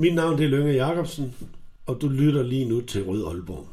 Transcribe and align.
Mit 0.00 0.14
navn 0.14 0.38
det 0.38 0.44
er 0.44 0.48
Lønge 0.48 0.72
Jacobsen, 0.72 1.34
og 1.86 1.98
du 2.00 2.08
lytter 2.08 2.42
lige 2.42 2.68
nu 2.68 2.80
til 2.80 3.04
Rød 3.04 3.26
Aalborg. 3.26 3.66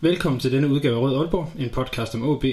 Velkommen 0.00 0.40
til 0.40 0.52
denne 0.52 0.68
udgave 0.68 0.96
af 0.96 1.00
Rød 1.00 1.16
Aalborg, 1.16 1.52
en 1.58 1.70
podcast 1.70 2.14
om 2.14 2.28
OB, 2.28 2.44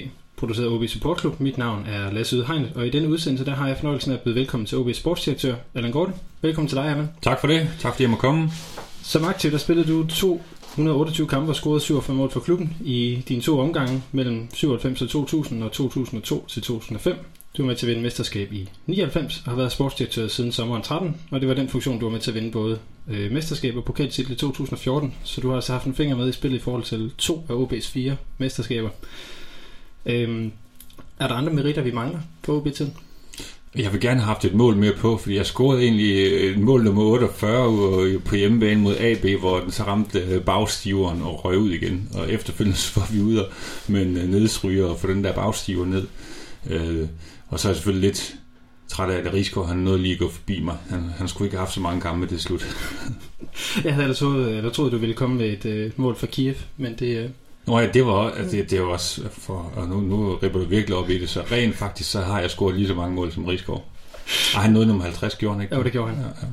produceret 0.42 0.68
OB 0.68 0.88
Support 0.88 1.20
Club. 1.20 1.40
Mit 1.40 1.58
navn 1.58 1.86
er 1.86 2.12
Lasse 2.12 2.36
Ydhegn, 2.36 2.66
og 2.74 2.86
i 2.86 2.90
denne 2.90 3.08
udsendelse 3.08 3.44
der 3.44 3.54
har 3.54 3.68
jeg 3.68 3.76
fornøjelsen 3.76 4.12
af 4.12 4.16
at 4.16 4.22
byde 4.22 4.34
velkommen 4.34 4.66
til 4.66 4.78
OB 4.78 4.94
Sportsdirektør 4.94 5.54
Allan 5.74 5.92
Gorte. 5.92 6.12
Velkommen 6.40 6.68
til 6.68 6.76
dig, 6.76 6.84
Allan. 6.84 7.08
Tak 7.22 7.40
for 7.40 7.46
det. 7.46 7.68
Tak 7.80 7.92
fordi 7.92 8.02
jeg 8.02 8.10
må 8.10 8.16
komme. 8.16 8.50
Som 9.02 9.24
aktiv, 9.24 9.50
der 9.50 9.58
spillede 9.58 9.88
du 9.88 10.06
228 10.06 11.26
kampe 11.26 11.50
og 11.50 11.56
scorede 11.56 11.80
47 11.80 12.16
mål 12.16 12.30
for 12.30 12.40
klubben 12.40 12.76
i 12.84 13.22
dine 13.28 13.42
to 13.42 13.60
omgange 13.60 14.02
mellem 14.12 14.48
97 14.54 15.02
og 15.02 15.08
2000 15.08 15.64
og 15.64 15.72
2002 15.72 16.46
til 16.48 16.62
2005. 16.62 17.16
Du 17.56 17.62
var 17.62 17.66
med 17.66 17.76
til 17.76 17.86
at 17.86 17.90
vinde 17.90 18.02
mesterskab 18.02 18.52
i 18.52 18.68
99 18.86 19.42
og 19.44 19.50
har 19.50 19.56
været 19.56 19.72
sportsdirektør 19.72 20.28
siden 20.28 20.52
sommeren 20.52 20.82
13, 20.82 21.16
og 21.30 21.40
det 21.40 21.48
var 21.48 21.54
den 21.54 21.68
funktion, 21.68 21.98
du 21.98 22.06
var 22.06 22.12
med 22.12 22.20
til 22.20 22.30
at 22.30 22.34
vinde 22.34 22.50
både 22.50 22.78
øh, 23.10 23.32
mesterskab 23.32 23.76
og 23.76 23.84
pokaltitel 23.84 24.32
i 24.32 24.36
2014, 24.36 25.14
så 25.24 25.40
du 25.40 25.48
har 25.48 25.54
altså 25.54 25.72
haft 25.72 25.86
en 25.86 25.94
finger 25.94 26.16
med 26.16 26.28
i 26.28 26.32
spillet 26.32 26.58
i 26.58 26.62
forhold 26.62 26.82
til 26.82 27.12
to 27.18 27.46
af 27.48 27.54
OB's 27.54 27.92
fire 27.92 28.16
mesterskaber. 28.38 28.88
Øhm, 30.06 30.52
er 31.18 31.28
der 31.28 31.34
andre 31.34 31.52
meritter, 31.52 31.82
vi 31.82 31.90
mangler 31.90 32.20
på 32.42 32.56
OB-tiden? 32.56 32.94
Jeg 33.76 33.92
vil 33.92 34.00
gerne 34.00 34.20
have 34.20 34.26
haft 34.26 34.44
et 34.44 34.54
mål 34.54 34.76
mere 34.76 34.92
på, 34.92 35.16
fordi 35.16 35.36
jeg 35.36 35.46
scorede 35.46 35.82
egentlig 35.82 36.16
et 36.50 36.58
mål 36.58 36.84
nummer 36.84 37.02
48 37.02 38.18
på 38.24 38.36
hjemmebane 38.36 38.80
mod 38.80 38.96
AB, 38.96 39.40
hvor 39.40 39.60
den 39.60 39.70
så 39.70 39.82
ramte 39.82 40.18
øh, 40.18 40.42
bagstiveren 40.42 41.22
og 41.22 41.44
røg 41.44 41.58
ud 41.58 41.70
igen. 41.70 42.08
Og 42.14 42.32
efterfølgende 42.32 42.78
så 42.78 43.00
var 43.00 43.08
vi 43.12 43.20
ude 43.20 43.46
med 43.88 44.02
en 44.02 44.16
øh, 44.16 44.28
nedsryger 44.28 44.86
og 44.86 44.98
få 44.98 45.06
den 45.06 45.24
der 45.24 45.32
bagstiver 45.32 45.86
ned. 45.86 46.06
Øh, 46.70 47.08
og 47.48 47.60
så 47.60 47.68
er 47.68 47.70
jeg 47.70 47.76
selvfølgelig 47.76 48.08
lidt 48.08 48.34
træt 48.88 49.10
af, 49.10 49.26
at 49.26 49.32
Rigsgaard 49.32 49.68
han 49.68 49.76
nåede 49.76 50.02
lige 50.02 50.12
at 50.12 50.18
gå 50.18 50.28
forbi 50.28 50.60
mig. 50.60 50.76
Han, 50.90 51.00
han 51.16 51.28
skulle 51.28 51.46
ikke 51.46 51.56
have 51.56 51.66
haft 51.66 51.74
så 51.74 51.80
mange 51.80 52.00
kampe 52.00 52.26
til 52.26 52.40
slut. 52.40 52.76
jeg 53.84 53.92
havde 53.92 54.04
ellers 54.04 54.18
troet, 54.18 54.56
eller 54.56 54.70
troet, 54.70 54.92
du 54.92 54.98
ville 54.98 55.14
komme 55.14 55.36
med 55.36 55.46
et 55.46 55.64
øh, 55.64 55.90
mål 55.96 56.16
for 56.16 56.26
Kiev, 56.26 56.54
men 56.76 56.94
det... 56.98 57.16
Øh... 57.16 57.30
Nå 57.66 57.80
ja, 57.80 57.86
det 57.86 58.06
var, 58.06 58.34
det, 58.50 58.70
det 58.70 58.80
var 58.80 58.86
også 58.86 59.22
for, 59.32 59.72
og 59.76 59.88
nu, 59.88 60.00
nu 60.00 60.34
ripper 60.34 60.60
du 60.60 60.64
virkelig 60.64 60.96
op 60.96 61.10
i 61.10 61.18
det, 61.18 61.28
så 61.28 61.42
rent 61.52 61.76
faktisk, 61.76 62.10
så 62.10 62.20
har 62.20 62.40
jeg 62.40 62.50
scoret 62.50 62.74
lige 62.76 62.88
så 62.88 62.94
mange 62.94 63.14
mål 63.14 63.32
som 63.32 63.44
Rigsgaard. 63.44 63.84
Og 64.54 64.60
han 64.60 64.72
nåede 64.72 64.86
nummer 64.86 65.04
50, 65.04 65.36
gjorde 65.36 65.54
han 65.54 65.62
ikke? 65.62 65.76
Jo, 65.76 65.82
det 65.82 65.92
gjorde 65.92 66.08
han. 66.08 66.18
Ja, 66.24 66.46
ja. 66.46 66.48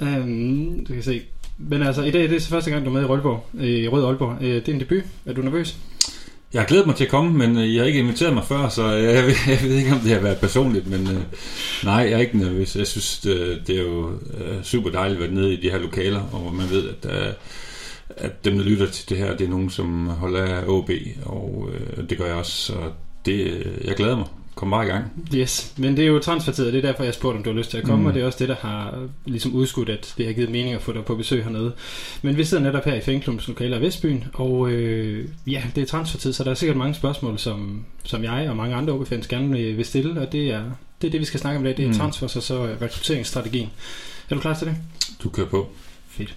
Um, 0.00 0.84
du 0.88 0.92
kan 0.92 1.02
se. 1.02 1.22
Men 1.58 1.82
altså, 1.82 2.02
i 2.02 2.10
dag 2.10 2.22
det 2.22 2.36
er 2.36 2.40
så 2.40 2.48
første 2.48 2.70
gang, 2.70 2.84
du 2.84 2.90
er 2.90 2.94
med 2.94 3.02
i, 3.02 3.04
Rødborg, 3.04 3.46
i 3.60 3.88
Rød 3.88 4.04
Aalborg. 4.04 4.36
Øh, 4.40 4.54
det 4.54 4.68
er 4.68 4.72
en 4.72 4.80
debut. 4.80 5.02
Er 5.26 5.32
du 5.32 5.42
nervøs? 5.42 5.76
Jeg 6.52 6.60
har 6.62 6.66
glædet 6.66 6.86
mig 6.86 6.96
til 6.96 7.04
at 7.04 7.10
komme, 7.10 7.38
men 7.38 7.58
øh, 7.58 7.74
jeg 7.74 7.80
har 7.80 7.86
ikke 7.86 7.98
inviteret 7.98 8.34
mig 8.34 8.44
før, 8.44 8.68
så 8.68 8.86
jeg 8.88 9.24
ved, 9.24 9.34
jeg 9.48 9.58
ved 9.62 9.74
ikke, 9.76 9.92
om 9.92 10.00
det 10.00 10.12
har 10.12 10.20
været 10.20 10.38
personligt, 10.38 10.86
men 10.86 11.00
uh, 11.00 11.22
nej, 11.84 11.94
jeg 11.94 12.12
er 12.12 12.18
ikke 12.18 12.38
nervøs. 12.38 12.76
Jeg 12.76 12.86
synes, 12.86 13.18
det, 13.18 13.62
det 13.66 13.76
er 13.76 13.82
jo 13.82 14.06
uh, 14.06 14.62
super 14.62 14.90
dejligt 14.90 15.22
at 15.22 15.24
være 15.24 15.34
nede 15.34 15.52
i 15.52 15.60
de 15.60 15.70
her 15.70 15.78
lokaler, 15.78 16.20
og 16.32 16.54
man 16.54 16.70
ved, 16.70 16.88
at, 16.88 17.10
uh, 17.10 17.34
at 18.16 18.44
dem, 18.44 18.56
der 18.56 18.64
lytter 18.64 18.86
til 18.86 19.08
det 19.08 19.18
her, 19.18 19.36
det 19.36 19.44
er 19.44 19.50
nogen, 19.50 19.70
som 19.70 20.06
holder 20.06 20.42
af 20.42 20.64
OB, 20.66 20.90
og 21.22 21.68
uh, 21.68 22.08
det 22.08 22.18
gør 22.18 22.26
jeg 22.26 22.34
også, 22.34 22.52
så 22.52 22.74
det, 23.26 23.66
jeg 23.84 23.96
glæder 23.96 24.16
mig 24.16 24.26
kom 24.58 24.70
bare 24.70 24.84
i 24.84 24.88
gang. 24.88 25.04
Yes, 25.34 25.72
men 25.76 25.96
det 25.96 26.04
er 26.04 26.08
jo 26.08 26.18
transfertid, 26.18 26.66
og 26.66 26.72
det 26.72 26.84
er 26.84 26.88
derfor, 26.88 27.04
jeg 27.04 27.14
spurgte, 27.14 27.36
om 27.36 27.42
du 27.42 27.50
har 27.50 27.58
lyst 27.58 27.70
til 27.70 27.78
at 27.78 27.84
komme, 27.84 28.00
mm. 28.00 28.06
og 28.06 28.14
det 28.14 28.22
er 28.22 28.26
også 28.26 28.38
det, 28.38 28.48
der 28.48 28.54
har 28.54 29.08
ligesom 29.24 29.54
udskudt, 29.54 29.88
at 29.88 30.14
det 30.18 30.26
har 30.26 30.32
givet 30.32 30.50
mening 30.50 30.74
at 30.74 30.82
få 30.82 30.92
dig 30.92 31.04
på 31.04 31.14
besøg 31.14 31.44
hernede. 31.44 31.72
Men 32.22 32.36
vi 32.36 32.44
sidder 32.44 32.62
netop 32.62 32.84
her 32.84 32.94
i 32.94 33.00
Fængklubens 33.00 33.48
lokale 33.48 33.76
af 33.76 33.82
Vestbyen, 33.82 34.24
og 34.34 34.70
øh, 34.70 35.28
ja, 35.46 35.62
det 35.74 35.82
er 35.82 35.86
transfertid, 35.86 36.32
så 36.32 36.44
der 36.44 36.50
er 36.50 36.54
sikkert 36.54 36.76
mange 36.76 36.94
spørgsmål, 36.94 37.38
som, 37.38 37.84
som 38.04 38.24
jeg 38.24 38.46
og 38.50 38.56
mange 38.56 38.76
andre 38.76 38.92
OB-fans 38.92 39.26
gerne 39.26 39.50
vil 39.52 39.84
stille, 39.84 40.20
og 40.20 40.32
det 40.32 40.50
er, 40.50 40.62
det 41.02 41.06
er 41.06 41.10
det, 41.10 41.20
vi 41.20 41.24
skal 41.24 41.40
snakke 41.40 41.58
om 41.58 41.64
i 41.64 41.68
dag. 41.68 41.76
Det 41.76 41.84
er 41.84 41.88
mm. 41.88 41.94
transfer, 41.94 42.36
og 42.36 42.42
så 42.42 42.68
rekrutteringsstrategien. 42.82 43.70
Er 44.30 44.34
du 44.34 44.40
klar 44.40 44.54
til 44.54 44.66
det? 44.66 44.76
Du 45.22 45.28
kører 45.28 45.48
på. 45.48 45.68
Fedt. 46.08 46.36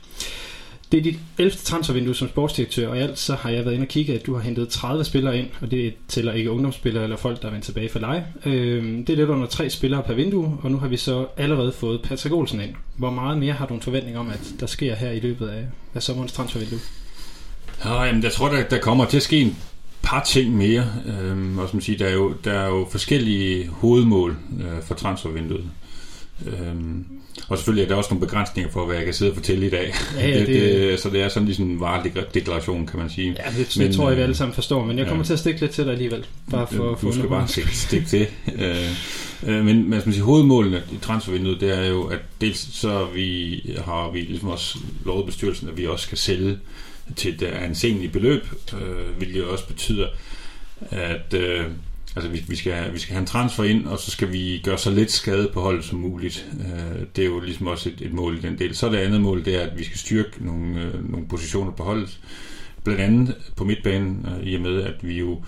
Det 0.92 0.98
er 0.98 1.02
dit 1.02 1.20
11. 1.38 1.52
transfervindue 1.64 2.16
som 2.16 2.28
sportsdirektør, 2.28 2.88
og 2.88 2.98
alt 2.98 3.20
så 3.20 3.36
har 3.36 3.50
jeg 3.50 3.66
været 3.66 3.74
inde 3.74 3.84
og 3.84 3.88
kigge, 3.88 4.14
at 4.14 4.26
du 4.26 4.36
har 4.36 4.42
hentet 4.42 4.70
30 4.70 5.04
spillere 5.04 5.38
ind, 5.38 5.48
og 5.62 5.72
det 5.72 5.94
tæller 6.08 6.34
ikke 6.34 6.52
ungdomsspillere 6.52 7.04
eller 7.04 7.18
folk, 7.18 7.42
der 7.42 7.48
er 7.48 7.52
vendt 7.52 7.66
tilbage 7.66 7.90
for 7.90 8.00
dig. 8.00 8.26
Øh, 8.46 8.98
det 8.98 9.10
er 9.10 9.16
lidt 9.16 9.30
under 9.30 9.48
tre 9.48 9.70
spillere 9.70 10.04
per 10.04 10.14
vindue, 10.14 10.58
og 10.64 10.72
nu 10.72 10.78
har 10.78 10.88
vi 10.88 10.98
så 10.98 11.28
allerede 11.38 11.72
fået 11.72 12.02
Patrick 12.02 12.36
Olsen 12.36 12.62
ind. 12.62 12.74
Hvor 12.98 13.10
meget 13.10 13.38
mere 13.38 13.54
har 13.54 13.66
du 13.66 13.74
en 13.74 13.82
forventning 13.82 14.18
om, 14.18 14.30
at 14.30 14.54
der 14.60 14.66
sker 14.66 14.96
her 14.96 15.12
i 15.12 15.20
løbet 15.20 15.48
af, 15.48 15.66
af 15.94 16.04
sommerens 16.04 16.34
transfervindue? 16.34 16.80
Ja, 17.86 18.04
jamen, 18.04 18.24
jeg 18.24 18.32
tror, 18.32 18.50
der, 18.50 18.64
der 18.64 18.80
kommer 18.80 19.06
til 19.06 19.18
at 19.18 19.24
ske 19.24 19.42
en 19.42 19.58
par 20.02 20.24
ting 20.24 20.58
mere. 20.58 20.86
Øhm, 21.06 21.60
og 21.60 21.70
som 21.70 21.82
siger, 21.82 21.98
der, 21.98 22.06
er 22.06 22.14
jo, 22.14 22.34
der 22.44 22.54
er 22.54 22.68
jo 22.68 22.88
forskellige 22.92 23.68
hovedmål 23.68 24.38
øh, 24.60 24.84
for 24.84 24.96
transfervinduet. 24.96 25.64
Øhm, 26.46 27.06
og 27.48 27.58
selvfølgelig 27.58 27.84
er 27.84 27.88
der 27.88 27.96
også 27.96 28.14
nogle 28.14 28.28
begrænsninger 28.28 28.72
for, 28.72 28.86
hvad 28.86 28.96
jeg 28.96 29.06
kan 29.06 29.14
sidde 29.14 29.32
og 29.32 29.36
fortælle 29.36 29.68
i 29.68 29.70
dag. 29.70 29.94
Ja, 30.18 30.28
ja, 30.30 30.40
det, 30.40 30.48
det, 30.48 31.00
så 31.00 31.10
det 31.10 31.22
er 31.22 31.30
sådan 31.30 31.46
ligesom 31.46 31.66
en 31.66 31.80
varedeklaration, 31.80 32.88
kan 32.88 33.00
man 33.00 33.10
sige. 33.10 33.36
Ja, 33.46 33.58
det, 33.58 33.78
men, 33.78 33.88
det 33.88 33.96
tror 33.96 34.10
jeg, 34.10 34.18
vi 34.18 34.22
alle 34.22 34.36
sammen 34.36 34.54
forstår, 34.54 34.86
men 34.86 34.98
jeg 34.98 35.08
kommer 35.08 35.24
ja, 35.24 35.26
til 35.26 35.34
at 35.34 35.40
stikke 35.40 35.62
lidt 35.62 35.72
til 35.72 35.84
dig 35.84 35.92
alligevel. 35.94 36.26
Bare 36.52 36.68
for, 36.68 37.00
du 37.02 37.12
skal 37.12 37.30
bare 37.30 37.48
stikke, 37.48 37.78
stikke 37.78 38.08
til. 38.08 38.28
øh, 38.64 38.76
øh, 39.48 39.66
men 39.66 39.90
man 39.90 40.02
skal 40.02 40.14
sige, 40.14 40.24
hovedmålene 40.24 40.84
i 40.92 40.98
transfervinduet, 41.02 41.62
det 41.62 41.78
er 41.78 41.86
jo, 41.86 42.04
at 42.04 42.20
dels 42.42 42.76
så 42.76 43.06
vi, 43.06 43.62
har 43.86 44.12
vi 44.12 44.20
ligesom 44.20 44.50
også 44.50 44.78
lovet 45.06 45.26
bestyrelsen, 45.26 45.70
at 45.70 45.78
vi 45.78 45.88
også 45.88 46.06
skal 46.06 46.18
sælge 46.18 46.58
til 47.16 47.34
et 47.34 47.44
ansenligt 47.44 48.14
beløb, 48.14 48.46
øh, 48.74 49.18
hvilket 49.18 49.44
også 49.44 49.68
betyder, 49.68 50.08
at... 50.92 51.34
Øh, 51.34 51.66
Altså, 52.16 52.32
vi, 52.32 52.44
vi, 52.48 52.56
skal, 52.56 52.94
vi 52.94 53.00
skal 53.00 53.14
have 53.14 53.22
en 53.22 53.28
transfer 53.28 53.64
ind, 53.64 53.86
og 53.86 54.00
så 54.00 54.12
skal 54.12 54.32
vi 54.32 54.62
gøre 54.64 54.78
så 54.78 54.92
lidt 54.92 55.12
skade 55.12 55.50
på 55.54 55.62
holdet 55.62 55.86
som 55.86 56.00
muligt. 56.00 56.48
Øh, 56.60 57.06
det 57.16 57.22
er 57.22 57.26
jo 57.26 57.40
ligesom 57.40 57.68
også 57.68 57.90
et, 57.90 58.02
et 58.02 58.14
mål 58.14 58.38
i 58.38 58.42
den 58.42 58.60
del. 58.60 58.76
Så 58.76 58.90
det 58.90 58.98
andet 58.98 59.22
mål, 59.22 59.46
det 59.46 59.56
er, 59.56 59.68
at 59.68 59.78
vi 59.78 59.84
skal 59.84 59.98
styrke 59.98 60.46
nogle, 60.46 60.82
øh, 60.82 61.12
nogle 61.12 61.28
positioner 61.28 61.72
på 61.72 61.84
holdet. 61.84 62.20
Blandt 62.84 63.02
andet 63.02 63.36
på 63.56 63.64
midtbanen, 63.64 64.26
øh, 64.26 64.48
i 64.48 64.56
og 64.56 64.62
med, 64.62 64.82
at 64.82 64.94
vi 65.02 65.20
jo 65.20 65.44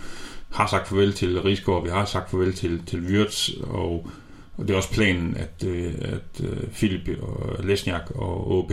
har 0.52 0.68
sagt 0.68 0.88
farvel 0.88 1.14
til 1.14 1.42
Rigsgaard, 1.42 1.84
vi 1.84 1.90
har 1.90 2.06
sagt 2.06 2.32
farvel 2.32 2.54
til, 2.54 2.82
til 2.86 3.00
Wirtz, 3.00 3.50
og, 3.64 4.10
og 4.58 4.68
det 4.68 4.70
er 4.70 4.78
også 4.78 4.92
planen, 4.92 5.38
at, 5.38 5.68
øh, 5.68 5.94
at 6.02 6.42
øh, 6.44 6.68
Philip 6.74 7.10
og 7.22 7.66
Lesniak 7.66 8.12
og 8.16 8.52
OB 8.52 8.72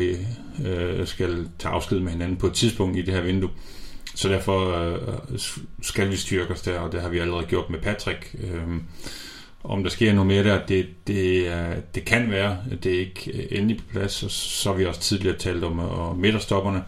øh, 0.67 1.07
skal 1.07 1.49
tage 1.59 1.75
afsked 1.75 2.01
med 2.01 2.12
hinanden 2.12 2.37
på 2.37 2.47
et 2.47 2.53
tidspunkt 2.53 2.99
i 2.99 3.03
det 3.03 3.15
her 3.15 3.21
vindue. 3.21 3.51
Så 4.15 4.28
derfor 4.28 4.76
øh, 4.76 5.38
skal 5.82 6.10
vi 6.10 6.16
styrke 6.16 6.53
os 6.53 6.62
der, 6.62 6.78
og 6.78 6.93
det 6.93 7.03
har 7.03 7.09
vi 7.09 7.19
allerede 7.19 7.47
gjort 7.47 7.71
med 7.71 7.78
Patrick. 7.78 8.37
Øh, 8.43 8.62
om 9.65 9.82
der 9.82 9.91
sker 9.91 10.12
noget 10.12 10.26
mere 10.26 10.44
der, 10.44 10.66
det, 10.66 10.87
det, 11.06 11.47
øh, 11.47 11.76
det 11.94 12.04
kan 12.04 12.31
være, 12.31 12.59
at 12.71 12.84
det 12.84 12.91
ikke 12.91 13.48
endelig 13.53 13.76
på 13.76 13.84
plads, 13.91 14.22
og 14.22 14.31
så 14.31 14.71
har 14.71 14.76
vi 14.76 14.87
også 14.87 15.00
tidligere 15.00 15.37
talt 15.37 15.65
om 15.65 15.78
øh, 15.78 15.98
og 15.98 16.19
midterstopperne, 16.19 16.82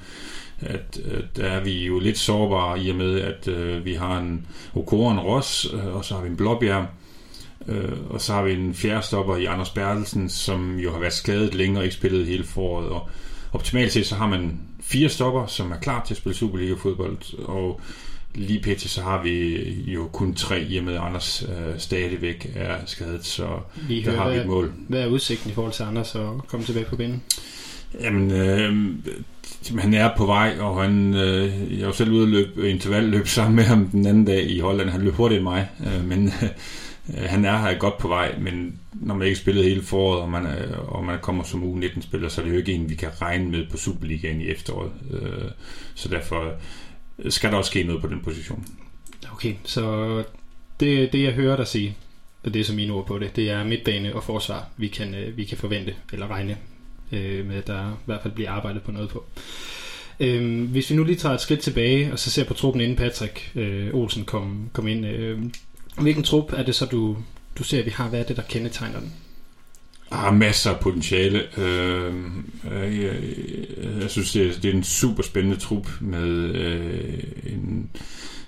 at, 0.61 1.01
øh, 1.05 1.23
der 1.37 1.45
er 1.45 1.61
vi 1.61 1.87
jo 1.87 1.99
lidt 1.99 2.19
sårbare 2.19 2.81
i 2.81 2.91
og 2.91 2.97
med, 2.97 3.21
at 3.21 3.49
øh, 3.49 3.85
vi 3.85 3.95
har 3.95 4.19
en 4.19 4.47
Okoren 4.75 5.21
Ross, 5.21 5.67
øh, 5.75 5.97
og 5.97 6.05
så 6.05 6.15
har 6.15 6.23
vi 6.23 6.29
en 6.29 6.37
Blåbjerg, 6.37 6.87
øh, 7.69 7.93
og 8.11 8.21
så 8.21 8.33
har 8.33 8.43
vi 8.43 8.53
en 8.53 8.75
fjerdestopper 8.75 9.37
i 9.37 9.45
Anders 9.45 9.71
Bertelsen, 9.71 10.29
som 10.29 10.79
jo 10.79 10.93
har 10.93 10.99
været 10.99 11.13
skadet 11.13 11.55
længe 11.55 11.79
og 11.79 11.85
ikke 11.85 11.97
spillet 11.97 12.27
hele 12.27 12.45
foråret, 12.45 12.89
og 12.89 13.11
optimalt 13.53 13.93
set 13.93 14.07
så 14.07 14.15
har 14.15 14.27
man 14.27 14.61
fire 14.81 15.09
stopper, 15.09 15.47
som 15.47 15.73
er 15.73 15.77
klar 15.77 16.05
til 16.07 16.15
at 16.15 16.19
spille 16.19 16.37
Superliga-fodbold, 16.37 17.45
og 17.45 17.81
lige 18.35 18.61
pt. 18.61 18.81
så 18.81 19.03
har 19.03 19.23
vi 19.23 19.59
jo 19.87 20.09
kun 20.13 20.35
tre 20.35 20.65
hjemme, 20.65 20.99
Anders 20.99 21.43
øh, 21.43 21.79
stadigvæk 21.79 22.53
er 22.55 22.77
skadet, 22.87 23.25
så 23.25 23.49
vi 23.89 24.03
der 24.03 24.17
har 24.17 24.31
vi 24.31 24.37
et 24.37 24.47
mål. 24.47 24.73
Hvad 24.89 25.01
er 25.01 25.07
udsigten 25.07 25.51
i 25.51 25.55
forhold 25.55 25.73
til 25.73 25.83
Anders 25.83 26.15
at 26.15 26.29
komme 26.47 26.67
tilbage 26.67 26.85
på 26.85 26.97
banen? 26.97 27.23
Jamen, 28.01 28.31
øh, 28.31 28.75
han 29.79 29.95
er 29.95 30.11
på 30.17 30.27
vej, 30.27 30.57
og 30.61 30.83
han, 30.83 31.15
øh, 31.15 31.79
jeg 31.81 31.87
var 31.87 31.93
selv 31.93 32.11
ude 32.11 32.23
at 32.23 32.29
løbe 32.29 32.71
intervalløb 32.71 33.27
sammen 33.29 33.57
med 33.57 33.65
ham 33.65 33.89
den 33.89 34.07
anden 34.07 34.25
dag 34.25 34.51
i 34.51 34.61
Holland. 34.61 34.91
Han 34.91 35.03
løb 35.03 35.15
hurtigere 35.15 35.41
end 35.41 35.49
mig, 35.49 35.69
øh, 35.87 36.05
men 36.05 36.33
Øh, 36.43 36.49
Øh, 37.09 37.25
han 37.25 37.45
er 37.45 37.59
her 37.59 37.79
godt 37.79 37.99
på 37.99 38.09
vej, 38.09 38.39
men 38.39 38.81
når 38.93 39.15
man 39.15 39.27
ikke 39.27 39.39
spillet 39.39 39.65
hele 39.65 39.83
foråret, 39.83 40.21
og 40.21 40.29
man, 40.29 40.47
er, 40.47 40.77
og 40.77 41.05
man 41.05 41.19
kommer 41.23 41.45
som 41.45 41.63
U19-spiller, 41.63 42.29
så 42.29 42.41
er 42.41 42.45
det 42.45 42.53
jo 42.53 42.59
ikke 42.59 42.73
en, 42.73 42.91
vi 42.91 42.95
kan 42.95 43.23
regne 43.23 43.51
med 43.51 43.67
på 43.71 43.77
Superligaen 43.77 44.41
i 44.41 44.49
efteråret. 44.49 44.93
Øh, 45.11 45.51
så 45.95 46.09
derfor 46.09 46.55
øh, 47.19 47.33
skal 47.33 47.51
der 47.51 47.57
også 47.57 47.71
ske 47.71 47.83
noget 47.83 48.03
på 48.03 48.09
den 48.09 48.21
position. 48.21 48.67
Okay, 49.33 49.55
så 49.65 50.25
det, 50.81 51.13
det 51.13 51.23
jeg 51.23 51.33
hører 51.33 51.57
dig 51.57 51.67
sige, 51.67 51.97
og 52.45 52.55
det 52.55 52.61
er 52.61 52.65
som 52.65 52.77
mine 52.77 52.93
ord 52.93 53.07
på 53.07 53.19
det, 53.19 53.37
det 53.37 53.51
er 53.51 53.65
midtbane 53.65 54.15
og 54.15 54.25
forsvar, 54.25 54.69
vi 54.77 54.89
kan, 54.89 55.15
vi 55.37 55.45
kan 55.45 55.59
forvente 55.59 55.95
eller 56.13 56.31
regne 56.31 56.57
med, 57.45 57.57
at 57.57 57.67
der 57.67 57.91
i 57.91 58.05
hvert 58.07 58.23
fald 58.23 58.35
bliver 58.35 58.51
arbejdet 58.51 58.83
på 58.83 58.93
noget 58.93 59.09
på. 59.09 59.25
Øhm, 60.21 60.67
hvis 60.67 60.91
vi 60.91 60.97
nu 60.97 61.05
lige 61.05 61.17
tager 61.17 61.35
et 61.35 61.41
skridt 61.41 61.61
tilbage, 61.61 62.13
og 62.13 62.19
så 62.19 62.31
ser 62.31 62.45
på 62.45 62.55
truppen 62.55 62.81
inden 62.81 62.97
Patrick 62.97 63.53
øh, 63.55 63.95
Olsen 63.95 64.25
kom, 64.25 64.71
kom 64.73 64.89
ind. 64.89 65.07
Øh, 65.07 65.41
Hvilken 66.01 66.23
trup 66.23 66.53
er 66.53 66.63
det 66.63 66.75
så, 66.75 66.87
du, 66.87 67.17
du 67.59 67.65
ser, 67.65 67.79
at 67.79 67.87
vi 67.87 67.91
har? 67.91 68.09
Hvad 68.09 68.21
er 68.21 68.25
det, 68.25 68.37
der 68.37 68.43
kendetegner 68.43 69.01
den? 69.01 69.13
har 70.13 70.31
masser 70.31 70.71
af 70.71 70.81
potentiale. 70.81 71.59
Øhm, 71.59 72.51
øh, 72.73 72.83
øh, 72.83 73.03
jeg, 73.03 73.15
jeg 74.01 74.11
synes, 74.11 74.33
det 74.33 74.47
er, 74.47 74.53
det 74.61 74.65
er 74.65 74.75
en 74.75 74.85
super 74.85 75.23
spændende 75.23 75.57
trup 75.57 75.89
med 76.01 76.29
øh, 76.55 77.23
en 77.47 77.91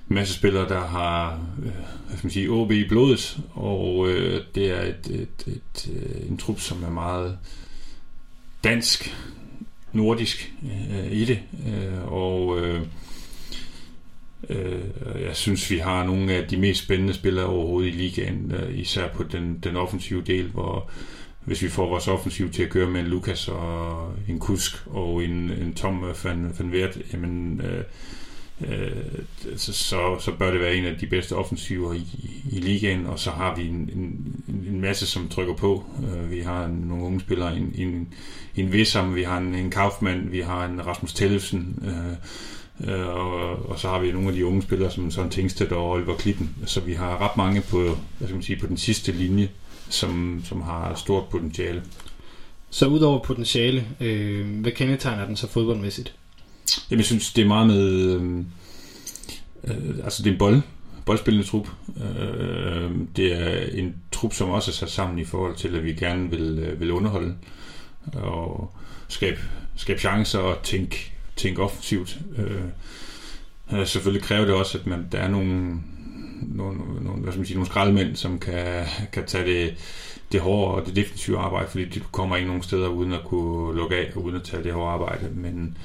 masse 0.08 0.34
spillere, 0.34 0.68
der 0.68 0.86
har 0.86 1.40
øh, 1.58 1.72
hvad 2.06 2.16
skal 2.16 2.26
man 2.26 2.32
sige, 2.32 2.50
OB 2.50 2.70
i 2.72 2.88
blodet, 2.88 3.38
og 3.52 4.08
øh, 4.08 4.40
det 4.54 4.70
er 4.70 4.82
et, 4.82 5.06
et, 5.10 5.44
et, 5.46 5.86
et, 5.86 6.26
en 6.28 6.36
trup, 6.36 6.60
som 6.60 6.82
er 6.82 6.90
meget 6.90 7.38
dansk, 8.64 9.16
nordisk 9.92 10.52
øh, 10.90 11.12
i 11.12 11.24
det, 11.24 11.38
øh, 11.66 12.12
og 12.12 12.60
øh, 12.60 12.82
øh, 14.48 15.22
jeg 15.22 15.36
synes, 15.36 15.70
vi 15.70 15.78
har 15.78 16.04
nogle 16.04 16.32
af 16.32 16.48
de 16.48 16.56
mest 16.56 16.84
spændende 16.84 17.14
spillere 17.14 17.46
overhovedet 17.46 17.88
i 17.88 17.96
ligaen, 17.96 18.52
øh, 18.52 18.78
især 18.78 19.08
på 19.08 19.22
den, 19.22 19.58
den 19.64 19.76
offensive 19.76 20.22
del, 20.22 20.46
hvor 20.46 20.90
hvis 21.44 21.62
vi 21.62 21.68
får 21.68 21.88
vores 21.88 22.08
offensiv 22.08 22.50
til 22.50 22.62
at 22.62 22.70
køre 22.70 22.90
med 22.90 23.00
en 23.00 23.06
Lukas 23.06 23.48
og 23.48 24.12
en 24.28 24.38
Kusk 24.38 24.86
og 24.86 25.24
en, 25.24 25.50
en 25.50 25.74
Tom 25.74 26.04
øh, 26.04 26.24
van, 26.24 26.54
van 26.58 26.70
Wert, 26.70 26.98
jamen 27.12 27.60
øh, 27.60 27.84
øh, 28.60 28.90
så, 29.56 29.72
så, 29.72 30.16
så 30.20 30.32
bør 30.38 30.50
det 30.50 30.60
være 30.60 30.74
en 30.74 30.84
af 30.84 30.96
de 30.98 31.06
bedste 31.06 31.36
offensiver 31.36 31.94
i, 31.94 32.06
i 32.52 32.60
ligaen, 32.60 33.06
og 33.06 33.18
så 33.18 33.30
har 33.30 33.56
vi 33.56 33.66
en, 33.66 33.90
en, 33.94 34.34
en 34.68 34.80
masse, 34.80 35.06
som 35.06 35.28
trykker 35.28 35.54
på. 35.54 35.84
Øh, 36.02 36.30
vi 36.30 36.40
har 36.40 36.66
nogle 36.66 37.04
unge 37.04 37.20
spillere, 37.20 37.56
en, 37.56 37.72
en, 37.74 38.08
en 38.56 38.72
Vissam, 38.72 39.14
vi 39.14 39.22
har 39.22 39.38
en, 39.38 39.54
en 39.54 39.70
Kaufmann, 39.70 40.32
vi 40.32 40.40
har 40.40 40.64
en 40.64 40.86
Rasmus 40.86 41.14
Tellefsen, 41.14 41.82
øh, 41.86 42.16
øh, 42.80 43.06
og, 43.08 43.68
og 43.70 43.78
så 43.78 43.88
har 43.88 43.98
vi 43.98 44.12
nogle 44.12 44.28
af 44.28 44.34
de 44.34 44.46
unge 44.46 44.62
spillere, 44.62 44.90
som 44.90 45.10
Søren 45.10 45.30
Tingstedt 45.30 45.72
og 45.72 45.90
Oliver 45.90 46.16
Klippen. 46.16 46.50
Så 46.66 46.80
vi 46.80 46.92
har 46.92 47.20
ret 47.20 47.36
mange 47.36 47.60
på, 47.60 47.82
hvad 48.18 48.28
skal 48.28 48.34
man 48.34 48.42
sige, 48.42 48.60
på 48.60 48.66
den 48.66 48.76
sidste 48.76 49.12
linje, 49.12 49.48
som, 49.88 50.42
som 50.44 50.62
har 50.62 50.94
stort 50.94 51.24
potentiale. 51.28 51.82
Så 52.70 52.86
udover 52.86 53.18
potentiale, 53.18 53.86
øh, 54.00 54.60
hvad 54.60 54.72
kendetegner 54.72 55.26
den 55.26 55.36
så 55.36 55.48
fodboldmæssigt? 55.48 56.14
Jamen, 56.90 56.98
jeg 56.98 57.06
synes, 57.06 57.32
det 57.32 57.42
er 57.42 57.48
meget 57.48 57.66
med... 57.66 57.90
Øh, 57.90 58.38
øh, 59.64 60.04
altså, 60.04 60.22
det 60.22 60.28
er 60.28 60.32
en 60.32 60.38
bold, 60.38 60.62
boldspillende 61.06 61.46
trup. 61.46 61.68
Øh, 61.96 62.90
det 63.16 63.32
er 63.32 63.66
en 63.72 63.94
trup, 64.12 64.32
som 64.34 64.50
også 64.50 64.70
er 64.70 64.72
sat 64.72 64.90
sammen 64.90 65.18
i 65.18 65.24
forhold 65.24 65.56
til, 65.56 65.76
at 65.76 65.84
vi 65.84 65.92
gerne 65.92 66.30
vil, 66.30 66.58
øh, 66.58 66.80
vil 66.80 66.90
underholde 66.90 67.34
og 68.12 68.74
skabe, 69.08 69.40
skabe 69.76 70.00
chancer 70.00 70.38
og 70.38 70.62
tænke, 70.62 71.13
tænke 71.36 71.62
offensivt. 71.62 72.18
Øh, 72.38 73.86
selvfølgelig 73.86 74.22
kræver 74.22 74.44
det 74.44 74.54
også, 74.54 74.78
at 74.78 74.86
man, 74.86 75.06
der 75.12 75.18
er 75.18 75.28
nogle, 75.28 75.80
nogle, 76.42 76.78
nogle, 77.00 77.22
hvad 77.22 77.32
skal 77.32 77.38
man 77.38 77.46
sige, 77.46 77.56
nogle 77.56 77.70
skraldemænd, 77.70 78.16
som 78.16 78.38
kan, 78.38 78.84
kan 79.12 79.26
tage 79.26 79.44
det, 79.44 79.74
det 80.32 80.40
hårde 80.40 80.74
og 80.74 80.86
det 80.86 80.96
defensive 80.96 81.38
arbejde, 81.38 81.70
fordi 81.70 81.84
du 81.84 82.00
kommer 82.12 82.36
ikke 82.36 82.48
nogen 82.48 82.62
steder 82.62 82.88
uden 82.88 83.12
at 83.12 83.24
kunne 83.24 83.76
lukke 83.76 83.96
af 83.96 84.12
uden 84.16 84.36
at 84.36 84.42
tage 84.42 84.62
det 84.62 84.72
hårde 84.72 84.92
arbejde. 84.92 85.28
Men, 85.34 85.76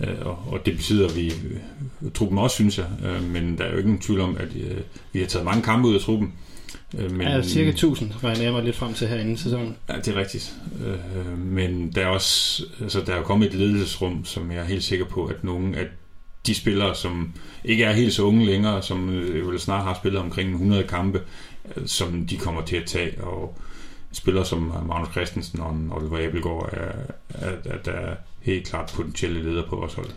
øh, 0.00 0.26
og, 0.26 0.38
og 0.46 0.66
det 0.66 0.76
betyder, 0.76 1.14
vi 1.14 1.26
øh, 1.26 2.12
truppen 2.14 2.38
også, 2.38 2.54
synes 2.54 2.78
jeg. 2.78 2.86
Øh, 3.04 3.22
men 3.22 3.58
der 3.58 3.64
er 3.64 3.70
jo 3.70 3.76
ikke 3.76 3.88
nogen 3.88 4.02
tvivl 4.02 4.20
om, 4.20 4.36
at 4.36 4.56
øh, 4.56 4.80
vi 5.12 5.20
har 5.20 5.26
taget 5.26 5.44
mange 5.44 5.62
kampe 5.62 5.88
ud 5.88 5.94
af 5.94 6.00
truppen. 6.00 6.28
Øh, 6.28 6.51
men, 6.92 7.20
ja, 7.20 7.42
cirka 7.42 7.70
1000 7.70 8.12
regner 8.24 8.42
jeg 8.42 8.52
mig 8.52 8.62
lidt 8.62 8.76
frem 8.76 8.94
til 8.94 9.08
her 9.08 9.20
inden 9.20 9.36
sæsonen. 9.36 9.76
Ja, 9.88 9.96
det 9.96 10.08
er 10.08 10.16
rigtigt. 10.16 10.54
Øh, 10.86 11.38
men 11.38 11.92
der 11.92 12.02
er 12.02 12.06
også 12.06 12.64
altså, 12.80 13.00
der 13.00 13.14
er 13.14 13.22
kommet 13.22 13.48
et 13.48 13.54
ledelsesrum, 13.54 14.24
som 14.24 14.50
jeg 14.50 14.60
er 14.60 14.64
helt 14.64 14.84
sikker 14.84 15.04
på, 15.04 15.24
at 15.26 15.44
nogle 15.44 15.76
af 15.76 15.86
de 16.46 16.54
spillere, 16.54 16.94
som 16.94 17.32
ikke 17.64 17.84
er 17.84 17.92
helt 17.92 18.12
så 18.12 18.22
unge 18.22 18.46
længere, 18.46 18.82
som 18.82 19.08
vel 19.46 19.60
snart 19.60 19.84
har 19.84 19.94
spillet 19.94 20.20
omkring 20.20 20.50
100 20.50 20.82
kampe, 20.82 21.20
som 21.86 22.26
de 22.26 22.36
kommer 22.36 22.62
til 22.62 22.76
at 22.76 22.86
tage, 22.86 23.24
og 23.24 23.58
spillere 24.12 24.44
som 24.44 24.72
Magnus 24.86 25.12
Christensen 25.12 25.60
og 25.60 25.76
Oliver 25.90 26.28
Abelgaard 26.28 26.68
er, 26.72 26.92
er, 27.28 27.52
er, 27.64 27.90
er 27.90 28.14
helt 28.40 28.66
klart 28.66 28.92
potentielle 28.94 29.42
ledere 29.42 29.66
på 29.68 29.76
vores 29.76 29.94
hold. 29.94 30.10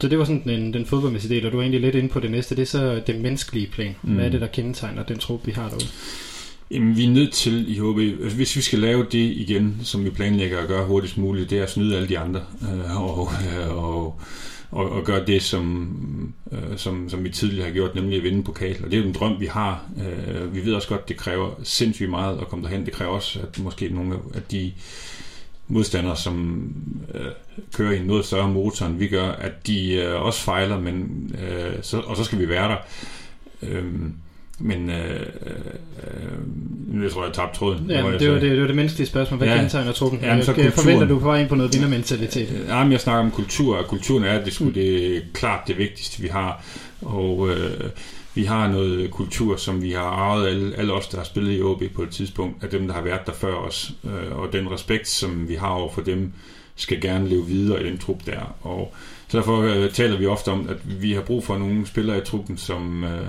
Så 0.00 0.08
det 0.08 0.18
var 0.18 0.24
sådan 0.24 0.42
den, 0.44 0.72
den 0.72 0.86
fodboldmæssige 0.86 1.34
del, 1.34 1.46
og 1.46 1.52
du 1.52 1.56
er 1.56 1.62
egentlig 1.62 1.80
lidt 1.80 1.94
inde 1.94 2.08
på 2.08 2.20
det 2.20 2.30
næste. 2.30 2.56
Det 2.56 2.62
er 2.62 2.66
så 2.66 3.02
det 3.06 3.20
menneskelige 3.20 3.66
plan. 3.66 3.96
Mm. 4.02 4.14
Hvad 4.14 4.24
er 4.24 4.30
det, 4.30 4.40
der 4.40 4.46
kendetegner 4.46 5.02
den 5.02 5.18
trup, 5.18 5.46
vi 5.46 5.52
har 5.52 5.68
derude? 5.68 5.84
Jamen, 6.70 6.96
vi 6.96 7.04
er 7.04 7.10
nødt 7.10 7.32
til 7.32 7.64
i 7.68 7.78
HB, 7.78 8.22
altså, 8.22 8.36
hvis 8.36 8.56
vi 8.56 8.62
skal 8.62 8.78
lave 8.78 9.06
det 9.12 9.18
igen, 9.18 9.80
som 9.82 10.04
vi 10.04 10.10
planlægger 10.10 10.58
at 10.58 10.68
gøre 10.68 10.86
hurtigst 10.86 11.18
muligt, 11.18 11.50
det 11.50 11.58
er 11.58 11.62
at 11.62 11.70
snyde 11.70 11.96
alle 11.96 12.08
de 12.08 12.18
andre. 12.18 12.40
Øh, 12.62 13.02
og, 13.02 13.28
øh, 13.32 13.76
og 13.76 14.20
og, 14.70 14.90
og 14.90 15.04
gøre 15.04 15.26
det, 15.26 15.42
som, 15.42 16.34
øh, 16.52 16.76
som, 16.76 17.08
som 17.08 17.24
vi 17.24 17.28
tidligere 17.28 17.66
har 17.66 17.72
gjort, 17.72 17.94
nemlig 17.94 18.16
at 18.16 18.22
vinde 18.22 18.42
pokal. 18.42 18.84
Og 18.84 18.90
det 18.90 18.94
er 18.94 19.02
jo 19.02 19.08
en 19.08 19.14
drøm, 19.14 19.40
vi 19.40 19.46
har. 19.46 19.84
Øh, 19.98 20.54
vi 20.54 20.64
ved 20.64 20.74
også 20.74 20.88
godt, 20.88 21.08
det 21.08 21.16
kræver 21.16 21.50
sindssygt 21.62 22.10
meget 22.10 22.38
at 22.40 22.48
komme 22.48 22.64
derhen. 22.64 22.86
Det 22.86 22.92
kræver 22.92 23.12
også, 23.12 23.40
at 23.40 23.58
måske 23.58 23.88
nogle 23.88 24.14
af 24.34 24.42
de 24.42 24.72
modstandere, 25.70 26.16
som 26.16 26.64
øh, 27.14 27.20
kører 27.74 27.92
i 27.92 27.98
en 27.98 28.06
noget 28.06 28.24
større 28.24 28.48
motor, 28.48 28.86
end 28.86 28.98
vi 28.98 29.08
gør, 29.08 29.28
at 29.28 29.66
de 29.66 29.94
øh, 29.94 30.22
også 30.22 30.40
fejler, 30.40 30.80
men, 30.80 31.10
øh, 31.48 31.72
så, 31.82 31.98
og 31.98 32.16
så 32.16 32.24
skal 32.24 32.38
vi 32.38 32.48
være 32.48 32.68
der. 32.68 32.76
Øh, 33.62 33.84
men 34.62 34.90
øh, 34.90 35.20
øh, 35.46 37.02
jeg 37.02 37.10
tror, 37.10 37.24
jeg 37.24 37.32
tabte 37.32 37.58
tråden. 37.58 37.90
Ja, 37.90 37.96
det, 37.96 38.04
var 38.04 38.10
det, 38.10 38.42
det 38.42 38.60
var 38.60 38.66
det 38.66 38.76
menneskelige 38.76 39.06
spørgsmål. 39.06 39.38
Hvad 39.38 39.48
ja, 39.48 39.56
kendetegner 39.56 39.92
truppen? 39.92 40.20
Ja, 40.20 40.42
så 40.42 40.54
jeg 40.56 40.72
forventer 40.72 41.06
du 41.06 41.18
på 41.18 41.24
vej 41.24 41.40
ind 41.40 41.48
på 41.48 41.54
noget 41.54 41.72
vindermentalitet? 41.72 42.64
Ja, 42.68 42.82
men 42.82 42.92
jeg 42.92 43.00
snakker 43.00 43.24
om 43.24 43.30
kultur, 43.30 43.76
og 43.76 43.86
kulturen 43.86 44.24
er 44.24 44.44
det, 44.44 44.52
skulle 44.52 44.68
mm. 44.68 44.74
det 44.74 45.22
klart 45.34 45.60
det 45.68 45.78
vigtigste, 45.78 46.22
vi 46.22 46.28
har. 46.28 46.64
Og 47.02 47.48
øh, 47.50 47.90
vi 48.34 48.44
har 48.44 48.68
noget 48.68 49.10
kultur, 49.10 49.56
som 49.56 49.82
vi 49.82 49.90
har 49.90 50.02
arvet 50.02 50.46
alle, 50.46 50.76
alle 50.76 50.92
os, 50.92 51.08
der 51.08 51.16
har 51.16 51.24
spillet 51.24 51.58
i 51.58 51.62
OB 51.62 51.82
på 51.94 52.02
et 52.02 52.10
tidspunkt, 52.10 52.64
af 52.64 52.70
dem, 52.70 52.86
der 52.86 52.94
har 52.94 53.02
været 53.02 53.26
der 53.26 53.32
før 53.32 53.54
os. 53.54 53.92
Øh, 54.04 54.38
og 54.38 54.52
den 54.52 54.70
respekt, 54.70 55.08
som 55.08 55.48
vi 55.48 55.54
har 55.54 55.68
over 55.68 55.92
for 55.92 56.00
dem, 56.00 56.32
skal 56.76 57.00
gerne 57.00 57.28
leve 57.28 57.46
videre 57.46 57.82
i 57.82 57.90
den 57.90 57.98
trup 57.98 58.26
der. 58.26 58.56
Og 58.62 58.94
så 59.28 59.38
derfor 59.38 59.60
øh, 59.60 59.90
taler 59.90 60.18
vi 60.18 60.26
ofte 60.26 60.48
om, 60.48 60.68
at 60.68 61.02
vi 61.02 61.12
har 61.12 61.20
brug 61.20 61.44
for 61.44 61.58
nogle 61.58 61.86
spillere 61.86 62.18
i 62.18 62.24
truppen, 62.24 62.56
som... 62.56 63.04
Øh, 63.04 63.26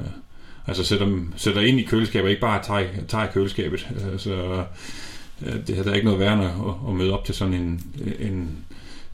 altså 0.68 0.84
sætter, 0.84 1.20
sætter 1.36 1.62
ind 1.62 1.80
i 1.80 1.84
køleskabet, 1.84 2.30
ikke 2.30 2.42
bare 2.42 2.64
tager, 2.64 2.88
tager 3.08 3.32
køleskabet. 3.32 3.88
Altså, 4.12 4.64
det 5.68 5.80
er 5.80 5.84
der 5.84 5.94
ikke 5.94 6.06
noget 6.06 6.20
værende 6.20 6.46
at, 6.46 6.90
at 6.90 6.96
møde 6.96 7.14
op 7.14 7.26
til 7.26 7.36
sådan 7.36 7.54
en, 7.54 7.82
en 8.20 8.58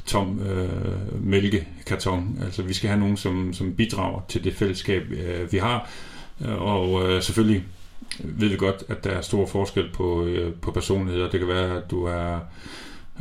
tom 0.07 0.41
øh, 0.41 1.25
mælkekarton. 1.25 2.39
Altså 2.45 2.61
vi 2.61 2.73
skal 2.73 2.89
have 2.89 2.99
nogen, 2.99 3.17
som, 3.17 3.53
som 3.53 3.73
bidrager 3.73 4.21
til 4.29 4.43
det 4.43 4.55
fællesskab, 4.55 5.03
øh, 5.11 5.51
vi 5.51 5.57
har. 5.57 5.89
Og 6.45 7.09
øh, 7.09 7.21
selvfølgelig 7.21 7.63
ved 8.19 8.49
vi 8.49 8.55
godt, 8.55 8.83
at 8.87 9.03
der 9.03 9.09
er 9.09 9.21
stor 9.21 9.45
forskel 9.45 9.89
på, 9.93 10.25
øh, 10.25 10.53
på 10.53 10.71
personligheder. 10.71 11.29
Det 11.29 11.39
kan 11.39 11.49
være, 11.49 11.77
at 11.77 11.91
du 11.91 12.05
er 12.05 12.39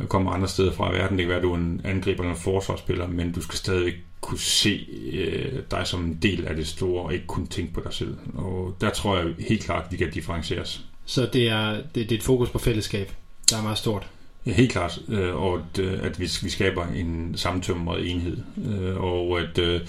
kommer 0.09 0.31
andre 0.31 0.47
steder 0.47 0.71
fra 0.71 0.91
i 0.91 0.93
verden. 0.93 1.17
Det 1.17 1.23
kan 1.23 1.29
være, 1.29 1.37
at 1.37 1.43
du 1.43 1.51
er 1.51 1.57
en 1.57 1.81
angriber 1.83 2.23
eller 2.23 2.35
en 2.35 2.41
forsvarsspiller, 2.41 3.07
men 3.07 3.31
du 3.31 3.41
skal 3.41 3.57
stadig 3.57 3.93
kunne 4.21 4.39
se 4.39 4.87
øh, 5.13 5.61
dig 5.71 5.87
som 5.87 6.05
en 6.05 6.19
del 6.21 6.45
af 6.45 6.55
det 6.55 6.67
store, 6.67 7.03
og 7.03 7.13
ikke 7.13 7.27
kun 7.27 7.47
tænke 7.47 7.73
på 7.73 7.81
dig 7.83 7.93
selv. 7.93 8.17
Og 8.35 8.77
der 8.81 8.89
tror 8.89 9.17
jeg 9.17 9.33
helt 9.39 9.63
klart, 9.63 9.85
at 9.85 9.91
vi 9.91 9.97
kan 9.97 10.11
differentieres. 10.11 10.85
Så 11.05 11.29
det 11.33 11.49
er, 11.49 11.71
det, 11.75 11.95
det 11.95 12.11
er 12.11 12.15
et 12.15 12.23
fokus 12.23 12.49
på 12.49 12.59
fællesskab, 12.59 13.11
der 13.49 13.57
er 13.57 13.61
meget 13.61 13.77
stort? 13.77 14.07
Ja, 14.47 14.51
helt 14.51 14.71
klart. 14.71 14.99
Øh, 15.09 15.35
og 15.35 15.55
at, 15.55 15.79
øh, 15.79 15.99
at 16.03 16.19
vi, 16.19 16.29
vi 16.43 16.49
skaber 16.49 16.85
en 16.87 17.33
sammentømret 17.37 18.11
enhed. 18.11 18.37
Øh, 18.67 19.03
og 19.03 19.39
at 19.39 19.57
øh, 19.57 19.81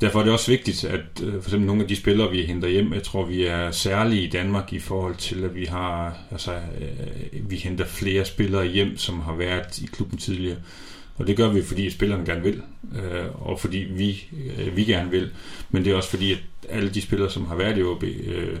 derfor 0.00 0.20
er 0.20 0.24
det 0.24 0.32
også 0.32 0.50
vigtigt, 0.50 0.84
at 0.84 1.22
øh, 1.22 1.32
for 1.32 1.48
eksempel 1.48 1.66
nogle 1.66 1.82
af 1.82 1.88
de 1.88 1.96
spillere, 1.96 2.30
vi 2.30 2.42
henter 2.42 2.68
hjem, 2.68 2.92
jeg 2.92 3.02
tror, 3.02 3.24
vi 3.24 3.46
er 3.46 3.70
særlige 3.70 4.22
i 4.22 4.30
Danmark 4.30 4.72
i 4.72 4.78
forhold 4.78 5.16
til, 5.16 5.44
at 5.44 5.54
vi 5.54 5.64
har, 5.64 6.18
altså, 6.30 6.52
vi 7.32 7.56
henter 7.56 7.84
flere 7.84 8.24
spillere 8.24 8.66
hjem, 8.66 8.96
som 8.96 9.20
har 9.20 9.34
været 9.34 9.78
i 9.78 9.86
klubben 9.86 10.18
tidligere. 10.18 10.56
Og 11.16 11.26
det 11.26 11.36
gør 11.36 11.48
vi, 11.48 11.62
fordi 11.62 11.90
spillerne 11.90 12.24
gerne 12.24 12.42
vil, 12.42 12.62
øh, 12.96 13.48
og 13.48 13.60
fordi 13.60 13.78
vi, 13.78 14.24
øh, 14.58 14.76
vi 14.76 14.84
gerne 14.84 15.10
vil. 15.10 15.30
Men 15.70 15.84
det 15.84 15.92
er 15.92 15.96
også 15.96 16.10
fordi, 16.10 16.32
at 16.32 16.38
alle 16.68 16.90
de 16.90 17.02
spillere, 17.02 17.30
som 17.30 17.46
har 17.46 17.56
været 17.56 17.78
i 17.78 17.82
OB, 17.82 18.02
øh, 18.04 18.56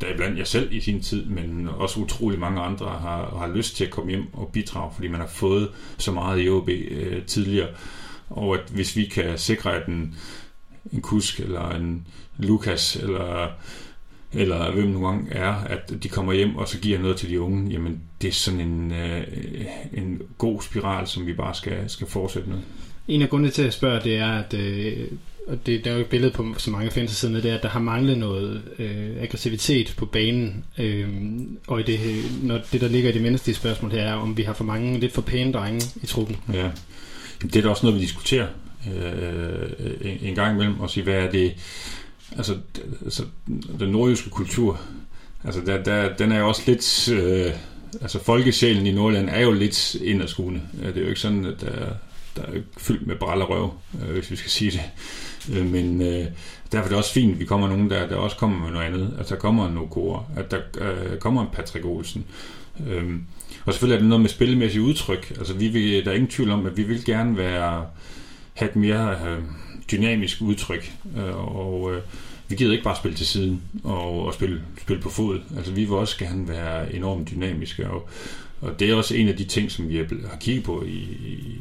der 0.00 0.06
er 0.06 0.16
blandt 0.16 0.38
jeg 0.38 0.46
selv 0.46 0.72
i 0.72 0.80
sin 0.80 1.02
tid, 1.02 1.24
men 1.24 1.68
også 1.68 2.00
utrolig 2.00 2.38
mange 2.38 2.60
andre 2.60 2.86
har, 2.86 3.36
har 3.38 3.52
lyst 3.54 3.76
til 3.76 3.84
at 3.84 3.90
komme 3.90 4.10
hjem 4.10 4.34
og 4.34 4.50
bidrage, 4.52 4.90
fordi 4.94 5.08
man 5.08 5.20
har 5.20 5.28
fået 5.28 5.68
så 5.98 6.12
meget 6.12 6.44
i 6.44 6.48
OB 6.48 6.68
øh, 6.68 7.24
tidligere. 7.24 7.68
Og 8.30 8.54
at 8.54 8.60
hvis 8.70 8.96
vi 8.96 9.04
kan 9.04 9.38
sikre, 9.38 9.74
at 9.74 9.88
en, 9.88 10.14
en 10.92 11.00
Kusk 11.00 11.40
eller 11.40 11.70
en 11.70 12.06
Lukas 12.38 12.96
eller 12.96 13.48
eller 14.32 14.72
hvem 14.72 14.88
nu 14.88 15.06
gang 15.06 15.28
er, 15.30 15.54
at 15.54 15.92
de 16.02 16.08
kommer 16.08 16.32
hjem 16.32 16.56
og 16.56 16.68
så 16.68 16.78
giver 16.78 16.98
noget 16.98 17.16
til 17.16 17.30
de 17.30 17.40
unge, 17.40 17.70
jamen 17.72 18.00
det 18.22 18.28
er 18.28 18.32
sådan 18.32 18.60
en, 18.60 18.92
øh, 18.92 19.24
en 19.92 20.22
god 20.38 20.62
spiral, 20.62 21.06
som 21.06 21.26
vi 21.26 21.32
bare 21.32 21.54
skal, 21.54 21.90
skal 21.90 22.06
fortsætte 22.06 22.48
med. 22.48 22.58
En 23.08 23.22
af 23.22 23.28
grundene 23.28 23.50
til 23.50 23.62
at 23.62 23.72
spørge, 23.72 24.00
det 24.04 24.16
er, 24.16 24.32
at 24.32 24.54
øh, 24.54 25.06
og 25.46 25.66
det, 25.66 25.84
der 25.84 25.90
er 25.90 25.94
jo 25.94 26.00
et 26.00 26.06
billede 26.06 26.32
på 26.32 26.54
så 26.58 26.70
mange 26.70 26.90
fans 26.90 27.10
siden, 27.10 27.34
det 27.34 27.44
er, 27.44 27.54
at 27.56 27.62
der 27.62 27.68
har 27.68 27.80
manglet 27.80 28.18
noget 28.18 28.62
øh, 28.78 29.22
aggressivitet 29.22 29.94
på 29.96 30.06
banen. 30.06 30.64
Øh, 30.78 31.08
og 31.66 31.80
i 31.80 31.82
det, 31.82 32.00
når 32.42 32.60
det, 32.72 32.80
der 32.80 32.88
ligger 32.88 33.10
i 33.10 33.12
det 33.12 33.22
menneskelige 33.22 33.56
spørgsmål 33.56 33.90
her, 33.90 34.02
er, 34.02 34.14
om 34.14 34.36
vi 34.36 34.42
har 34.42 34.52
for 34.52 34.64
mange 34.64 35.00
lidt 35.00 35.12
for 35.12 35.22
pæne 35.22 35.52
drenge 35.52 35.86
i 36.02 36.06
truppen. 36.06 36.36
Ja, 36.52 36.70
det 37.42 37.56
er 37.56 37.62
da 37.62 37.68
også 37.68 37.86
noget, 37.86 38.00
vi 38.00 38.04
diskuterer 38.04 38.46
øh, 38.94 39.70
en, 40.00 40.18
en 40.22 40.34
gang 40.34 40.54
imellem, 40.54 40.80
og 40.80 40.90
sige, 40.90 41.04
hvad 41.04 41.14
er 41.14 41.30
det, 41.30 41.54
altså, 42.36 42.56
altså 43.04 43.22
den 43.78 43.88
nordjyske 43.88 44.30
kultur, 44.30 44.80
altså 45.44 45.60
der, 45.66 45.82
der, 45.82 46.16
den 46.16 46.32
er 46.32 46.38
jo 46.38 46.48
også 46.48 46.62
lidt, 46.66 47.08
øh, 47.08 47.52
altså 48.02 48.24
folkesjælen 48.24 48.86
i 48.86 48.92
Nordland 48.92 49.28
er 49.28 49.40
jo 49.40 49.52
lidt 49.52 49.94
inderskuende. 49.94 50.60
Det 50.82 50.96
er 50.96 51.00
jo 51.00 51.08
ikke 51.08 51.20
sådan, 51.20 51.44
at 51.44 51.60
der, 51.60 51.86
der 52.36 52.42
er 52.42 52.60
fyldt 52.78 53.06
med 53.06 53.16
bræl 53.16 53.42
og 53.42 53.50
røv, 53.50 53.72
øh, 54.02 54.14
hvis 54.14 54.30
vi 54.30 54.36
skal 54.36 54.50
sige 54.50 54.70
det. 54.70 54.82
Øh, 55.56 55.66
men 55.66 56.02
øh, 56.02 56.24
derfor 56.72 56.84
er 56.84 56.88
det 56.88 56.96
også 56.96 57.12
fint, 57.12 57.32
at 57.32 57.40
vi 57.40 57.44
kommer 57.44 57.68
nogen, 57.68 57.90
der, 57.90 58.08
der 58.08 58.16
også 58.16 58.36
kommer 58.36 58.58
med 58.58 58.70
noget 58.70 58.86
andet. 58.86 59.16
At 59.18 59.28
der 59.28 59.36
kommer 59.36 59.68
en 59.68 59.74
Nokor, 59.74 60.30
at 60.36 60.50
der 60.50 60.58
øh, 60.78 61.18
kommer 61.18 61.42
en 61.42 61.48
Patrick 61.52 61.84
Olsen. 61.84 62.24
Øh, 62.86 63.14
og 63.64 63.72
selvfølgelig 63.72 63.94
er 63.94 64.00
det 64.00 64.08
noget 64.08 64.20
med 64.20 64.30
spillemæssigt 64.30 64.84
udtryk. 64.84 65.30
Altså, 65.38 65.54
vi 65.54 65.68
vil, 65.68 66.04
der 66.04 66.10
er 66.10 66.14
ingen 66.14 66.30
tvivl 66.30 66.50
om, 66.50 66.66
at 66.66 66.76
vi 66.76 66.82
vil 66.82 67.04
gerne 67.04 67.36
være, 67.36 67.86
have 68.54 68.70
et 68.70 68.76
mere 68.76 69.10
øh, 69.26 69.42
dynamisk 69.90 70.42
udtryk. 70.42 70.92
Øh, 71.16 71.56
og 71.56 71.94
øh, 71.94 72.02
vi 72.48 72.54
gider 72.54 72.72
ikke 72.72 72.84
bare 72.84 72.96
spille 72.96 73.16
til 73.16 73.26
siden 73.26 73.62
og, 73.84 74.26
og 74.26 74.34
spille, 74.34 74.62
spille 74.80 75.02
på 75.02 75.10
fod. 75.10 75.40
Altså, 75.56 75.72
vi 75.72 75.80
vil 75.80 75.92
også 75.92 76.18
gerne 76.18 76.48
være 76.48 76.94
enormt 76.94 77.30
dynamiske. 77.30 77.90
Og, 77.90 78.08
og 78.60 78.80
det 78.80 78.90
er 78.90 78.94
også 78.94 79.16
en 79.16 79.28
af 79.28 79.36
de 79.36 79.44
ting, 79.44 79.70
som 79.70 79.88
vi 79.88 79.96
har 79.96 80.36
kigget 80.40 80.64
på 80.64 80.82
i, 80.82 80.96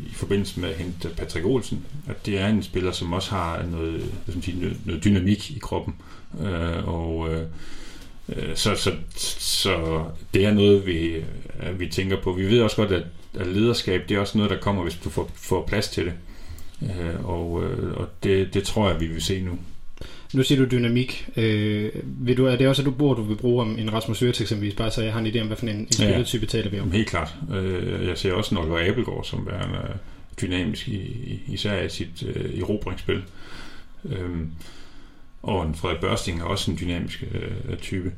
i 0.10 0.14
forbindelse 0.14 0.60
med 0.60 0.70
at 0.70 0.76
hente 0.76 1.10
Patrick 1.18 1.46
Olsen. 1.46 1.86
At 2.08 2.26
det 2.26 2.40
er 2.40 2.48
en 2.48 2.64
spiller, 2.64 2.92
som 2.92 3.14
også 3.14 3.32
har 3.32 3.66
noget, 3.72 4.12
hvad 4.26 4.42
sige, 4.42 4.60
noget, 4.60 4.78
noget 4.86 5.04
dynamik 5.04 5.52
i 5.52 5.60
kroppen. 5.60 5.96
Øh, 6.42 6.88
og 6.88 7.34
øh, 7.34 7.48
Øh, 8.30 8.56
så, 8.56 8.76
så, 8.76 8.92
så 9.40 10.04
det 10.34 10.46
er 10.46 10.54
noget, 10.54 10.86
vi, 10.86 11.08
øh, 11.64 11.80
vi 11.80 11.88
tænker 11.88 12.22
på. 12.22 12.32
Vi 12.32 12.46
ved 12.46 12.62
også 12.62 12.76
godt, 12.76 12.92
at, 12.92 13.04
at 13.34 13.48
lederskab, 13.48 14.10
det 14.10 14.18
er 14.18 14.22
også 14.22 14.38
noget, 14.38 14.52
der 14.52 14.60
kommer, 14.60 14.84
hvis 14.84 15.00
du 15.04 15.10
får, 15.10 15.32
får 15.36 15.66
plads 15.68 15.90
til 15.90 16.06
det. 16.06 16.14
Øh, 16.82 17.26
og 17.26 17.64
øh, 17.64 17.98
og 17.98 18.08
det, 18.24 18.54
det 18.54 18.64
tror 18.64 18.90
jeg, 18.90 19.00
vi 19.00 19.08
vil 19.08 19.22
se 19.22 19.42
nu. 19.42 19.60
Nu 20.34 20.44
siger 20.44 20.66
du 20.66 20.72
dynamik. 20.72 21.30
Øh, 21.38 21.92
vil 22.04 22.38
du, 22.38 22.46
er 22.46 22.56
det 22.56 22.68
også, 22.68 22.82
at 22.82 22.86
du 22.86 22.92
bor, 22.92 23.14
du 23.14 23.24
vil 23.24 23.36
bruge 23.36 23.62
om 23.62 23.78
en 23.80 23.94
Rasmus 23.94 24.22
Øret 24.22 24.42
eksempelvis, 24.42 24.76
bare 24.76 24.92
så 24.92 25.02
jeg 25.02 25.14
har 25.14 25.20
en 25.20 25.28
idé 25.28 25.40
om, 25.40 25.48
hvad 25.48 25.58
for 25.58 25.66
en, 25.66 25.76
en 25.76 25.92
spillertype 25.92 26.46
taler 26.46 26.70
vi 26.70 26.80
om? 26.80 26.92
Helt 26.92 27.08
klart. 27.08 27.36
Jeg 28.06 28.18
ser 28.18 28.34
også 28.34 28.56
Nolvar 28.56 28.88
Abelgaard 28.90 29.24
som 29.24 29.48
værende 29.48 29.98
dynamisk, 30.42 30.88
i, 30.88 31.42
især 31.48 31.84
i 31.84 31.90
sit 31.90 32.24
uh, 32.24 32.60
erobringsspil. 32.60 33.24
Øhm, 34.06 34.52
og 35.44 35.66
en 35.66 35.76
Frederik 35.76 36.02
Børsting 36.02 36.42
er 36.42 36.44
også 36.44 36.72
en 36.72 36.78
dynamisk 36.82 37.24
øh, 37.34 37.78
type. 37.78 38.08
Øh, 38.08 38.14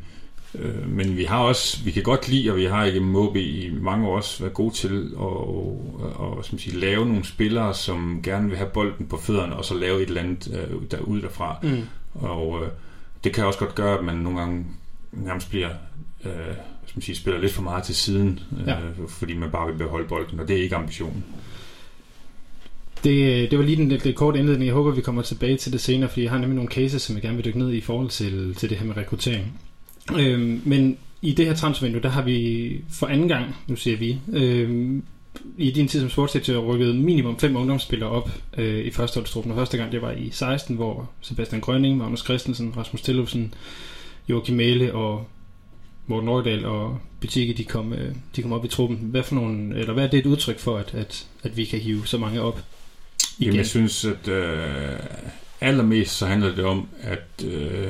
men 0.88 1.18
vi 1.18 1.24
har 1.24 1.40
også, 1.40 1.84
vi 1.84 1.92
kan 1.92 2.04
godt 2.04 2.28
lide, 2.28 2.52
og 2.52 2.58
vi 2.58 2.66
har 2.66 2.86
ikke 2.86 3.00
MOB 3.00 3.36
i 3.36 3.70
mange 3.82 4.08
år 4.08 4.16
også 4.16 4.40
været 4.40 4.54
gode 4.54 4.74
til 4.76 5.12
at 5.14 5.20
og, 6.16 6.46
som 6.46 6.60
sige, 6.60 6.80
lave 6.80 7.06
nogle 7.06 7.26
spillere, 7.26 7.74
som 7.74 8.20
gerne 8.24 8.50
vil 8.50 8.58
have 8.58 8.70
bolden 8.70 9.06
på 9.06 9.18
fødderne, 9.18 9.56
og 9.56 9.66
så 9.66 9.74
lave 9.74 10.02
et 10.02 10.08
eller 10.08 10.22
andet 10.22 10.54
øh, 10.54 10.82
derude 10.92 11.22
derfra. 11.22 11.56
Mm. 11.64 11.82
Og 12.14 12.64
øh, 12.64 12.70
det 13.24 13.34
kan 13.34 13.46
også 13.46 13.60
godt 13.60 13.76
gøre, 13.76 13.98
at 13.98 14.06
man 14.06 14.16
nogle 14.16 14.40
gange 14.40 14.66
nærmest 15.12 15.50
bliver 15.50 15.70
øh, 16.26 16.56
som 16.86 17.02
siger, 17.02 17.16
spiller 17.16 17.42
lidt 17.42 17.54
for 17.54 17.62
meget 17.62 17.84
til 17.84 17.96
siden, 17.96 18.40
øh, 18.62 18.68
ja. 18.68 18.78
fordi 19.08 19.34
man 19.34 19.52
bare 19.52 19.68
vil 19.68 19.78
beholde 19.78 20.08
bolden, 20.08 20.40
og 20.40 20.48
det 20.48 20.58
er 20.58 20.62
ikke 20.62 20.76
ambitionen. 20.76 21.24
Det, 23.04 23.52
det 23.52 23.60
var 23.60 23.66
lige 23.66 23.78
den 23.78 23.90
lidt, 23.90 24.06
lidt 24.06 24.16
korte 24.16 24.40
indledning. 24.40 24.66
Jeg 24.66 24.74
håber, 24.74 24.92
vi 24.92 25.02
kommer 25.02 25.22
tilbage 25.22 25.58
til 25.58 25.72
det 25.72 25.82
senere, 25.82 26.10
fordi 26.10 26.24
jeg 26.24 26.32
har 26.32 26.38
nemlig 26.38 26.56
nogle 26.56 26.72
cases, 26.72 27.02
som 27.02 27.16
jeg 27.16 27.22
gerne 27.22 27.36
vil 27.36 27.46
dykke 27.46 27.60
ned 27.60 27.72
i, 27.72 27.78
i 27.78 27.82
forhold 27.82 28.10
til, 28.10 28.56
til 28.56 28.70
det 28.70 28.78
her 28.78 28.86
med 28.86 28.98
rekruttering. 28.98 29.60
Øhm, 30.16 30.62
men 30.66 30.98
i 31.22 31.32
det 31.32 31.46
her 31.46 31.56
transfervindue, 31.56 32.02
der 32.02 32.10
har 32.10 32.22
vi 32.22 32.82
for 32.90 33.08
anden 33.08 33.28
gang, 33.28 33.56
nu 33.68 33.76
siger 33.76 33.98
vi, 33.98 34.18
øhm, 34.34 35.04
i 35.58 35.72
din 35.72 35.88
tid 35.88 36.00
som 36.00 36.10
sportsdirektør 36.10 36.58
rykket 36.58 36.96
minimum 36.96 37.40
fem 37.40 37.56
ungdomsspillere 37.56 38.10
op 38.10 38.30
øh, 38.58 38.86
i 38.86 38.92
første 38.92 39.18
Og 39.18 39.26
første 39.56 39.78
gang, 39.78 39.92
det 39.92 40.02
var 40.02 40.12
i 40.12 40.30
16, 40.32 40.76
hvor 40.76 41.10
Sebastian 41.22 41.62
Grønning, 41.62 41.98
Magnus 41.98 42.24
Christensen, 42.24 42.74
Rasmus 42.78 43.02
Tillufsen, 43.02 43.54
Joachim 44.30 44.56
Mæle 44.56 44.94
og 44.94 45.28
Morten 46.08 46.30
Røgdal 46.30 46.66
og 46.66 47.00
Butikke, 47.22 47.54
de 47.54 47.64
kom, 47.64 47.94
øh, 47.94 48.16
de 48.36 48.42
kom 48.42 48.52
op 48.52 48.66
i 48.66 48.68
truppen. 48.68 48.98
Hvad, 48.98 49.24
for 49.24 49.36
nogle, 49.36 49.80
eller 49.80 49.94
hvad 49.94 50.04
er 50.04 50.08
det 50.08 50.20
et 50.20 50.26
udtryk 50.26 50.60
for, 50.60 50.78
at, 50.78 50.94
at, 50.94 51.28
at 51.44 51.58
vi 51.58 51.66
kan 51.66 51.80
hive 51.80 52.08
så 52.08 52.18
mange 52.18 52.42
op? 52.42 52.64
Igen. 53.40 53.46
Jamen, 53.46 53.58
jeg 53.58 53.66
synes, 53.66 54.06
at 54.06 54.28
øh, 54.28 55.00
allermest 55.62 56.18
så 56.18 56.26
handler 56.26 56.56
det 56.56 56.66
om, 56.66 56.88
at 57.02 57.46
øh, 57.46 57.88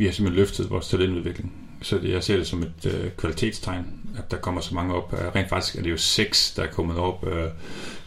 vi 0.00 0.04
har 0.04 0.12
simpelthen 0.12 0.40
løftet 0.40 0.70
vores 0.70 0.88
talentudvikling. 0.88 1.52
Så 1.82 1.98
det, 1.98 2.10
jeg 2.10 2.24
ser 2.24 2.36
det 2.36 2.46
som 2.46 2.62
et 2.62 2.86
øh, 2.86 3.10
kvalitetstegn, 3.16 3.84
at 4.18 4.30
der 4.30 4.36
kommer 4.36 4.60
så 4.60 4.74
mange 4.74 4.94
op. 4.94 5.14
Rent 5.34 5.48
faktisk 5.48 5.76
er 5.76 5.82
det 5.82 5.90
jo 5.90 5.96
seks, 5.96 6.54
der 6.54 6.62
er 6.62 6.66
kommet 6.66 6.96
op, 6.96 7.26
øh, 7.26 7.48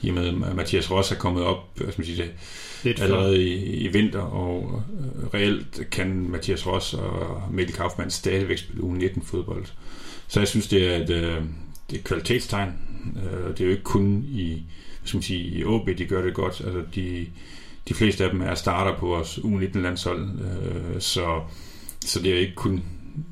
i 0.02 0.10
og 0.10 0.16
med 0.16 0.28
at 0.28 0.56
Mathias 0.56 0.92
Ross 0.92 1.12
er 1.12 1.16
kommet 1.16 1.44
op, 1.44 1.58
hvad 1.76 1.92
skal 1.92 2.02
man 2.02 2.06
sige 2.06 2.24
det, 2.24 2.32
Lidt 2.84 3.02
allerede 3.02 3.44
i, 3.44 3.64
i 3.64 3.88
vinter, 3.88 4.20
og 4.20 4.84
øh, 5.00 5.34
reelt 5.34 5.82
kan 5.92 6.30
Mathias 6.30 6.68
Ross 6.68 6.94
og 6.94 7.42
Mikkel 7.52 7.76
Kaufmann 7.76 8.12
stadigvæk 8.12 8.58
spille 8.58 8.84
u 8.84 8.94
19 8.94 9.22
fodbold. 9.22 9.66
Så 10.28 10.40
jeg 10.40 10.48
synes, 10.48 10.68
det 10.68 10.94
er 10.94 10.98
et, 10.98 11.10
øh, 11.10 11.42
det 11.90 11.96
er 11.96 12.00
et 12.00 12.04
kvalitetstegn. 12.04 12.72
Øh, 13.16 13.50
det 13.50 13.62
er 13.62 13.66
jo 13.66 13.72
ikke 13.72 13.84
kun 13.84 14.26
i 14.28 14.62
skal 15.04 15.18
man 15.18 15.24
sige, 15.24 15.44
i 15.44 15.66
OB, 15.66 15.90
de 15.98 16.06
gør 16.06 16.22
det 16.22 16.34
godt. 16.34 16.62
Altså, 16.66 16.82
de, 16.96 17.26
de 17.88 17.94
fleste 17.94 18.24
af 18.24 18.30
dem 18.30 18.42
er 18.42 18.56
starter 18.56 18.98
på 18.98 19.08
vores 19.08 19.38
U19-landshold, 19.38 20.30
øh, 20.40 21.02
så, 21.02 21.42
så 22.10 22.22
det 22.22 22.34
er 22.34 22.40
ikke 22.40 22.56
kun 22.56 22.84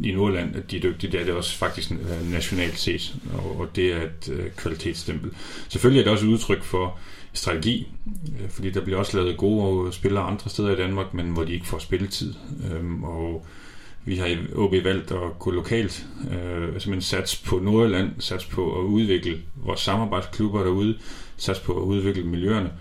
i 0.04 0.12
Nordland, 0.12 0.56
at 0.56 0.72
de 0.72 0.78
er 0.78 0.82
dygtige, 0.82 1.12
det 1.12 1.22
er 1.22 1.26
det 1.26 1.34
også 1.34 1.58
faktisk 1.58 1.92
øh, 1.92 2.32
nationalt 2.32 2.80
set, 2.80 3.16
og, 3.34 3.60
og 3.60 3.76
det 3.76 3.94
er 3.94 4.02
et 4.02 4.30
øh, 4.32 4.52
kvalitetsstempel. 4.52 5.32
Selvfølgelig 5.70 6.00
er 6.00 6.04
det 6.04 6.12
også 6.12 6.26
et 6.26 6.30
udtryk 6.30 6.64
for 6.64 7.00
strategi, 7.34 7.88
øh, 8.42 8.50
fordi 8.50 8.70
der 8.70 8.82
bliver 8.82 9.00
også 9.00 9.18
lavet 9.18 9.38
gode 9.38 9.94
spillere 9.94 10.24
andre 10.24 10.50
steder 10.50 10.72
i 10.72 10.76
Danmark, 10.76 11.14
men 11.14 11.30
hvor 11.30 11.44
de 11.44 11.54
ikke 11.54 11.68
får 11.68 11.80
spilletid. 11.80 12.34
Øh, 12.72 13.04
og 13.04 13.46
vi 14.06 14.16
har 14.16 14.26
i 14.26 14.38
OB 14.56 14.72
valgt 14.72 15.12
at 15.12 15.40
gå 15.40 15.52
lokalt, 15.52 16.08
øh, 16.32 16.68
simpelthen 16.68 17.02
sats 17.02 17.36
på 17.36 17.60
Nordjylland, 17.60 18.12
sats 18.20 18.46
på 18.46 18.80
at 18.80 18.84
udvikle 18.84 19.42
vores 19.56 19.80
samarbejdsklubber 19.80 20.64
derude, 20.64 20.98
sats 21.38 21.60
på 21.60 21.78
at 21.78 21.84
udvikle 21.84 22.24
miljøerne, 22.24 22.72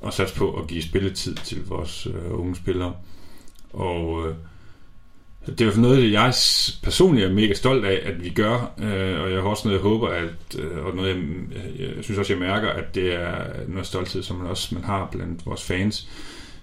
og 0.00 0.12
sats 0.12 0.32
på 0.32 0.52
at 0.52 0.66
give 0.66 0.82
spilletid 0.82 1.34
til 1.34 1.66
vores 1.66 2.06
øh, 2.06 2.40
unge 2.40 2.56
spillere. 2.56 2.94
Og 3.72 4.28
øh, 4.28 4.34
det 5.46 5.60
er 5.60 5.66
jo 5.66 5.80
noget, 5.80 6.12
jeg 6.12 6.34
personligt 6.82 7.26
er 7.26 7.32
mega 7.32 7.54
stolt 7.54 7.84
af, 7.84 8.00
at 8.04 8.24
vi 8.24 8.30
gør, 8.30 8.72
øh, 8.78 9.20
og 9.20 9.32
jeg 9.32 9.42
har 9.42 9.48
også 9.48 9.68
noget, 9.68 9.78
jeg 9.78 9.82
håber, 9.82 10.08
at, 10.08 10.58
øh, 10.58 10.84
og 10.84 10.96
noget, 10.96 11.16
jeg, 11.78 11.86
jeg 11.96 12.04
synes 12.04 12.18
også, 12.18 12.32
jeg 12.32 12.40
mærker, 12.40 12.68
at 12.68 12.94
det 12.94 13.14
er 13.14 13.44
noget 13.68 13.86
stolthed, 13.86 14.22
som 14.22 14.36
man 14.36 14.46
også 14.46 14.74
man 14.74 14.84
har 14.84 15.08
blandt 15.12 15.46
vores 15.46 15.62
fans, 15.62 16.08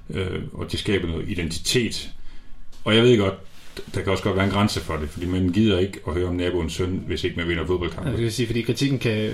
øh, 0.09 0.41
og 0.53 0.71
det 0.71 0.79
skaber 0.79 1.07
noget 1.07 1.29
identitet. 1.29 2.09
Og 2.83 2.95
jeg 2.95 3.03
ved 3.03 3.17
godt, 3.17 3.33
der 3.95 4.01
kan 4.01 4.11
også 4.11 4.23
godt 4.23 4.35
være 4.35 4.45
en 4.45 4.51
grænse 4.51 4.79
for 4.79 4.97
det, 4.97 5.09
fordi 5.09 5.25
man 5.25 5.49
gider 5.49 5.79
ikke 5.79 5.99
at 6.07 6.13
høre 6.13 6.27
om 6.27 6.35
naboens 6.35 6.73
søn, 6.73 7.03
hvis 7.07 7.23
ikke 7.23 7.37
man 7.37 7.47
vinder 7.47 7.65
fodboldkampe. 7.65 8.09
Ja, 8.09 8.15
det 8.15 8.23
vil 8.23 8.31
sige, 8.31 8.47
fordi 8.47 8.61
kritikken 8.61 8.99
kan, 8.99 9.31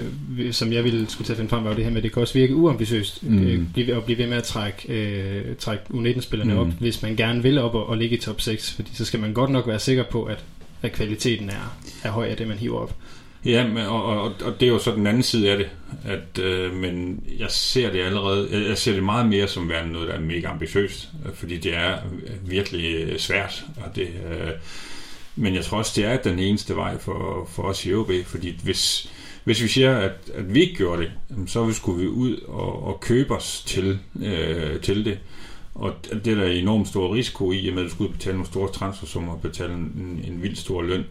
som 0.51 0.73
jeg 0.73 0.83
ville 0.83 1.09
skulle 1.09 1.27
tage 1.27 1.37
finde 1.37 1.49
frem, 1.49 1.63
var 1.63 1.73
det 1.73 1.83
her 1.83 1.91
med, 1.91 1.97
at 1.97 2.03
det 2.03 2.13
kan 2.13 2.21
også 2.21 2.33
virke 2.33 2.55
uambitiøst 2.55 3.23
mm. 3.23 3.47
øh, 3.77 3.97
at 3.97 4.03
blive 4.03 4.17
ved 4.17 4.27
med 4.27 4.37
at 4.37 4.43
trække, 4.43 4.93
øh, 4.93 5.55
trække 5.55 5.83
U19-spillerne 5.93 6.53
mm. 6.53 6.59
op, 6.59 6.67
hvis 6.67 7.01
man 7.01 7.15
gerne 7.15 7.43
vil 7.43 7.57
op 7.57 7.75
og, 7.75 7.89
og 7.89 7.97
ligge 7.97 8.15
i 8.15 8.19
top 8.19 8.41
6, 8.41 8.73
fordi 8.73 8.89
så 8.93 9.05
skal 9.05 9.19
man 9.19 9.33
godt 9.33 9.49
nok 9.49 9.67
være 9.67 9.79
sikker 9.79 10.03
på, 10.03 10.23
at, 10.23 10.43
at 10.81 10.91
kvaliteten 10.91 11.49
er, 11.49 11.77
er 12.03 12.11
høj 12.11 12.27
af 12.27 12.37
det, 12.37 12.47
man 12.47 12.57
hiver 12.57 12.79
op. 12.79 12.95
Ja, 13.45 13.67
men, 13.67 13.77
og, 13.77 14.03
og, 14.05 14.33
og 14.43 14.59
det 14.59 14.65
er 14.65 14.71
jo 14.71 14.79
så 14.79 14.91
den 14.91 15.07
anden 15.07 15.23
side 15.23 15.51
af 15.51 15.57
det, 15.57 15.69
at, 16.05 16.39
øh, 16.43 16.73
men 16.73 17.23
jeg 17.39 17.51
ser 17.51 17.91
det 17.91 18.01
allerede, 18.01 18.67
jeg, 18.69 18.77
ser 18.77 18.93
det 18.93 19.03
meget 19.03 19.29
mere 19.29 19.47
som 19.47 19.69
værende 19.69 19.93
noget, 19.93 20.07
der 20.07 20.13
er 20.13 20.19
mega 20.19 20.47
ambitiøst, 20.47 21.09
fordi 21.33 21.57
det 21.57 21.75
er 21.75 21.97
virkelig 22.41 22.95
øh, 22.95 23.19
svært, 23.19 23.65
og 23.85 23.95
det, 23.95 24.07
øh, 24.31 24.51
men 25.35 25.55
jeg 25.55 25.65
tror 25.65 25.77
også, 25.77 25.93
det 25.95 26.05
er 26.05 26.17
den 26.17 26.39
eneste 26.39 26.75
vej 26.75 26.97
for, 26.97 27.49
for 27.51 27.63
os 27.63 27.85
i 27.85 27.93
OB, 27.93 28.11
fordi 28.25 28.59
hvis, 28.63 29.11
hvis 29.43 29.63
vi 29.63 29.67
siger, 29.67 29.97
at, 29.97 30.11
at 30.33 30.53
vi 30.53 30.61
ikke 30.61 30.75
gjorde 30.75 31.01
det, 31.01 31.11
så 31.47 31.73
skulle 31.73 32.01
vi 32.01 32.07
ud 32.07 32.37
og, 32.47 32.83
og 32.83 32.99
købe 32.99 33.35
os 33.35 33.63
til, 33.65 33.99
øh, 34.23 34.79
til 34.79 35.05
det. 35.05 35.19
Og 35.75 35.93
det 36.11 36.27
er 36.27 36.35
der 36.35 36.47
enormt 36.47 36.87
stor 36.87 37.15
risiko 37.15 37.51
i, 37.51 37.67
at 37.67 37.75
du 37.75 37.89
skulle 37.89 38.13
betale 38.13 38.35
nogle 38.35 38.47
store 38.47 38.71
transfersummer 38.71 39.33
og 39.33 39.41
betale 39.41 39.73
en, 39.73 40.25
en 40.27 40.43
vild 40.43 40.55
stor 40.55 40.81
løn. 40.81 41.05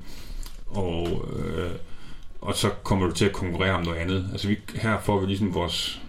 Og 0.67 1.29
øh, 1.37 1.71
og 2.44 2.54
så 2.54 2.68
kommer 2.68 3.06
du 3.06 3.12
til 3.12 3.24
at 3.24 3.32
konkurrere 3.32 3.72
om 3.72 3.84
noget 3.84 3.98
andet. 3.98 4.28
Altså 4.32 4.48
vi, 4.48 4.58
her 4.74 5.00
får 5.00 5.20
vi 5.20 5.26
ligesom 5.26 5.54
vores 5.54 6.00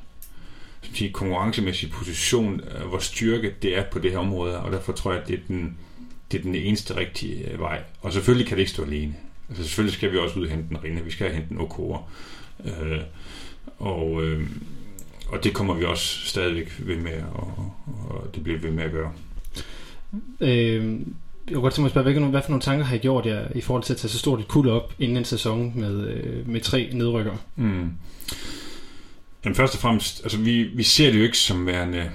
sige, 0.93 1.11
konkurrencemæssige 1.11 1.91
position, 1.91 2.61
øh, 2.61 2.91
vores 2.91 3.03
styrke, 3.03 3.55
det 3.61 3.77
er 3.77 3.83
på 3.83 3.99
det 3.99 4.11
her 4.11 4.17
område, 4.17 4.59
og 4.59 4.71
derfor 4.71 4.93
tror 4.93 5.11
jeg, 5.11 5.21
at 5.21 5.27
det 5.27 5.35
er 5.35 5.43
den, 5.47 5.77
det 6.31 6.37
er 6.37 6.41
den 6.41 6.55
eneste 6.55 6.95
rigtige 6.95 7.51
øh, 7.51 7.59
vej. 7.59 7.83
Og 8.01 8.13
selvfølgelig 8.13 8.47
kan 8.47 8.57
det 8.57 8.61
ikke 8.61 8.71
stå 8.71 8.83
alene. 8.83 9.15
Altså 9.49 9.63
selvfølgelig 9.63 9.93
skal 9.93 10.11
vi 10.11 10.17
også 10.17 10.39
ud 10.39 10.45
og 10.45 10.51
hente 10.51 10.71
en 10.71 10.83
Rinde, 10.83 11.03
vi 11.03 11.11
skal 11.11 11.33
hente 11.33 11.51
en 11.51 11.61
Okora. 11.61 12.01
Øh, 12.65 13.01
og, 13.79 14.23
øh, 14.23 14.47
og 15.27 15.43
det 15.43 15.53
kommer 15.53 15.73
vi 15.73 15.83
også 15.83 16.27
stadigvæk 16.27 16.75
ved 16.79 16.97
med, 16.97 17.21
og, 17.33 17.73
og 18.09 18.35
det 18.35 18.43
bliver 18.43 18.59
vi 18.59 18.63
ved 18.63 18.71
med 18.71 18.83
at 18.83 18.91
gøre. 18.91 19.11
Øh, 20.41 20.99
jeg 21.47 21.53
kunne 21.53 21.61
godt 21.61 21.73
tænke 21.73 21.81
mig 21.81 21.87
at 21.87 21.91
spørge, 21.91 22.19
hvad, 22.19 22.29
hvad 22.29 22.41
for 22.41 22.49
nogle 22.49 22.61
tanker 22.61 22.85
har 22.85 22.95
I 22.95 22.99
gjort 22.99 23.25
jer 23.25 23.47
i 23.55 23.61
forhold 23.61 23.83
til 23.83 23.93
at 23.93 23.97
tage 23.97 24.11
så 24.11 24.19
stort 24.19 24.39
et 24.39 24.47
kul 24.47 24.69
op 24.69 24.93
inden 24.99 25.17
en 25.17 25.25
sæson 25.25 25.73
med, 25.75 26.07
øh, 26.07 26.49
med 26.49 26.61
tre 26.61 26.89
nedrykker? 26.93 27.33
Mm. 27.55 27.91
Jamen 29.45 29.55
først 29.55 29.73
og 29.75 29.79
fremmest, 29.79 30.23
altså 30.23 30.37
vi, 30.37 30.63
vi 30.63 30.83
ser 30.83 31.11
det 31.11 31.19
jo 31.19 31.23
ikke 31.23 31.37
som 31.37 31.65
værende, 31.65 32.11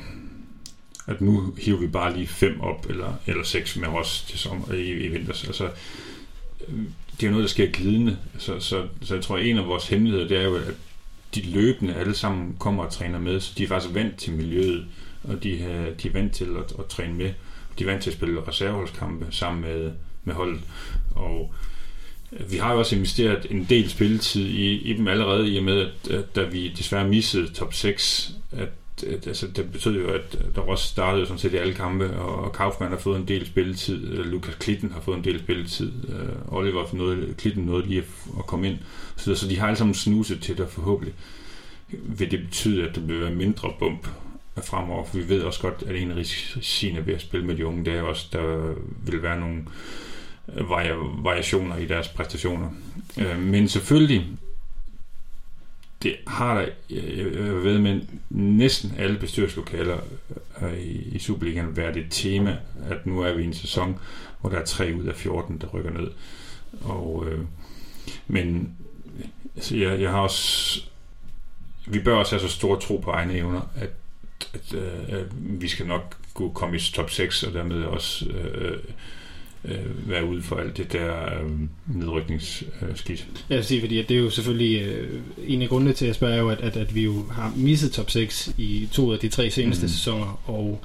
at 1.07 1.21
nu 1.21 1.55
hiver 1.59 1.79
vi 1.79 1.87
bare 1.87 2.17
lige 2.17 2.27
fem 2.27 2.61
op, 2.61 2.87
eller, 2.91 3.13
eller 3.27 3.45
seks 3.45 3.77
med 3.77 3.89
os 3.89 4.25
til 4.29 4.39
sommer, 4.39 4.73
i, 4.73 4.91
i 4.91 5.09
vinters. 5.09 5.45
Altså, 5.45 5.69
det 7.17 7.23
er 7.23 7.27
jo 7.27 7.31
noget, 7.31 7.43
der 7.43 7.49
sker 7.49 7.71
glidende. 7.71 8.17
Så, 8.39 8.61
så, 8.61 8.83
så 9.03 9.15
jeg 9.15 9.25
tror, 9.25 9.37
at 9.37 9.47
en 9.47 9.59
af 9.59 9.67
vores 9.67 9.89
hemmeligheder, 9.89 10.29
det 10.29 10.39
er 10.39 10.43
jo, 10.43 10.57
at 10.57 10.75
de 11.35 11.43
løbende 11.43 11.95
alle 11.95 12.15
sammen 12.15 12.57
kommer 12.59 12.85
og 12.85 12.93
træner 12.93 13.19
med, 13.19 13.41
så 13.41 13.53
de 13.59 13.65
er 13.65 13.69
faktisk 13.69 13.95
vant 13.95 14.17
til 14.17 14.33
miljøet, 14.33 14.87
og 15.23 15.43
de, 15.43 15.51
øh, 15.51 15.87
de 16.03 16.09
er 16.09 16.13
vant 16.13 16.33
til 16.33 16.45
at, 16.45 16.79
at 16.79 16.87
træne 16.89 17.15
med. 17.15 17.33
De 17.81 17.85
er 17.85 17.91
vant 17.91 18.03
til 18.03 18.11
at 18.11 18.17
spille 18.17 18.49
reserveholdskampe 18.49 19.27
sammen 19.31 19.63
med, 19.63 19.93
med 20.25 20.35
holdet. 20.35 20.61
Og 21.15 21.55
vi 22.49 22.57
har 22.57 22.73
jo 22.73 22.79
også 22.79 22.97
investeret 22.97 23.47
en 23.51 23.67
del 23.71 23.91
spilletid 23.91 24.47
i, 24.47 24.73
i 24.73 24.93
dem 24.93 25.09
allerede, 25.09 25.51
i 25.51 25.59
og 25.59 25.65
med, 25.65 25.81
at, 25.81 26.11
at 26.11 26.37
da 26.37 26.43
vi 26.43 26.69
desværre 26.69 27.09
missede 27.09 27.53
top 27.53 27.75
6, 27.75 28.33
at, 28.53 28.69
at 29.07 29.27
altså, 29.27 29.47
det 29.47 29.73
betød 29.73 30.01
jo, 30.01 30.09
at 30.09 30.39
der 30.55 30.61
også 30.61 30.87
startede 30.87 31.27
sådan 31.27 31.39
set 31.39 31.53
i 31.53 31.57
alle 31.57 31.75
kampe, 31.75 32.11
og 32.11 32.53
Kaufmann 32.53 32.93
har 32.93 32.99
fået 32.99 33.21
en 33.21 33.29
del 33.29 33.47
spilletid, 33.47 34.09
øh, 34.09 34.27
Lukas 34.27 34.55
Klitten 34.55 34.93
har 34.93 35.01
fået 35.01 35.17
en 35.17 35.25
del 35.25 35.39
spilletid, 35.39 35.93
øh, 36.09 36.55
Oliver 36.55 36.87
nåede, 36.93 37.35
Klitten 37.39 37.65
nåede 37.65 37.87
lige 37.87 37.99
at, 37.99 38.05
at 38.39 38.47
komme 38.47 38.69
ind, 38.69 38.79
så, 39.17 39.35
så 39.35 39.49
de 39.49 39.59
har 39.59 39.67
alle 39.67 39.79
sammen 39.79 39.95
snuset 39.95 40.41
til 40.41 40.59
det, 40.59 40.69
forhåbentlig. 40.69 41.15
Vil 41.89 42.31
det 42.31 42.41
betyde, 42.41 42.89
at 42.89 42.95
der 42.95 43.01
vil 43.01 43.21
være 43.21 43.35
mindre 43.35 43.73
bump? 43.79 44.09
Fremover, 44.57 45.05
for 45.05 45.17
vi 45.17 45.29
ved 45.29 45.43
også 45.43 45.61
godt, 45.61 45.83
at 45.87 45.97
en 45.97 46.11
af 46.11 46.17
risiciene 46.17 47.07
ved 47.07 47.15
at 47.15 47.21
spille 47.21 47.47
med 47.47 47.57
de 47.57 47.67
unge, 47.67 47.85
det 47.85 47.95
er 47.95 48.03
også, 48.03 48.27
der 48.33 48.75
vil 49.05 49.23
være 49.23 49.41
nogle 49.41 49.65
øh, 50.57 50.71
variationer 51.25 51.77
i 51.77 51.87
deres 51.87 52.09
præstationer. 52.09 52.71
Øh, 53.19 53.39
men 53.39 53.69
selvfølgelig, 53.69 54.27
det 56.03 56.17
har 56.27 56.55
der, 56.55 56.67
jeg 56.91 57.65
ved 57.65 57.79
men 57.79 58.21
næsten 58.31 58.95
alle 58.99 59.19
bestyrelseslokaler 59.19 59.99
øh, 60.63 60.79
i, 60.79 61.15
i 61.15 61.19
Superligaen 61.19 61.77
været 61.77 61.97
et 61.97 62.07
tema, 62.11 62.57
at 62.89 63.07
nu 63.07 63.21
er 63.21 63.33
vi 63.33 63.43
i 63.43 63.47
en 63.47 63.55
sæson, 63.55 63.99
hvor 64.41 64.51
der 64.51 64.59
er 64.59 64.65
3 64.65 64.95
ud 64.95 65.05
af 65.05 65.15
14, 65.15 65.59
der 65.59 65.67
rykker 65.67 65.91
ned. 65.91 66.11
Og, 66.81 67.27
øh, 67.29 67.41
men 68.29 68.77
altså, 69.57 69.77
jeg, 69.77 70.01
jeg 70.01 70.11
har 70.11 70.21
også 70.21 70.83
vi 71.87 71.99
bør 71.99 72.17
også 72.17 72.37
have 72.37 72.49
så 72.49 72.57
stor 72.57 72.77
tro 72.77 72.97
på 72.97 73.11
egne 73.11 73.35
evner, 73.35 73.61
at, 73.77 73.91
at, 74.55 74.75
at, 74.75 75.15
at 75.19 75.27
vi 75.33 75.69
skal 75.69 75.87
nok 75.87 76.17
gå 76.35 76.51
komme 76.51 76.77
i 76.77 76.81
top 76.81 77.11
6, 77.11 77.43
og 77.43 77.53
dermed 77.53 77.83
også 77.83 78.27
øh, 78.27 78.79
øh, 79.65 80.09
være 80.09 80.25
ude 80.25 80.43
for 80.43 80.57
alt 80.57 80.77
det 80.77 80.93
der 80.93 81.41
øh, 81.43 81.51
nedrykningsskidt. 81.87 83.27
Jeg 83.49 83.57
vil 83.57 83.65
sige, 83.65 83.81
fordi 83.81 84.03
det 84.03 84.11
er 84.11 84.21
jo 84.21 84.31
selvfølgelig 84.31 84.83
øh, 84.83 85.21
en 85.47 85.63
af 85.63 85.69
grundene 85.69 85.93
til 85.93 86.07
at 86.07 86.15
spørge, 86.15 86.37
jo, 86.37 86.49
at, 86.49 86.61
at, 86.61 86.77
at 86.77 86.95
vi 86.95 87.03
jo 87.03 87.25
har 87.31 87.53
misset 87.57 87.93
top 87.93 88.11
6 88.11 88.55
i 88.59 88.89
to 88.93 89.13
af 89.13 89.19
de 89.19 89.29
tre 89.29 89.51
seneste 89.51 89.83
mm. 89.83 89.89
sæsoner, 89.89 90.41
og 90.47 90.81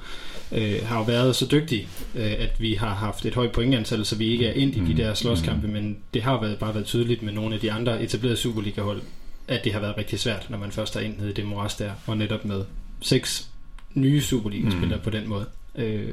øh, 0.52 0.78
har 0.84 0.98
jo 0.98 1.04
været 1.04 1.36
så 1.36 1.46
dygtige, 1.50 1.88
øh, 2.14 2.32
at 2.38 2.60
vi 2.60 2.74
har 2.74 2.94
haft 2.94 3.26
et 3.26 3.34
højt 3.34 3.52
pointantal, 3.52 4.04
så 4.04 4.16
vi 4.16 4.26
ikke 4.26 4.46
er 4.46 4.52
ind 4.52 4.76
i 4.76 4.80
mm. 4.80 4.86
de 4.86 4.96
der 4.96 5.14
slåskampe, 5.14 5.66
mm. 5.66 5.72
men 5.72 5.98
det 6.14 6.22
har 6.22 6.40
været, 6.40 6.58
bare 6.58 6.74
været 6.74 6.86
tydeligt 6.86 7.22
med 7.22 7.32
nogle 7.32 7.54
af 7.54 7.60
de 7.60 7.72
andre 7.72 8.02
etablerede 8.02 8.36
Superliga-hold, 8.36 9.02
at 9.48 9.64
det 9.64 9.72
har 9.72 9.80
været 9.80 9.98
rigtig 9.98 10.18
svært, 10.20 10.46
når 10.50 10.58
man 10.58 10.72
først 10.72 10.96
er 10.96 11.00
ind 11.00 11.22
i 11.22 11.32
det 11.32 11.46
moras 11.46 11.74
der, 11.74 11.90
og 12.06 12.16
netop 12.16 12.44
med 12.44 12.64
seks 13.00 13.48
nye 13.94 14.20
Superliga-spillere 14.20 14.96
mm. 14.96 15.04
på 15.04 15.10
den 15.10 15.28
måde. 15.28 15.46
Øh, 15.74 16.12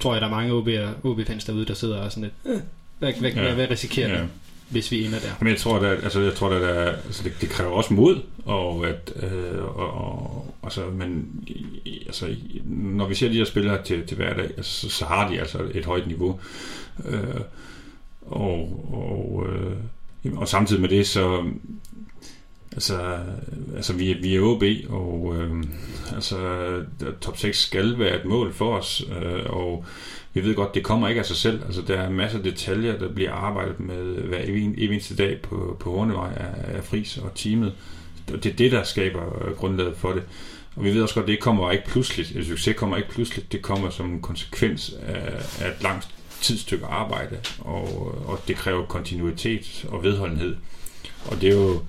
tror 0.00 0.12
jeg, 0.12 0.20
der 0.20 0.26
er 0.26 0.30
mange 0.30 0.52
OB-fans 1.04 1.44
derude, 1.44 1.66
der 1.66 1.74
sidder 1.74 1.98
og 1.98 2.12
sådan 2.12 2.22
lidt, 2.22 2.56
øh, 2.56 2.60
hvad, 2.98 3.12
hvad, 3.20 3.30
ja. 3.30 3.42
hvad, 3.42 3.54
hvad 3.54 3.70
risikerer 3.70 4.08
ja. 4.08 4.20
det, 4.20 4.28
hvis 4.68 4.90
vi 4.90 5.04
ender 5.04 5.18
der? 5.18 5.30
Men 5.40 5.48
jeg 5.48 5.58
tror, 5.58 5.78
at, 5.78 6.04
altså, 6.04 6.20
jeg 6.20 6.34
tror, 6.34 6.50
at 6.50 6.62
der, 6.62 6.92
altså, 6.92 7.24
det, 7.24 7.32
det, 7.40 7.48
kræver 7.48 7.72
også 7.72 7.94
mod, 7.94 8.20
og 8.44 8.88
at, 8.88 9.12
øh, 9.22 9.64
og, 9.64 9.92
og, 9.92 10.54
altså, 10.62 10.86
men, 10.86 11.30
altså, 12.06 12.36
når 12.64 13.08
vi 13.08 13.14
ser 13.14 13.28
de 13.28 13.34
her 13.34 13.44
spillere 13.44 13.84
til, 13.84 14.06
til 14.06 14.16
hverdag, 14.16 14.44
altså, 14.56 14.80
så, 14.80 14.88
så 14.88 15.04
har 15.04 15.30
de 15.30 15.40
altså 15.40 15.58
et 15.74 15.84
højt 15.84 16.06
niveau. 16.06 16.40
Øh, 17.08 17.40
og, 18.26 18.88
og, 18.92 19.46
øh, 19.48 20.38
og 20.38 20.48
samtidig 20.48 20.80
med 20.80 20.88
det, 20.88 21.06
så 21.06 21.44
Altså, 22.72 23.18
altså 23.76 23.92
vi, 23.92 24.12
vi 24.12 24.36
er 24.36 24.40
OB, 24.40 24.62
og 24.88 25.34
øh, 25.36 25.64
altså, 26.14 26.38
top 27.20 27.38
6 27.38 27.58
skal 27.58 27.98
være 27.98 28.16
et 28.20 28.24
mål 28.24 28.52
for 28.52 28.76
os, 28.76 29.04
øh, 29.22 29.44
og 29.46 29.84
vi 30.34 30.44
ved 30.44 30.54
godt, 30.54 30.74
det 30.74 30.84
kommer 30.84 31.08
ikke 31.08 31.18
af 31.18 31.26
sig 31.26 31.36
selv. 31.36 31.62
Altså, 31.66 31.82
der 31.82 31.96
er 31.96 32.10
masser 32.10 32.38
af 32.38 32.44
detaljer, 32.44 32.98
der 32.98 33.08
bliver 33.08 33.32
arbejdet 33.32 33.80
med 33.80 34.14
hver 34.14 34.38
eneste 34.78 35.16
dag 35.16 35.42
på, 35.42 35.76
på 35.80 35.96
Hornevej 35.96 36.32
af, 36.36 36.76
af 36.76 36.84
Fris 36.84 37.18
og 37.18 37.34
teamet. 37.34 37.72
Det 38.28 38.46
er 38.46 38.56
det, 38.56 38.72
der 38.72 38.82
skaber 38.82 39.46
øh, 39.46 39.56
grundlaget 39.56 39.96
for 39.96 40.12
det. 40.12 40.22
Og 40.76 40.84
vi 40.84 40.94
ved 40.94 41.02
også 41.02 41.14
godt, 41.14 41.24
at 41.24 41.28
det 41.28 41.40
kommer 41.40 41.70
ikke 41.70 41.86
pludseligt. 41.86 42.36
En 42.36 42.44
succes 42.44 42.76
kommer 42.76 42.96
ikke 42.96 43.08
pludseligt. 43.08 43.52
Det 43.52 43.62
kommer 43.62 43.90
som 43.90 44.10
en 44.10 44.22
konsekvens 44.22 44.94
af, 45.02 45.32
af 45.60 45.68
et 45.68 45.82
langt 45.82 46.08
tidsstykke 46.40 46.86
arbejde, 46.86 47.38
og, 47.58 48.14
og 48.28 48.40
det 48.48 48.56
kræver 48.56 48.86
kontinuitet 48.86 49.86
og 49.88 50.02
vedholdenhed. 50.02 50.56
Og 51.26 51.40
det 51.40 51.48
er 51.48 51.54
jo 51.54 51.82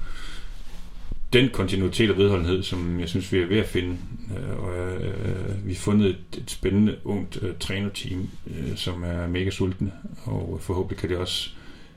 den 1.33 1.49
kontinuitet 1.49 2.11
og 2.11 2.17
vedholdenhed, 2.17 2.63
som 2.63 2.99
jeg 2.99 3.09
synes, 3.09 3.31
vi 3.31 3.39
er 3.39 3.45
ved 3.45 3.57
at 3.57 3.65
finde. 3.65 3.97
Øh, 4.37 4.63
og 4.63 4.75
øh, 4.75 5.67
vi 5.67 5.73
har 5.73 5.79
fundet 5.79 6.09
et, 6.09 6.37
et 6.37 6.51
spændende 6.51 6.95
ungt 7.03 7.39
øh, 7.41 7.53
trænerteam, 7.59 8.29
øh, 8.47 8.75
som 8.75 9.03
er 9.03 9.27
mega 9.27 9.49
sultne, 9.49 9.91
og 10.23 10.57
forhåbentlig 10.61 10.97
kan 10.97 11.09
det 11.09 11.17
også 11.17 11.49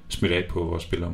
smitte 0.09 0.37
af 0.37 0.44
på 0.49 0.64
vores 0.64 0.83
spillere. 0.83 1.12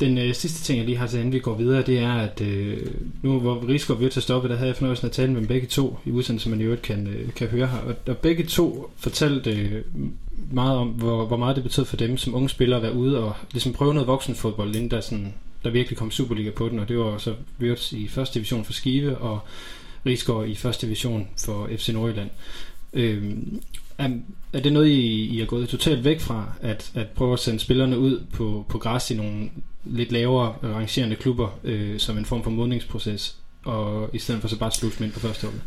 Den 0.00 0.18
øh, 0.18 0.34
sidste 0.34 0.62
ting, 0.62 0.78
jeg 0.78 0.86
lige 0.86 0.98
har 0.98 1.06
til, 1.06 1.18
inden 1.18 1.32
vi 1.32 1.38
går 1.38 1.54
videre, 1.54 1.82
det 1.82 1.98
er, 1.98 2.12
at 2.12 2.40
øh, 2.40 2.86
nu 3.22 3.40
hvor 3.40 3.68
Rigsgaard 3.68 4.00
vi 4.00 4.08
til 4.08 4.20
at 4.20 4.24
stoppe, 4.24 4.48
der 4.48 4.56
havde 4.56 4.68
jeg 4.68 4.76
fornøjelsen 4.76 5.06
at 5.06 5.12
tale 5.12 5.32
med 5.32 5.46
begge 5.46 5.66
to 5.66 5.98
i 6.04 6.10
udsendelsen, 6.10 6.38
som 6.38 6.50
man 6.50 6.60
i 6.60 6.64
øvrigt 6.64 6.82
kan, 6.82 7.06
øh, 7.06 7.34
kan 7.34 7.48
høre 7.48 7.66
her. 7.66 7.78
Og, 7.78 7.94
og 8.06 8.16
begge 8.16 8.44
to 8.44 8.90
fortalte 8.96 9.50
øh, 9.50 9.82
meget 10.52 10.78
om, 10.78 10.88
hvor, 10.88 11.26
hvor 11.26 11.36
meget 11.36 11.56
det 11.56 11.64
betød 11.64 11.84
for 11.84 11.96
dem 11.96 12.16
som 12.16 12.34
unge 12.34 12.48
spillere 12.48 12.76
at 12.76 12.82
være 12.82 12.94
ude 12.94 13.18
og 13.18 13.34
ligesom 13.52 13.72
prøve 13.72 13.94
noget 13.94 14.06
voksenfodbold, 14.06 14.76
inden 14.76 14.90
der 14.90 15.00
sådan 15.00 15.34
der 15.64 15.70
virkelig 15.70 15.98
kom 15.98 16.10
Superliga 16.10 16.50
på 16.50 16.68
den, 16.68 16.78
og 16.78 16.88
det 16.88 16.98
var 16.98 17.18
så 17.18 17.34
Wirtz 17.60 17.92
i 17.92 18.08
første 18.08 18.34
division 18.34 18.64
for 18.64 18.72
Skive, 18.72 19.18
og 19.18 19.40
Rigsgaard 20.06 20.48
i 20.48 20.54
første 20.54 20.86
division 20.86 21.28
for 21.44 21.68
FC 21.76 21.88
Nordjylland. 21.88 22.30
Øhm, 22.92 23.62
er, 23.98 24.08
er 24.52 24.60
det 24.60 24.72
noget, 24.72 24.88
I, 24.88 25.26
I 25.26 25.40
er 25.40 25.46
gået 25.46 25.68
totalt 25.68 26.04
væk 26.04 26.20
fra, 26.20 26.52
at, 26.60 26.90
at 26.94 27.08
prøve 27.08 27.32
at 27.32 27.38
sende 27.38 27.60
spillerne 27.60 27.98
ud 27.98 28.24
på, 28.32 28.66
på 28.68 28.78
græs 28.78 29.10
i 29.10 29.14
nogle 29.16 29.50
lidt 29.84 30.12
lavere 30.12 30.54
rangerende 30.62 31.16
klubber, 31.16 31.58
øh, 31.64 31.98
som 31.98 32.18
en 32.18 32.24
form 32.24 32.42
for 32.42 32.50
modningsproces, 32.50 33.36
og 33.64 34.10
i 34.12 34.18
stedet 34.18 34.40
for 34.40 34.48
så 34.48 34.58
bare 34.58 34.72
slutte 34.72 35.04
ind 35.04 35.12
på 35.12 35.20
første 35.20 35.46
hold? 35.46 35.60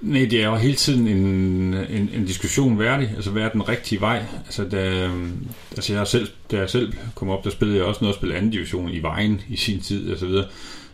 Nej, 0.00 0.26
det 0.30 0.42
er 0.42 0.46
jo 0.46 0.56
hele 0.56 0.74
tiden 0.74 1.08
en, 1.08 1.74
en, 1.74 2.10
en 2.14 2.26
diskussion 2.26 2.78
værdig. 2.78 3.10
Altså, 3.16 3.30
hvad 3.30 3.42
er 3.42 3.48
den 3.48 3.68
rigtige 3.68 4.00
vej? 4.00 4.24
Altså, 4.46 4.64
da, 4.64 5.04
øhm, 5.04 5.46
altså 5.70 5.94
jeg 5.94 6.06
selv, 6.06 6.28
da 6.50 6.58
jeg 6.58 6.70
selv 6.70 6.92
kom 7.14 7.28
op, 7.28 7.44
der 7.44 7.50
spillede 7.50 7.78
jeg 7.78 7.86
også 7.86 8.00
noget 8.00 8.14
at 8.14 8.18
spille 8.18 8.36
anden 8.36 8.50
division 8.50 8.90
i 8.90 9.02
vejen 9.02 9.40
i 9.48 9.56
sin 9.56 9.80
tid, 9.80 10.12
og 10.12 10.18
så 10.18 10.26
videre. 10.26 10.46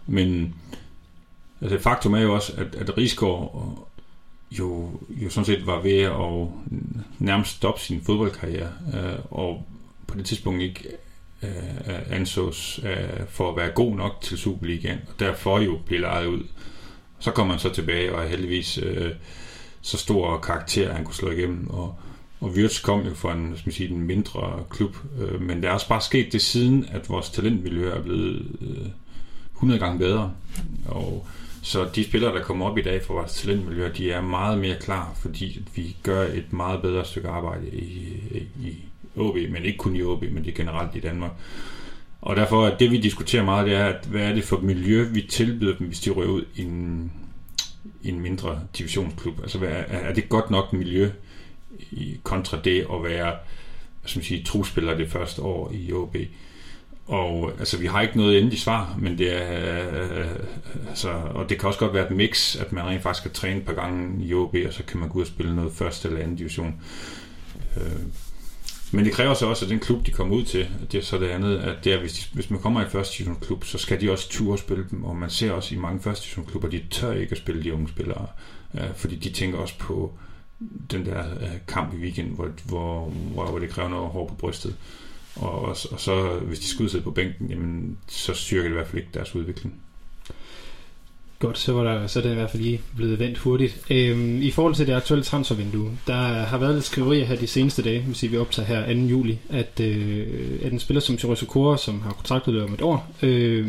Men 0.06 0.54
altså, 1.60 1.78
faktum 1.78 2.14
er 2.14 2.20
jo 2.20 2.34
også, 2.34 2.52
at, 2.56 2.74
at 2.74 2.98
Rigsgaard 2.98 3.76
øh, 4.52 4.58
jo, 4.58 4.90
jo 5.10 5.30
sådan 5.30 5.44
set 5.44 5.66
var 5.66 5.80
ved 5.80 6.00
at 6.00 6.48
nærmest 7.18 7.50
stoppe 7.50 7.80
sin 7.80 8.02
fodboldkarriere, 8.02 8.72
øh, 8.94 9.18
og 9.30 9.66
på 10.06 10.16
det 10.16 10.24
tidspunkt 10.24 10.62
ikke 10.62 10.88
øh, 11.42 12.00
ansås 12.10 12.80
øh, 12.84 13.26
for 13.28 13.50
at 13.50 13.56
være 13.56 13.70
god 13.70 13.96
nok 13.96 14.20
til 14.22 14.38
Superligaen, 14.38 14.98
og 15.08 15.14
derfor 15.18 15.60
jo 15.60 15.78
blev 15.86 16.00
lejet 16.00 16.26
ud. 16.26 16.42
Så 17.20 17.30
kommer 17.30 17.54
han 17.54 17.60
så 17.60 17.68
tilbage 17.68 18.14
og 18.14 18.24
er 18.24 18.28
heldigvis 18.28 18.78
øh, 18.82 19.10
så 19.82 19.98
stor 19.98 20.38
karakter, 20.38 20.88
at 20.88 20.96
han 20.96 21.04
kunne 21.04 21.14
slå 21.14 21.30
igennem. 21.30 21.70
Og, 21.70 21.94
og 22.40 22.48
Wirtz 22.48 22.82
kom 22.82 23.00
jo 23.00 23.14
fra 23.14 23.32
en, 23.32 23.52
skal 23.56 23.68
man 23.68 23.74
sige, 23.74 23.90
en 23.90 24.02
mindre 24.02 24.64
klub. 24.70 24.96
Øh, 25.20 25.40
men 25.40 25.62
der 25.62 25.68
er 25.68 25.72
også 25.72 25.88
bare 25.88 26.00
sket 26.00 26.32
det 26.32 26.42
siden, 26.42 26.86
at 26.90 27.08
vores 27.08 27.30
talentmiljø 27.30 27.90
er 27.90 28.02
blevet 28.02 28.46
øh, 28.60 28.86
100 29.54 29.80
gange 29.80 29.98
bedre. 29.98 30.32
Og 30.86 31.26
så 31.62 31.88
de 31.94 32.04
spillere, 32.04 32.34
der 32.34 32.42
kommer 32.42 32.66
op 32.66 32.78
i 32.78 32.82
dag 32.82 33.02
fra 33.02 33.14
vores 33.14 33.34
talentmiljø, 33.34 33.90
de 33.96 34.12
er 34.12 34.20
meget 34.20 34.58
mere 34.58 34.76
klar, 34.80 35.12
fordi 35.16 35.62
vi 35.74 35.96
gør 36.02 36.22
et 36.22 36.52
meget 36.52 36.82
bedre 36.82 37.04
stykke 37.04 37.28
arbejde 37.28 37.66
i, 37.68 38.18
i 38.62 38.76
OB, 39.16 39.34
men 39.34 39.64
ikke 39.64 39.78
kun 39.78 39.96
i 39.96 40.02
OB, 40.02 40.22
men 40.22 40.44
det 40.44 40.54
generelt 40.54 40.96
i 40.96 41.00
Danmark. 41.00 41.30
Og 42.22 42.36
derfor 42.36 42.66
er 42.66 42.76
det, 42.76 42.90
vi 42.90 43.00
diskuterer 43.00 43.44
meget, 43.44 43.66
det 43.66 43.74
er, 43.74 43.86
at 43.86 44.04
hvad 44.04 44.20
er 44.20 44.32
det 44.32 44.44
for 44.44 44.56
et 44.56 44.62
miljø, 44.62 45.08
vi 45.12 45.22
tilbyder 45.22 45.76
dem, 45.76 45.86
hvis 45.86 46.00
de 46.00 46.10
røver 46.10 46.32
ud 46.32 46.44
i 46.56 46.62
en, 46.62 47.12
i 48.02 48.08
en 48.08 48.20
mindre 48.20 48.60
divisionsklub? 48.78 49.40
Altså, 49.42 49.58
hvad 49.58 49.68
er, 49.68 49.82
er 49.82 50.14
det 50.14 50.28
godt 50.28 50.50
nok 50.50 50.72
miljø 50.72 51.10
i, 51.90 52.16
kontra 52.22 52.58
det 52.64 52.86
at 52.92 53.04
være 53.04 53.34
som 54.04 54.22
sige, 54.22 54.42
truspiller 54.42 54.96
det 54.96 55.10
første 55.10 55.42
år 55.42 55.72
i 55.74 55.92
OB? 55.92 56.16
Og 57.06 57.52
altså, 57.58 57.78
vi 57.78 57.86
har 57.86 58.00
ikke 58.00 58.16
noget 58.16 58.38
endeligt 58.38 58.62
svar, 58.62 58.96
men 58.98 59.18
det 59.18 59.42
er, 59.42 59.88
øh, 60.02 60.30
altså, 60.88 61.10
og 61.10 61.48
det 61.48 61.58
kan 61.58 61.66
også 61.66 61.80
godt 61.80 61.94
være 61.94 62.06
et 62.06 62.16
mix, 62.16 62.56
at 62.56 62.72
man 62.72 62.84
rent 62.84 63.02
faktisk 63.02 63.22
kan 63.22 63.32
træne 63.32 63.60
et 63.60 63.66
par 63.66 63.72
gange 63.72 64.24
i 64.24 64.34
OB, 64.34 64.56
og 64.66 64.72
så 64.72 64.82
kan 64.82 65.00
man 65.00 65.08
gå 65.08 65.18
ud 65.18 65.22
og 65.22 65.26
spille 65.26 65.56
noget 65.56 65.72
første 65.72 66.08
eller 66.08 66.20
anden 66.20 66.36
division. 66.36 66.74
Øh, 67.76 68.02
men 68.92 69.04
det 69.04 69.12
kræver 69.12 69.34
så 69.34 69.46
også, 69.46 69.64
at 69.64 69.70
den 69.70 69.80
klub, 69.80 70.06
de 70.06 70.10
kommer 70.10 70.36
ud 70.36 70.44
til, 70.44 70.68
det 70.92 70.98
er 70.98 71.02
så 71.02 71.18
det 71.18 71.28
andet, 71.28 71.58
at 71.58 71.84
det 71.84 71.92
er, 71.92 72.00
hvis, 72.00 72.12
de, 72.12 72.34
hvis 72.34 72.50
man 72.50 72.60
kommer 72.60 72.82
i 72.82 72.88
første 72.88 73.24
klub, 73.40 73.64
så 73.64 73.78
skal 73.78 74.00
de 74.00 74.10
også 74.12 74.28
ture 74.28 74.58
spille 74.58 74.86
dem, 74.90 75.04
og 75.04 75.16
man 75.16 75.30
ser 75.30 75.52
også 75.52 75.74
i 75.74 75.78
mange 75.78 76.00
første 76.00 76.42
klubber, 76.42 76.68
de 76.68 76.84
tør 76.90 77.12
ikke 77.12 77.32
at 77.32 77.38
spille 77.38 77.64
de 77.64 77.74
unge 77.74 77.88
spillere, 77.88 78.26
øh, 78.74 78.94
fordi 78.94 79.16
de 79.16 79.30
tænker 79.30 79.58
også 79.58 79.78
på 79.78 80.12
den 80.90 81.06
der 81.06 81.24
øh, 81.40 81.58
kamp 81.68 81.94
i 81.94 81.96
weekend, 81.96 82.30
hvor, 82.30 82.48
hvor, 82.68 83.04
hvor, 83.10 83.58
det 83.58 83.70
kræver 83.70 83.88
noget 83.88 84.10
hår 84.10 84.28
på 84.28 84.34
brystet. 84.34 84.76
Og, 85.36 85.60
og, 85.60 85.76
og 85.90 86.00
så, 86.00 86.38
hvis 86.42 86.58
de 86.58 86.66
skal 86.66 86.90
sidde 86.90 87.04
på 87.04 87.10
bænken, 87.10 87.50
jamen, 87.50 87.98
så 88.08 88.34
styrker 88.34 88.62
det 88.62 88.70
i 88.70 88.74
hvert 88.74 88.86
fald 88.86 89.02
ikke 89.02 89.14
deres 89.14 89.34
udvikling. 89.34 89.74
Godt, 91.40 91.58
så, 91.58 91.72
var 91.72 91.84
der, 91.84 92.06
så 92.06 92.18
er 92.18 92.22
det 92.22 92.30
i 92.30 92.34
hvert 92.34 92.50
fald 92.50 92.62
lige 92.62 92.80
blevet 92.96 93.18
vendt 93.18 93.38
hurtigt. 93.38 93.80
Øhm, 93.90 94.42
I 94.42 94.50
forhold 94.50 94.74
til 94.74 94.86
det 94.86 94.92
aktuelle 94.92 95.24
transfervindue, 95.24 95.98
der 96.06 96.14
har 96.22 96.58
været 96.58 96.74
lidt 96.74 96.84
skriverier 96.84 97.24
her 97.24 97.36
de 97.36 97.46
seneste 97.46 97.82
dage, 97.82 98.00
hvis 98.00 98.22
vi 98.22 98.36
optager 98.36 98.66
her 98.66 98.94
2. 98.94 99.00
juli, 99.00 99.38
at, 99.48 99.80
øh, 99.80 100.26
at 100.62 100.72
en 100.72 100.78
spiller 100.78 101.00
som 101.00 101.18
Chorizo 101.18 101.46
Kora, 101.46 101.78
som 101.78 102.00
har 102.00 102.12
kontraktet 102.12 102.62
om 102.62 102.74
et 102.74 102.82
år, 102.82 103.10
øh, 103.22 103.66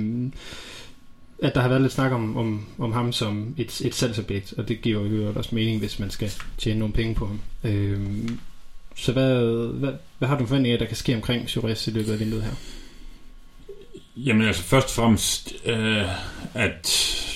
at 1.44 1.56
der 1.56 1.62
har 1.62 1.70
været 1.70 1.82
lidt 1.82 1.94
snak 1.94 2.12
om, 2.12 2.38
om, 2.38 2.66
om 2.78 2.92
ham 2.92 3.12
som 3.12 3.56
et, 3.58 3.82
et 3.82 3.96
salgsobjekt, 3.96 4.54
og 4.58 4.68
det 4.68 4.82
giver 4.82 5.06
jo 5.06 5.34
også 5.36 5.56
mening, 5.56 5.80
hvis 5.80 6.00
man 6.00 6.10
skal 6.10 6.32
tjene 6.58 6.80
nogle 6.80 6.94
penge 6.94 7.16
på 7.16 7.26
ham. 7.26 7.40
Øh, 7.64 8.00
så 8.96 9.12
hvad, 9.12 9.68
hvad, 9.74 9.94
hvad 10.18 10.28
har 10.28 10.38
du 10.38 10.46
forventninger, 10.46 10.80
der 10.80 10.86
kan 10.86 10.98
ske 10.98 11.16
omkring 11.16 11.50
Chorizo 11.50 11.92
i 11.92 11.94
løbet 11.94 12.14
af 12.14 12.20
vinduet 12.20 12.44
her? 12.44 12.52
Jamen 14.18 14.48
altså 14.48 14.64
først 14.64 14.88
og 14.88 14.92
fremmest, 14.92 15.54
øh, 15.66 16.06
at 16.54 16.88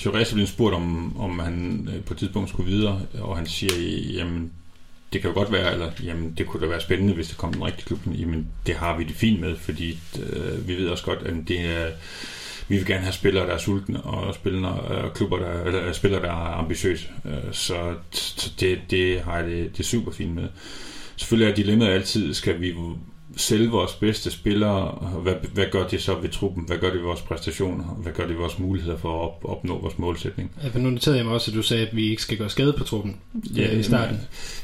Jurez 0.04 0.32
blev 0.32 0.46
spurgt 0.46 0.74
om, 0.74 1.16
om 1.20 1.38
han 1.38 1.88
øh, 1.94 2.04
på 2.04 2.14
et 2.14 2.18
tidspunkt 2.18 2.50
skulle 2.50 2.70
videre, 2.70 3.00
og 3.20 3.36
han 3.36 3.46
siger, 3.46 3.72
jamen 4.12 4.52
det 5.12 5.20
kan 5.20 5.30
jo 5.30 5.34
godt 5.34 5.52
være, 5.52 5.72
eller 5.72 5.90
jamen 6.02 6.34
det 6.38 6.46
kunne 6.46 6.62
da 6.62 6.66
være 6.66 6.80
spændende, 6.80 7.14
hvis 7.14 7.28
det 7.28 7.36
kom 7.36 7.50
en 7.50 7.64
rigtig 7.64 7.84
klub, 7.86 8.00
jamen 8.06 8.48
det 8.66 8.74
har 8.74 8.98
vi 8.98 9.04
det 9.04 9.16
fint 9.16 9.40
med, 9.40 9.56
fordi 9.56 9.98
øh, 10.22 10.68
vi 10.68 10.76
ved 10.76 10.88
også 10.88 11.04
godt, 11.04 11.18
at 11.18 11.34
det 11.48 11.60
er, 11.60 11.90
vi 12.68 12.76
vil 12.76 12.86
gerne 12.86 13.02
have 13.02 13.12
spillere, 13.12 13.46
der 13.46 13.54
er 13.54 13.58
sultne, 13.58 14.02
og 14.02 14.34
spillere, 14.34 15.04
øh, 15.04 15.12
klubber, 15.14 15.38
der, 15.38 15.64
eller 15.64 15.88
øh, 15.88 15.94
spillere, 15.94 16.22
der 16.22 16.28
er 16.28 16.58
ambitiøse. 16.58 17.08
Øh, 17.24 17.52
så 17.52 17.94
så 18.12 18.52
det, 18.60 18.78
det 18.90 19.20
har 19.20 19.38
jeg 19.38 19.46
det, 19.46 19.76
det 19.76 19.86
super 19.86 20.12
fint 20.12 20.34
med. 20.34 20.48
Selvfølgelig 21.16 21.50
er 21.50 21.56
dilemmaet 21.56 21.90
altid, 21.90 22.34
skal 22.34 22.60
vi 22.60 22.74
sælge 23.36 23.70
vores 23.70 23.92
bedste 23.94 24.30
spillere, 24.30 24.88
hvad, 25.22 25.34
hvad 25.52 25.66
gør 25.70 25.86
det 25.86 26.02
så 26.02 26.14
ved 26.14 26.28
truppen? 26.28 26.64
Hvad 26.66 26.78
gør 26.78 26.86
det 26.86 26.96
ved 26.96 27.06
vores 27.06 27.20
præstationer? 27.20 27.84
Hvad 27.84 28.12
gør 28.12 28.22
det 28.22 28.32
ved 28.32 28.40
vores 28.40 28.58
muligheder 28.58 28.96
for 28.96 29.22
at 29.22 29.28
op, 29.28 29.40
opnå 29.44 29.80
vores 29.80 29.98
målsætning? 29.98 30.50
Ja, 30.62 30.78
nu 30.78 30.90
noterede 30.90 31.18
jeg 31.18 31.26
mig 31.26 31.34
også, 31.34 31.50
at 31.50 31.54
du 31.54 31.62
sagde, 31.62 31.86
at 31.86 31.96
vi 31.96 32.10
ikke 32.10 32.22
skal 32.22 32.38
gøre 32.38 32.50
skade 32.50 32.72
på 32.72 32.84
truppen 32.84 33.16
ja, 33.56 33.70
i 33.70 33.82
starten. 33.82 34.20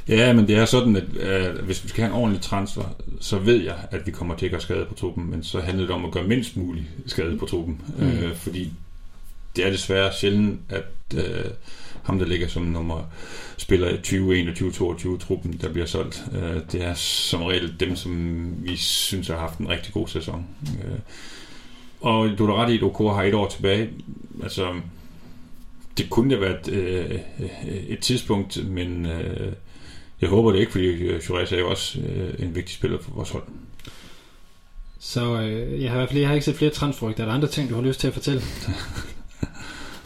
Ja, 0.08 0.32
men 0.32 0.48
det 0.48 0.56
er 0.56 0.64
sådan, 0.64 0.96
at 0.96 1.16
at 1.16 1.54
hvis 1.54 1.84
vi 1.84 1.88
skal 1.88 2.04
have 2.04 2.14
en 2.14 2.20
ordentlig 2.20 2.42
transfer, 2.42 2.94
så 3.20 3.38
ved 3.38 3.62
jeg, 3.62 3.76
at 3.90 4.06
vi 4.06 4.10
kommer 4.10 4.36
til 4.36 4.46
at 4.46 4.52
gøre 4.52 4.60
skade 4.60 4.84
på 4.84 4.94
truppen, 4.94 5.30
men 5.30 5.44
så 5.44 5.60
handler 5.60 5.86
det 5.86 5.94
om 5.94 6.04
at 6.04 6.10
gøre 6.10 6.24
mindst 6.24 6.56
muligt 6.56 6.86
skade 7.06 7.38
på 7.38 7.46
truppen. 7.46 7.80
Mm. 7.98 8.06
Øh, 8.06 8.36
fordi 8.36 8.72
det 9.56 9.66
er 9.66 9.70
desværre 9.70 10.12
sjældent, 10.20 10.60
at 10.68 10.84
øh, 11.14 11.44
ham, 12.02 12.18
der 12.18 12.26
ligger 12.26 12.48
som 12.48 12.62
nummer 12.62 13.02
spiller 13.56 13.90
2021 13.96 14.72
22 14.72 15.18
truppen, 15.18 15.52
der 15.52 15.72
bliver 15.72 15.86
solgt. 15.86 16.24
Øh, 16.34 16.60
det 16.72 16.84
er 16.84 16.94
som 16.94 17.42
regel 17.42 17.74
dem, 17.80 17.96
som 17.96 18.44
vi 18.64 18.76
synes 18.76 19.28
har 19.28 19.38
haft 19.38 19.58
en 19.58 19.68
rigtig 19.68 19.92
god 19.92 20.08
sæson. 20.08 20.46
Øh, 20.62 20.98
og 22.00 22.28
du 22.38 22.46
er 22.46 22.62
ret 22.62 22.72
i, 22.72 22.76
at 22.76 22.82
OK 22.82 23.16
har 23.16 23.22
et 23.22 23.34
år 23.34 23.48
tilbage. 23.48 23.90
Altså, 24.42 24.74
det 25.98 26.10
kunne 26.10 26.34
da 26.34 26.40
være 26.40 26.60
et, 26.60 26.68
øh, 26.68 27.20
et 27.88 27.98
tidspunkt, 27.98 28.68
men 28.68 29.06
øh, 29.06 29.52
jeg 30.20 30.28
håber 30.28 30.52
det 30.52 30.58
ikke, 30.58 30.72
fordi 30.72 31.12
Jurez 31.28 31.52
er 31.52 31.58
jo 31.58 31.70
også 31.70 32.00
øh, 32.00 32.34
en 32.38 32.54
vigtig 32.54 32.74
spiller 32.74 32.98
for 33.00 33.10
vores 33.10 33.30
hold. 33.30 33.44
Så 34.98 35.40
øh, 35.40 35.82
jeg, 35.82 35.90
har 35.90 35.96
i 35.96 36.00
hvert 36.00 36.08
fald, 36.08 36.20
jeg 36.20 36.28
har 36.28 36.34
ikke 36.34 36.44
set 36.44 36.56
flere 36.56 36.70
transferrygter. 36.70 37.22
Er 37.22 37.26
der 37.26 37.34
andre 37.34 37.48
ting, 37.48 37.70
du 37.70 37.74
har 37.74 37.82
lyst 37.82 38.00
til 38.00 38.08
at 38.08 38.14
fortælle? 38.14 38.42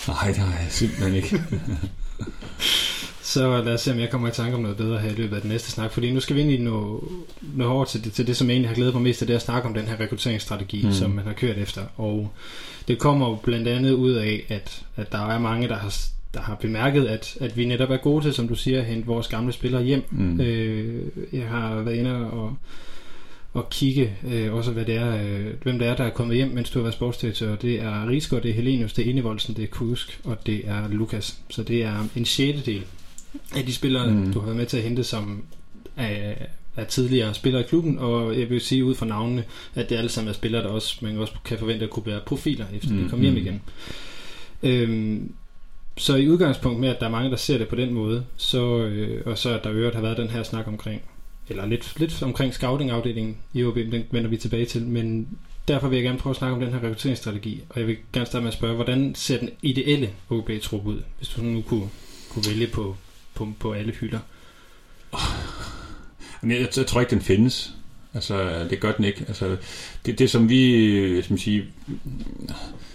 Nej, 0.08 0.26
det 0.26 0.36
har 0.36 0.62
jeg 0.62 0.66
simpelthen 0.70 1.14
ikke. 1.14 1.42
så 3.22 3.62
lad 3.62 3.74
os 3.74 3.80
se, 3.80 3.92
om 3.92 3.98
jeg 3.98 4.10
kommer 4.10 4.28
i 4.28 4.32
tanke 4.32 4.54
om 4.54 4.62
noget 4.62 4.76
bedre 4.76 4.98
her 4.98 5.10
i 5.10 5.14
løbet 5.14 5.36
af 5.36 5.42
den 5.42 5.50
næste 5.50 5.70
snak, 5.70 5.92
fordi 5.92 6.12
nu 6.12 6.20
skal 6.20 6.36
vi 6.36 6.40
ind 6.40 6.50
i 6.50 6.56
noget, 6.56 7.00
noget 7.54 7.72
hårdt 7.72 7.90
til 7.90 8.04
det, 8.04 8.12
til 8.12 8.26
det, 8.26 8.36
som 8.36 8.46
jeg 8.46 8.54
egentlig 8.54 8.68
har 8.68 8.74
glædet 8.74 8.94
mig 8.94 9.02
mest 9.02 9.18
til, 9.18 9.28
det 9.28 9.34
at 9.34 9.42
snakke 9.42 9.68
om 9.68 9.74
den 9.74 9.86
her 9.86 10.00
rekrutteringsstrategi, 10.00 10.86
mm. 10.86 10.92
som 10.92 11.10
man 11.10 11.26
har 11.26 11.32
kørt 11.32 11.58
efter. 11.58 11.82
Og 11.96 12.30
det 12.88 12.98
kommer 12.98 13.28
jo 13.28 13.38
blandt 13.42 13.68
andet 13.68 13.92
ud 13.92 14.12
af, 14.12 14.46
at, 14.48 14.82
at 14.96 15.12
der 15.12 15.28
er 15.28 15.38
mange, 15.38 15.68
der 15.68 15.76
har, 15.76 15.94
der 16.34 16.40
har 16.40 16.54
bemærket, 16.54 17.06
at, 17.06 17.36
at 17.40 17.56
vi 17.56 17.64
netop 17.64 17.90
er 17.90 17.96
gode 17.96 18.24
til, 18.24 18.34
som 18.34 18.48
du 18.48 18.54
siger, 18.54 18.80
at 18.80 18.86
hente 18.86 19.06
vores 19.06 19.28
gamle 19.28 19.52
spillere 19.52 19.82
hjem. 19.82 20.04
Mm. 20.10 20.40
Øh, 20.40 21.02
jeg 21.32 21.48
har 21.48 21.74
været 21.74 21.96
inde 21.96 22.30
og 22.30 22.56
og 23.56 23.70
kigge 23.70 24.16
øh, 24.28 24.54
også, 24.54 24.72
hvad 24.72 24.84
det 24.84 24.94
er, 24.94 25.16
øh, 25.24 25.46
hvem 25.62 25.78
det 25.78 25.88
er, 25.88 25.96
der 25.96 26.04
er 26.04 26.10
kommet 26.10 26.36
hjem, 26.36 26.48
mens 26.48 26.70
du 26.70 26.78
har 26.78 26.82
været 26.82 26.94
sportsdirektør. 26.94 27.56
Det 27.56 27.80
er 27.80 28.08
Rigsgaard, 28.08 28.42
det 28.42 28.50
er 28.50 28.54
Helenius, 28.54 28.92
det 28.92 29.06
er 29.06 29.10
Enevoldsen, 29.10 29.56
det 29.56 29.64
er 29.64 29.68
Kusk, 29.68 30.20
og 30.24 30.46
det 30.46 30.68
er 30.68 30.88
Lukas. 30.88 31.38
Så 31.50 31.62
det 31.62 31.82
er 31.82 32.08
en 32.16 32.24
del 32.66 32.84
af 33.54 33.64
de 33.64 33.74
spillere, 33.74 34.10
mm. 34.10 34.32
du 34.32 34.38
har 34.38 34.46
været 34.46 34.56
med 34.56 34.66
til 34.66 34.76
at 34.76 34.82
hente, 34.82 35.04
som 35.04 35.42
er, 35.96 36.34
er 36.76 36.84
tidligere 36.84 37.34
spillere 37.34 37.62
i 37.62 37.66
klubben, 37.68 37.98
og 37.98 38.38
jeg 38.38 38.50
vil 38.50 38.60
sige 38.60 38.84
ud 38.84 38.94
fra 38.94 39.06
navnene, 39.06 39.44
at 39.74 39.90
det 39.90 39.96
alle 39.96 40.10
sammen 40.10 40.28
er 40.28 40.34
spillere, 40.34 40.62
der 40.62 40.68
også, 40.68 40.96
man 41.02 41.18
også 41.18 41.32
kan 41.44 41.58
forvente 41.58 41.84
at 41.84 41.90
kunne 41.90 42.06
være 42.06 42.20
profiler, 42.26 42.66
efter 42.74 42.90
mm. 42.90 43.02
de 43.02 43.08
kommer 43.08 43.24
hjem 43.24 43.34
mm. 43.34 43.40
igen. 43.40 43.62
Øhm, 44.62 45.32
så 45.96 46.16
i 46.16 46.28
udgangspunkt 46.28 46.80
med, 46.80 46.88
at 46.88 47.00
der 47.00 47.06
er 47.06 47.10
mange, 47.10 47.30
der 47.30 47.36
ser 47.36 47.58
det 47.58 47.68
på 47.68 47.76
den 47.76 47.94
måde, 47.94 48.24
så, 48.36 48.78
øh, 48.78 49.22
og 49.26 49.38
så 49.38 49.50
at 49.58 49.64
der 49.64 49.72
øvrigt 49.72 49.94
har 49.94 50.02
været 50.02 50.16
den 50.16 50.28
her 50.28 50.42
snak 50.42 50.68
omkring 50.68 51.02
eller 51.48 51.66
lidt, 51.66 52.00
lidt 52.00 52.22
omkring 52.22 52.54
scouting-afdelingen 52.54 53.36
i 53.52 53.64
OB, 53.64 53.76
den 53.76 54.04
vender 54.10 54.30
vi 54.30 54.36
tilbage 54.36 54.66
til, 54.66 54.86
men 54.86 55.28
derfor 55.68 55.88
vil 55.88 55.96
jeg 55.96 56.04
gerne 56.04 56.18
prøve 56.18 56.30
at 56.30 56.36
snakke 56.36 56.54
om 56.54 56.60
den 56.60 56.72
her 56.72 56.82
rekrutteringsstrategi, 56.82 57.62
og 57.68 57.80
jeg 57.80 57.86
vil 57.86 57.96
gerne 58.12 58.26
starte 58.26 58.42
med 58.42 58.48
at 58.52 58.56
spørge, 58.56 58.74
hvordan 58.74 59.14
ser 59.14 59.38
den 59.38 59.50
ideelle 59.62 60.10
OB-trup 60.30 60.86
ud, 60.86 61.02
hvis 61.18 61.28
du 61.28 61.42
nu 61.42 61.62
kunne, 61.62 61.88
kunne 62.30 62.44
vælge 62.48 62.66
på, 62.66 62.96
på, 63.34 63.52
på 63.60 63.72
alle 63.72 63.92
hylder? 63.92 64.18
Jeg, 66.42 66.50
jeg, 66.50 66.68
jeg 66.76 66.86
tror 66.86 67.00
ikke, 67.00 67.10
den 67.10 67.20
findes. 67.20 67.72
Altså, 68.14 68.66
det 68.70 68.80
gør 68.80 68.92
den 68.92 69.04
ikke. 69.04 69.24
Altså, 69.28 69.56
det, 70.06 70.18
det 70.18 70.30
som 70.30 70.48
vi, 70.48 71.22
skal 71.22 71.38
sige, 71.38 71.64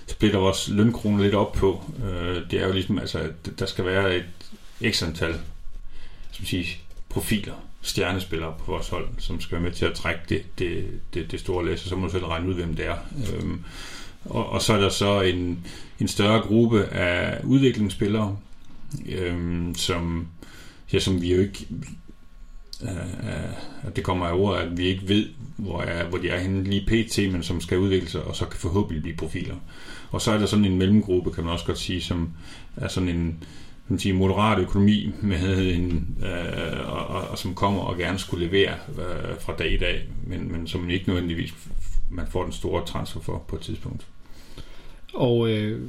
splitter 0.08 0.40
vores 0.40 0.70
lønkrone 0.70 1.24
lidt 1.24 1.36
op 1.36 1.52
på, 1.54 1.84
øh, 2.04 2.52
det 2.52 2.62
er 2.62 2.68
jo 2.68 2.74
ligesom, 2.74 3.00
altså, 3.00 3.30
der 3.60 3.66
skal 3.66 3.86
være 3.86 4.16
et 4.16 4.26
ekstra 4.82 5.08
antal, 5.08 5.34
som 6.32 6.46
siger, 6.46 6.64
sige, 6.64 6.78
profiler 7.10 7.54
stjernespillere 7.82 8.54
på 8.60 8.72
vores 8.72 8.90
hold, 8.90 9.08
som 9.18 9.42
skal 9.42 9.56
være 9.56 9.64
med 9.64 9.72
til 9.72 9.86
at 9.86 9.94
trække 9.94 10.22
det, 10.30 10.44
det, 10.60 10.86
det, 11.14 11.32
det 11.32 11.40
store 11.40 11.66
læs, 11.66 11.84
og 11.84 11.90
så 11.90 11.96
må 11.96 12.06
du 12.06 12.12
selv 12.12 12.26
regne 12.26 12.50
ud, 12.50 12.54
hvem 12.54 12.76
det 12.76 12.86
er. 12.86 12.98
Øhm, 13.34 13.64
og, 14.26 14.50
og 14.50 14.62
så 14.62 14.74
er 14.74 14.82
der 14.82 14.90
så 14.90 15.22
en, 15.22 15.68
en 16.00 16.08
større 16.08 16.42
gruppe 16.42 16.86
af 16.86 17.42
udviklingsspillere, 17.44 18.38
øhm, 19.10 19.76
som, 19.76 20.28
ja, 20.94 21.00
som 21.00 21.22
vi 21.22 21.34
jo 21.36 21.42
ikke 21.42 21.68
øh, 22.84 22.90
øh, 22.98 23.54
at 23.84 23.96
det 23.96 24.04
kommer 24.04 24.26
af 24.26 24.34
ordet, 24.34 24.62
at 24.62 24.78
vi 24.78 24.86
ikke 24.86 25.08
ved, 25.08 25.30
hvor, 25.58 25.82
er, 25.82 26.10
hvor 26.10 26.18
de 26.18 26.30
er 26.30 26.40
henne 26.40 26.64
lige 26.64 26.86
pt, 26.88 27.32
men 27.32 27.44
som 27.44 27.62
skal 27.62 27.78
udvikle 27.78 28.10
sig, 28.10 28.24
og 28.24 28.36
så 28.36 28.46
kan 28.46 28.60
forhåbentlig 28.60 29.02
blive 29.02 29.18
profiler. 29.18 29.56
Og 30.12 30.22
så 30.22 30.32
er 30.32 30.38
der 30.38 30.46
sådan 30.46 30.66
en 30.66 30.78
mellemgruppe, 30.78 31.32
kan 31.32 31.44
man 31.44 31.54
også 31.54 31.66
godt 31.66 31.80
sige, 31.80 32.02
som 32.02 32.30
er 32.76 32.88
sådan 32.88 33.10
en, 33.10 33.44
man 33.92 34.00
sige, 34.00 34.14
moderat 34.14 34.60
økonomi, 34.60 35.12
med 35.22 35.74
en, 35.74 36.18
øh, 36.24 36.94
og, 36.94 37.08
og, 37.08 37.28
og, 37.28 37.38
som 37.38 37.56
kommer 37.56 37.82
og 37.82 37.98
gerne 37.98 38.20
skulle 38.20 38.46
levere 38.46 38.74
øh, 38.90 39.40
fra 39.40 39.56
dag 39.60 39.74
i 39.74 39.78
dag, 39.78 40.02
men, 40.28 40.52
men 40.52 40.68
som 40.68 40.90
ikke 40.90 41.08
nødvendigvis 41.08 41.54
man 42.12 42.26
får 42.30 42.44
den 42.44 42.52
store 42.52 42.86
transfer 42.86 43.22
for 43.22 43.44
på 43.48 43.56
et 43.56 43.62
tidspunkt. 43.62 44.06
Og 45.14 45.50
øh, 45.50 45.82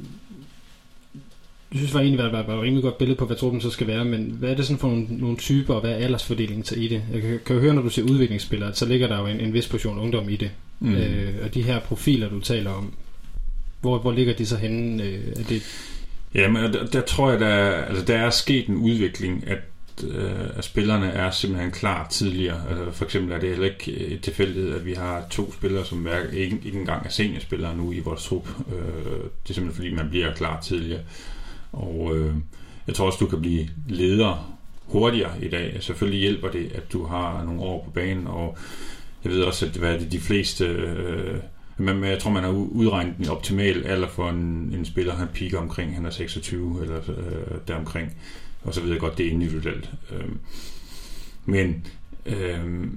jeg 1.71 1.79
synes 1.79 1.93
var 1.93 1.99
egentlig, 1.99 2.25
var, 2.25 2.43
var 2.43 2.55
et 2.55 2.61
rimelig 2.61 2.83
godt 2.83 2.97
billede 2.97 3.17
på, 3.17 3.25
hvad 3.25 3.35
truppen 3.35 3.61
så 3.61 3.69
skal 3.69 3.87
være, 3.87 4.05
men 4.05 4.23
hvad 4.23 4.49
er 4.49 4.55
det 4.55 4.65
sådan 4.65 4.79
for 4.79 4.87
nogle, 4.87 5.07
nogle 5.09 5.37
typer, 5.37 5.73
og 5.73 5.81
hvad 5.81 5.91
er 5.91 5.95
aldersfordelingen 5.95 6.63
til 6.63 6.83
i 6.83 6.87
det? 6.87 7.01
Jeg 7.13 7.21
kan, 7.21 7.39
kan 7.45 7.55
jo 7.55 7.61
høre, 7.61 7.73
når 7.73 7.81
du 7.81 7.89
siger 7.89 8.11
udviklingsspillere, 8.11 8.73
så 8.73 8.85
ligger 8.85 9.07
der 9.07 9.19
jo 9.19 9.25
en, 9.25 9.39
en 9.39 9.53
vis 9.53 9.67
portion 9.67 9.99
ungdom 9.99 10.29
i 10.29 10.35
det. 10.35 10.51
Mm. 10.79 10.95
Øh, 10.95 11.33
og 11.43 11.53
de 11.53 11.63
her 11.63 11.79
profiler, 11.79 12.29
du 12.29 12.39
taler 12.39 12.71
om, 12.71 12.93
hvor, 13.81 13.99
hvor 13.99 14.11
ligger 14.11 14.33
de 14.33 14.45
så 14.45 14.57
henne? 14.57 15.03
Øh, 15.03 15.27
er 15.27 15.43
det 15.43 15.63
men 16.33 16.73
der, 16.73 16.85
der 16.85 17.01
tror 17.01 17.31
jeg, 17.31 17.39
der, 17.39 17.71
altså, 17.71 18.05
der 18.05 18.17
er 18.17 18.29
sket 18.29 18.67
en 18.67 18.75
udvikling, 18.75 19.47
at 19.47 19.59
øh, 20.03 20.57
at 20.57 20.63
spillerne 20.63 21.05
er 21.05 21.31
simpelthen 21.31 21.71
klar 21.71 22.07
tidligere. 22.07 22.61
Altså, 22.69 22.91
for 22.91 23.05
eksempel 23.05 23.33
er 23.33 23.39
det 23.39 23.49
heller 23.49 23.65
ikke 23.65 23.91
øh, 23.91 24.11
et 24.11 24.21
tilfældighed, 24.21 24.75
at 24.75 24.85
vi 24.85 24.93
har 24.93 25.25
to 25.29 25.53
spillere, 25.53 25.85
som 25.85 26.07
ikke, 26.33 26.59
ikke 26.65 26.79
engang 26.79 27.05
er 27.05 27.09
seniorspillere 27.09 27.77
nu 27.77 27.91
i 27.91 27.99
vores 27.99 28.23
trup. 28.23 28.47
Øh, 28.71 29.23
det 29.43 29.49
er 29.49 29.53
simpelthen 29.53 29.73
fordi, 29.73 29.93
man 29.93 30.09
bliver 30.09 30.33
klar 30.33 30.61
tidligere. 30.61 31.01
Og 31.71 32.11
øh, 32.15 32.33
jeg 32.87 32.95
tror 32.95 33.05
også, 33.05 33.17
du 33.21 33.27
kan 33.27 33.41
blive 33.41 33.69
leder 33.89 34.59
hurtigere 34.85 35.31
i 35.41 35.49
dag. 35.49 35.77
Selvfølgelig 35.79 36.19
hjælper 36.19 36.49
det, 36.49 36.71
at 36.75 36.93
du 36.93 37.05
har 37.05 37.43
nogle 37.43 37.61
år 37.61 37.83
på 37.85 37.91
banen, 37.91 38.27
og 38.27 38.57
jeg 39.23 39.31
ved 39.31 39.43
også, 39.43 39.65
at 39.65 39.71
hvad 39.71 39.93
er 39.93 39.99
det, 39.99 40.11
de 40.11 40.19
fleste 40.19 40.65
øh, 40.65 41.37
men 41.77 42.03
jeg 42.03 42.19
tror, 42.19 42.31
man 42.31 42.43
har 42.43 42.51
udregnet 42.51 43.17
den 43.17 43.29
optimale 43.29 43.85
alder 43.85 44.07
for 44.07 44.29
en, 44.29 44.71
en 44.73 44.85
spiller. 44.85 45.15
Han 45.15 45.27
piker 45.33 45.59
omkring, 45.59 45.95
han 45.95 46.05
er 46.05 46.09
26 46.09 46.81
eller 46.81 46.97
øh, 46.97 47.57
deromkring. 47.67 48.15
Og 48.63 48.73
så 48.73 48.81
ved 48.81 48.91
jeg 48.91 48.99
godt, 48.99 49.17
det 49.17 49.27
er 49.27 49.31
individuelt. 49.31 49.91
Øh, 50.11 50.29
men 51.45 51.87
øh, 52.25 52.87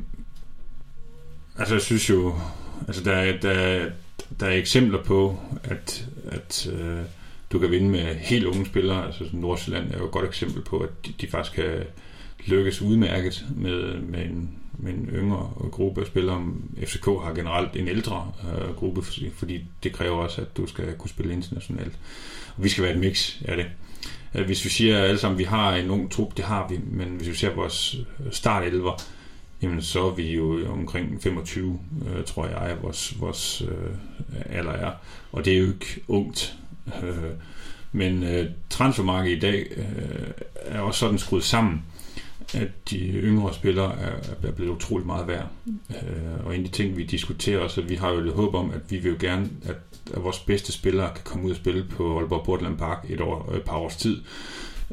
altså 1.58 1.74
jeg 1.74 1.82
synes 1.82 2.10
jo, 2.10 2.34
altså 2.86 3.04
der, 3.04 3.12
er, 3.12 3.40
der, 3.40 3.86
der 4.40 4.46
er 4.46 4.54
eksempler 4.54 5.02
på, 5.02 5.40
at, 5.64 6.08
at 6.28 6.68
øh, 6.72 7.02
du 7.52 7.58
kan 7.58 7.70
vinde 7.70 7.88
med 7.88 8.14
helt 8.14 8.44
unge 8.44 8.66
spillere. 8.66 9.06
Altså 9.06 9.24
Nordsjælland 9.32 9.92
er 9.92 9.98
jo 9.98 10.04
et 10.04 10.10
godt 10.10 10.26
eksempel 10.26 10.62
på, 10.62 10.78
at 10.78 10.90
de, 11.06 11.14
de 11.20 11.28
faktisk 11.28 11.54
kan 11.54 11.84
lykkes 12.46 12.82
udmærket 12.82 13.46
med, 13.56 14.00
med 14.00 14.24
en 14.24 14.50
med 14.78 14.92
en 14.92 15.08
yngre 15.12 15.50
gruppe 15.70 16.00
af 16.00 16.06
spillere. 16.06 16.46
FCK 16.86 17.04
har 17.04 17.32
generelt 17.34 17.76
en 17.76 17.88
ældre 17.88 18.32
øh, 18.52 18.74
gruppe, 18.74 19.02
fordi 19.32 19.64
det 19.82 19.92
kræver 19.92 20.16
også, 20.16 20.40
at 20.40 20.56
du 20.56 20.66
skal 20.66 20.94
kunne 20.98 21.10
spille 21.10 21.32
internationalt. 21.32 21.92
Og 22.56 22.64
vi 22.64 22.68
skal 22.68 22.84
være 22.84 22.92
et 22.92 22.98
mix 22.98 23.42
af 23.44 23.56
det. 23.56 23.66
Øh, 24.34 24.46
hvis 24.46 24.64
vi 24.64 24.70
siger 24.70 24.98
alle 24.98 25.18
sammen, 25.18 25.34
at 25.34 25.38
vi 25.38 25.44
har 25.44 25.74
en 25.74 25.90
ung 25.90 26.10
trup, 26.10 26.36
det 26.36 26.44
har 26.44 26.68
vi, 26.68 26.80
men 26.86 27.08
hvis 27.08 27.28
vi 27.28 27.34
ser 27.34 27.54
vores 27.54 27.96
startelver, 28.30 29.02
jamen 29.62 29.82
så 29.82 30.06
er 30.06 30.14
vi 30.14 30.32
jo 30.32 30.72
omkring 30.72 31.22
25, 31.22 31.80
øh, 32.08 32.24
tror 32.24 32.46
jeg, 32.46 32.76
vores, 32.82 33.20
vores 33.20 33.62
øh, 33.62 34.56
alder 34.58 34.72
er. 34.72 34.92
Og 35.32 35.44
det 35.44 35.52
er 35.52 35.58
jo 35.58 35.66
ikke 35.66 36.00
ungt. 36.08 36.54
Øh, 37.02 37.30
men 37.92 38.22
øh, 38.22 38.50
transfermarkedet 38.70 39.36
i 39.36 39.40
dag 39.40 39.66
øh, 39.76 40.30
er 40.64 40.80
også 40.80 41.00
sådan 41.00 41.18
skruet 41.18 41.44
sammen, 41.44 41.82
at 42.54 42.68
de 42.90 42.98
yngre 42.98 43.54
spillere 43.54 43.98
er, 44.00 44.12
er 44.42 44.52
blevet 44.52 44.70
utrolig 44.70 45.06
meget 45.06 45.28
værd. 45.28 45.48
Øh, 45.90 46.46
og 46.46 46.54
en 46.54 46.64
af 46.64 46.70
de 46.70 46.76
ting, 46.76 46.96
vi 46.96 47.04
diskuterer 47.04 47.58
også, 47.58 47.80
at 47.80 47.88
vi 47.88 47.94
har 47.94 48.10
jo 48.10 48.20
lidt 48.20 48.34
håb 48.34 48.54
om, 48.54 48.70
at 48.70 48.80
vi 48.88 48.98
vil 48.98 49.12
jo 49.12 49.16
gerne, 49.20 49.48
at, 49.64 49.76
at 50.14 50.22
vores 50.24 50.38
bedste 50.38 50.72
spillere 50.72 51.10
kan 51.14 51.24
komme 51.24 51.44
ud 51.44 51.50
og 51.50 51.56
spille 51.56 51.84
på 51.84 52.18
Aalborg 52.18 52.44
Portland 52.44 52.78
Park 52.78 53.06
et, 53.08 53.20
år, 53.20 53.52
et 53.56 53.62
par 53.62 53.76
års 53.76 53.96
tid. 53.96 54.22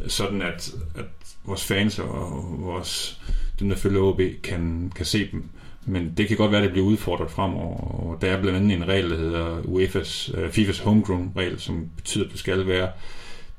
Sådan 0.07 0.41
at, 0.41 0.73
at 0.95 1.05
vores 1.43 1.63
fans 1.63 1.99
og 1.99 2.55
vores, 2.59 3.21
dem, 3.59 3.69
der 3.69 3.75
følger 3.75 4.01
OB, 4.01 4.21
kan, 4.43 4.91
kan 4.95 5.05
se 5.05 5.31
dem. 5.31 5.43
Men 5.85 6.13
det 6.17 6.27
kan 6.27 6.37
godt 6.37 6.51
være, 6.51 6.61
at 6.61 6.65
det 6.65 6.71
bliver 6.71 6.87
udfordret 6.87 7.31
fremover. 7.31 7.77
Og 7.77 8.21
der 8.21 8.31
er 8.31 8.41
blandt 8.41 8.59
andet 8.59 8.73
en 8.73 8.87
regel, 8.87 9.09
der 9.09 9.17
hedder 9.17 9.61
UEFA's, 9.61 10.37
uh, 10.37 10.43
øh, 10.43 10.49
FIFA's 10.49 10.83
homegrown-regel, 10.83 11.59
som 11.59 11.89
betyder, 11.95 12.25
at 12.25 12.31
du 12.31 12.37
skal 12.37 12.67
være 12.67 12.89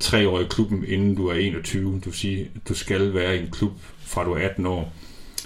tre 0.01 0.29
år 0.29 0.41
i 0.41 0.45
klubben, 0.51 0.85
inden 0.87 1.15
du 1.15 1.27
er 1.27 1.35
21. 1.35 2.01
Du 2.05 2.13
siger, 2.13 2.47
du 2.69 2.75
skal 2.75 3.15
være 3.15 3.37
i 3.37 3.41
en 3.41 3.51
klub 3.51 3.73
fra 3.99 4.25
du 4.25 4.33
er 4.33 4.49
18 4.49 4.67
år, 4.67 4.93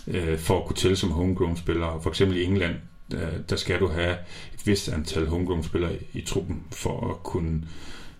øh, 0.06 0.38
for 0.38 0.58
at 0.58 0.66
kunne 0.66 0.76
tælle 0.76 0.96
som 0.96 1.10
homegrown-spiller. 1.10 2.00
For 2.02 2.10
eksempel 2.10 2.36
i 2.36 2.44
England, 2.44 2.74
der, 3.10 3.28
der 3.50 3.56
skal 3.56 3.80
du 3.80 3.88
have 3.88 4.16
et 4.54 4.66
vist 4.66 4.88
antal 4.88 5.26
homegrown-spillere 5.26 5.94
i, 5.94 6.18
i 6.18 6.20
truppen, 6.20 6.62
for 6.70 7.10
at 7.10 7.22
kunne 7.22 7.62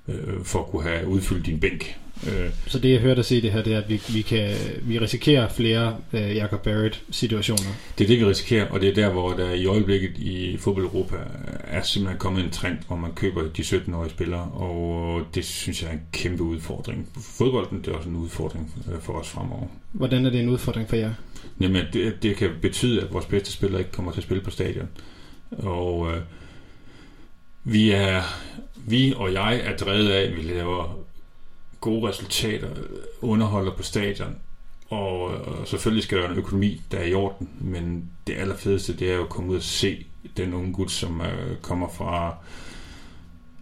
øh, 0.08 0.44
for 0.44 0.58
at 0.58 0.70
kunne 0.70 0.82
have 0.82 1.08
udfyldt 1.08 1.46
din 1.46 1.60
bænk. 1.60 1.98
Øh. 2.26 2.50
Så 2.66 2.78
det 2.78 2.92
jeg 2.92 3.00
hørte 3.00 3.18
at 3.18 3.24
se 3.24 3.42
det 3.42 3.52
her, 3.52 3.62
det 3.62 3.72
er, 3.74 3.78
at 3.78 3.88
vi, 3.88 4.00
vi, 4.12 4.22
kan, 4.22 4.54
vi 4.82 4.98
risikerer 4.98 5.48
flere 5.48 5.96
øh, 6.12 6.36
Jacob 6.36 6.62
Barrett-situationer. 6.62 7.70
Det 7.98 8.04
er 8.04 8.08
det, 8.08 8.18
vi 8.18 8.24
risikerer, 8.24 8.70
og 8.70 8.80
det 8.80 8.88
er 8.88 8.94
der, 8.94 9.10
hvor 9.10 9.32
der 9.32 9.50
i 9.50 9.66
øjeblikket 9.66 10.18
i 10.18 10.56
fodbold 10.56 10.84
Europa 10.84 11.16
er 11.64 11.82
simpelthen 11.82 12.18
kommet 12.18 12.44
en 12.44 12.50
trend, 12.50 12.78
hvor 12.86 12.96
man 12.96 13.12
køber 13.12 13.42
de 13.42 13.62
17-årige 13.62 14.10
spillere, 14.10 14.42
og 14.42 15.22
det 15.34 15.44
synes 15.44 15.82
jeg 15.82 15.88
er 15.88 15.92
en 15.92 16.02
kæmpe 16.12 16.42
udfordring. 16.42 17.08
Fodbolden 17.38 17.78
det 17.78 17.88
er 17.88 17.92
også 17.92 18.08
en 18.08 18.16
udfordring 18.16 18.74
øh, 18.92 19.00
for 19.00 19.12
os 19.12 19.28
fremover. 19.28 19.66
Hvordan 19.92 20.26
er 20.26 20.30
det 20.30 20.40
en 20.40 20.48
udfordring 20.48 20.88
for 20.88 20.96
jer? 20.96 21.12
Jamen, 21.60 21.84
det, 21.92 22.22
det 22.22 22.36
kan 22.36 22.50
betyde, 22.62 23.02
at 23.02 23.12
vores 23.12 23.26
bedste 23.26 23.52
spillere 23.52 23.80
ikke 23.80 23.92
kommer 23.92 24.12
til 24.12 24.20
at 24.20 24.24
spille 24.24 24.42
på 24.42 24.50
stadion. 24.50 24.88
Og 25.50 26.12
øh, 26.12 26.20
vi 27.64 27.90
er 27.90 28.22
vi 28.86 29.14
og 29.16 29.32
jeg 29.32 29.60
er 29.64 29.76
drevet 29.76 30.10
af, 30.10 30.22
at 30.22 30.36
vi 30.36 30.42
laver 30.42 30.98
gode 31.88 32.08
resultater, 32.08 32.68
underholder 33.22 33.72
på 33.72 33.82
stadion, 33.82 34.36
og, 34.90 35.20
og 35.22 35.68
selvfølgelig 35.68 36.02
skal 36.04 36.18
der 36.18 36.22
være 36.22 36.32
en 36.32 36.38
økonomi, 36.38 36.80
der 36.92 36.98
er 36.98 37.04
i 37.04 37.14
orden, 37.14 37.48
men 37.60 38.10
det 38.26 38.34
allerfedeste, 38.34 38.96
det 38.96 39.10
er 39.10 39.14
jo 39.14 39.22
at 39.22 39.28
komme 39.28 39.50
ud 39.50 39.56
og 39.56 39.62
se 39.62 40.06
den 40.36 40.54
unge 40.54 40.72
gut, 40.72 40.90
som 40.90 41.20
øh, 41.20 41.56
kommer 41.62 41.88
fra 41.88 42.36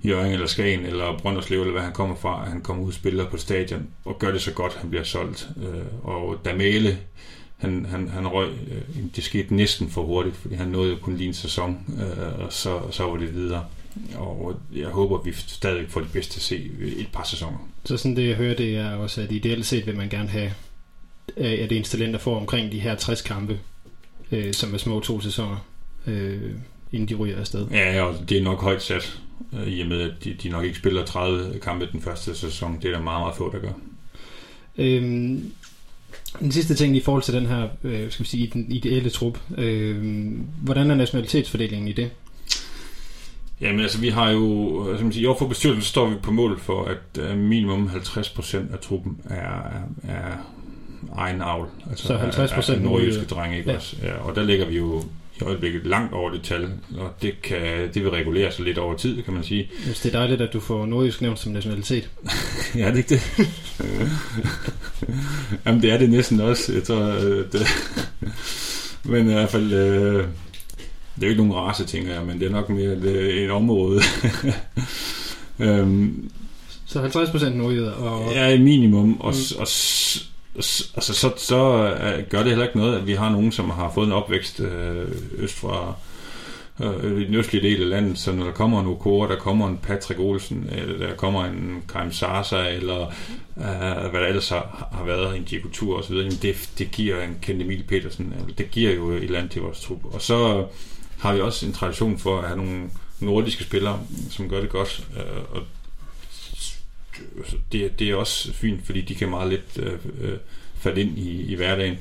Jørgen 0.04 0.32
eller 0.32 0.46
Skagen 0.46 0.86
eller 0.86 1.18
Brønderslev, 1.18 1.60
eller 1.60 1.72
hvad 1.72 1.82
han 1.82 1.92
kommer 1.92 2.16
fra, 2.16 2.44
han 2.44 2.60
kommer 2.60 2.82
ud 2.82 2.88
og 2.88 2.94
spiller 2.94 3.30
på 3.30 3.36
stadion, 3.36 3.86
og 4.04 4.18
gør 4.18 4.30
det 4.30 4.42
så 4.42 4.52
godt, 4.52 4.74
han 4.74 4.90
bliver 4.90 5.04
solgt. 5.04 5.48
Øh, 5.62 6.08
og 6.08 6.40
Damale, 6.44 6.98
han, 7.56 7.86
han, 7.90 8.08
han 8.08 8.28
røg, 8.28 8.48
øh, 8.48 9.04
det 9.16 9.24
skete 9.24 9.54
næsten 9.54 9.90
for 9.90 10.02
hurtigt, 10.02 10.36
fordi 10.36 10.54
han 10.54 10.68
nåede 10.68 10.90
jo 10.90 10.96
kun 11.02 11.16
lige 11.16 11.28
en 11.28 11.34
sæson, 11.34 11.84
øh, 12.00 12.44
og 12.44 12.52
så, 12.52 12.80
så 12.90 13.04
var 13.04 13.16
det 13.16 13.34
videre. 13.34 13.64
Og 14.16 14.60
jeg 14.74 14.88
håber, 14.88 15.18
at 15.18 15.26
vi 15.26 15.32
stadig 15.32 15.86
får 15.88 16.00
det 16.00 16.12
bedste 16.12 16.36
at 16.36 16.42
se 16.42 16.70
et 16.96 17.08
par 17.12 17.24
sæsoner. 17.24 17.68
Så 17.84 17.96
sådan 17.96 18.16
det, 18.16 18.28
jeg 18.28 18.36
hører, 18.36 18.54
det 18.54 18.76
er 18.76 18.90
også, 18.94 19.20
at 19.20 19.32
ideelt 19.32 19.66
set 19.66 19.86
vil 19.86 19.96
man 19.96 20.08
gerne 20.08 20.28
have, 20.28 20.52
at 21.36 21.70
det 21.70 21.76
eneste 21.76 22.12
der 22.12 22.18
får 22.18 22.40
omkring 22.40 22.72
de 22.72 22.80
her 22.80 22.94
60 22.94 23.22
kampe, 23.22 23.58
øh, 24.32 24.54
som 24.54 24.74
er 24.74 24.78
små 24.78 25.00
to 25.00 25.20
sæsoner, 25.20 25.66
øh, 26.06 26.52
inden 26.92 27.08
de 27.08 27.14
ryger 27.14 27.40
afsted. 27.40 27.66
Ja, 27.70 28.02
og 28.02 28.28
det 28.28 28.38
er 28.38 28.42
nok 28.42 28.62
højt 28.62 28.82
sat, 28.82 29.20
øh, 29.52 29.68
i 29.68 29.80
og 29.80 29.88
med, 29.88 30.00
at 30.00 30.24
de, 30.24 30.34
de 30.42 30.48
nok 30.48 30.64
ikke 30.64 30.78
spiller 30.78 31.04
30 31.04 31.58
kampe 31.58 31.88
den 31.92 32.00
første 32.00 32.34
sæson. 32.34 32.78
Det 32.82 32.84
er 32.84 32.96
der 32.96 33.02
meget, 33.02 33.20
meget 33.20 33.36
få, 33.36 33.52
der 33.52 33.58
gør. 33.58 33.72
Øhm, 34.78 35.52
den 36.40 36.52
sidste 36.52 36.74
ting 36.74 36.96
i 36.96 37.00
forhold 37.00 37.22
til 37.22 37.34
den 37.34 37.46
her, 37.46 37.68
øh, 37.84 38.10
skal 38.10 38.24
vi 38.24 38.28
sige, 38.28 38.50
den 38.52 38.72
ideelle 38.72 39.10
trup. 39.10 39.38
Øh, 39.58 40.24
hvordan 40.62 40.90
er 40.90 40.94
nationalitetsfordelingen 40.94 41.88
i 41.88 41.92
det? 41.92 42.10
Jamen 43.60 43.80
altså, 43.80 44.00
vi 44.00 44.08
har 44.08 44.30
jo, 44.30 44.84
som 44.96 45.04
man 45.04 45.12
siger, 45.12 45.34
for 45.38 45.46
bestyrelsen 45.46 45.82
står 45.82 46.08
vi 46.08 46.16
på 46.22 46.30
mål 46.30 46.60
for, 46.60 46.84
at 46.84 47.30
uh, 47.30 47.38
minimum 47.38 47.90
50% 47.94 48.56
af 48.56 48.78
truppen 48.82 49.18
er, 49.24 49.60
er, 50.08 50.32
egen 51.16 51.40
avl. 51.40 51.68
Altså, 51.90 52.06
så 52.06 52.18
50% 52.18 52.72
er, 52.72 52.80
nordjyske 52.80 53.24
drenge, 53.24 53.58
ikke 53.58 53.70
ja. 53.70 53.76
også? 53.76 53.96
Ja, 54.02 54.14
og 54.14 54.36
der 54.36 54.42
ligger 54.42 54.66
vi 54.66 54.76
jo 54.76 55.02
i 55.40 55.44
øjeblikket 55.44 55.86
langt 55.86 56.12
over 56.12 56.30
det 56.30 56.42
tal, 56.42 56.70
og 56.98 57.14
det, 57.22 57.42
kan, 57.42 57.90
det 57.94 58.02
vil 58.02 58.10
regulere 58.10 58.52
sig 58.52 58.64
lidt 58.64 58.78
over 58.78 58.96
tid, 58.96 59.22
kan 59.22 59.34
man 59.34 59.44
sige. 59.44 59.70
Hvis 59.86 60.00
det 60.00 60.14
er 60.14 60.18
dejligt, 60.18 60.40
at 60.40 60.52
du 60.52 60.60
får 60.60 60.86
nordjysk 60.86 61.22
nævnt 61.22 61.38
som 61.38 61.52
nationalitet. 61.52 62.10
ja, 62.74 62.86
det 62.86 62.92
er 62.92 62.96
ikke 62.96 63.08
det. 63.08 63.48
Jamen, 65.66 65.82
det 65.82 65.92
er 65.92 65.98
det 65.98 66.10
næsten 66.10 66.40
også. 66.40 66.72
Jeg 66.72 66.82
tror, 66.82 67.04
det, 67.52 67.66
men 69.10 69.30
i 69.30 69.32
hvert 69.32 69.50
fald... 69.50 69.72
Øh, 69.72 70.24
det 71.16 71.22
er 71.22 71.26
jo 71.26 71.30
ikke 71.30 71.46
nogen 71.46 71.54
race, 71.54 71.84
tænker 71.84 72.14
jeg, 72.14 72.24
men 72.24 72.40
det 72.40 72.46
er 72.46 72.50
nok 72.50 72.68
mere 72.68 72.92
et 73.44 73.50
område. 73.50 74.00
øhm, 75.58 76.30
så 76.86 77.02
50% 77.02 77.48
nordjyder? 77.48 77.92
Og... 77.92 78.32
Ja, 78.32 78.48
i 78.48 78.58
minimum. 78.58 79.20
Og, 79.20 79.34
mm. 79.34 79.60
og, 79.60 79.66
altså, 80.56 81.14
så, 81.14 81.32
så 81.36 81.92
uh, 81.92 82.28
gør 82.30 82.38
det 82.38 82.46
heller 82.46 82.64
ikke 82.64 82.78
noget, 82.78 82.96
at 82.96 83.06
vi 83.06 83.12
har 83.12 83.30
nogen, 83.30 83.52
som 83.52 83.70
har 83.70 83.92
fået 83.94 84.06
en 84.06 84.12
opvækst 84.12 84.60
øh, 84.60 85.06
øst 85.38 85.54
fra 85.54 85.94
øh, 86.80 87.20
i 87.20 87.24
den 87.24 87.34
østlige 87.34 87.68
del 87.68 87.82
af 87.82 87.88
landet, 87.88 88.18
så 88.18 88.32
når 88.32 88.44
der 88.44 88.52
kommer 88.52 88.80
en 88.80 88.86
Okora, 88.86 89.28
der 89.28 89.36
kommer 89.36 89.68
en 89.68 89.78
Patrick 89.82 90.20
Olsen, 90.20 90.68
eller 90.72 91.06
der 91.06 91.14
kommer 91.14 91.44
en 91.44 91.82
Karim 91.92 92.12
Sarsa, 92.12 92.68
eller 92.68 93.06
uh, 93.56 94.10
hvad 94.10 94.20
der 94.20 94.26
ellers 94.26 94.48
har, 94.48 94.88
har 94.92 95.04
været, 95.04 95.36
en 95.36 95.44
Diego 95.44 95.68
Tur 95.72 95.98
osv., 95.98 96.16
det, 96.16 96.70
det 96.78 96.90
giver 96.90 97.22
en 97.22 97.36
Kent 97.42 97.62
Emil 97.62 97.84
Petersen, 97.88 98.34
det 98.58 98.70
giver 98.70 98.94
jo 98.94 99.10
et 99.10 99.30
land 99.30 99.48
til 99.48 99.62
vores 99.62 99.80
trup. 99.80 100.14
Og 100.14 100.22
så 100.22 100.66
har 101.18 101.34
vi 101.34 101.40
også 101.40 101.66
en 101.66 101.72
tradition 101.72 102.18
for 102.18 102.38
at 102.38 102.48
have 102.48 102.56
nogle 102.56 102.90
nordiske 103.20 103.64
spillere, 103.64 104.00
som 104.30 104.48
gør 104.48 104.60
det 104.60 104.70
godt. 104.70 105.08
Øh, 105.16 105.42
og 105.50 105.62
altså, 107.38 107.56
det, 107.72 107.98
det 107.98 108.10
er 108.10 108.14
også 108.14 108.52
fint, 108.52 108.86
fordi 108.86 109.00
de 109.00 109.14
kan 109.14 109.30
meget 109.30 109.52
let 109.52 109.78
øh, 109.78 109.92
øh, 110.20 110.38
falde 110.78 111.00
ind 111.00 111.18
i, 111.18 111.42
i 111.42 111.54
hverdagen. 111.54 111.98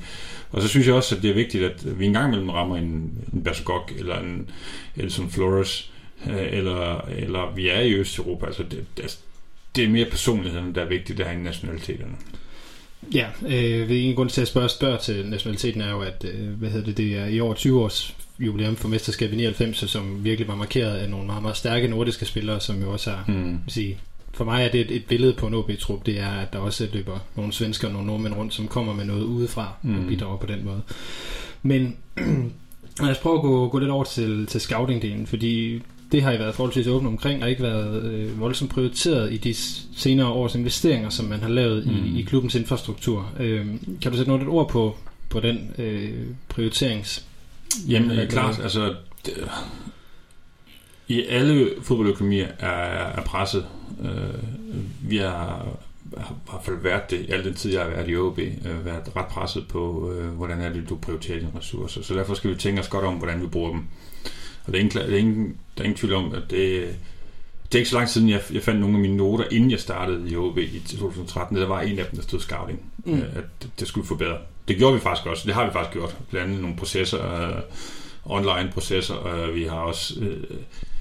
Og 0.52 0.62
så 0.62 0.68
synes 0.68 0.88
jeg 0.88 0.96
også, 0.96 1.16
at 1.16 1.22
det 1.22 1.30
er 1.30 1.34
vigtigt, 1.34 1.64
at 1.64 2.00
vi 2.00 2.06
engang 2.06 2.28
imellem 2.28 2.50
rammer 2.50 2.78
en, 2.78 3.12
en 3.34 3.44
Bergog 3.44 3.90
eller 3.98 4.20
en 4.20 4.50
Elson 4.96 5.30
Flores, 5.30 5.92
øh, 6.28 6.48
eller, 6.52 7.02
eller 7.02 7.54
vi 7.56 7.70
er 7.70 7.80
i 7.80 7.94
Østeuropa. 7.94 8.46
Altså 8.46 8.64
det, 8.64 8.86
det, 8.98 9.04
altså, 9.04 9.18
det 9.76 9.84
er 9.84 9.90
mere 9.90 10.06
personligheden, 10.06 10.76
der 10.76 10.82
er 10.82 10.86
vigtigt, 10.88 11.18
der 11.18 11.26
er 11.26 11.32
i 11.32 11.38
nationaliteterne. 11.38 12.16
Ja, 13.14 13.28
øh, 13.48 13.92
en 13.92 14.16
grund 14.16 14.30
til 14.30 14.42
at 14.42 14.48
spørge, 14.48 14.70
spørge 14.70 14.98
til 14.98 15.26
nationaliteten 15.30 15.82
er 15.82 15.92
jo, 15.92 16.02
at 16.02 16.26
øh, 16.34 16.50
hvad 16.50 16.70
hedder 16.70 16.86
det, 16.86 16.98
det 16.98 17.18
er 17.18 17.26
i 17.26 17.40
over 17.40 17.54
20 17.54 17.82
års 17.82 18.16
jubilæum 18.40 18.76
for 18.76 18.88
mesterskab 18.88 19.34
i 19.34 19.36
99, 19.36 19.92
som 19.92 20.24
virkelig 20.24 20.48
var 20.48 20.56
markeret 20.56 20.98
af 20.98 21.10
nogle 21.10 21.26
meget, 21.26 21.42
meget 21.42 21.58
stærke 21.58 21.88
nordiske 21.88 22.26
spillere, 22.26 22.60
som 22.60 22.82
jo 22.82 22.92
også 22.92 23.12
har, 23.12 23.24
mm. 23.28 23.60
sige, 23.68 23.98
for 24.34 24.46
mig 24.46 24.66
er 24.66 24.72
det 24.72 24.82
et, 24.82 24.92
et 24.92 25.06
billede 25.06 25.34
på 25.34 25.48
en 25.48 25.54
OB-trup, 25.54 26.06
det 26.06 26.20
er, 26.20 26.32
at 26.32 26.54
der 26.54 26.60
også 26.60 26.88
løber 26.94 27.20
nogle 27.36 27.54
svensker 27.54 27.88
og 27.88 27.94
nogle 27.94 28.08
nordmænd 28.08 28.34
rundt, 28.34 28.54
som 28.54 28.68
kommer 28.68 28.94
med 28.94 29.06
noget 29.06 29.24
udefra 29.24 29.74
mm. 29.84 30.00
og 30.00 30.08
bidrager 30.08 30.38
på 30.38 30.48
den 30.48 30.66
måde. 30.66 30.82
Men 31.64 31.98
lad 33.02 33.10
os 33.10 33.18
prøve 33.18 33.36
at 33.36 33.42
gå, 33.42 33.68
gå 33.68 33.80
lidt 33.80 33.92
over 33.92 34.04
til, 34.04 34.46
til 34.46 34.60
scouting-delen, 34.60 35.26
fordi 35.26 35.82
det 36.12 36.24
har 36.24 36.32
I 36.32 36.40
været 36.40 36.56
forholdsvis 36.56 36.88
åbent 36.88 37.08
omkring, 37.08 37.44
og 37.44 37.50
ikke 37.50 37.64
været 37.64 38.04
øh, 38.04 38.40
voldsomt 38.40 38.72
prioriteret 38.72 39.34
i 39.34 39.38
de 39.38 39.54
senere 39.96 40.28
års 40.28 40.56
investeringer, 40.56 41.10
som 41.10 41.26
man 41.26 41.40
har 41.40 41.50
lavet 41.50 41.86
mm. 41.88 42.16
i, 42.16 42.20
i 42.20 42.22
klubbens 42.22 42.56
infrastruktur. 42.56 43.32
Øh, 43.40 43.66
kan 44.02 44.12
du 44.12 44.18
sætte 44.18 44.32
noget 44.32 44.42
et 44.42 44.50
ord 44.50 44.70
på, 44.70 44.98
på 45.30 45.40
den 45.40 45.72
øh, 45.78 46.12
prioriterings 46.50 47.26
Jamen, 47.88 48.10
det 48.10 48.24
er 48.24 48.28
klart, 48.28 48.60
altså... 48.60 48.96
Det, 49.26 49.50
I 51.08 51.26
alle 51.26 51.70
fodboldøkonomier 51.82 52.48
er, 52.60 53.06
er 53.20 53.22
presset. 53.22 53.66
Øh, 54.02 55.10
vi 55.10 55.18
har 55.18 55.68
har 56.18 56.34
i 56.34 56.50
hvert 56.50 56.64
fald 56.64 56.78
været 56.78 57.10
det 57.10 57.26
al 57.30 57.44
den 57.44 57.54
tid, 57.54 57.74
jeg 57.74 57.84
har 57.84 57.90
været 57.90 58.10
i 58.10 58.18
OB, 58.18 58.40
øh, 58.40 58.86
været 58.86 59.16
ret 59.16 59.28
presset 59.28 59.68
på, 59.68 60.12
øh, 60.12 60.28
hvordan 60.28 60.62
er 60.62 60.74
det, 60.74 60.90
du 60.90 60.96
prioriterer 60.96 61.40
dine 61.40 61.52
ressourcer. 61.58 62.02
Så 62.02 62.14
derfor 62.14 62.34
skal 62.34 62.50
vi 62.50 62.56
tænke 62.56 62.82
os 62.82 62.88
godt 62.88 63.06
om, 63.06 63.16
hvordan 63.16 63.42
vi 63.42 63.48
bruger 63.48 63.72
dem. 63.72 63.84
Og 64.66 64.74
det 64.74 64.76
er 64.76 64.84
ingen, 64.84 64.98
det 64.98 65.14
er 65.14 65.18
ingen, 65.18 65.58
der 65.78 65.84
er 65.84 65.86
ingen 65.86 65.98
tvivl 65.98 66.14
om, 66.14 66.34
at 66.34 66.44
det, 66.50 66.96
det 67.66 67.76
er 67.76 67.80
ikke 67.80 67.90
så 67.90 67.96
lang 67.96 68.08
tid 68.08 68.14
siden, 68.14 68.30
jeg, 68.30 68.42
jeg 68.54 68.64
fandt 68.64 68.80
nogle 68.80 68.96
af 68.96 69.02
mine 69.02 69.18
noter, 69.18 69.46
inden 69.52 69.72
jeg 69.72 69.80
startede 69.80 70.30
i 70.30 70.36
OB 70.36 70.58
i 70.58 70.80
2013. 70.80 71.58
Der 71.58 71.66
var 71.66 71.82
en 71.82 72.00
af 72.00 72.06
dem, 72.06 72.16
der 72.16 72.24
stod 72.24 72.40
scouting. 72.40 72.92
Mm. 73.06 73.14
Øh, 73.14 73.36
at 73.36 73.68
det 73.80 73.88
skulle 73.88 74.08
forbedre. 74.08 74.38
Det 74.68 74.78
gjorde 74.78 74.94
vi 74.94 75.00
faktisk 75.00 75.28
også. 75.28 75.44
Det 75.46 75.54
har 75.56 75.66
vi 75.66 75.72
faktisk 75.72 75.94
gjort. 75.94 76.18
Blandt 76.30 76.48
andet 76.48 76.62
nogle 76.62 76.78
processer, 76.78 77.50
øh, 77.50 77.62
online 78.26 78.72
processer. 78.74 79.26
Øh, 79.26 79.56
vi 79.56 79.64
har 79.64 79.78
også 79.78 80.20
øh, 80.22 80.44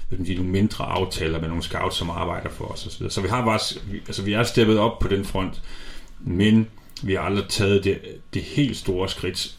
vil 0.09 0.25
sige, 0.25 0.35
nogle 0.35 0.51
mindre 0.51 0.85
aftaler 0.85 1.39
med 1.39 1.47
nogle 1.47 1.63
scouts, 1.63 1.95
som 1.95 2.09
arbejder 2.09 2.49
for 2.49 2.65
os 2.65 2.87
osv. 2.87 3.09
Så 3.09 3.21
vi 3.21 3.27
har 3.27 3.45
faktisk, 3.45 3.85
altså 4.07 4.23
vi 4.23 4.33
er 4.33 4.43
steppet 4.43 4.79
op 4.79 4.99
på 4.99 5.07
den 5.07 5.25
front, 5.25 5.61
men 6.19 6.67
vi 7.03 7.13
har 7.13 7.21
aldrig 7.21 7.45
taget 7.49 7.83
det, 7.83 7.99
det 8.33 8.41
helt 8.41 8.77
store 8.77 9.09
skridt, 9.09 9.55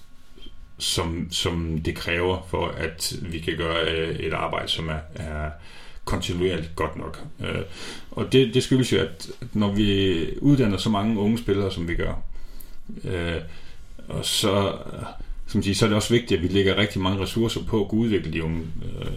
som, 0.79 1.29
som 1.31 1.81
det 1.85 1.95
kræver 1.95 2.47
for, 2.49 2.67
at 2.67 3.17
vi 3.23 3.39
kan 3.39 3.57
gøre 3.57 3.91
øh, 3.91 4.17
et 4.17 4.33
arbejde, 4.33 4.69
som 4.69 4.89
er, 4.89 4.99
er 5.15 5.51
kontinuerligt 6.05 6.77
godt 6.77 6.97
nok. 6.97 7.21
Øh, 7.41 7.63
og 8.11 8.33
det, 8.33 8.55
det 8.55 8.63
skyldes 8.63 8.93
jo, 8.93 8.99
at 8.99 9.29
når 9.53 9.73
vi 9.73 10.27
uddanner 10.39 10.77
så 10.77 10.91
mange 10.91 11.19
unge 11.19 11.39
spillere, 11.39 11.73
som 11.73 11.89
vi 11.89 11.95
gør, 11.95 12.23
øh, 13.05 13.41
og 14.09 14.25
så, 14.25 14.67
øh, 14.69 15.03
som 15.47 15.63
siger, 15.63 15.75
så 15.75 15.85
er 15.85 15.89
det 15.89 15.97
også 15.97 16.15
vigtigt, 16.15 16.39
at 16.39 16.43
vi 16.43 16.49
lægger 16.49 16.77
rigtig 16.77 17.01
mange 17.01 17.23
ressourcer 17.23 17.61
på 17.65 17.85
at 17.85 17.93
udvikle 17.93 18.33
de 18.33 18.45
unge 18.45 18.61
øh, 18.85 19.11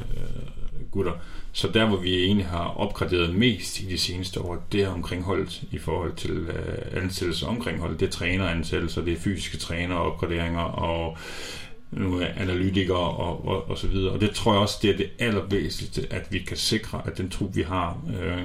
gutter. 0.91 1.13
Så 1.51 1.67
der, 1.73 1.87
hvor 1.87 1.97
vi 1.97 2.23
egentlig 2.23 2.45
har 2.45 2.65
opgraderet 2.77 3.35
mest 3.35 3.79
i 3.79 3.85
de 3.85 3.97
seneste 3.97 4.41
år, 4.41 4.65
det 4.71 4.81
er 4.81 4.89
omkring 4.89 5.23
holdet 5.23 5.63
i 5.71 5.77
forhold 5.77 6.13
til 6.15 6.31
øh, 6.31 7.03
ansættelse 7.03 7.45
omkring 7.45 7.79
holdet. 7.79 7.99
Det 7.99 8.05
er 8.05 8.11
træneransættelser, 8.11 9.01
det 9.01 9.13
er 9.13 9.19
fysiske 9.19 9.57
træner, 9.57 9.95
opgraderinger 9.95 10.61
og 10.61 11.11
øh, 11.11 11.59
nogle 11.91 12.39
analytikere 12.39 12.97
og, 12.97 13.47
og, 13.47 13.69
og 13.69 13.77
så 13.77 13.87
videre. 13.87 14.11
Og 14.11 14.21
det 14.21 14.31
tror 14.31 14.53
jeg 14.53 14.61
også, 14.61 14.79
det 14.81 14.89
er 14.89 14.97
det 14.97 15.09
allervæsentligste, 15.19 16.13
at 16.13 16.27
vi 16.31 16.39
kan 16.39 16.57
sikre, 16.57 17.01
at 17.05 17.17
den 17.17 17.29
trup, 17.29 17.55
vi 17.55 17.61
har, 17.61 17.97
øh, 18.21 18.41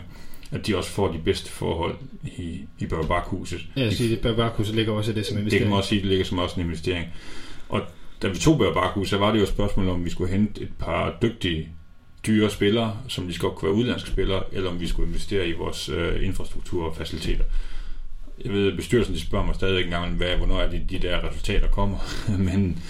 at 0.55 0.67
de 0.67 0.77
også 0.77 0.90
får 0.90 1.12
de 1.12 1.19
bedste 1.19 1.51
forhold 1.51 1.95
i, 2.25 2.61
i 2.79 2.87
Børgebakhuset. 2.87 3.61
Ja, 3.77 3.83
jeg 3.83 3.93
siger, 3.93 4.17
Børgebakhuset 4.23 4.75
ligger 4.75 4.93
også 4.93 5.11
i 5.11 5.14
det 5.14 5.27
som 5.27 5.38
investering. 5.38 5.51
Det 5.51 5.59
kan 5.59 5.69
man 5.69 5.77
også 5.77 5.88
sige, 5.88 6.01
det 6.01 6.09
ligger 6.09 6.25
som 6.25 6.38
også 6.38 6.61
en 6.61 6.67
investering. 6.67 7.07
Og 7.69 7.83
da 8.23 8.29
vi 8.29 8.37
tog 8.37 8.59
Børgebakhuset, 8.59 9.11
så 9.11 9.19
var 9.19 9.33
det 9.33 9.38
jo 9.38 9.43
et 9.43 9.49
spørgsmål 9.49 9.88
om, 9.88 10.05
vi 10.05 10.11
skulle 10.11 10.31
hente 10.31 10.62
et 10.62 10.73
par 10.79 11.19
dygtige 11.23 11.69
dyre 12.27 12.51
spillere, 12.51 12.97
som 13.09 13.27
de 13.27 13.33
skal 13.33 13.49
kunne 13.49 13.69
være 13.69 13.79
udlandske 13.79 14.11
spillere, 14.11 14.43
eller 14.53 14.71
om 14.71 14.81
vi 14.81 14.87
skulle 14.87 15.09
investere 15.09 15.49
i 15.49 15.53
vores 15.53 15.88
øh, 15.88 16.27
infrastruktur 16.27 16.85
og 16.85 16.97
faciliteter. 16.97 17.45
Jeg 18.44 18.53
ved, 18.53 18.77
bestyrelsen 18.77 19.14
de 19.14 19.20
spørger 19.20 19.47
mig 19.47 19.55
stadig 19.55 19.85
engang, 19.85 20.16
hvad, 20.16 20.37
hvornår 20.37 20.61
er 20.61 20.70
det, 20.70 20.90
de 20.90 20.99
der 20.99 21.29
resultater 21.29 21.68
kommer. 21.68 21.99
men, 22.49 22.83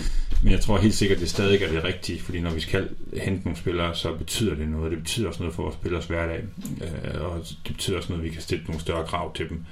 men 0.43 0.53
jeg 0.53 0.61
tror 0.61 0.79
helt 0.79 0.95
sikkert, 0.95 1.17
at 1.17 1.21
det 1.21 1.31
stadig 1.31 1.63
er 1.63 1.73
det 1.73 1.85
rigtige, 1.85 2.21
fordi 2.21 2.41
når 2.41 2.51
vi 2.51 2.61
skal 2.61 2.89
hente 3.23 3.45
nogle 3.45 3.59
spillere, 3.59 3.95
så 3.95 4.15
betyder 4.15 4.55
det 4.55 4.69
noget. 4.69 4.91
Det 4.91 4.99
betyder 4.99 5.29
også 5.29 5.41
noget 5.41 5.55
for 5.55 5.63
vores 5.63 5.75
spillers 5.75 6.07
hverdag, 6.07 6.45
øh, 6.83 7.23
og 7.23 7.39
det 7.67 7.73
betyder 7.75 7.97
også 7.97 8.09
noget, 8.09 8.23
at 8.23 8.29
vi 8.29 8.35
kan 8.35 8.43
stille 8.43 8.65
nogle 8.65 8.81
større 8.81 9.07
krav 9.07 9.35
til 9.35 9.49
dem. 9.49 9.65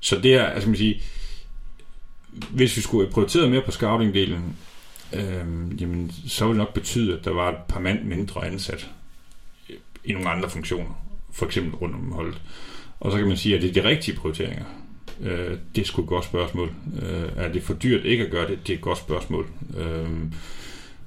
Så 0.00 0.20
det 0.20 0.34
er, 0.34 0.44
altså 0.44 0.68
man 0.68 0.76
sige, 0.76 1.02
hvis 2.50 2.76
vi 2.76 2.82
skulle 2.82 3.10
prioritere 3.10 3.50
mere 3.50 3.62
på 3.62 3.70
scouting-delen, 3.70 4.42
øh, 5.12 5.80
jamen, 5.80 6.12
så 6.26 6.44
ville 6.44 6.58
det 6.58 6.66
nok 6.66 6.74
betyde, 6.74 7.18
at 7.18 7.24
der 7.24 7.30
var 7.30 7.48
et 7.48 7.56
par 7.68 7.80
mand 7.80 8.04
mindre 8.04 8.46
ansat 8.46 8.90
i 10.04 10.12
nogle 10.12 10.30
andre 10.30 10.50
funktioner, 10.50 11.04
for 11.32 11.46
eksempel 11.46 11.74
rundt 11.74 11.94
om 11.94 12.12
holdet. 12.12 12.40
Og 13.00 13.12
så 13.12 13.18
kan 13.18 13.28
man 13.28 13.36
sige, 13.36 13.56
at 13.56 13.62
det 13.62 13.76
er 13.76 13.82
de 13.82 13.88
rigtige 13.88 14.16
prioriteringer. 14.16 14.64
Øh, 15.20 15.56
det 15.74 15.82
er 15.82 15.86
sgu 15.86 16.02
et 16.02 16.08
godt 16.08 16.24
spørgsmål. 16.24 16.70
Øh, 17.02 17.44
er 17.44 17.52
det 17.52 17.62
for 17.62 17.74
dyrt 17.74 18.04
ikke 18.04 18.24
at 18.24 18.30
gøre 18.30 18.48
det? 18.48 18.58
Det 18.66 18.72
er 18.72 18.76
et 18.76 18.82
godt 18.82 18.98
spørgsmål. 18.98 19.46
Øh, 19.78 20.08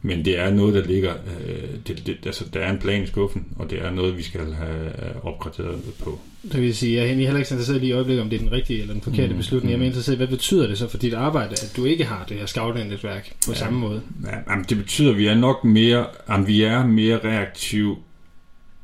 men 0.04 0.26
det 0.26 0.40
er 0.40 0.50
noget, 0.50 0.74
der 0.74 0.84
ligger, 0.84 1.14
øh, 1.48 1.70
det, 1.88 2.04
det, 2.06 2.18
altså 2.26 2.46
der 2.54 2.60
er 2.60 2.72
en 2.72 2.80
plan 2.80 3.04
i 3.04 3.08
skuffen, 3.08 3.46
og 3.60 3.70
det 3.70 3.82
er 3.82 3.92
noget, 3.92 4.18
vi 4.18 4.24
skal 4.24 4.54
have 4.54 4.92
opgraderet 5.24 5.80
på. 6.04 6.20
Det 6.52 6.62
vil 6.62 6.76
sige, 6.76 6.96
jeg 6.96 7.04
er 7.04 7.08
heller 7.08 7.26
ikke 7.26 7.38
interesseret 7.40 7.82
lige 7.82 7.90
i 7.90 7.94
øjeblikket, 7.94 8.22
om 8.24 8.30
det 8.30 8.36
er 8.36 8.40
den 8.44 8.52
rigtige 8.52 8.82
eller 8.82 8.94
den 8.94 9.02
forkerte 9.02 9.34
mm, 9.34 9.38
beslutning. 9.38 9.66
Mm. 9.66 9.70
Jeg 9.70 9.76
er 9.76 9.80
mere 9.80 9.88
interesseret 9.88 10.18
hvad 10.18 10.28
betyder 10.28 10.68
det 10.68 10.78
så 10.78 10.88
for 10.88 10.98
dit 10.98 11.14
arbejde, 11.14 11.52
at 11.52 11.74
du 11.78 11.86
ikke 11.86 12.06
har 12.06 12.26
det 12.30 12.38
her 12.38 12.46
scouting-netværk 12.46 13.34
på 13.46 13.52
ja, 13.52 13.58
samme 13.58 13.80
måde? 13.80 14.02
Ja, 14.26 14.52
jamen, 14.52 14.66
det 14.70 14.78
betyder, 14.78 15.12
at 15.12 15.18
vi 15.18 15.28
er 15.28 15.36
nok 15.36 15.64
mere, 15.64 16.06
jamen, 16.30 16.48
vi 16.48 16.62
er 16.62 16.86
mere 16.86 17.20
reaktiv 17.24 17.98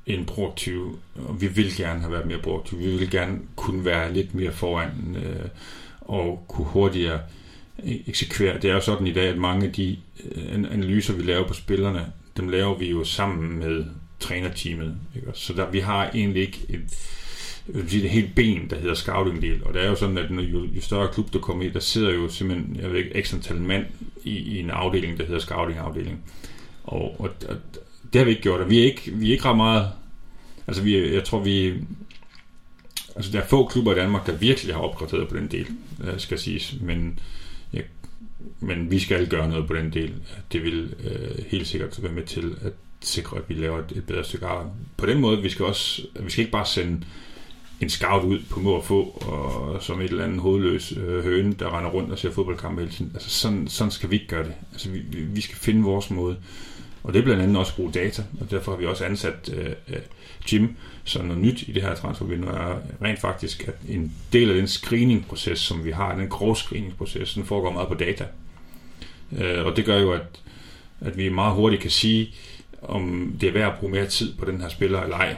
en 0.07 0.25
proaktiv, 0.25 0.99
og 1.15 1.41
vi 1.41 1.47
vil 1.47 1.75
gerne 1.77 1.99
have 1.99 2.11
været 2.11 2.25
mere 2.25 2.39
proaktiv. 2.39 2.79
Vi 2.79 2.97
vil 2.97 3.11
gerne 3.11 3.39
kunne 3.55 3.85
være 3.85 4.13
lidt 4.13 4.35
mere 4.35 4.51
foran 4.51 5.17
øh, 5.23 5.49
og 6.01 6.45
kunne 6.47 6.67
hurtigere 6.67 7.19
e-, 7.79 8.09
eksekvere. 8.09 8.59
Det 8.61 8.69
er 8.69 8.73
jo 8.73 8.81
sådan 8.81 9.07
i 9.07 9.13
dag, 9.13 9.29
at 9.29 9.37
mange 9.37 9.67
af 9.67 9.73
de 9.73 9.97
øh, 10.31 10.53
analyser, 10.53 11.13
vi 11.13 11.23
laver 11.23 11.47
på 11.47 11.53
spillerne, 11.53 12.05
dem 12.37 12.49
laver 12.49 12.77
vi 12.77 12.89
jo 12.89 13.03
sammen 13.03 13.59
med 13.59 13.85
trænerteamet. 14.19 14.95
Ikke? 15.15 15.27
Så 15.33 15.53
der, 15.53 15.69
vi 15.69 15.79
har 15.79 16.09
egentlig 16.13 16.41
ikke 16.41 16.59
et, 16.69 16.75
et, 17.67 17.75
vil 17.75 17.89
sige, 17.89 18.07
helt 18.07 18.35
ben, 18.35 18.69
der 18.69 18.79
hedder 18.79 18.95
scouting-del. 18.95 19.63
Og 19.63 19.73
det 19.73 19.83
er 19.83 19.89
jo 19.89 19.95
sådan, 19.95 20.17
at 20.17 20.31
når 20.31 20.43
jo, 20.43 20.65
jo 20.65 20.81
større 20.81 21.13
klub 21.13 21.33
du 21.33 21.39
kommer 21.39 21.63
i, 21.63 21.69
der 21.69 21.79
sidder 21.79 22.13
jo 22.13 22.29
simpelthen, 22.29 22.77
jeg 22.81 22.91
ved 22.91 22.97
ikke, 22.97 23.15
ekstra 23.15 23.37
antal 23.37 23.61
mand 23.61 23.85
i, 24.23 24.37
i 24.37 24.59
en 24.59 24.69
afdeling, 24.69 25.17
der 25.17 25.25
hedder 25.25 25.39
scouting-afdeling. 25.39 26.17
Og, 26.83 27.21
og, 27.21 27.29
og, 27.49 27.55
det 28.13 28.19
har 28.19 28.25
vi 28.25 28.29
ikke 28.29 28.41
gjort, 28.41 28.61
og 28.61 28.69
vi 28.69 28.79
er 28.79 28.83
ikke, 28.83 29.11
vi 29.13 29.27
er 29.27 29.31
ikke 29.31 29.45
ret 29.45 29.57
meget, 29.57 29.91
altså 30.67 30.83
vi, 30.83 31.13
jeg 31.13 31.23
tror 31.23 31.39
vi, 31.39 31.73
altså 33.15 33.31
der 33.31 33.41
er 33.41 33.47
få 33.47 33.65
klubber 33.65 33.91
i 33.91 33.95
Danmark, 33.95 34.25
der 34.25 34.33
virkelig 34.33 34.75
har 34.75 34.81
opgraderet 34.81 35.27
på 35.27 35.37
den 35.37 35.47
del, 35.47 35.67
øh, 36.03 36.19
skal 36.19 36.39
siges, 36.39 36.75
men 36.81 37.19
Ja, 37.73 37.81
men 38.59 38.91
vi 38.91 38.99
skal 38.99 39.27
gøre 39.27 39.49
noget 39.49 39.67
på 39.67 39.73
den 39.73 39.93
del. 39.93 40.13
Det 40.51 40.63
vil 40.63 40.95
øh, 41.03 41.45
helt 41.47 41.67
sikkert 41.67 42.03
være 42.03 42.11
med 42.11 42.23
til 42.23 42.55
at 42.61 42.73
sikre, 43.01 43.37
at 43.37 43.43
vi 43.49 43.53
laver 43.53 43.79
et, 43.79 43.91
et 43.95 44.07
bedre 44.07 44.23
stykke 44.23 44.45
arbejde. 44.45 44.69
På 44.97 45.05
den 45.05 45.21
måde, 45.21 45.41
vi 45.41 45.49
skal 45.49 45.65
også, 45.65 46.01
vi 46.19 46.29
skal 46.29 46.41
ikke 46.41 46.51
bare 46.51 46.65
sende 46.65 47.01
en 47.81 47.89
scout 47.89 48.23
ud 48.23 48.39
på 48.49 48.59
må 48.59 48.71
og 48.71 48.83
få, 48.83 49.03
og 49.03 49.83
som 49.83 50.01
et 50.01 50.09
eller 50.09 50.23
andet 50.23 50.39
hovedløs 50.39 50.93
øh, 50.97 51.23
høne, 51.23 51.53
der 51.53 51.77
render 51.77 51.91
rundt 51.91 52.11
og 52.11 52.19
ser 52.19 52.31
fodboldkampe 52.31 52.81
hele 52.81 52.93
tiden. 52.93 53.11
Altså 53.13 53.29
sådan, 53.29 53.67
sådan 53.67 53.91
skal 53.91 54.09
vi 54.09 54.15
ikke 54.15 54.27
gøre 54.27 54.43
det. 54.43 54.53
Altså 54.71 54.89
vi, 54.89 54.99
vi 55.19 55.41
skal 55.41 55.57
finde 55.57 55.83
vores 55.83 56.09
måde. 56.09 56.37
Og 57.03 57.13
det 57.13 57.19
er 57.19 57.23
blandt 57.23 57.41
andet 57.41 57.57
også 57.57 57.71
at 57.71 57.75
bruge 57.75 57.91
data, 57.91 58.23
og 58.41 58.51
derfor 58.51 58.71
har 58.71 58.79
vi 58.79 58.85
også 58.85 59.05
ansat 59.05 59.49
øh, 59.53 59.69
øh 59.87 59.99
Jim, 60.53 60.75
så 61.03 61.21
noget 61.21 61.41
nyt 61.41 61.61
i 61.67 61.71
det 61.71 61.81
her 61.81 61.95
transfervindue 61.95 62.51
er 62.51 62.75
rent 63.01 63.19
faktisk, 63.19 63.67
at 63.67 63.75
en 63.89 64.13
del 64.33 64.49
af 64.49 64.55
den 64.55 64.67
screeningproces, 64.67 65.59
som 65.59 65.85
vi 65.85 65.91
har, 65.91 66.15
den 66.15 66.29
grove 66.29 66.55
screeningproces, 66.55 67.33
den 67.33 67.45
foregår 67.45 67.71
meget 67.71 67.87
på 67.87 67.93
data. 67.93 68.25
Øh, 69.37 69.65
og 69.65 69.75
det 69.75 69.85
gør 69.85 69.99
jo, 69.99 70.11
at, 70.11 70.41
at 71.01 71.17
vi 71.17 71.29
meget 71.29 71.55
hurtigt 71.55 71.81
kan 71.81 71.91
sige, 71.91 72.33
om 72.81 73.35
det 73.41 73.49
er 73.49 73.53
værd 73.53 73.73
at 73.73 73.79
bruge 73.79 73.91
mere 73.91 74.07
tid 74.07 74.33
på 74.33 74.45
den 74.45 74.61
her 74.61 74.69
spiller 74.69 75.01
eller 75.01 75.17
ej. 75.17 75.35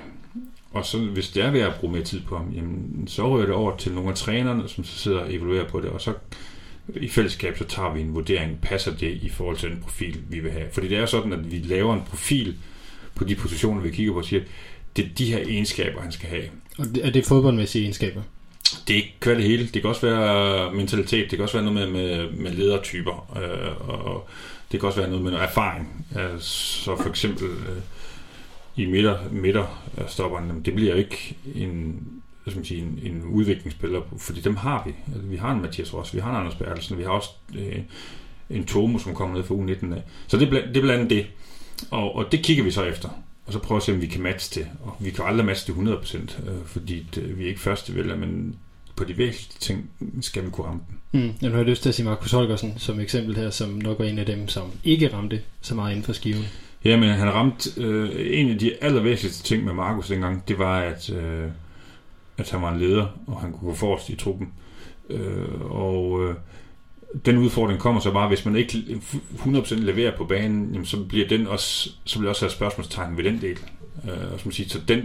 Og 0.72 0.86
så, 0.86 0.98
hvis 0.98 1.30
det 1.30 1.44
er 1.44 1.52
værd 1.52 1.68
at 1.68 1.76
bruge 1.80 1.94
mere 1.94 2.04
tid 2.04 2.22
på 2.22 2.38
ham, 2.38 2.52
jamen, 2.56 3.08
så 3.08 3.30
rører 3.30 3.46
det 3.46 3.56
over 3.56 3.78
til 3.78 3.94
nogle 3.94 4.10
af 4.10 4.16
trænerne, 4.16 4.70
som 4.70 4.84
så 4.84 4.98
sidder 4.98 5.20
og 5.20 5.34
evaluerer 5.34 5.68
på 5.68 5.82
det, 5.82 5.90
og 5.90 6.02
så 6.02 6.14
i 6.96 7.08
fællesskab, 7.08 7.58
så 7.58 7.64
tager 7.64 7.94
vi 7.94 8.02
en 8.02 8.16
vurdering, 8.16 8.62
passer 8.62 8.96
det 8.96 9.12
i 9.22 9.30
forhold 9.30 9.58
til 9.58 9.70
den 9.70 9.80
profil, 9.82 10.22
vi 10.30 10.40
vil 10.40 10.52
have. 10.52 10.66
Fordi 10.72 10.88
det 10.88 10.98
er 10.98 11.06
sådan, 11.06 11.34
at 11.34 11.52
vi 11.52 11.58
laver 11.58 11.94
en 11.94 12.02
profil 12.10 12.56
på 13.16 13.24
de 13.24 13.36
positioner, 13.36 13.82
vi 13.82 13.92
kigger 13.92 14.14
på, 14.14 14.20
og 14.20 14.26
siger, 14.26 14.42
det 14.96 15.06
er 15.06 15.10
de 15.18 15.26
her 15.26 15.40
egenskaber, 15.40 16.02
han 16.02 16.12
skal 16.12 16.30
have. 16.30 16.44
Og 16.78 16.86
er 17.02 17.10
det 17.10 17.26
fodboldmæssige 17.26 17.82
egenskaber? 17.82 18.22
Det 18.88 18.94
er 18.94 18.98
ikke 18.98 19.36
det 19.36 19.44
hele. 19.44 19.64
Det 19.64 19.82
kan 19.82 19.90
også 19.90 20.08
være 20.08 20.74
mentalitet. 20.74 21.32
Det 21.32 21.38
kan 21.38 21.42
også 21.42 21.58
være 21.62 21.74
noget 21.74 21.92
med, 21.92 22.02
med, 22.02 22.32
med 22.32 22.52
ledertyper. 22.52 23.38
Øh, 23.38 23.90
og 23.90 24.30
det 24.72 24.80
kan 24.80 24.88
også 24.88 25.00
være 25.00 25.10
noget 25.10 25.24
med 25.24 25.32
noget 25.32 25.48
erfaring. 25.48 26.06
Øh, 26.20 26.40
så 26.40 26.96
for 27.02 27.10
eksempel 27.10 27.48
øh, 27.48 27.82
i 28.76 28.86
midter, 28.86 29.18
midterstopperne, 29.32 30.54
det 30.66 30.76
bliver 30.76 30.96
ikke 30.96 31.36
en, 31.56 32.08
hvad 32.54 32.64
skal 32.64 32.82
man 32.82 32.92
sige, 33.00 33.10
en, 33.12 33.14
en 33.16 33.24
udviklingsspiller, 33.24 34.02
fordi 34.18 34.42
dem 34.42 34.56
har 34.56 34.84
vi. 34.86 34.94
Altså, 35.14 35.28
vi 35.28 35.38
har 35.38 35.52
en 35.52 35.62
Mathias 35.62 35.94
Ross, 35.94 36.16
vi 36.16 36.20
har 36.20 36.30
en 36.32 36.38
Anders 36.38 36.56
Bertelsen, 36.56 36.98
vi 36.98 37.04
har 37.04 37.10
også 37.10 37.30
øh, 37.56 37.80
en 38.50 38.66
Tomo, 38.66 38.98
som 38.98 39.14
kommer 39.16 39.36
ned 39.36 39.44
fra 39.44 39.56
U19 39.56 39.96
af. 39.96 40.04
Så 40.28 40.38
det, 40.38 40.52
det 40.52 40.78
er 40.78 40.82
blandt 40.82 40.92
andet 40.92 41.10
det. 41.10 41.26
Og, 41.92 42.16
og 42.16 42.32
det 42.32 42.44
kigger 42.44 42.64
vi 42.64 42.72
så 42.72 42.84
efter 42.84 43.10
og 43.50 43.54
så 43.54 43.60
prøve 43.60 43.78
at 43.78 43.84
se, 43.84 43.94
om 43.94 44.02
vi 44.02 44.08
kan 44.08 44.22
matche 44.22 44.62
det. 44.62 44.70
Og 44.84 44.96
vi 45.00 45.10
kan 45.10 45.26
aldrig 45.26 45.46
matche 45.46 45.74
det 45.74 45.80
100%, 45.88 46.50
øh, 46.50 46.56
fordi 46.66 47.08
det, 47.16 47.38
vi 47.38 47.44
er 47.44 47.48
ikke 47.48 47.60
første 47.60 47.96
vælger, 47.96 48.16
men 48.16 48.56
på 48.96 49.04
de 49.04 49.18
væsentlige 49.18 49.60
ting 49.60 49.90
skal 50.22 50.46
vi 50.46 50.50
kunne 50.50 50.68
ramme 50.68 50.82
den. 51.12 51.22
Mm. 51.22 51.34
Jeg 51.42 51.52
har 51.52 51.64
lyst 51.64 51.82
til 51.82 51.90
at 51.90 51.96
sige 51.96 52.06
Markus 52.06 52.32
Holgersen 52.32 52.74
som 52.78 53.00
eksempel 53.00 53.36
her, 53.36 53.50
som 53.50 53.70
nok 53.70 54.00
var 54.00 54.06
en 54.06 54.20
af 54.20 54.26
dem, 54.26 54.48
som 54.48 54.72
ikke 54.84 55.14
ramte 55.14 55.42
så 55.62 55.76
meget 55.76 55.92
inden 55.92 56.04
for 56.04 56.14
skiven. 56.14 56.46
Ja, 56.86 56.98
men 56.98 57.10
han 57.10 57.34
ramte 57.34 57.82
øh, 57.82 58.40
en 58.40 58.50
af 58.50 58.60
de 58.60 58.84
allervæsentligste 58.84 59.44
ting 59.44 59.66
med 59.66 59.74
Markus 59.74 60.08
dengang, 60.08 60.48
det 60.48 60.60
var, 60.60 60.80
at, 60.80 61.10
øh, 61.10 61.48
at 62.40 62.52
han 62.52 62.62
var 62.62 62.72
en 62.72 62.80
leder, 62.80 63.08
og 63.28 63.42
han 63.42 63.52
kunne 63.52 63.70
gå 63.70 63.76
forrest 63.76 64.10
i 64.10 64.16
truppen. 64.16 64.54
Øh, 65.10 65.62
og 65.72 66.24
øh, 66.24 66.36
den 67.26 67.38
udfordring 67.38 67.80
kommer 67.80 68.02
så 68.02 68.12
bare, 68.12 68.28
hvis 68.28 68.46
man 68.46 68.56
ikke 68.56 69.02
100% 69.36 69.76
leverer 69.76 70.18
på 70.18 70.26
banen, 70.26 70.70
jamen, 70.72 70.86
så 70.86 71.04
bliver 71.04 71.28
den 71.28 71.48
også, 71.48 71.90
så 72.06 72.20
bliver 72.20 72.30
også 72.30 72.46
have 72.46 72.52
spørgsmålstegn 72.52 73.18
ved 73.18 73.24
den 73.24 73.42
del. 73.42 73.58
Øh, 74.04 74.34
og 74.34 74.40
som 74.40 74.52
siger, 74.52 74.70
så 74.70 74.80
den 74.88 75.02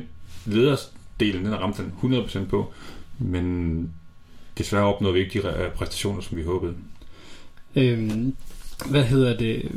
ledersdelen, 0.47 1.45
den 1.45 1.61
ramte 1.61 1.82
ramt 1.82 2.03
den 2.03 2.45
100% 2.45 2.45
på, 2.47 2.72
men 3.18 3.93
desværre 4.59 4.85
opnåede 4.85 5.14
vi 5.14 5.20
ikke 5.20 5.43
de 5.43 5.70
præstationer, 5.74 6.20
som 6.20 6.39
vi 6.39 6.43
håbede. 6.43 6.74
Øhm, 7.76 8.37
hvad 8.91 9.05
hedder 9.05 9.37
det? 9.37 9.72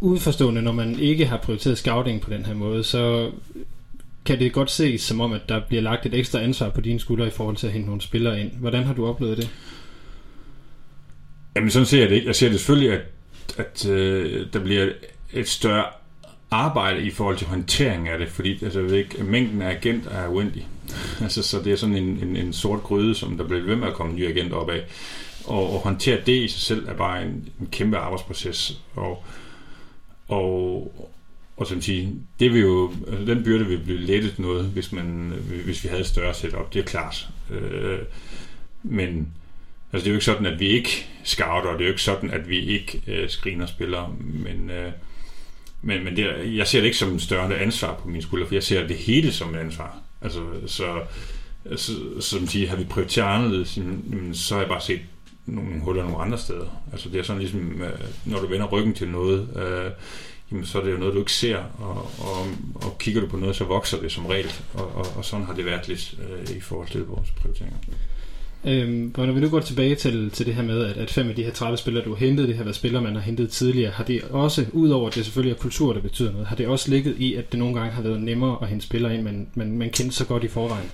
Udforstående, 0.00 0.62
når 0.62 0.72
man 0.72 0.98
ikke 0.98 1.26
har 1.26 1.36
prioriteret 1.36 1.78
scouting 1.78 2.20
på 2.20 2.30
den 2.30 2.46
her 2.46 2.54
måde, 2.54 2.84
så 2.84 3.30
kan 4.24 4.38
det 4.38 4.52
godt 4.52 4.70
ses 4.70 5.00
som 5.00 5.20
om, 5.20 5.32
at 5.32 5.48
der 5.48 5.60
bliver 5.68 5.82
lagt 5.82 6.06
et 6.06 6.14
ekstra 6.14 6.40
ansvar 6.40 6.68
på 6.68 6.80
dine 6.80 7.00
skuldre 7.00 7.26
i 7.26 7.30
forhold 7.30 7.56
til 7.56 7.66
at 7.66 7.72
hente 7.72 7.86
nogle 7.86 8.02
spillere 8.02 8.40
ind. 8.40 8.50
Hvordan 8.52 8.84
har 8.84 8.94
du 8.94 9.06
oplevet 9.06 9.36
det? 9.36 9.50
Jamen 11.56 11.70
sådan 11.70 11.86
ser 11.86 12.00
jeg 12.00 12.08
det 12.08 12.14
ikke. 12.14 12.26
Jeg 12.26 12.36
ser 12.36 12.48
det 12.48 12.60
selvfølgelig, 12.60 12.92
at, 12.92 13.02
at 13.56 13.88
øh, 13.88 14.46
der 14.52 14.58
bliver 14.58 14.88
et 15.32 15.48
større 15.48 15.84
arbejde 16.50 17.02
i 17.02 17.10
forhold 17.10 17.36
til 17.36 17.46
håndtering 17.46 18.08
af 18.08 18.18
det, 18.18 18.28
fordi 18.28 18.64
altså, 18.64 18.80
jeg 18.80 18.90
ved 18.90 18.96
ikke, 18.96 19.24
mængden 19.24 19.62
af 19.62 19.70
agenter 19.70 20.10
er 20.10 20.28
uendelig. 20.28 20.68
altså, 21.22 21.42
så 21.42 21.62
det 21.62 21.72
er 21.72 21.76
sådan 21.76 21.96
en, 21.96 22.18
en, 22.22 22.36
en 22.36 22.52
sort 22.52 22.82
gryde, 22.82 23.14
som 23.14 23.36
der 23.36 23.44
bliver 23.44 23.62
ved 23.62 23.76
med 23.76 23.88
at 23.88 23.94
komme 23.94 24.14
nye 24.14 24.28
agenter 24.28 24.56
op 24.56 24.70
af. 24.70 24.84
Og, 25.44 25.72
og 25.72 25.80
håndtere 25.80 26.20
det 26.26 26.32
i 26.44 26.48
sig 26.48 26.60
selv 26.60 26.88
er 26.88 26.94
bare 26.94 27.22
en, 27.22 27.48
en 27.60 27.68
kæmpe 27.72 27.96
arbejdsproces. 27.96 28.80
Og, 28.94 29.24
og, 30.28 31.10
og 31.58 31.66
som 31.66 31.82
siger, 31.82 32.08
det 32.40 32.52
vil 32.52 32.60
jo, 32.60 32.92
altså 33.10 33.24
den 33.34 33.44
byrde 33.44 33.66
vil 33.66 33.78
blive 33.78 33.98
lettet 33.98 34.38
noget, 34.38 34.64
hvis, 34.64 34.92
man, 34.92 35.32
øh, 35.32 35.64
hvis 35.64 35.84
vi 35.84 35.88
havde 35.88 36.00
et 36.00 36.06
større 36.06 36.34
setup, 36.34 36.74
det 36.74 36.80
er 36.80 36.84
klart. 36.84 37.28
Øh, 37.50 37.98
men 38.82 39.28
altså, 39.92 40.04
det 40.04 40.06
er 40.06 40.10
jo 40.10 40.16
ikke 40.16 40.24
sådan, 40.24 40.46
at 40.46 40.60
vi 40.60 40.66
ikke 40.66 41.06
scouter, 41.24 41.72
det 41.72 41.80
er 41.80 41.84
jo 41.84 41.90
ikke 41.90 42.02
sådan, 42.02 42.30
at 42.30 42.48
vi 42.48 42.58
ikke 42.58 43.02
øh, 43.06 43.28
screener 43.28 43.66
spillere, 43.66 44.14
men, 44.20 44.70
øh, 44.70 44.92
men, 45.82 46.04
men 46.04 46.16
det, 46.16 46.56
jeg 46.56 46.66
ser 46.66 46.80
det 46.80 46.86
ikke 46.86 46.98
som 46.98 47.12
en 47.12 47.20
større 47.20 47.58
ansvar 47.58 48.00
på 48.02 48.08
min 48.08 48.22
skulder, 48.22 48.46
for 48.46 48.54
jeg 48.54 48.62
ser 48.62 48.86
det 48.86 48.96
hele 48.96 49.32
som 49.32 49.54
et 49.54 49.58
ansvar. 49.58 49.98
Altså, 50.22 50.40
så, 50.66 51.00
så 51.76 51.92
som 52.20 52.46
siger, 52.46 52.68
har 52.68 52.76
vi 52.76 52.84
prioriteret 52.84 53.34
anderledes, 53.34 53.76
jamen, 53.76 54.34
så 54.34 54.54
har 54.54 54.60
jeg 54.60 54.68
bare 54.68 54.80
set 54.80 55.00
nogle 55.46 55.80
huller 55.80 56.02
nogle 56.02 56.18
andre 56.18 56.38
steder. 56.38 56.82
Altså 56.92 57.08
det 57.08 57.18
er 57.18 57.22
sådan 57.22 57.40
ligesom, 57.42 57.82
øh, 57.82 58.00
når 58.24 58.40
du 58.40 58.46
vender 58.46 58.66
ryggen 58.66 58.94
til 58.94 59.08
noget, 59.08 59.48
øh, 59.56 59.90
jamen, 60.50 60.66
så 60.66 60.80
er 60.80 60.84
det 60.84 60.92
jo 60.92 60.96
noget, 60.96 61.14
du 61.14 61.18
ikke 61.18 61.32
ser, 61.32 61.58
og, 61.78 62.10
og, 62.18 62.46
og 62.74 62.98
kigger 62.98 63.20
du 63.20 63.26
på 63.26 63.36
noget, 63.36 63.56
så 63.56 63.64
vokser 63.64 64.00
det 64.00 64.12
som 64.12 64.26
regel, 64.26 64.52
og, 64.74 64.94
og, 64.94 65.06
og 65.16 65.24
sådan 65.24 65.46
har 65.46 65.54
det 65.54 65.64
været 65.64 65.88
lidt 65.88 66.14
øh, 66.22 66.56
i 66.56 66.60
forhold 66.60 66.88
til 66.88 67.04
vores 67.04 67.30
prioriteringer. 67.30 67.78
Øhm, 68.64 69.12
når 69.16 69.32
vi 69.32 69.40
nu 69.40 69.48
går 69.48 69.60
tilbage 69.60 69.94
til, 69.94 70.30
til 70.30 70.46
det 70.46 70.54
her 70.54 70.62
med, 70.62 70.84
at, 70.84 70.96
at 70.96 71.10
fem 71.10 71.28
af 71.28 71.34
de 71.34 71.42
her 71.42 71.52
30 71.52 71.78
spillere, 71.78 72.04
du 72.04 72.10
har 72.10 72.26
hentet, 72.26 72.48
det 72.48 72.56
har 72.56 72.64
været 72.64 72.76
spillere, 72.76 73.02
man 73.02 73.14
har 73.14 73.22
hentet 73.22 73.50
tidligere, 73.50 73.90
har 73.90 74.04
det 74.04 74.22
også, 74.22 74.66
udover 74.72 75.08
at 75.08 75.14
det 75.14 75.24
selvfølgelig 75.24 75.54
er 75.54 75.60
kultur, 75.60 75.92
der 75.92 76.00
betyder 76.00 76.32
noget, 76.32 76.46
har 76.46 76.56
det 76.56 76.66
også 76.66 76.90
ligget 76.90 77.16
i, 77.18 77.34
at 77.34 77.52
det 77.52 77.58
nogle 77.58 77.74
gange 77.74 77.92
har 77.92 78.02
været 78.02 78.22
nemmere 78.22 78.58
at 78.62 78.68
hente 78.68 78.86
spillere 78.86 79.14
ind, 79.14 79.22
men 79.22 79.48
man, 79.54 79.78
man 79.78 79.90
kendte 79.90 80.16
så 80.16 80.24
godt 80.24 80.44
i 80.44 80.48
forvejen? 80.48 80.90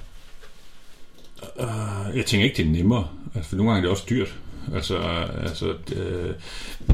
Uh, 1.57 2.16
jeg 2.16 2.26
tænker 2.26 2.44
ikke, 2.44 2.57
det 2.57 2.66
er 2.66 2.70
nemmere. 2.70 3.09
Altså, 3.34 3.48
for 3.48 3.57
nogle 3.57 3.72
gange 3.72 3.78
er 3.78 3.82
det 3.82 3.90
også 3.90 4.07
dyrt. 4.11 4.34
Altså, 4.75 4.99
altså, 5.43 5.75
øh, 5.97 6.35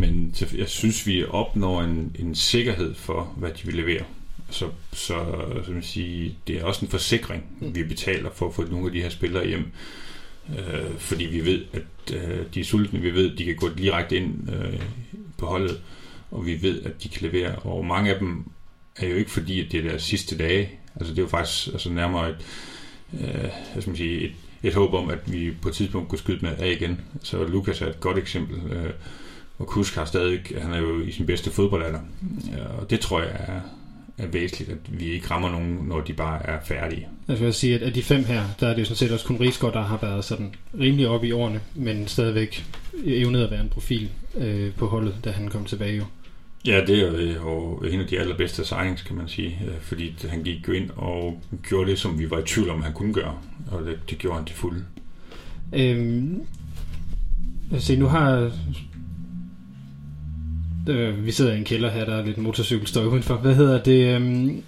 men 0.01 0.35
jeg 0.59 0.69
synes, 0.69 1.07
vi 1.07 1.25
opnår 1.25 1.83
en, 1.83 2.17
en 2.19 2.35
sikkerhed 2.35 2.95
for, 2.95 3.35
hvad 3.37 3.51
de 3.51 3.67
vil 3.67 3.75
levere. 3.75 4.05
Så, 4.51 4.69
så 4.93 5.15
som 5.65 5.75
jeg 5.75 5.85
sige, 5.85 6.35
det 6.47 6.57
er 6.57 6.65
også 6.65 6.85
en 6.85 6.91
forsikring, 6.91 7.45
mm. 7.61 7.75
vi 7.75 7.85
betaler 7.85 8.31
for 8.35 8.49
at 8.49 8.55
få 8.55 8.63
nogle 8.63 8.87
af 8.87 8.93
de 8.93 9.03
her 9.03 9.09
spillere 9.09 9.47
hjem. 9.47 9.65
Øh, 10.59 10.99
fordi 10.99 11.25
vi 11.25 11.45
ved, 11.45 11.65
at 11.73 12.15
øh, 12.15 12.47
de 12.55 12.61
er 12.61 12.65
sultne, 12.65 13.01
vi 13.01 13.15
ved, 13.15 13.33
at 13.33 13.39
de 13.39 13.45
kan 13.45 13.57
gå 13.57 13.69
direkte 13.69 14.17
ind 14.17 14.51
øh, 14.53 14.81
på 15.39 15.47
holdet, 15.47 15.81
og 16.31 16.47
vi 16.47 16.63
ved, 16.63 16.83
at 16.83 17.03
de 17.03 17.09
kan 17.09 17.31
levere. 17.31 17.55
Og 17.55 17.87
mange 17.87 18.13
af 18.13 18.19
dem 18.19 18.45
er 18.97 19.09
jo 19.09 19.17
ikke 19.17 19.31
fordi, 19.31 19.61
at 19.67 19.73
det 19.73 19.81
er 19.81 19.89
deres 19.89 20.03
sidste 20.03 20.39
dage. 20.39 20.71
Altså 20.97 21.13
det 21.13 21.19
er 21.19 21.23
jo 21.23 21.29
faktisk 21.29 21.73
altså 21.73 21.91
nærmere 21.91 22.31
et, 22.31 22.37
øh, 23.21 23.51
hvad 23.73 23.83
skal 23.83 23.89
man 23.91 23.97
sige, 23.97 24.21
et, 24.21 24.33
et 24.63 24.75
håb 24.75 24.95
om, 24.95 25.11
at 25.11 25.33
vi 25.33 25.51
på 25.63 25.69
et 25.69 25.75
tidspunkt 25.75 26.09
kunne 26.09 26.19
skyde 26.19 26.39
med 26.43 26.51
af 26.59 26.71
igen. 26.81 27.01
Så 27.23 27.45
Lukas 27.45 27.83
er 27.83 27.87
et 27.87 28.01
godt 28.01 28.19
eksempel. 28.19 28.73
Øh, 28.73 28.91
og 29.59 29.67
Kusk 29.67 29.95
har 29.95 30.05
stadig, 30.05 30.41
han 30.59 30.73
er 30.73 30.79
jo 30.79 31.01
i 31.01 31.13
sin 31.13 31.27
bedste 31.27 31.51
fodboldalder. 31.51 32.01
Og 32.79 32.91
det 32.91 33.01
tror 33.01 33.21
jeg 33.21 33.31
er, 33.33 33.61
er 34.19 34.27
væsentligt, 34.27 34.71
at 34.71 35.01
vi 35.01 35.05
ikke 35.05 35.31
rammer 35.31 35.51
nogen, 35.51 35.79
når 35.89 36.01
de 36.01 36.13
bare 36.13 36.47
er 36.47 36.59
færdige. 36.65 37.09
Jeg 37.29 37.41
vil 37.41 37.55
sige, 37.55 37.75
at 37.75 37.83
af 37.83 37.93
de 37.93 38.03
fem 38.03 38.25
her, 38.25 38.43
der 38.61 38.69
er 38.69 38.75
det 38.75 38.81
jo 38.81 38.85
sådan 38.85 38.97
set 38.97 39.13
også 39.13 39.27
kun 39.27 39.41
Rigsgaard, 39.41 39.73
der 39.73 39.83
har 39.83 39.99
været 40.03 40.25
sådan 40.25 40.55
rimelig 40.81 41.09
oppe 41.09 41.27
i 41.27 41.33
årene, 41.33 41.61
men 41.75 42.09
stadigvæk 42.09 42.65
evnet 43.05 43.45
at 43.45 43.51
være 43.51 43.61
en 43.61 43.69
profil 43.69 44.09
øh, 44.37 44.73
på 44.73 44.87
holdet, 44.87 45.15
da 45.25 45.31
han 45.31 45.49
kom 45.49 45.65
tilbage 45.65 45.97
jo. 45.97 46.05
Ja, 46.67 46.85
det 46.87 46.99
er 46.99 47.35
jo 47.35 47.81
øh, 47.83 47.95
en 47.95 48.01
af 48.01 48.07
de 48.07 48.19
allerbedste 48.19 48.65
signings, 48.65 49.03
kan 49.03 49.17
man 49.17 49.29
sige, 49.29 49.59
øh, 49.67 49.81
fordi 49.81 50.15
han 50.29 50.43
gik 50.43 50.69
jo 50.69 50.73
ind 50.73 50.91
og 50.97 51.43
gjorde 51.63 51.91
det, 51.91 51.99
som 51.99 52.19
vi 52.19 52.31
var 52.31 52.39
i 52.39 52.43
tvivl 52.47 52.71
om, 52.71 52.83
han 52.83 52.93
kunne 52.93 53.15
gøre, 53.15 53.39
og 53.71 53.87
det, 53.87 53.99
det 54.11 54.19
gjorde 54.19 54.37
han 54.37 54.47
til 54.47 54.57
fulde. 54.57 54.85
Øhm, 55.73 56.43
se, 57.79 57.97
nu 57.97 58.07
har 58.07 58.53
øh, 60.89 61.27
vi 61.27 61.31
sidder 61.31 61.53
i 61.53 61.59
en 61.59 61.65
kælder 61.65 61.91
her, 61.91 62.05
der 62.05 62.15
er 62.15 62.27
lidt 62.27 62.39
motorcykelstøj 62.39 63.05
udenfor. 63.05 63.35
Hvad 63.35 63.55
hedder 63.55 63.83
det? 63.83 64.15
Øhm, 64.15 64.63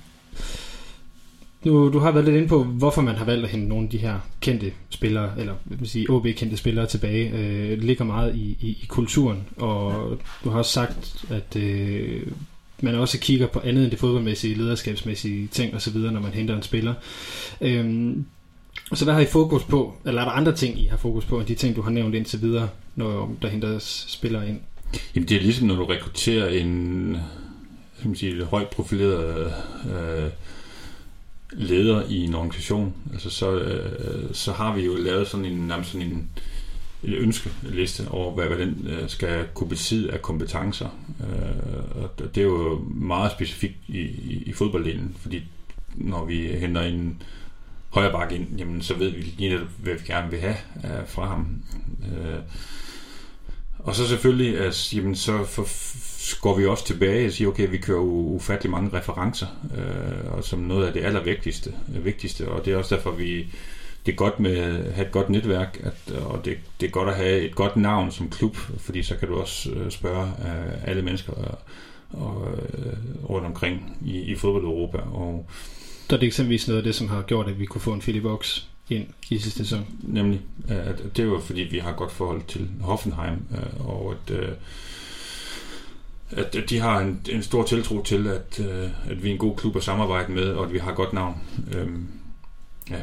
nu, 1.65 1.93
du 1.93 1.99
har 1.99 2.11
været 2.11 2.25
lidt 2.25 2.37
inde 2.37 2.49
på, 2.49 2.65
hvorfor 2.65 3.03
man 3.03 3.15
har 3.15 3.25
valgt 3.25 3.45
at 3.45 3.51
hente 3.51 3.69
nogle 3.69 3.85
af 3.85 3.91
de 3.91 3.99
her 3.99 4.19
kendte 4.41 4.73
spillere, 4.91 5.31
eller 5.39 5.55
vil 5.65 5.89
sige, 5.89 6.11
OB-kendte 6.11 6.57
spillere 6.57 6.87
tilbage. 6.87 7.31
Øh, 7.31 7.71
det 7.71 7.85
ligger 7.85 8.05
meget 8.05 8.35
i, 8.35 8.57
i, 8.61 8.69
i 8.69 8.87
kulturen, 8.89 9.45
og 9.57 10.19
du 10.45 10.51
har 10.51 10.59
også 10.59 10.73
sagt, 10.73 11.25
at 11.31 11.57
øh, 11.57 12.27
man 12.81 12.95
også 12.95 13.19
kigger 13.19 13.47
på 13.47 13.61
andet 13.65 13.83
end 13.83 13.91
det 13.91 13.99
fodboldmæssige, 13.99 14.55
lederskabsmæssige 14.55 15.47
ting 15.47 15.75
osv., 15.75 15.99
når 15.99 16.21
man 16.21 16.33
henter 16.33 16.57
en 16.57 16.63
spiller. 16.63 16.95
Øh, 17.61 18.15
så 18.95 19.05
hvad 19.05 19.15
har 19.15 19.21
I 19.21 19.27
fokus 19.27 19.63
på, 19.65 19.95
eller 20.07 20.21
er 20.21 20.25
der 20.25 20.33
andre 20.33 20.57
ting, 20.57 20.81
I 20.81 20.87
har 20.87 20.97
fokus 20.97 21.25
på, 21.25 21.39
end 21.39 21.47
de 21.47 21.55
ting, 21.55 21.77
du 21.77 21.83
har 21.83 21.91
nævnt 21.91 22.15
indtil 22.15 22.43
videre, 22.43 22.69
når 22.97 23.35
der 23.43 23.49
henter 23.49 23.79
spillere 24.07 24.49
ind? 24.49 24.61
Jamen 25.15 25.29
det 25.29 25.37
er 25.37 25.41
ligesom, 25.41 25.67
når 25.67 25.77
du 25.77 25.85
rekrutterer 25.85 26.49
en 26.49 27.17
skal 28.03 28.09
man 28.09 28.17
sige, 28.17 28.45
højt 28.45 28.69
profileret 28.69 29.53
øh, 29.85 30.31
leder 31.53 32.03
i 32.09 32.25
en 32.25 32.35
organisation, 32.35 32.95
altså 33.13 33.31
så, 33.31 33.53
øh, 33.53 34.35
så 34.35 34.53
har 34.53 34.75
vi 34.75 34.85
jo 34.85 34.95
lavet 34.97 35.29
sådan 35.29 35.47
en, 35.47 35.59
nærmest 35.59 35.91
sådan 35.91 36.07
en, 36.07 36.31
en 37.05 37.15
ønskeliste 37.15 38.09
over, 38.09 38.35
hvad, 38.35 38.47
hvad 38.47 38.59
den 38.59 38.87
øh, 38.87 39.09
skal 39.09 39.47
kunne 39.55 39.69
besidde 39.69 40.13
af 40.13 40.23
kompetencer. 40.23 40.89
Øh, 41.21 42.03
og 42.03 42.35
det 42.35 42.41
er 42.41 42.47
jo 42.47 42.85
meget 42.95 43.33
specifikt 43.33 43.77
i, 43.89 44.01
i, 44.01 44.43
i 44.47 44.53
fodbolddelen, 44.53 45.17
fordi 45.21 45.43
når 45.95 46.25
vi 46.25 46.47
henter 46.47 46.81
en 46.81 47.23
højre 47.91 48.13
bakke 48.13 48.35
ind, 48.35 48.47
jamen, 48.59 48.83
så 48.83 48.95
ved 48.95 49.11
vi 49.11 49.21
lige, 49.21 49.59
hvad 49.79 49.95
vi 49.95 50.01
gerne 50.07 50.31
vil 50.31 50.41
have 50.41 50.57
øh, 50.85 51.07
fra 51.07 51.27
ham. 51.27 51.63
Øh, 52.05 52.39
og 53.85 53.95
så 53.95 54.09
selvfølgelig, 54.09 54.59
at, 54.59 54.95
jamen, 54.95 55.17
så 55.17 55.45
for, 55.45 55.67
går 56.41 56.57
vi 56.59 56.67
også 56.67 56.87
tilbage 56.87 57.27
og 57.27 57.33
siger, 57.33 57.49
okay, 57.49 57.71
vi 57.71 57.79
kører 57.79 58.01
ufattelig 58.01 58.71
mange 58.71 58.99
referencer, 58.99 59.47
øh, 59.77 60.33
og 60.33 60.45
som 60.45 60.59
noget 60.59 60.87
af 60.87 60.93
det 60.93 61.05
allervigtigste, 61.05 61.75
øh, 61.97 62.05
vigtigste, 62.05 62.49
og 62.49 62.65
det 62.65 62.73
er 62.73 62.77
også 62.77 62.95
derfor, 62.95 63.11
vi 63.11 63.47
det 64.07 64.13
er 64.13 64.17
godt 64.17 64.41
med 64.41 64.57
at 64.57 64.93
have 64.95 65.07
et 65.07 65.13
godt 65.13 65.31
netværk, 65.31 65.81
at, 65.83 66.15
og 66.15 66.45
det, 66.45 66.59
det 66.81 66.87
er 66.87 66.91
godt 66.91 67.09
at 67.09 67.17
have 67.17 67.41
et 67.41 67.55
godt 67.55 67.77
navn 67.77 68.11
som 68.11 68.31
klub, 68.31 68.57
fordi 68.57 69.03
så 69.03 69.17
kan 69.17 69.29
du 69.29 69.41
også 69.41 69.71
øh, 69.71 69.91
spørge 69.91 70.27
øh, 70.27 70.89
alle 70.89 71.03
mennesker 71.03 71.33
og, 71.33 71.59
og, 72.11 72.49
øh, 72.53 72.93
rundt 73.31 73.47
omkring 73.47 73.99
i, 74.05 74.21
i 74.21 74.35
fodbold 74.35 74.65
Europa. 74.65 74.99
Og, 74.99 75.47
så 76.09 76.17
er 76.17 76.21
det 76.21 76.27
eksempelvis 76.27 76.69
noget 76.69 76.79
af 76.79 76.85
det, 76.85 76.95
som 76.95 77.09
har 77.09 77.23
gjort, 77.23 77.49
at 77.49 77.59
vi 77.59 77.67
kunne 77.67 77.81
få 77.81 77.93
en 77.93 78.01
Philip 78.01 78.23
Vox 78.23 78.63
ind 78.91 79.07
sidste 79.23 79.51
sæson. 79.51 79.87
Nemlig. 80.03 80.41
At 80.69 81.03
det 81.17 81.31
var 81.31 81.41
fordi, 81.41 81.61
vi 81.61 81.79
har 81.79 81.93
godt 81.93 82.13
forhold 82.13 82.43
til 82.49 82.69
Hoffenheim, 82.81 83.39
øh, 83.53 83.87
og 83.87 84.15
at, 84.15 84.35
øh, 84.37 84.49
at 86.31 86.57
de 86.71 86.79
har 86.79 87.01
en, 87.01 87.21
en 87.31 87.43
stor 87.43 87.63
tiltro 87.63 88.03
til, 88.03 88.27
at, 88.27 88.61
øh, 88.61 88.91
at 89.11 89.23
vi 89.23 89.29
er 89.29 89.33
en 89.33 89.39
god 89.39 89.57
klub 89.57 89.77
at 89.77 89.83
samarbejde 89.83 90.33
med, 90.33 90.45
og 90.45 90.65
at 90.65 90.73
vi 90.73 90.79
har 90.79 90.95
godt 90.95 91.13
navn. 91.13 91.37
Øhm, 91.75 92.07
ja. 92.91 93.01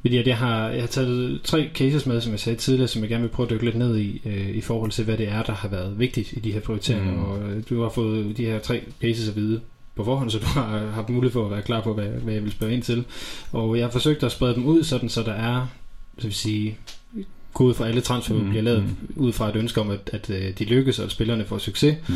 Fordi 0.00 0.28
jeg 0.28 0.38
har, 0.38 0.68
jeg 0.68 0.82
har 0.82 0.86
taget 0.86 1.40
tre 1.44 1.70
cases 1.74 2.06
med, 2.06 2.20
som 2.20 2.32
jeg 2.32 2.40
sagde 2.40 2.58
tidligere, 2.58 2.88
som 2.88 3.02
jeg 3.02 3.08
gerne 3.08 3.22
vil 3.22 3.30
prøve 3.30 3.46
at 3.46 3.50
dykke 3.50 3.64
lidt 3.64 3.76
ned 3.76 3.96
i, 3.96 4.22
øh, 4.24 4.48
i 4.48 4.60
forhold 4.60 4.90
til, 4.90 5.04
hvad 5.04 5.16
det 5.16 5.28
er, 5.28 5.42
der 5.42 5.52
har 5.52 5.68
været 5.68 5.98
vigtigt 5.98 6.32
i 6.32 6.40
de 6.40 6.52
her 6.52 6.60
prioriteringer. 6.60 7.12
Mm. 7.12 7.24
Og 7.24 7.68
du 7.68 7.82
har 7.82 7.88
fået 7.88 8.36
de 8.36 8.44
her 8.44 8.58
tre 8.58 8.82
cases 9.00 9.28
at 9.28 9.36
vide 9.36 9.60
på 9.98 10.04
forhånd, 10.04 10.30
så 10.30 10.38
du 10.38 10.46
har 10.46 10.78
haft 10.94 11.08
mulighed 11.08 11.32
for 11.32 11.44
at 11.44 11.50
være 11.50 11.62
klar 11.62 11.80
på, 11.80 11.94
hvad, 11.94 12.08
hvad 12.08 12.34
jeg 12.34 12.42
vil 12.44 12.52
spørge 12.52 12.74
ind 12.74 12.82
til. 12.82 13.04
Og 13.52 13.76
jeg 13.76 13.84
har 13.84 13.90
forsøgt 13.90 14.22
at 14.22 14.32
sprede 14.32 14.54
dem 14.54 14.64
ud, 14.64 14.84
sådan 14.84 15.08
så 15.08 15.22
der 15.22 15.32
er, 15.32 15.66
så 16.18 16.26
vil 16.26 16.34
sige, 16.34 16.78
kode 17.58 17.74
for 17.74 17.84
alle 17.84 18.00
transfer 18.00 18.34
mm, 18.34 18.48
bliver 18.48 18.62
lavet 18.62 18.82
mm. 18.82 18.96
ud 19.16 19.32
fra 19.32 19.48
et 19.48 19.56
ønske 19.56 19.80
om, 19.80 19.90
at, 19.90 20.10
at 20.12 20.30
øh, 20.30 20.52
de 20.58 20.64
lykkes, 20.64 20.98
og 20.98 21.04
at 21.04 21.10
spillerne 21.10 21.44
får 21.44 21.58
succes. 21.58 21.96
Mm. 22.08 22.14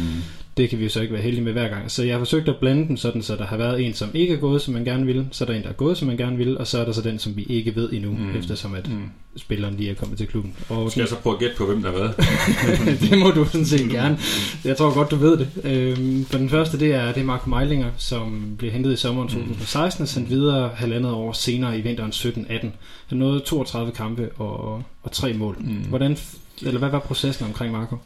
Det 0.57 0.71
kan 0.71 0.79
vi 0.79 0.85
jo 0.85 0.91
så 0.91 1.01
ikke 1.01 1.13
være 1.13 1.23
heldige 1.23 1.45
med 1.45 1.53
hver 1.53 1.69
gang. 1.69 1.91
Så 1.91 2.03
jeg 2.03 2.15
har 2.15 2.19
forsøgt 2.19 2.49
at 2.49 2.57
blande 2.61 2.89
dem 2.89 2.97
sådan, 2.97 3.23
så 3.23 3.37
der 3.37 3.47
har 3.47 3.57
været 3.57 3.87
en, 3.87 3.95
som 3.95 4.11
ikke 4.15 4.35
er 4.35 4.39
gået, 4.39 4.63
som 4.63 4.75
man 4.75 4.85
gerne 4.85 5.07
vil, 5.07 5.27
så 5.31 5.45
er 5.45 5.47
der 5.47 5.55
en, 5.55 5.63
der 5.63 5.69
er 5.69 5.73
gået, 5.73 5.99
som 5.99 6.09
man 6.09 6.17
gerne 6.17 6.37
vil, 6.37 6.59
og 6.59 6.67
så 6.67 6.81
er 6.81 6.85
der 6.85 6.93
så 6.93 7.03
den, 7.03 7.19
som 7.19 7.37
vi 7.37 7.43
ikke 7.43 7.77
ved 7.77 7.93
endnu, 7.93 8.11
mm. 8.11 8.37
eftersom 8.37 8.75
at 8.75 8.89
mm. 8.89 9.03
spilleren 9.37 9.77
lige 9.77 9.91
er 9.91 9.95
kommet 9.95 10.19
til 10.19 10.27
klubben. 10.27 10.55
Og 10.69 10.91
Skal 10.91 11.01
jeg 11.01 11.09
så 11.09 11.17
prøve 11.17 11.35
at 11.35 11.41
gætte 11.41 11.57
på, 11.57 11.67
hvem 11.67 11.83
der 11.83 11.91
har 11.91 11.99
været? 11.99 12.17
det 13.11 13.19
må 13.19 13.31
du 13.31 13.45
sådan 13.45 13.67
set 13.67 13.91
gerne. 13.91 14.19
Jeg 14.65 14.77
tror 14.77 14.95
godt, 14.95 15.11
du 15.11 15.17
ved 15.17 15.39
det. 15.39 15.49
Øhm, 15.65 16.25
for 16.25 16.39
den 16.39 16.49
første, 16.49 16.79
det 16.79 16.95
er, 16.95 17.13
det 17.13 17.21
er 17.21 17.25
Marco 17.25 17.51
Meilinger, 17.51 17.91
som 17.97 18.55
blev 18.59 18.71
hentet 18.71 18.93
i 18.93 18.97
sommeren 18.97 19.29
2016 19.29 20.03
og 20.03 20.09
sendt 20.09 20.31
videre 20.31 20.71
halvandet 20.75 21.13
år 21.13 21.33
senere 21.33 21.79
i 21.79 21.81
vinteren 21.81 22.11
17-18. 22.11 22.67
Han 23.07 23.19
nåede 23.19 23.41
32 23.41 23.93
kampe 23.93 24.31
og, 24.37 24.83
og 25.03 25.13
tre 25.13 25.33
mål. 25.33 25.57
Mm. 25.61 25.75
Hvordan, 25.75 26.17
eller 26.63 26.79
hvad 26.79 26.91
var 26.91 26.99
processen 26.99 27.47
omkring 27.47 27.73
Marco? 27.73 27.97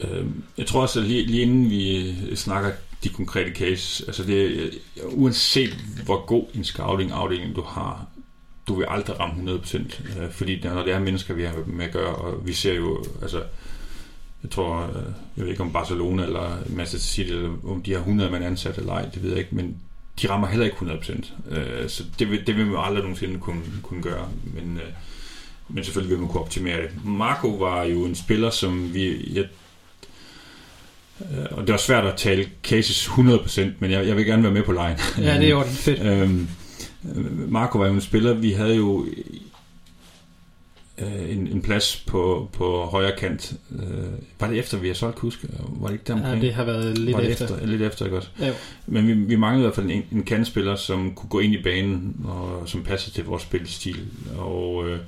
Øh, 0.00 0.26
jeg 0.58 0.66
tror 0.66 0.82
også, 0.82 1.00
at 1.00 1.06
lige, 1.06 1.26
lige 1.26 1.42
inden 1.42 1.70
vi 1.70 2.14
snakker 2.36 2.70
de 3.04 3.08
konkrete 3.08 3.50
cases, 3.54 4.02
altså 4.06 4.24
det, 4.24 4.70
uanset 5.04 5.76
hvor 6.04 6.26
god 6.26 6.44
en 6.54 6.64
scouting-afdeling 6.64 7.56
du 7.56 7.62
har, 7.62 8.06
du 8.68 8.74
vil 8.74 8.86
aldrig 8.88 9.20
ramme 9.20 9.52
100%, 9.52 9.76
øh, 10.20 10.30
fordi 10.30 10.60
når 10.64 10.82
det 10.82 10.92
er 10.92 10.98
mennesker, 10.98 11.34
vi 11.34 11.42
har 11.42 11.54
med 11.66 11.84
at 11.84 11.92
gøre, 11.92 12.14
og 12.14 12.46
vi 12.46 12.52
ser 12.52 12.74
jo, 12.74 13.04
altså 13.22 13.42
jeg 14.42 14.50
tror, 14.50 14.82
øh, 14.82 15.12
jeg 15.36 15.44
ved 15.44 15.50
ikke 15.50 15.62
om 15.62 15.72
Barcelona 15.72 16.24
eller 16.24 16.58
Manchester 16.66 17.12
City, 17.12 17.30
eller 17.30 17.50
om 17.64 17.82
de 17.82 17.92
har 17.92 17.98
100 17.98 18.30
mand 18.30 18.44
ansat 18.44 18.78
eller 18.78 18.92
ej, 18.92 19.08
det 19.14 19.22
ved 19.22 19.30
jeg 19.30 19.38
ikke, 19.38 19.54
men 19.54 19.76
de 20.22 20.30
rammer 20.30 20.46
heller 20.46 20.66
ikke 20.66 20.76
100%. 20.76 21.32
Øh, 21.50 21.88
så 21.88 22.04
det 22.18 22.30
vil, 22.30 22.46
det 22.46 22.56
vil 22.56 22.66
man 22.66 22.76
aldrig 22.78 23.02
nogensinde 23.02 23.38
kunne, 23.38 23.62
kunne 23.82 24.02
gøre. 24.02 24.28
Men, 24.44 24.76
øh, 24.76 24.92
men 25.74 25.84
selvfølgelig 25.84 26.10
vil 26.10 26.20
man 26.20 26.28
kunne 26.28 26.40
optimere 26.42 26.76
det. 26.76 26.90
Marco 27.04 27.48
var 27.48 27.84
jo 27.84 28.04
en 28.04 28.14
spiller, 28.14 28.50
som 28.50 28.94
vi... 28.94 29.30
Jeg, 29.34 29.44
øh, 31.20 31.46
og 31.50 31.66
det 31.66 31.72
var 31.72 31.78
svært 31.78 32.04
at 32.06 32.16
tale 32.16 32.48
cases 32.62 33.06
100%, 33.06 33.60
men 33.78 33.90
jeg, 33.90 34.06
jeg 34.06 34.16
vil 34.16 34.26
gerne 34.26 34.42
være 34.42 34.52
med 34.52 34.62
på 34.62 34.72
lejen. 34.72 34.98
Ja, 35.18 35.34
det 35.38 35.44
er 35.44 35.48
jo 35.50 35.62
fedt. 35.86 36.02
øhm, 36.06 36.48
Marco 37.48 37.78
var 37.78 37.86
jo 37.86 37.92
en 37.94 38.00
spiller, 38.00 38.34
vi 38.34 38.52
havde 38.52 38.76
jo 38.76 39.06
øh, 40.98 41.30
en, 41.30 41.46
en 41.46 41.62
plads 41.62 42.04
på, 42.06 42.48
på 42.52 42.84
højre 42.84 43.12
kant. 43.18 43.52
Øh, 43.72 44.04
var 44.40 44.46
det 44.48 44.58
efter, 44.58 44.78
vi 44.78 44.86
har 44.86 44.94
solgt 44.94 45.16
Kusk? 45.16 45.44
Var 45.68 45.86
det 45.86 45.94
ikke 45.94 46.04
der 46.06 46.28
Ja, 46.34 46.40
det 46.40 46.54
har 46.54 46.64
været 46.64 46.98
lidt 46.98 47.16
var 47.16 47.20
det 47.22 47.30
efter. 47.30 47.44
efter. 47.44 47.66
Lidt 47.66 47.82
efter, 47.82 48.04
ikke 48.04 48.16
også? 48.16 48.28
Ja, 48.40 48.46
jo. 48.48 48.54
Men 48.86 49.06
vi, 49.06 49.12
vi 49.12 49.36
manglede 49.36 49.62
i 49.62 49.66
hvert 49.66 49.74
fald 49.74 49.90
en, 49.90 50.02
en 50.12 50.22
kantspiller, 50.22 50.76
som 50.76 51.14
kunne 51.14 51.28
gå 51.28 51.38
ind 51.38 51.54
i 51.54 51.62
banen, 51.62 52.16
og 52.24 52.62
som 52.66 52.82
passede 52.82 53.14
til 53.14 53.24
vores 53.24 53.42
spilstil. 53.42 54.00
Og 54.38 54.88
øh, 54.88 54.98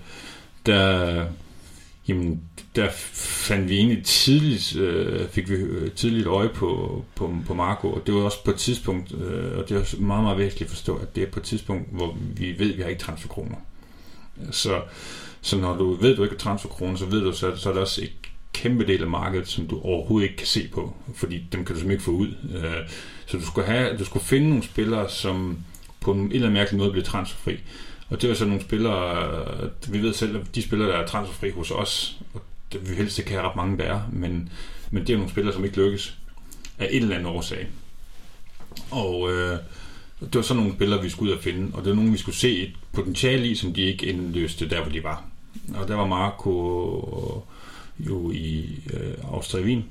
der, 0.66 1.26
jamen, 2.08 2.42
der 2.76 2.88
fandt 3.12 3.68
vi 3.68 3.76
egentlig 3.76 4.04
tidligt, 4.04 4.76
øh, 4.76 5.28
fik 5.28 5.50
vi 5.50 5.54
øh, 5.54 5.90
tidligt 5.90 6.26
øje 6.26 6.48
på, 6.48 7.04
på, 7.14 7.36
på 7.46 7.54
Marco, 7.54 7.92
og 7.92 8.02
det 8.06 8.14
var 8.14 8.20
også 8.20 8.44
på 8.44 8.50
et 8.50 8.56
tidspunkt, 8.56 9.12
øh, 9.12 9.58
og 9.58 9.68
det 9.68 9.76
er 9.76 10.00
meget, 10.00 10.24
meget 10.24 10.38
væsentligt 10.38 10.70
at 10.70 10.76
forstå, 10.76 10.96
at 10.96 11.16
det 11.16 11.22
er 11.22 11.30
på 11.30 11.40
et 11.40 11.44
tidspunkt, 11.44 11.88
hvor 11.92 12.18
vi 12.36 12.54
ved, 12.58 12.70
at 12.70 12.76
vi 12.76 12.82
har 12.82 12.88
ikke 12.88 13.02
transferkroner. 13.02 13.56
Så, 14.50 14.80
så 15.40 15.56
når 15.56 15.76
du 15.76 15.94
ved, 15.94 16.10
at 16.10 16.16
du 16.16 16.22
ikke 16.22 16.34
har 16.34 16.38
transferkroner, 16.38 16.96
så 16.96 17.06
ved 17.06 17.20
du, 17.20 17.32
så, 17.32 17.56
så 17.56 17.68
er 17.68 17.74
der 17.74 17.80
også 17.80 18.02
et 18.02 18.12
kæmpe 18.52 18.86
del 18.86 19.02
af 19.02 19.08
markedet, 19.08 19.48
som 19.48 19.66
du 19.66 19.80
overhovedet 19.80 20.28
ikke 20.28 20.36
kan 20.36 20.46
se 20.46 20.68
på, 20.74 20.96
fordi 21.14 21.38
dem 21.52 21.64
kan 21.64 21.74
du 21.74 21.80
simpelthen 21.80 21.90
ikke 21.90 22.04
få 22.04 22.10
ud. 22.10 22.28
Øh, 22.54 22.88
så 23.26 23.36
du 23.36 23.46
skulle, 23.46 23.66
have, 23.66 23.96
du 23.98 24.04
skulle 24.04 24.24
finde 24.24 24.48
nogle 24.48 24.64
spillere, 24.64 25.10
som 25.10 25.58
på 26.00 26.12
en 26.12 26.24
eller 26.24 26.36
anden 26.36 26.52
mærkelig 26.52 26.78
måde 26.78 26.90
bliver 26.90 27.04
transferfri. 27.04 27.58
Og 28.12 28.22
det 28.22 28.28
var 28.28 28.34
så 28.34 28.44
nogle 28.44 28.62
spillere, 28.62 29.70
vi 29.88 30.02
ved 30.02 30.12
selv, 30.14 30.36
at 30.36 30.54
de 30.54 30.62
spillere, 30.62 30.88
der 30.88 30.96
er 30.96 31.06
transferfri 31.06 31.50
hos 31.50 31.70
os, 31.70 32.16
og 32.34 32.42
det, 32.72 32.90
vi 32.90 32.94
helst 32.94 33.18
ikke 33.18 33.30
have 33.30 33.42
ret 33.42 33.56
mange, 33.56 33.78
der 33.78 33.84
er, 33.84 34.00
men, 34.12 34.52
men 34.90 35.06
det 35.06 35.12
er 35.12 35.16
nogle 35.16 35.30
spillere, 35.30 35.54
som 35.54 35.64
ikke 35.64 35.76
lykkes 35.76 36.18
af 36.78 36.88
en 36.90 37.02
eller 37.02 37.14
anden 37.16 37.28
årsag. 37.28 37.68
Og 38.90 39.32
øh, 39.32 39.58
det 40.20 40.34
var 40.34 40.42
så 40.42 40.54
nogle 40.54 40.72
spillere, 40.72 41.02
vi 41.02 41.08
skulle 41.08 41.32
ud 41.32 41.36
og 41.36 41.42
finde, 41.42 41.70
og 41.74 41.84
det 41.84 41.90
var 41.90 41.96
nogle, 41.96 42.10
vi 42.10 42.18
skulle 42.18 42.36
se 42.36 42.62
et 42.62 42.72
potentiale 42.92 43.48
i, 43.48 43.54
som 43.54 43.74
de 43.74 43.82
ikke 43.82 44.06
indløste 44.06 44.68
der, 44.68 44.82
hvor 44.82 44.92
de 44.92 45.02
var. 45.02 45.24
Og 45.74 45.88
der 45.88 45.94
var 45.94 46.06
Marco 46.06 47.44
jo 47.98 48.30
i 48.30 48.80
øh, 48.92 49.14
Austria 49.32 49.62
Wien, 49.62 49.84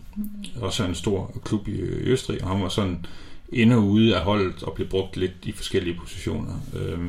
også 0.55 0.83
en 0.83 0.95
stor 0.95 1.41
klub 1.43 1.67
i 1.67 1.81
Østrig, 1.81 2.43
og 2.43 2.49
han 2.49 2.63
var 2.63 2.69
sådan 2.69 3.05
inde 3.51 3.75
og 3.75 3.83
ude 3.83 4.15
af 4.15 4.21
holdet 4.21 4.63
og 4.63 4.73
blev 4.73 4.87
brugt 4.87 5.17
lidt 5.17 5.33
i 5.43 5.51
forskellige 5.51 5.97
positioner. 5.99 6.53
Øh, 6.73 6.99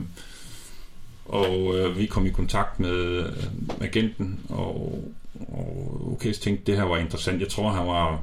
og 1.25 1.79
øh, 1.79 1.99
vi 1.99 2.07
kom 2.07 2.27
i 2.27 2.31
kontakt 2.31 2.81
med 2.81 2.97
øh, 2.97 3.33
agenten, 3.81 4.41
og, 4.49 5.05
og 5.49 6.01
okay, 6.13 6.33
så 6.33 6.41
tænkte, 6.41 6.65
det 6.67 6.77
her 6.77 6.85
var 6.85 6.99
interessant. 6.99 7.41
Jeg 7.41 7.49
tror, 7.49 7.71
han 7.71 7.87
var... 7.87 8.21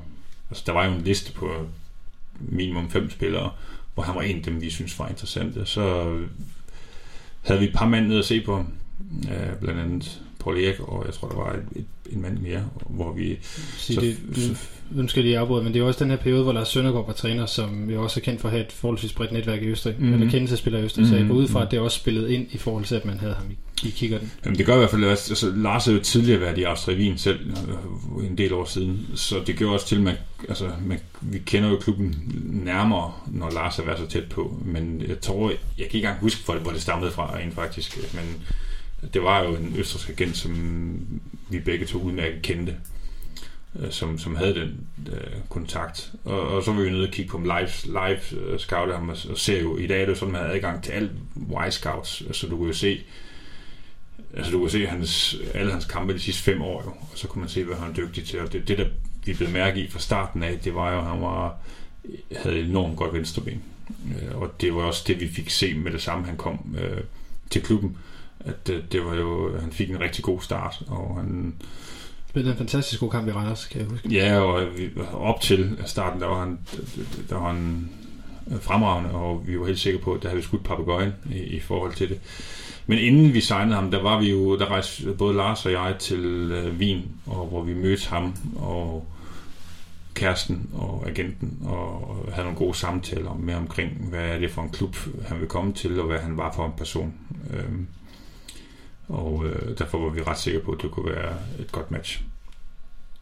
Altså, 0.50 0.64
der 0.68 0.74
var 0.74 0.86
jo 0.86 0.92
en 0.92 1.02
liste 1.02 1.34
på 1.34 1.52
minimum 2.40 2.90
fem 2.90 3.10
spillere, 3.10 3.52
hvor 3.94 4.04
han 4.04 4.16
var 4.16 4.22
en 4.22 4.38
af 4.38 4.44
dem, 4.44 4.62
vi 4.62 4.70
synes 4.70 5.00
var 5.00 5.08
interessante. 5.08 5.66
Så 5.66 6.10
øh, 6.10 6.28
havde 7.42 7.60
vi 7.60 7.68
et 7.68 7.76
par 7.76 7.88
mand 7.88 8.08
ned 8.08 8.20
at 8.20 8.26
se 8.26 8.42
på, 8.42 8.66
øh, 9.32 9.60
blandt 9.62 9.80
andet 9.80 10.22
Paul 10.40 10.58
Erik, 10.58 10.80
og 10.80 11.04
jeg 11.06 11.14
tror, 11.14 11.28
der 11.28 11.36
var 11.36 11.54
et, 11.54 11.64
et, 11.76 11.86
en 12.16 12.22
mand 12.22 12.38
mere, 12.40 12.64
hvor 12.90 13.14
vi... 13.14 13.38
Så, 13.78 13.94
Så- 13.94 14.02
det, 14.02 14.18
så- 14.36 14.56
nu 14.92 15.08
skal 15.08 15.20
jeg 15.20 15.26
lige 15.26 15.38
afbryde, 15.40 15.64
men 15.64 15.74
det 15.74 15.80
er 15.80 15.84
også 15.84 16.04
den 16.04 16.10
her 16.12 16.18
periode, 16.18 16.44
hvor 16.44 16.54
Lars 16.54 16.68
Søndergaard 16.68 17.06
var 17.06 17.14
træner, 17.14 17.46
som 17.46 17.90
jo 17.90 18.04
også 18.04 18.20
er 18.20 18.24
kendt 18.24 18.42
for 18.42 18.48
at 18.48 18.52
have 18.52 18.66
et 18.66 18.72
forholdsvis 18.72 19.14
bredt 19.14 19.32
netværk 19.32 19.62
i 19.62 19.66
Østrig, 19.66 19.94
Mhm. 19.94 20.02
mm-hmm. 20.04 20.20
eller 20.22 20.32
kendelsespiller 20.32 20.80
i 20.80 20.84
Østrig, 20.84 21.02
mm-hmm. 21.04 21.16
så 21.18 21.20
jeg 21.20 21.28
går 21.28 21.36
ud 21.36 21.48
fra, 21.48 21.60
Mhm. 21.60 21.66
at 21.66 21.72
det 21.72 21.80
også 21.80 22.00
spillede 22.00 22.34
ind 22.34 22.48
i 22.52 22.58
forhold 22.58 22.86
til, 22.86 22.96
at 22.96 23.06
man 23.06 23.20
havde 23.20 23.34
ham 23.34 23.46
i, 23.52 23.88
i 23.88 23.90
kikkerten. 23.92 24.32
Jamen, 24.46 24.58
det 24.58 24.66
gør 24.66 24.76
i 24.76 24.78
hvert 24.78 24.90
fald, 24.90 25.04
at 25.04 25.10
altså, 25.10 25.52
Lars 25.56 25.88
er 25.88 25.94
jo 25.94 26.00
tidligere 26.00 26.42
været 26.42 26.58
i 26.58 26.64
Austria 26.64 26.96
Wien 26.98 27.18
selv, 27.18 27.40
øh, 28.20 28.26
en 28.28 28.38
del 28.38 28.54
år 28.54 28.66
siden, 28.66 29.08
så 29.16 29.36
det 29.48 29.58
gør 29.58 29.68
også 29.70 29.88
til, 29.88 29.96
at 29.96 30.02
man, 30.02 30.16
altså, 30.50 30.70
man, 30.86 31.00
vi 31.22 31.38
kender 31.46 31.70
jo 31.70 31.78
klubben 31.78 32.16
nærmere, 32.66 33.12
når 33.28 33.50
Lars 33.52 33.76
har 33.76 33.84
været 33.84 34.00
så 34.00 34.08
tæt 34.08 34.26
på, 34.30 34.58
men 34.66 35.04
jeg 35.08 35.20
tror, 35.22 35.50
jeg 35.50 35.58
kan 35.78 35.86
ikke 35.86 35.98
engang 35.98 36.20
huske, 36.20 36.46
hvor 36.46 36.54
det, 36.54 36.64
hvor 36.64 36.72
det 36.72 36.82
stammede 36.82 37.12
fra 37.12 37.36
rent 37.36 37.54
faktisk, 37.54 37.98
men 38.14 38.24
det 39.14 39.24
var 39.24 39.44
jo 39.44 39.56
en 39.56 39.76
østrigsk 39.78 40.10
agent, 40.10 40.38
som 40.38 41.22
vi 41.50 41.60
begge 41.60 41.86
to 41.86 42.00
udmærket 42.00 42.42
kendte, 42.42 42.76
øh, 43.80 43.92
som, 43.92 44.18
som 44.18 44.36
havde 44.36 44.56
den 44.56 44.88
øh, 45.14 45.42
kontakt. 45.50 46.12
Og, 46.26 46.42
og 46.42 46.64
så 46.64 46.72
var 46.72 46.82
vi 46.82 46.90
nødt 46.90 47.08
og 47.08 47.14
kigge 47.14 47.32
på 47.32 47.38
ham 47.38 47.44
live, 47.44 47.70
live 47.86 48.54
uh, 48.54 48.60
scoute 48.60 48.94
ham, 48.94 49.10
og, 49.10 49.18
og 49.30 49.38
ser 49.38 49.62
jo, 49.62 49.78
i 49.78 49.88
dag 49.88 50.02
er 50.02 50.06
det 50.06 50.12
jo 50.12 50.18
sådan, 50.18 50.36
at 50.36 50.42
man 50.42 50.50
har 50.50 50.56
adgang 50.56 50.84
til 50.84 50.92
alt 50.92 51.12
Y-scouts, 51.38 52.06
så 52.06 52.24
altså, 52.28 52.48
du 52.48 52.58
kan 52.58 52.68
jo 52.68 52.74
se, 52.74 53.02
altså 54.36 54.52
du 54.52 54.60
kan 54.60 54.70
se 54.70 54.86
hans, 54.86 55.36
alle 55.54 55.72
hans 55.72 55.86
kampe 55.86 56.14
de 56.14 56.20
sidste 56.20 56.44
fem 56.44 56.62
år 56.62 56.84
jo, 56.86 56.90
og 56.90 57.12
så 57.16 57.28
kunne 57.28 57.40
man 57.40 57.50
se, 57.50 57.64
hvad 57.64 57.76
han 57.76 57.90
er 57.90 57.94
dygtig 57.94 58.24
til, 58.24 58.40
og 58.40 58.54
det, 58.54 58.68
det 58.68 58.78
der 58.78 58.86
vi 59.26 59.34
blev 59.34 59.50
mærke 59.50 59.82
i 59.82 59.90
fra 59.90 60.00
starten 60.00 60.44
af, 60.44 60.60
det 60.60 60.76
var 60.76 60.94
jo, 60.94 61.00
at 61.00 61.06
han 61.06 61.22
var, 61.22 61.58
havde 62.36 62.60
enormt 62.60 62.98
godt 62.98 63.14
venstreben. 63.14 63.64
Øh, 63.90 64.42
og 64.42 64.62
det 64.62 64.76
var 64.76 64.82
også 64.82 65.04
det, 65.08 65.20
vi 65.20 65.28
fik 65.28 65.50
se 65.50 65.74
med 65.74 65.92
det 65.92 66.02
samme, 66.02 66.26
han 66.26 66.38
kom 66.38 66.76
øh, 66.78 67.04
til 67.50 67.62
klubben. 67.62 67.98
At 68.46 68.68
det, 68.68 68.92
det 68.92 69.06
var 69.06 69.16
jo, 69.16 69.60
han 69.60 69.72
fik 69.72 69.90
en 69.90 70.00
rigtig 70.00 70.24
god 70.24 70.42
start, 70.42 70.82
og 70.88 71.16
han, 71.16 71.56
Spillede 72.30 72.52
en 72.52 72.58
fantastisk 72.58 73.00
god 73.00 73.10
kamp 73.10 73.28
i 73.28 73.32
Randers, 73.32 73.66
kan 73.66 73.82
jeg 73.82 73.90
huske. 73.90 74.10
Ja, 74.10 74.40
og 74.40 74.68
op 75.14 75.42
til 75.42 75.78
starten, 75.86 76.22
der 76.22 76.28
var 76.28 76.40
han, 76.40 76.60
der 77.30 77.36
var 77.36 77.52
han 77.52 77.90
fremragende, 78.62 79.12
og 79.12 79.48
vi 79.48 79.60
var 79.60 79.66
helt 79.66 79.80
sikre 79.80 80.00
på, 80.00 80.14
at 80.14 80.24
der 80.24 80.30
havde 80.30 80.42
vi 80.42 80.44
skudt 80.44 80.64
papegøjen 80.64 81.14
i, 81.32 81.38
i 81.38 81.60
forhold 81.60 81.94
til 81.94 82.10
det. 82.10 82.20
Men 82.88 83.00
inden 83.00 83.34
vi 83.34 83.42
signede 83.42 83.76
ham, 83.76 83.92
der 83.92 84.02
var 84.02 84.20
vi 84.20 84.30
jo, 84.30 84.60
der 84.60 84.66
rejste 84.66 85.14
både 85.14 85.36
Lars 85.38 85.66
og 85.66 85.72
jeg 85.72 85.96
til 86.00 86.52
øh, 86.52 86.78
Wien, 86.78 87.04
og 87.26 87.46
hvor 87.46 87.64
vi 87.64 87.74
mødte 87.74 88.10
ham 88.10 88.36
og 88.56 89.08
kæresten 90.14 90.70
og 90.74 91.04
agenten, 91.08 91.58
og 91.66 92.18
havde 92.32 92.44
nogle 92.44 92.58
gode 92.58 92.78
samtaler 92.78 93.34
med 93.34 93.54
omkring, 93.54 93.92
hvad 94.10 94.20
er 94.20 94.40
det 94.40 94.52
for 94.52 94.62
en 94.62 94.70
klub, 94.70 94.96
han 95.28 95.40
vil 95.40 95.48
komme 95.48 95.74
til, 95.74 96.00
og 96.00 96.08
hvad 96.08 96.20
han 96.20 96.38
var 96.38 96.54
for 96.56 96.66
en 96.66 96.74
person. 96.78 97.14
Øhm, 97.54 97.88
og 99.10 99.46
øh, 99.46 99.78
derfor 99.78 99.98
var 100.04 100.10
vi 100.10 100.22
ret 100.22 100.38
sikre 100.40 100.60
på, 100.60 100.72
at 100.72 100.82
det 100.82 100.92
kunne 100.92 101.12
være 101.12 101.34
et 101.60 101.72
godt 101.72 101.92
match. 101.92 102.22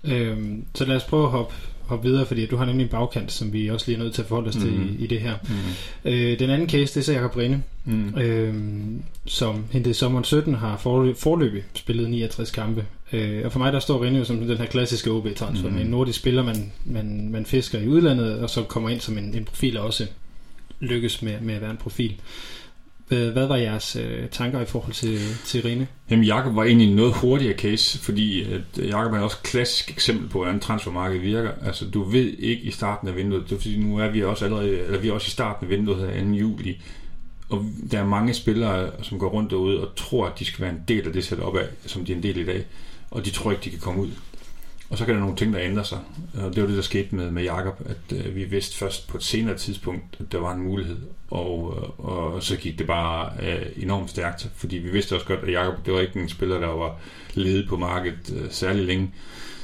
Øhm, 0.04 0.64
så 0.76 0.86
lad 0.86 0.96
os 0.96 1.04
prøve 1.04 1.24
at 1.24 1.30
hoppe, 1.32 1.54
hoppe 1.86 2.08
videre, 2.10 2.26
fordi 2.26 2.46
du 2.46 2.56
har 2.58 2.66
nemlig 2.66 2.84
en 2.84 2.90
bagkant, 2.90 3.32
som 3.32 3.54
vi 3.54 3.68
også 3.70 3.86
lige 3.88 4.00
er 4.00 4.04
nødt 4.04 4.14
til 4.14 4.22
at 4.22 4.28
forholde 4.28 4.50
os 4.50 4.56
mm. 4.56 4.62
til 4.62 4.72
Mhm. 4.74 4.96
i, 5.00 5.04
i 5.04 5.08
det 5.08 5.22
her. 5.22 5.34
Mm. 5.44 6.12
Øh, 6.12 6.40
den 6.40 6.50
anden 6.50 6.70
case, 6.70 6.94
det 6.94 6.98
er 6.98 7.02
så 7.02 7.14
Jakob 7.14 7.38
Rinde, 7.38 7.62
Mm. 7.86 8.18
øhm, 8.18 9.02
som 9.26 9.64
hentede 9.72 9.92
i 9.92 9.94
sommeren 9.94 10.24
17 10.24 10.54
har 10.56 10.78
forløb, 10.78 11.16
forløbig 11.18 11.64
spillet 11.74 12.10
69 12.10 12.52
kampe. 12.52 12.86
Øh, 13.14 13.42
og 13.46 13.52
for 13.52 13.60
mig 13.60 13.74
der 13.74 13.80
står 13.80 14.04
Rinde 14.04 14.20
jo 14.20 14.26
som 14.26 14.38
den 14.40 14.58
her 14.58 14.66
klassiske 14.66 15.12
OB-transfer, 15.12 15.68
Mhm. 15.68 15.76
mm. 15.76 15.82
en 15.82 15.88
nordisk 15.88 16.20
spiller, 16.20 16.44
man, 16.44 16.72
man, 16.86 17.30
man 17.32 17.46
fisker 17.46 17.80
i 17.80 17.88
udlandet, 17.88 18.40
og 18.40 18.50
så 18.50 18.64
kommer 18.64 18.90
ind 18.90 19.00
som 19.00 19.18
en, 19.18 19.36
en 19.36 19.46
profil, 19.46 19.78
og 19.78 19.86
også 19.86 20.08
lykkes 20.80 21.22
med, 21.22 21.40
med 21.42 21.56
at 21.56 21.62
være 21.62 21.72
en 21.72 21.78
profil. 21.78 22.16
Hvad, 23.08 23.32
hvad 23.32 23.48
var 23.48 23.56
jeres 23.56 23.96
øh, 23.96 24.30
tanker 24.30 24.62
i 24.62 24.66
forhold 24.66 24.94
til, 24.94 25.20
til 25.46 25.62
Rene? 25.62 25.88
Jamen, 26.10 26.26
Jakob 26.26 26.56
var 26.56 26.64
egentlig 26.64 26.90
en 26.90 26.96
noget 26.96 27.14
hurtigere 27.14 27.58
case, 27.58 28.00
fordi 28.00 28.44
at 28.44 28.62
øh, 28.80 28.88
Jakob 28.88 29.14
er 29.14 29.20
også 29.20 29.38
et 29.44 29.50
klassisk 29.50 29.92
eksempel 29.92 30.30
på, 30.30 30.38
hvordan 30.38 30.60
transfermarkedet 30.60 31.24
virker. 31.24 31.52
Altså, 31.66 31.86
du 31.86 32.04
ved 32.04 32.34
ikke 32.40 32.64
i 32.64 32.72
starten 32.72 33.08
af 33.08 33.16
vinduet, 33.16 33.50
det 33.50 33.56
er 33.56 33.60
fordi, 33.60 33.78
nu 33.78 33.98
er 33.98 34.08
vi 34.08 34.24
også 34.24 34.46
allerede, 34.46 34.80
eller 34.80 35.00
vi 35.00 35.10
er 35.10 35.14
også 35.14 35.28
i 35.28 35.32
starten 35.32 35.66
af 35.66 35.70
vinduet 35.70 36.12
her 36.12 36.24
2. 36.24 36.30
juli, 36.30 36.82
og 37.50 37.66
der 37.92 38.00
er 38.00 38.06
mange 38.06 38.34
spillere, 38.34 38.92
som 39.02 39.20
går 39.20 39.30
rundt 39.30 39.52
derude 39.52 39.88
og 39.88 39.96
tror, 39.96 40.28
at 40.28 40.40
de 40.40 40.46
skal 40.46 40.62
være 40.62 40.74
en 40.74 40.82
del 40.88 41.08
af 41.08 41.14
det 41.14 41.24
setup 41.24 41.56
af, 41.56 41.68
som 41.86 42.06
de 42.06 42.12
er 42.12 42.16
en 42.16 42.24
del 42.24 42.38
i 42.38 42.46
dag, 42.46 42.66
og 43.12 43.26
de 43.26 43.30
tror 43.30 43.52
ikke, 43.52 43.64
de 43.64 43.70
kan 43.70 43.80
komme 43.80 44.02
ud. 44.02 44.10
Og 44.90 44.98
så 44.98 45.06
kan 45.06 45.14
der 45.14 45.20
nogle 45.20 45.36
ting, 45.36 45.54
der 45.54 45.62
ændrer 45.62 45.84
sig. 45.84 46.00
Og 46.34 46.56
det 46.56 46.62
var 46.62 46.68
det, 46.68 46.76
der 46.76 46.82
skete 46.82 47.16
med, 47.16 47.32
med 47.32 47.44
Jakob, 47.44 47.82
at 47.86 48.18
øh, 48.18 48.36
vi 48.36 48.44
vidste 48.44 48.78
først 48.78 49.08
på 49.08 49.18
et 49.18 49.24
senere 49.24 49.58
tidspunkt, 49.58 50.04
at 50.20 50.32
der 50.32 50.40
var 50.40 50.54
en 50.54 50.62
mulighed. 50.62 50.98
Og, 51.32 51.78
øh, 51.78 52.06
og 52.06 52.44
så 52.44 52.56
gik 52.56 52.80
det 52.80 52.88
bare 52.88 53.32
øh, 53.42 53.84
enormt 53.84 54.10
stærkt, 54.10 54.50
fordi 54.56 54.78
vi 54.78 54.90
vidste 54.90 55.16
også 55.16 55.26
godt, 55.26 55.40
at 55.40 55.52
Jakob, 55.52 55.86
det 55.86 55.94
var 55.94 56.00
ikke 56.00 56.20
en 56.20 56.30
spiller, 56.30 56.60
der 56.60 56.68
var 56.68 57.00
ledet 57.34 57.70
på 57.70 57.78
markedet 57.78 58.34
øh, 58.36 58.52
særlig 58.52 58.86
længe. 58.86 59.12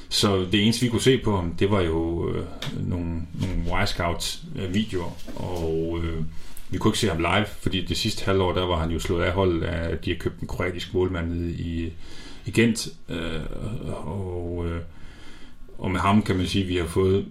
Så 0.10 0.46
det 0.52 0.64
eneste, 0.64 0.82
vi 0.82 0.90
kunne 0.90 1.02
se 1.02 1.18
på 1.18 1.36
ham, 1.36 1.56
det 1.60 1.72
var 1.72 1.82
jo 1.82 2.30
øh, 2.30 2.46
nogle, 2.90 3.22
nogle 3.42 3.72
Wisecout-videoer, 3.72 5.18
øh, 5.28 5.44
og 5.44 6.00
øh, 6.04 6.24
vi 6.70 6.78
kunne 6.78 6.90
ikke 6.90 7.00
se 7.00 7.10
ham 7.10 7.18
live, 7.18 7.46
fordi 7.46 7.86
det 7.86 7.98
sidste 7.98 8.26
halvår, 8.26 8.54
der 8.54 8.66
var 8.66 8.80
han 8.80 8.92
jo 8.92 9.00
slået 9.00 9.24
af 9.24 9.32
holdet 9.32 9.64
af, 9.64 9.90
at 9.90 10.06
de 10.06 10.12
har 10.12 10.18
købt 10.18 10.40
en 10.40 10.48
kroatisk 10.48 10.94
målmand 10.94 11.34
nede 11.34 11.52
i, 11.52 11.94
i 12.46 12.52
Gent, 12.52 12.88
øh, 13.10 13.42
og, 14.06 14.66
øh, 14.68 14.82
og 15.78 15.92
med 15.92 16.00
ham 16.00 16.22
kan 16.22 16.36
man 16.38 16.48
sige, 16.48 16.64
at 16.64 16.70
vi 16.70 16.78
har 16.78 16.86
fået 16.86 17.26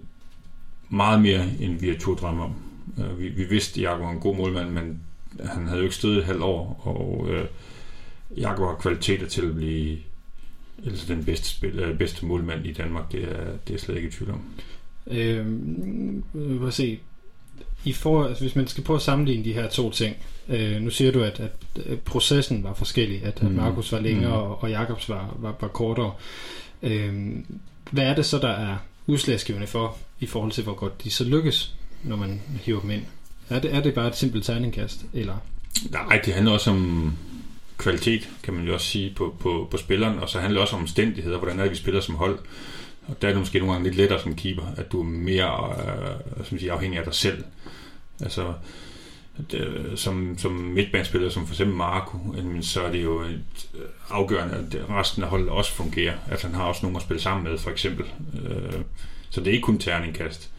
meget 0.89 1.21
mere, 1.21 1.47
end 1.59 1.79
vi 1.79 1.87
har 1.89 1.95
to 1.97 2.15
drømme 2.15 2.43
om. 2.43 2.53
Øh, 2.99 3.19
vi, 3.19 3.27
vi 3.29 3.43
vidste, 3.43 3.79
at 3.79 3.83
Jakob 3.83 4.01
var 4.01 4.11
en 4.11 4.19
god 4.19 4.35
målmand, 4.35 4.69
men 4.69 4.99
han 5.45 5.65
havde 5.67 5.77
jo 5.77 5.83
ikke 5.83 5.95
stået 5.95 6.17
et 6.17 6.25
halvt 6.25 6.43
år, 6.43 6.81
og 6.83 7.29
øh, 7.33 7.45
Jakob 8.37 8.67
har 8.67 8.75
kvaliteter 8.75 9.27
til 9.27 9.41
at 9.41 9.55
blive 9.55 9.97
altså 10.85 11.13
den 11.13 11.25
bedste, 11.25 11.47
spil, 11.49 11.79
øh, 11.79 11.97
bedste 11.97 12.25
målmand 12.25 12.65
i 12.65 12.73
Danmark, 12.73 13.11
det 13.11 13.23
er, 13.23 13.45
det 13.67 13.73
er 13.73 13.79
slet 13.79 13.95
ikke 13.95 14.07
i 14.07 14.11
tvivl 14.11 14.31
om. 14.31 14.41
Øh, 15.07 16.71
se. 16.71 16.99
I 17.85 17.93
for, 17.93 18.25
altså, 18.25 18.43
hvis 18.43 18.55
man 18.55 18.67
skal 18.67 18.83
prøve 18.83 18.97
at 18.97 19.01
sammenligne 19.03 19.45
de 19.45 19.53
her 19.53 19.69
to 19.69 19.91
ting. 19.91 20.15
Øh, 20.49 20.81
nu 20.81 20.89
siger 20.89 21.11
du, 21.11 21.23
at, 21.23 21.39
at, 21.39 21.99
processen 21.99 22.63
var 22.63 22.73
forskellig. 22.73 23.23
At, 23.23 23.35
at 23.41 23.43
Mm. 23.43 23.55
Markus 23.55 23.91
var 23.91 23.99
længere, 23.99 24.31
Mm. 24.31 24.49
og, 24.51 24.63
og 24.63 24.69
Jakobs 24.69 25.09
var, 25.09 25.35
var, 25.39 25.55
var 25.61 25.67
kortere. 25.67 26.13
Øhm, 26.83 27.45
hvad 27.93 28.03
er 28.03 28.15
det 28.15 28.25
så, 28.25 28.37
der 28.37 28.49
er 28.49 28.77
udslagsgivende 29.07 29.67
for, 29.67 29.97
i 30.19 30.25
forhold 30.25 30.51
til, 30.51 30.63
hvor 30.63 30.73
godt 30.73 31.03
de 31.03 31.11
så 31.11 31.23
lykkes, 31.23 31.73
når 32.03 32.15
man 32.15 32.41
hiver 32.61 32.81
dem 32.81 32.91
ind? 32.91 33.03
Er 33.49 33.59
det, 33.59 33.75
er 33.75 33.81
det 33.81 33.93
bare 33.93 34.07
et 34.07 34.15
simpelt 34.15 34.45
tegningkast? 34.45 35.05
Eller? 35.13 35.37
Nej, 35.91 36.21
det 36.25 36.33
handler 36.33 36.51
også 36.51 36.69
om 36.69 37.13
kvalitet, 37.77 38.29
kan 38.43 38.53
man 38.53 38.65
jo 38.65 38.73
også 38.73 38.85
sige, 38.85 39.13
på, 39.15 39.35
på, 39.39 39.67
på 39.71 39.77
spilleren, 39.77 40.19
og 40.19 40.29
så 40.29 40.39
handler 40.39 40.59
det 40.59 40.61
også 40.61 40.75
om 40.75 40.81
omstændigheder, 40.81 41.37
hvordan 41.37 41.59
er 41.59 41.63
det, 41.63 41.71
vi 41.71 41.77
spiller 41.77 42.01
som 42.01 42.15
hold. 42.15 42.39
Og 43.07 43.21
der 43.21 43.27
er 43.27 43.31
det 43.31 43.39
måske 43.39 43.59
nogle 43.59 43.73
gange 43.73 43.87
lidt 43.87 43.97
lettere 43.97 44.21
som 44.21 44.35
keeper, 44.35 44.63
at 44.77 44.91
du 44.91 44.99
er 44.99 45.05
mere 45.05 45.75
øh, 46.39 46.45
som 46.45 46.59
siger, 46.59 46.73
afhængig 46.73 46.99
af 46.99 47.05
dig 47.05 47.13
selv. 47.13 47.43
Altså, 48.19 48.53
Øh, 49.53 49.97
som, 49.97 50.37
som 50.37 50.51
midtbanespiller, 50.51 51.29
som 51.29 51.47
for 51.47 51.53
eksempel 51.53 51.75
Marco, 51.75 52.17
så 52.61 52.81
er 52.81 52.91
det 52.91 53.03
jo 53.03 53.21
et 53.21 53.69
øh, 53.73 53.81
afgørende, 54.09 54.55
at 54.55 54.89
resten 54.89 55.23
af 55.23 55.29
holdet 55.29 55.49
også 55.49 55.71
fungerer. 55.71 56.13
At 56.27 56.41
han 56.41 56.53
har 56.53 56.63
også 56.63 56.85
nogen 56.85 56.95
at 56.95 57.01
spille 57.01 57.21
sammen 57.21 57.43
med, 57.43 57.57
for 57.57 57.71
eksempel. 57.71 58.05
Øh, 58.33 58.81
så 59.29 59.39
det 59.39 59.47
er 59.47 59.51
ikke 59.51 59.65
kun 59.65 59.77
terningkast. 59.77 60.51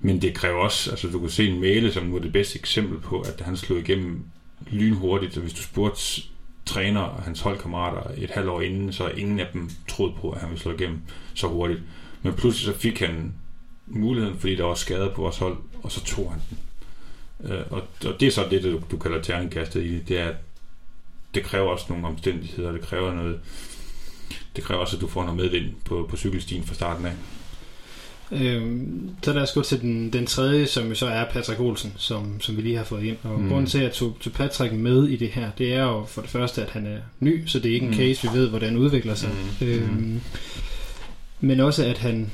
Men 0.00 0.22
det 0.22 0.34
kræver 0.34 0.58
også, 0.58 0.90
altså 0.90 1.08
du 1.08 1.18
kan 1.18 1.30
se 1.30 1.48
en 1.48 1.60
Mæle, 1.60 1.92
som 1.92 2.06
nu 2.06 2.16
er 2.16 2.20
det 2.20 2.32
bedste 2.32 2.58
eksempel 2.58 2.98
på, 2.98 3.20
at 3.20 3.40
han 3.40 3.56
slog 3.56 3.78
igennem 3.78 4.24
lynhurtigt, 4.70 5.36
og 5.36 5.42
hvis 5.42 5.54
du 5.54 5.62
spurgte 5.62 6.22
træner 6.66 7.00
og 7.00 7.22
hans 7.22 7.40
holdkammerater 7.40 8.10
et 8.16 8.30
halvt 8.30 8.48
år 8.48 8.60
inden, 8.60 8.92
så 8.92 9.08
ingen 9.08 9.40
af 9.40 9.46
dem 9.52 9.70
troede 9.88 10.12
på, 10.20 10.30
at 10.30 10.40
han 10.40 10.48
ville 10.48 10.62
slå 10.62 10.72
igennem 10.72 11.00
så 11.34 11.46
hurtigt. 11.46 11.80
Men 12.22 12.32
pludselig 12.32 12.74
så 12.74 12.80
fik 12.80 13.00
han 13.00 13.34
muligheden, 13.86 14.38
fordi 14.38 14.56
der 14.56 14.64
var 14.64 14.74
skader 14.74 15.14
på 15.14 15.22
vores 15.22 15.38
hold, 15.38 15.56
og 15.82 15.92
så 15.92 16.04
tog 16.04 16.30
han 16.30 16.40
den. 16.50 16.58
Øh, 17.44 17.60
og, 17.70 17.82
og 18.06 18.20
det 18.20 18.28
er 18.28 18.32
så 18.32 18.46
det, 18.50 18.62
du, 18.62 18.80
du 18.90 18.96
kalder 18.96 19.22
terningkastet 19.22 19.84
i 19.84 19.98
det, 19.98 20.18
er, 20.20 20.28
at 20.28 20.34
det 21.34 21.42
kræver 21.42 21.68
også 21.68 21.84
nogle 21.88 22.06
omstændigheder, 22.06 22.72
det 22.72 22.80
kræver 22.80 23.14
noget, 23.14 23.40
det 24.56 24.64
kræver 24.64 24.80
også, 24.80 24.96
at 24.96 25.00
du 25.02 25.08
får 25.08 25.22
noget 25.24 25.36
medvind 25.36 25.66
på, 25.84 26.06
på 26.10 26.16
cykelstien 26.16 26.64
fra 26.64 26.74
starten 26.74 27.06
af. 27.06 27.12
Øhm, 28.32 29.10
så 29.22 29.32
lad 29.32 29.42
os 29.42 29.52
gå 29.52 29.62
til 29.62 29.80
den, 29.80 30.12
den 30.12 30.26
tredje, 30.26 30.66
som 30.66 30.88
jo 30.88 30.94
så 30.94 31.06
er 31.06 31.24
Patrick 31.30 31.60
Olsen, 31.60 31.92
som, 31.96 32.40
som 32.40 32.56
vi 32.56 32.62
lige 32.62 32.76
har 32.76 32.84
fået 32.84 33.04
ind. 33.04 33.16
Og 33.22 33.30
Mm. 33.38 33.42
mm. 33.42 33.48
grunden 33.48 33.66
til, 33.66 33.78
at 33.78 33.84
jeg 33.84 33.92
tog, 33.92 34.16
tog 34.20 34.32
Patrick 34.32 34.72
med 34.74 35.08
i 35.08 35.16
det 35.16 35.28
her, 35.28 35.50
det 35.58 35.74
er 35.74 35.82
jo 35.82 36.04
for 36.04 36.20
det 36.20 36.30
første, 36.30 36.62
at 36.62 36.70
han 36.70 36.86
er 36.86 36.98
ny, 37.20 37.46
så 37.46 37.58
det 37.58 37.70
er 37.70 37.74
ikke 37.74 37.86
en 37.86 37.90
Mm. 37.92 37.96
case, 37.98 38.28
vi 38.32 38.38
ved, 38.38 38.48
hvordan 38.48 38.76
udvikler 38.76 39.14
sig. 39.14 39.30
Mm. 39.60 39.66
Øhm, 39.66 40.20
men 41.40 41.60
også, 41.60 41.84
at 41.84 41.98
han, 41.98 42.30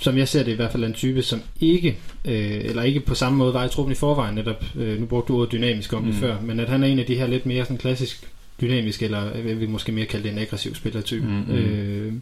som 0.00 0.18
jeg 0.18 0.28
ser 0.28 0.42
det 0.42 0.52
i 0.52 0.54
hvert 0.54 0.72
fald, 0.72 0.82
er 0.82 0.86
en 0.88 0.94
type, 0.94 1.22
som 1.22 1.40
ikke, 1.60 1.98
øh, 2.24 2.60
eller 2.64 2.82
ikke 2.82 3.00
på 3.00 3.14
samme 3.14 3.38
måde 3.38 3.54
var 3.54 3.64
i 3.64 3.68
truppen 3.68 3.92
i 3.92 3.96
forvejen, 3.96 4.34
netop, 4.34 4.64
øh, 4.76 5.00
nu 5.00 5.06
brugte 5.06 5.32
du 5.32 5.38
ordet 5.38 5.52
dynamisk 5.52 5.92
om 5.92 6.04
det 6.04 6.14
Mm. 6.14 6.20
før, 6.20 6.40
men 6.40 6.60
at 6.60 6.68
han 6.68 6.82
er 6.82 6.86
en 6.86 6.98
af 6.98 7.06
de 7.06 7.14
her 7.14 7.26
lidt 7.26 7.46
mere 7.46 7.64
sådan 7.64 7.78
klassisk 7.78 8.28
dynamisk, 8.60 9.02
eller 9.02 9.42
vil 9.42 9.68
måske 9.68 9.92
mere 9.92 10.06
kalde 10.06 10.24
det 10.24 10.32
en 10.32 10.38
aggressiv 10.38 10.74
spillertype. 10.74 11.26
Mm, 11.26 11.44
mm. 11.48 11.54
Øh, 11.54 12.12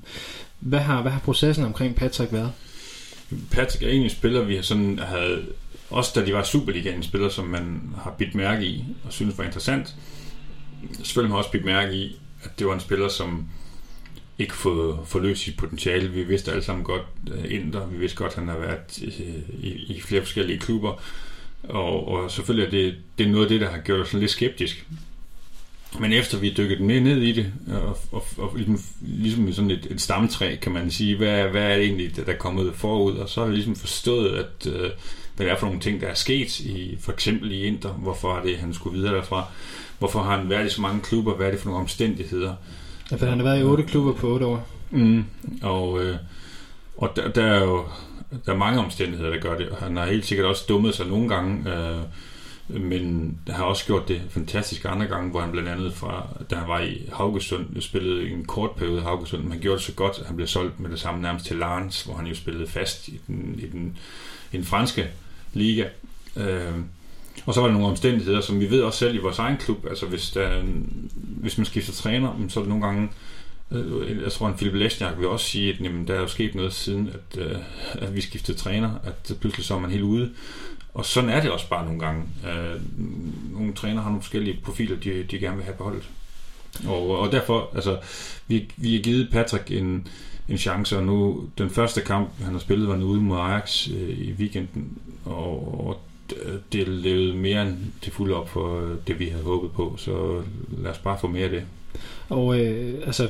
hvad, 0.60 0.78
har, 0.78 1.02
hvad 1.02 1.12
har 1.12 1.20
processen 1.20 1.64
omkring 1.64 1.94
Patrick 1.94 2.32
været? 2.32 2.52
Patrick 3.50 3.82
er 3.82 3.88
en 3.88 4.10
spiller, 4.10 4.42
vi 4.44 4.54
har 4.54 4.62
sådan 4.62 4.98
havde, 4.98 5.42
også 5.90 6.12
da 6.14 6.26
de 6.26 6.32
var 6.32 6.42
Superligaen, 6.42 6.96
en 6.96 7.02
spiller, 7.02 7.28
som 7.28 7.44
man 7.46 7.80
har 8.02 8.14
bidt 8.18 8.34
mærke 8.34 8.66
i, 8.66 8.84
og 9.04 9.12
synes 9.12 9.38
var 9.38 9.44
interessant. 9.44 9.94
Selvfølgelig 11.02 11.32
har 11.32 11.38
også 11.38 11.50
bidt 11.50 11.64
mærke 11.64 11.94
i, 11.94 12.16
at 12.42 12.58
det 12.58 12.66
var 12.66 12.74
en 12.74 12.80
spiller, 12.80 13.08
som 13.08 13.46
ikke 14.38 14.54
fået 14.54 14.98
forløst 15.06 15.42
sit 15.42 15.56
potentiale. 15.56 16.08
Vi 16.08 16.22
vidste 16.22 16.50
alle 16.50 16.64
sammen 16.64 16.84
godt, 16.84 17.02
uh, 17.30 17.52
Inder, 17.52 17.86
vi 17.86 17.98
vidste 17.98 18.16
godt, 18.16 18.32
at 18.32 18.38
han 18.38 18.48
har 18.48 18.58
været 18.58 19.02
uh, 19.02 19.64
i, 19.64 19.94
i 19.96 20.00
flere 20.00 20.22
forskellige 20.22 20.58
klubber, 20.58 21.02
og, 21.62 22.08
og 22.08 22.30
selvfølgelig 22.30 22.66
er 22.66 22.70
det, 22.70 22.94
det 23.18 23.26
er 23.26 23.30
noget 23.30 23.44
af 23.44 23.48
det, 23.48 23.60
der 23.60 23.70
har 23.70 23.78
gjort 23.78 24.00
os 24.00 24.12
lidt 24.12 24.30
skeptisk. 24.30 24.86
Men 26.00 26.12
efter 26.12 26.38
vi 26.38 26.54
dykkede 26.56 26.82
mere 26.82 27.00
ned 27.00 27.22
i 27.22 27.32
det, 27.32 27.52
og, 27.68 27.98
og, 28.12 28.24
og 28.36 28.56
ligesom, 28.56 28.80
ligesom 29.00 29.52
sådan 29.52 29.70
et, 29.70 29.86
et 29.90 30.00
stamtræ, 30.00 30.56
kan 30.56 30.72
man 30.72 30.90
sige, 30.90 31.16
hvad, 31.16 31.48
hvad 31.48 31.62
er 31.62 31.76
det 31.76 31.84
egentlig, 31.84 32.16
der 32.16 32.32
er 32.32 32.36
kommet 32.36 32.74
forud, 32.74 33.16
og 33.16 33.28
så 33.28 33.40
har 33.40 33.48
vi 33.48 33.54
ligesom 33.54 33.76
forstået, 33.76 34.36
at 34.36 34.66
øh, 34.66 34.90
hvad 35.36 35.46
det 35.46 35.52
er 35.52 35.58
for 35.58 35.66
nogle 35.66 35.80
ting, 35.80 36.00
der 36.00 36.06
er 36.06 36.14
sket, 36.14 36.60
i, 36.60 36.98
for 37.00 37.12
eksempel 37.12 37.52
i 37.52 37.62
Inter, 37.62 37.92
hvorfor 37.92 38.36
er 38.36 38.42
det, 38.42 38.56
han 38.56 38.74
skulle 38.74 38.98
videre 38.98 39.14
derfra, 39.14 39.44
hvorfor 39.98 40.22
har 40.22 40.38
han 40.38 40.50
været 40.50 40.66
i 40.66 40.70
så 40.70 40.80
mange 40.80 41.00
klubber, 41.00 41.34
hvad 41.34 41.46
er 41.46 41.50
det 41.50 41.60
for 41.60 41.66
nogle 41.66 41.82
omstændigheder, 41.82 42.54
Ja, 43.10 43.16
for 43.16 43.26
han 43.26 43.38
har 43.38 43.44
været 43.44 43.60
i 43.60 43.62
otte 43.62 43.84
klubber 43.84 44.12
på 44.12 44.26
otte 44.26 44.46
år. 44.46 44.68
Mm. 44.90 45.24
Og, 45.62 46.04
øh, 46.04 46.16
og 46.96 47.12
der, 47.16 47.28
der 47.28 47.44
er 47.44 47.64
jo 47.64 47.84
der 48.46 48.52
er 48.52 48.56
mange 48.56 48.80
omstændigheder, 48.80 49.30
der 49.30 49.40
gør 49.40 49.56
det. 49.58 49.68
Og 49.68 49.76
han 49.76 49.96
har 49.96 50.06
helt 50.06 50.26
sikkert 50.26 50.46
også 50.46 50.64
dummet 50.68 50.94
sig 50.94 51.06
nogle 51.06 51.28
gange, 51.28 51.72
øh, 51.72 52.02
men 52.80 53.38
har 53.48 53.64
også 53.64 53.86
gjort 53.86 54.08
det 54.08 54.22
fantastisk 54.30 54.84
andre 54.84 55.06
gange, 55.06 55.30
hvor 55.30 55.40
han 55.40 55.50
blandt 55.50 55.68
andet 55.68 55.94
fra, 55.94 56.26
da 56.50 56.56
han 56.56 56.68
var 56.68 56.80
i 56.80 57.08
Haugesund, 57.12 57.80
spillede 57.80 58.30
en 58.30 58.44
kort 58.44 58.70
periode 58.70 58.98
i 58.98 59.02
Haugesund, 59.02 59.42
men 59.42 59.52
han 59.52 59.60
gjorde 59.60 59.76
det 59.76 59.86
så 59.86 59.92
godt, 59.92 60.18
at 60.18 60.26
han 60.26 60.36
blev 60.36 60.48
solgt 60.48 60.80
med 60.80 60.90
det 60.90 61.00
samme 61.00 61.22
nærmest 61.22 61.46
til 61.46 61.56
Lens, 61.56 62.02
hvor 62.02 62.14
han 62.14 62.26
jo 62.26 62.34
spillede 62.34 62.66
fast 62.66 63.08
i 63.08 63.20
den, 63.26 63.60
i 63.62 63.66
den, 63.66 63.96
i 64.52 64.56
den 64.56 64.64
franske 64.64 65.08
liga. 65.52 65.84
Øh, 66.36 66.74
og 67.46 67.54
så 67.54 67.60
var 67.60 67.66
der 67.66 67.74
nogle 67.74 67.88
omstændigheder, 67.88 68.40
som 68.40 68.60
vi 68.60 68.70
ved 68.70 68.82
også 68.82 68.98
selv 68.98 69.14
i 69.14 69.18
vores 69.18 69.38
egen 69.38 69.56
klub, 69.56 69.86
altså 69.86 70.06
hvis, 70.06 70.30
der, 70.30 70.62
hvis 71.16 71.58
man 71.58 71.64
skifter 71.64 71.92
træner, 71.92 72.46
så 72.48 72.60
er 72.60 72.64
det 72.64 72.68
nogle 72.68 72.86
gange 72.86 73.08
øh, 73.72 74.22
Jeg 74.22 74.32
tror, 74.32 74.48
at 74.48 74.56
Philip 74.56 74.74
Lesniak 74.74 75.18
vil 75.18 75.26
også 75.28 75.46
sige, 75.46 75.72
at 75.72 75.80
jamen, 75.80 76.08
der 76.08 76.14
er 76.14 76.20
jo 76.20 76.26
sket 76.26 76.54
noget 76.54 76.72
siden, 76.72 77.08
at, 77.08 77.38
øh, 77.38 77.56
at 77.94 78.14
vi 78.14 78.20
skiftede 78.20 78.58
træner, 78.58 78.90
at 79.04 79.36
pludselig 79.40 79.66
så 79.66 79.74
er 79.74 79.78
man 79.78 79.90
helt 79.90 80.02
ude. 80.02 80.30
Og 80.94 81.04
sådan 81.04 81.30
er 81.30 81.40
det 81.40 81.50
også 81.50 81.68
bare 81.68 81.84
nogle 81.84 82.00
gange. 82.00 82.22
Øh, 82.48 82.80
nogle 83.52 83.72
træner 83.72 84.02
har 84.02 84.08
nogle 84.08 84.22
forskellige 84.22 84.60
profiler, 84.64 84.96
de, 84.96 85.22
de 85.30 85.38
gerne 85.38 85.56
vil 85.56 85.64
have 85.64 85.76
beholdt. 85.76 86.08
Og, 86.86 87.18
og 87.18 87.32
derfor, 87.32 87.70
altså, 87.74 87.98
vi, 88.46 88.70
vi 88.76 88.94
har 88.94 89.02
givet 89.02 89.28
Patrick 89.32 89.70
en, 89.70 90.08
en 90.48 90.58
chance, 90.58 90.96
og 90.96 91.04
nu 91.04 91.48
den 91.58 91.70
første 91.70 92.00
kamp, 92.00 92.30
han 92.42 92.52
har 92.52 92.60
spillet, 92.60 92.88
var 92.88 92.96
nu 92.96 93.06
ude 93.06 93.20
mod 93.20 93.38
Ajax 93.38 93.88
øh, 93.88 94.18
i 94.18 94.32
weekenden, 94.32 94.98
og, 95.24 95.86
og 95.86 96.00
det 96.72 96.88
levede 96.88 97.34
mere 97.34 97.62
end 97.66 97.76
det 98.04 98.12
fulde 98.12 98.34
op 98.34 98.48
for 98.48 98.80
øh, 98.80 98.96
det, 99.06 99.18
vi 99.18 99.26
havde 99.28 99.44
håbet 99.44 99.72
på, 99.72 99.94
så 99.98 100.42
lad 100.82 100.90
os 100.90 100.98
bare 100.98 101.18
få 101.20 101.26
mere 101.26 101.44
af 101.44 101.50
det. 101.50 101.62
Og 102.28 102.60
øh, 102.60 102.94
altså, 103.06 103.28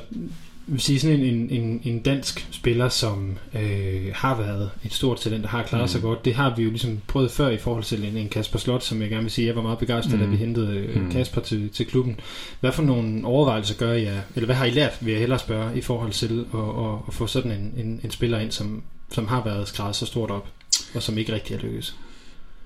vil 0.70 0.80
sige 0.80 1.00
sådan 1.00 1.20
en, 1.20 1.50
en, 1.50 1.80
en, 1.84 1.98
dansk 2.00 2.48
spiller, 2.50 2.88
som 2.88 3.38
øh, 3.54 4.06
har 4.14 4.36
været 4.36 4.70
et 4.84 4.92
stort 4.92 5.16
talent, 5.16 5.44
og 5.44 5.50
har 5.50 5.62
klaret 5.62 5.84
mm. 5.84 5.88
sig 5.88 6.00
Mm. 6.00 6.06
godt, 6.06 6.24
det 6.24 6.34
har 6.34 6.54
vi 6.56 6.62
jo 6.62 6.70
ligesom 6.70 6.98
prøvet 7.06 7.30
før 7.30 7.48
i 7.48 7.56
forhold 7.56 7.84
til 7.84 8.04
en, 8.04 8.16
en 8.16 8.28
Kasper 8.28 8.58
Slot, 8.58 8.82
som 8.82 9.02
jeg 9.02 9.10
gerne 9.10 9.22
vil 9.22 9.30
sige, 9.30 9.46
jeg 9.46 9.56
var 9.56 9.62
meget 9.62 9.78
begejstret, 9.78 10.14
mm. 10.14 10.20
da 10.20 10.26
Mm. 10.26 10.32
vi 10.32 10.36
hentede 10.36 10.76
øh, 10.76 11.02
Mm. 11.02 11.10
Kasper 11.12 11.40
til, 11.40 11.68
til 11.68 11.86
klubben. 11.86 12.20
Hvad 12.60 12.72
for 12.72 12.82
nogle 12.82 13.24
overvejelser 13.26 13.74
gør 13.74 13.92
jeg, 13.92 14.20
eller 14.34 14.46
hvad 14.46 14.56
har 14.56 14.64
I 14.64 14.70
lært, 14.70 14.98
vil 15.00 15.10
jeg 15.12 15.20
hellere 15.20 15.38
spørge, 15.38 15.78
i 15.78 15.80
forhold 15.80 16.12
til 16.12 16.44
at, 16.54 16.60
at, 16.60 16.94
at 17.08 17.14
få 17.14 17.26
sådan 17.26 17.52
en, 17.52 17.74
en, 17.86 18.00
en 18.04 18.10
spiller 18.10 18.38
ind, 18.38 18.50
som, 18.50 18.82
som 19.12 19.26
har 19.26 19.44
været 19.44 19.68
skrevet 19.68 19.96
så 19.96 20.06
stort 20.06 20.30
op, 20.30 20.48
og 20.94 21.02
som 21.02 21.18
ikke 21.18 21.32
rigtig 21.34 21.56
har 21.56 21.66
lykkes? 21.66 21.96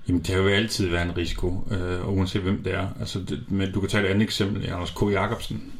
Jamen, 0.07 0.21
det 0.21 0.45
vil 0.45 0.51
altid 0.51 0.89
været 0.89 1.05
en 1.05 1.17
risiko, 1.17 1.67
øh, 1.71 2.07
og 2.07 2.13
uanset 2.13 2.41
hvem 2.41 2.63
det 2.63 2.73
er. 2.73 2.87
Altså, 2.99 3.19
det, 3.19 3.51
men 3.51 3.71
du 3.71 3.79
kan 3.79 3.89
tage 3.89 4.03
et 4.03 4.09
andet 4.09 4.23
eksempel, 4.23 4.69
Anders 4.69 4.91
K. 4.91 5.01
Jacobsen. 5.11 5.73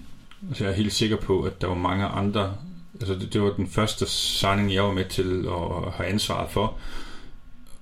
Altså, 0.50 0.64
jeg 0.64 0.72
er 0.72 0.76
helt 0.76 0.94
sikker 0.94 1.18
på, 1.18 1.42
at 1.42 1.62
der 1.62 1.68
var 1.68 1.76
mange 1.76 2.06
andre... 2.06 2.56
Altså, 3.00 3.14
det, 3.14 3.34
det 3.34 3.42
var 3.42 3.50
den 3.50 3.68
første 3.68 4.06
signing, 4.08 4.74
jeg 4.74 4.84
var 4.84 4.94
med 4.94 5.06
til 5.06 5.46
at 5.48 5.92
have 5.94 6.10
ansvaret 6.10 6.52
for. 6.52 6.78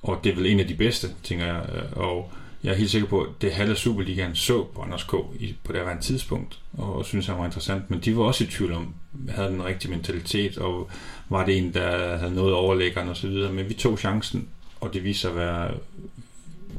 Og 0.01 0.19
det 0.23 0.31
er 0.31 0.35
vel 0.35 0.45
en 0.45 0.59
af 0.59 0.67
de 0.67 0.75
bedste, 0.75 1.07
tænker 1.23 1.45
jeg. 1.45 1.63
Og 1.95 2.31
jeg 2.63 2.71
er 2.71 2.75
helt 2.75 2.89
sikker 2.89 3.07
på, 3.07 3.21
at 3.21 3.29
det 3.41 3.51
halve 3.51 3.75
Superligaen 3.75 4.35
så 4.35 4.63
på 4.63 4.81
Anders 4.81 5.03
K. 5.03 5.13
I, 5.39 5.55
på 5.63 5.73
det 5.73 5.81
her 5.81 5.99
tidspunkt, 5.99 6.59
og 6.73 7.05
synes 7.05 7.27
han 7.27 7.37
var 7.37 7.45
interessant. 7.45 7.89
Men 7.89 7.99
de 7.99 8.17
var 8.17 8.23
også 8.23 8.43
i 8.43 8.47
tvivl 8.47 8.73
om, 8.73 8.93
havde 9.29 9.49
den 9.49 9.65
rigtige 9.65 9.91
mentalitet, 9.91 10.57
og 10.57 10.89
var 11.29 11.45
det 11.45 11.57
en, 11.57 11.73
der 11.73 12.17
havde 12.17 12.35
noget 12.35 12.53
overlæggeren 12.53 13.09
og 13.09 13.17
så 13.17 13.27
videre. 13.27 13.53
Men 13.53 13.69
vi 13.69 13.73
tog 13.73 13.99
chancen, 13.99 14.47
og 14.79 14.93
det 14.93 15.03
viser 15.03 15.19
sig 15.19 15.29
at 15.29 15.35
være 15.35 15.71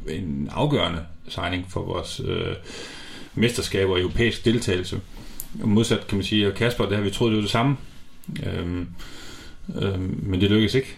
en 0.09 0.49
afgørende 0.53 1.07
signing 1.29 1.67
for 1.69 1.85
vores 1.85 2.21
øh, 2.25 2.55
mesterskab 3.35 3.89
og 3.89 4.01
europæisk 4.01 4.45
deltagelse. 4.45 5.01
Og 5.63 5.69
modsat 5.69 6.07
kan 6.07 6.17
man 6.19 6.25
sige, 6.25 6.47
at 6.47 6.55
Kasper, 6.55 6.87
det 6.87 6.97
har 6.97 7.05
vi 7.05 7.11
troet, 7.11 7.31
det 7.31 7.37
var 7.37 7.43
det 7.43 7.51
samme. 7.51 7.77
Øhm, 8.47 8.89
øhm, 9.83 10.21
men 10.23 10.41
det 10.41 10.51
lykkedes 10.51 10.75
ikke. 10.75 10.97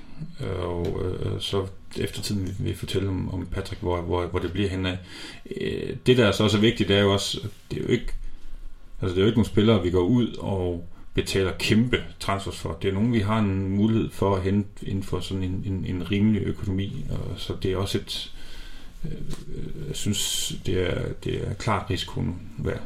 Og 0.63 1.03
øh, 1.05 1.41
så 1.41 1.67
eftertiden 1.97 2.45
vil 2.45 2.55
vi 2.59 2.75
fortælle 2.75 3.09
om, 3.09 3.35
om 3.35 3.47
Patrick, 3.47 3.81
hvor, 3.83 4.01
hvor, 4.01 4.27
hvor 4.27 4.39
det 4.39 4.53
bliver 4.53 4.69
henad. 4.69 4.97
Øh, 5.61 5.97
det, 6.07 6.17
der 6.17 6.27
er 6.27 6.33
så 6.33 6.45
også 6.45 6.59
vigtigt, 6.59 6.89
det 6.89 6.97
er 6.97 7.01
jo 7.01 7.13
også, 7.13 7.41
det 7.71 7.79
er 7.79 7.83
jo 7.83 7.89
ikke, 7.89 8.13
altså 9.03 9.15
det 9.15 9.21
er 9.21 9.21
jo 9.21 9.27
ikke 9.27 9.39
nogle 9.39 9.51
spillere, 9.51 9.83
vi 9.83 9.91
går 9.91 10.03
ud 10.03 10.37
og 10.39 10.89
betaler 11.15 11.53
kæmpe 11.59 12.03
transfers 12.21 12.57
for. 12.57 12.79
Det 12.83 12.89
er 12.89 12.93
nogen, 12.93 13.13
vi 13.13 13.21
har 13.21 13.39
en 13.39 13.69
mulighed 13.69 14.11
for 14.11 14.37
at 14.37 14.43
hente 14.43 14.69
inden 14.89 15.03
for 15.03 15.21
sådan 15.21 15.43
en, 15.43 15.63
en, 15.67 15.85
en 15.89 16.11
rimelig 16.11 16.43
økonomi. 16.43 17.07
Og 17.11 17.41
så 17.41 17.55
det 17.63 17.73
er 17.73 17.77
også 17.77 17.99
et, 17.99 18.33
øh, 18.35 18.44
jeg 19.89 19.97
synes, 19.97 20.53
det 20.67 20.91
er, 20.91 21.03
det 21.25 21.49
er 21.49 21.55
klart 21.55 21.91
risikoen 21.91 22.37
værd. 22.59 22.81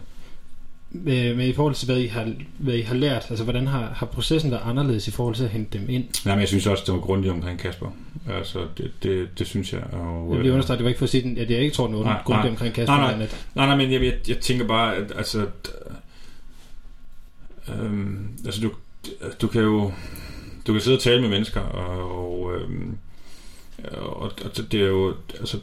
med, 0.91 1.35
med 1.35 1.49
i 1.49 1.53
forhold 1.53 1.75
til, 1.75 1.87
hvad 1.87 1.99
I 1.99 2.07
har, 2.07 2.33
hvad 2.59 2.75
I 2.75 2.81
har 2.83 2.95
lært, 2.95 3.27
altså 3.31 3.45
hvordan 3.45 3.67
har, 3.67 3.93
har 3.97 4.07
processen 4.07 4.51
været 4.51 4.63
anderledes 4.65 5.09
i 5.09 5.11
forhold 5.11 5.35
til 5.35 5.45
at 5.45 5.51
hente 5.51 5.79
dem 5.79 5.89
ind? 5.91 6.05
Nej, 6.25 6.35
men 6.35 6.41
jeg 6.41 6.49
synes 6.49 6.67
også, 6.67 6.83
det 6.87 6.95
var 6.95 7.01
grundigt 7.01 7.33
omkring 7.33 7.59
Kasper. 7.59 7.91
Altså, 8.31 8.67
det, 8.79 8.91
det, 9.03 9.29
det 9.39 9.47
synes 9.47 9.73
jeg. 9.73 9.83
Og, 9.93 10.35
Jeg 10.35 10.43
vil 10.43 10.51
understrege, 10.51 10.77
det 10.77 10.85
var 10.85 10.89
ikke 10.89 10.99
for 10.99 11.07
at 11.07 11.11
sige, 11.11 11.41
at 11.41 11.51
jeg 11.51 11.61
ikke 11.61 11.75
tror, 11.75 11.87
den 11.87 11.97
var 11.97 12.03
Nej, 12.05 12.23
grundigt 12.25 12.45
nej. 12.45 12.51
omkring 12.51 12.75
Kasper. 12.75 12.97
Nej, 12.97 13.11
nej. 13.11 13.19
men 13.19 13.29
Nej, 13.55 13.67
nej, 13.67 13.77
men 13.77 13.93
jeg, 13.93 14.03
jeg, 14.03 14.15
jeg 14.29 14.39
tænker 14.39 14.67
bare, 14.67 14.97
at 14.97 15.13
altså, 15.17 15.47
øhm, 17.69 18.29
altså 18.45 18.61
du, 18.61 18.71
du 19.41 19.47
kan 19.47 19.61
jo 19.63 19.93
du 20.67 20.73
kan 20.73 20.83
sidde 20.83 20.97
og 20.97 21.03
tale 21.03 21.21
med 21.21 21.29
mennesker, 21.29 21.61
og, 21.61 22.19
og, 22.29 22.55
øhm, 22.57 22.97
og, 23.93 24.33
og 24.45 24.57
det 24.73 24.75
er 24.75 24.87
jo, 24.87 25.15
altså, 25.41 25.59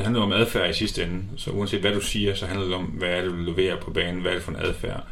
det 0.00 0.06
handler 0.06 0.22
om 0.22 0.32
adfærd 0.32 0.70
i 0.70 0.72
sidste 0.72 1.02
ende, 1.02 1.22
så 1.36 1.50
uanset 1.50 1.80
hvad 1.80 1.94
du 1.94 2.00
siger, 2.00 2.34
så 2.34 2.46
handler 2.46 2.66
det 2.66 2.74
om, 2.74 2.84
hvad 2.84 3.08
er 3.08 3.22
det, 3.22 3.30
du 3.30 3.36
leverer 3.36 3.76
på 3.76 3.90
banen, 3.90 4.20
hvad 4.20 4.30
er 4.30 4.34
det 4.34 4.44
for 4.44 4.52
en 4.52 4.60
adfærd. 4.60 5.04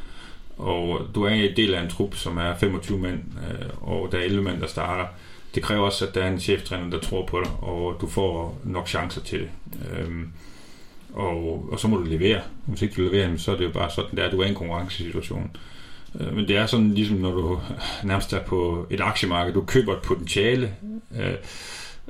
Og 0.59 1.01
du 1.14 1.22
er 1.22 1.28
en 1.28 1.57
del 1.57 1.74
af 1.74 1.82
en 1.82 1.91
trup, 1.91 2.14
som 2.14 2.39
er 2.39 2.55
25 2.55 2.99
mænd, 2.99 3.20
øh, 3.51 3.68
og 3.80 4.09
der 4.12 4.18
er 4.18 4.22
11 4.22 4.43
mænd, 4.43 4.61
der 4.61 4.66
starter. 4.66 5.07
Det 5.55 5.62
kræver 5.62 5.84
også, 5.84 6.07
at 6.07 6.14
der 6.14 6.22
er 6.22 6.28
en 6.28 6.41
cheftræner, 6.41 6.91
der 6.91 6.99
tror 6.99 7.26
på 7.26 7.41
dig, 7.45 7.53
og 7.61 7.97
du 8.01 8.07
får 8.07 8.61
nok 8.64 8.89
chancer 8.89 9.20
til 9.20 9.39
det. 9.41 9.51
Øhm, 9.99 10.32
og, 11.12 11.68
og 11.72 11.80
så 11.80 11.89
må 11.89 11.97
du 11.97 12.05
levere. 12.05 12.41
Hvis 12.66 12.82
ikke 12.82 12.95
du 12.95 13.03
leverer, 13.03 13.36
så 13.36 13.53
er 13.53 13.57
det 13.57 13.64
jo 13.64 13.70
bare 13.70 13.91
sådan, 13.91 14.16
der 14.16 14.30
du 14.30 14.41
er 14.41 14.47
i 14.47 14.49
en 14.49 14.55
konkurrencesituation. 14.55 15.51
Øh, 16.20 16.36
Men 16.36 16.49
det 16.49 16.57
er 16.57 16.66
sådan 16.66 16.95
ligesom, 16.95 17.16
når 17.16 17.30
du 17.30 17.61
nærmest 18.05 18.32
er 18.32 18.43
på 18.43 18.86
et 18.91 19.01
aktiemarked, 19.01 19.55
du 19.55 19.64
køber 19.64 19.97
et 19.97 20.03
potentiale 20.03 20.74
øh, 21.18 21.34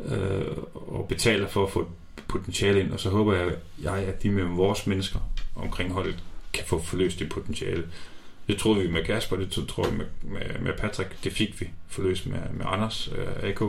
øh, 0.04 0.46
og 0.74 1.06
betaler 1.08 1.48
for 1.48 1.66
at 1.66 1.72
få 1.72 1.88
potentiale 2.28 2.80
ind, 2.80 2.92
og 2.92 3.00
så 3.00 3.10
håber 3.10 3.34
jeg, 3.34 3.52
jeg 3.82 3.94
at 3.94 4.24
vi 4.24 4.28
med 4.28 4.44
vores 4.44 4.86
mennesker 4.86 5.18
omkring 5.54 5.92
holdet 5.92 6.22
kan 6.52 6.64
få 6.66 6.82
forløst 6.82 7.18
det 7.18 7.28
potentiale. 7.28 7.84
Det 8.48 8.58
troede 8.58 8.80
vi 8.80 8.90
med 8.90 9.04
Kasper, 9.04 9.36
det 9.36 9.50
tro- 9.50 9.64
tror 9.64 9.90
vi 9.90 9.96
med, 9.96 10.06
med, 10.22 10.60
med 10.60 10.72
Patrick, 10.72 11.24
det 11.24 11.32
fik 11.32 11.60
vi 11.60 11.68
forløst 11.88 12.26
med, 12.26 12.38
med 12.52 12.66
Anders 12.68 13.10
øh, 13.16 13.50
AK. 13.50 13.60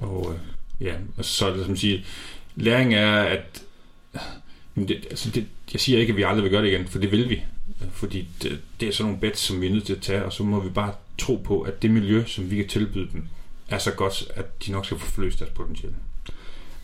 Og 0.00 0.32
øh, 0.32 0.38
ja, 0.86 0.94
og 1.16 1.24
så 1.24 1.46
er 1.46 1.56
det 1.56 1.66
som 1.66 1.76
siger, 1.76 2.00
læring 2.56 2.94
er, 2.94 3.22
at 3.22 3.64
jamen 4.76 4.88
det, 4.88 5.06
altså 5.10 5.30
det, 5.30 5.46
jeg 5.72 5.80
siger 5.80 5.98
ikke, 5.98 6.10
at 6.10 6.16
vi 6.16 6.22
aldrig 6.22 6.42
vil 6.42 6.50
gøre 6.50 6.62
det 6.62 6.68
igen, 6.68 6.88
for 6.88 6.98
det 6.98 7.12
vil 7.12 7.28
vi. 7.28 7.42
Fordi 7.92 8.28
det, 8.42 8.60
det 8.80 8.88
er 8.88 8.92
sådan 8.92 9.04
nogle 9.04 9.20
bets, 9.20 9.40
som 9.40 9.60
vi 9.60 9.66
er 9.66 9.70
nødt 9.70 9.86
til 9.86 9.94
at 9.94 10.02
tage, 10.02 10.24
og 10.24 10.32
så 10.32 10.42
må 10.42 10.60
vi 10.60 10.70
bare 10.70 10.94
tro 11.18 11.36
på, 11.36 11.60
at 11.60 11.82
det 11.82 11.90
miljø, 11.90 12.24
som 12.26 12.50
vi 12.50 12.56
kan 12.56 12.68
tilbyde 12.68 13.08
dem, 13.12 13.28
er 13.68 13.78
så 13.78 13.92
godt, 13.92 14.24
at 14.34 14.66
de 14.66 14.72
nok 14.72 14.84
skal 14.84 14.98
få 14.98 15.06
forløst 15.10 15.38
deres 15.38 15.52
potentiale. 15.52 15.94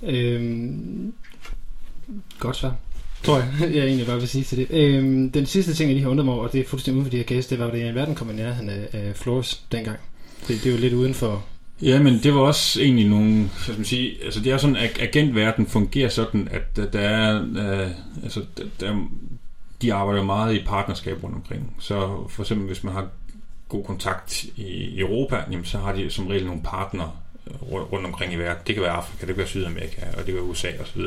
Øhm, 0.02 1.12
godt 2.38 2.56
svar. 2.56 2.74
Tror 3.22 3.36
jeg, 3.36 3.48
jeg 3.76 3.84
egentlig 3.84 4.06
bare 4.06 4.18
vil 4.18 4.28
sige 4.28 4.44
til 4.44 4.58
det. 4.58 4.66
Øhm, 4.70 5.30
den 5.32 5.46
sidste 5.46 5.74
ting, 5.74 5.88
jeg 5.88 5.94
lige 5.94 6.02
har 6.04 6.10
undret 6.10 6.24
mig 6.24 6.34
over, 6.34 6.44
og 6.46 6.52
det 6.52 6.60
er 6.60 6.64
fuldstændig 6.68 6.96
uden 6.96 7.06
for 7.06 7.10
de 7.10 7.16
her 7.16 7.24
case, 7.24 7.50
det 7.50 7.58
var 7.58 7.64
jo, 7.66 7.72
det, 7.72 7.80
at 7.82 7.94
verden 7.94 8.14
kom 8.14 8.30
i 8.30 8.32
nærheden 8.32 8.68
af, 8.68 8.88
af 8.92 9.16
Flores 9.16 9.64
dengang. 9.72 9.98
Det, 10.48 10.60
det 10.64 10.66
er 10.66 10.74
jo 10.74 10.80
lidt 10.80 10.92
uden 10.94 11.14
for... 11.14 11.44
Ja, 11.82 12.02
men 12.02 12.18
det 12.22 12.34
var 12.34 12.40
også 12.40 12.80
egentlig 12.82 13.08
nogle, 13.08 13.34
hvad 13.34 13.48
skal 13.62 13.74
man 13.76 13.84
sige, 13.84 14.24
altså 14.24 14.40
det 14.40 14.52
er 14.52 14.56
sådan, 14.56 14.76
at 14.76 14.98
agentverden 15.00 15.66
fungerer 15.66 16.08
sådan, 16.08 16.48
at 16.50 16.76
der- 16.76 17.00
er, 17.00 17.42
øh, 17.42 17.90
altså 18.22 18.44
der, 18.56 18.64
der, 18.80 19.08
de 19.82 19.94
arbejder 19.94 20.24
meget 20.24 20.54
i 20.54 20.62
partnerskab 20.66 21.22
rundt 21.24 21.36
omkring. 21.36 21.76
Så 21.78 22.26
for 22.28 22.42
eksempel, 22.42 22.66
hvis 22.66 22.84
man 22.84 22.92
har 22.92 23.08
god 23.68 23.84
kontakt 23.84 24.44
i 24.56 25.00
Europa, 25.00 25.36
jamen, 25.50 25.64
så 25.64 25.78
har 25.78 25.92
de 25.92 26.10
som 26.10 26.26
regel 26.26 26.46
nogle 26.46 26.60
partnere 26.64 27.10
Øh, 27.46 27.62
rundt 27.72 28.06
omkring 28.06 28.32
i 28.32 28.36
verden. 28.36 28.62
Det 28.66 28.74
kan 28.74 28.82
være 28.82 28.92
Afrika, 28.92 29.20
det 29.20 29.34
kan 29.34 29.36
være 29.36 29.46
Sydamerika, 29.46 30.02
og 30.12 30.16
det 30.16 30.26
kan 30.26 30.34
være 30.34 30.44
USA 30.44 30.68
osv. 30.82 31.00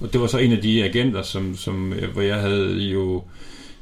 Og 0.00 0.12
det 0.12 0.20
var 0.20 0.26
så 0.26 0.38
en 0.38 0.52
af 0.52 0.62
de 0.62 0.84
agenter, 0.84 1.22
som, 1.22 1.56
som, 1.56 1.92
øh, 1.92 2.12
hvor 2.12 2.22
jeg 2.22 2.40
havde 2.40 2.78
jo 2.78 3.24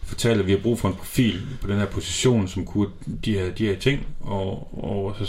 fortalt, 0.03 0.41
at 0.41 0.47
vi 0.47 0.53
har 0.53 0.59
brug 0.59 0.79
for 0.79 0.89
en 0.89 0.95
profil 0.95 1.43
på 1.61 1.67
den 1.67 1.79
her 1.79 1.87
position, 1.87 2.49
som 2.49 2.67
kunne 2.67 2.89
de 3.25 3.33
her, 3.33 3.51
de 3.51 3.67
her 3.67 3.77
ting. 3.77 4.07
Og, 4.21 4.85
og 4.85 5.17
så 5.19 5.27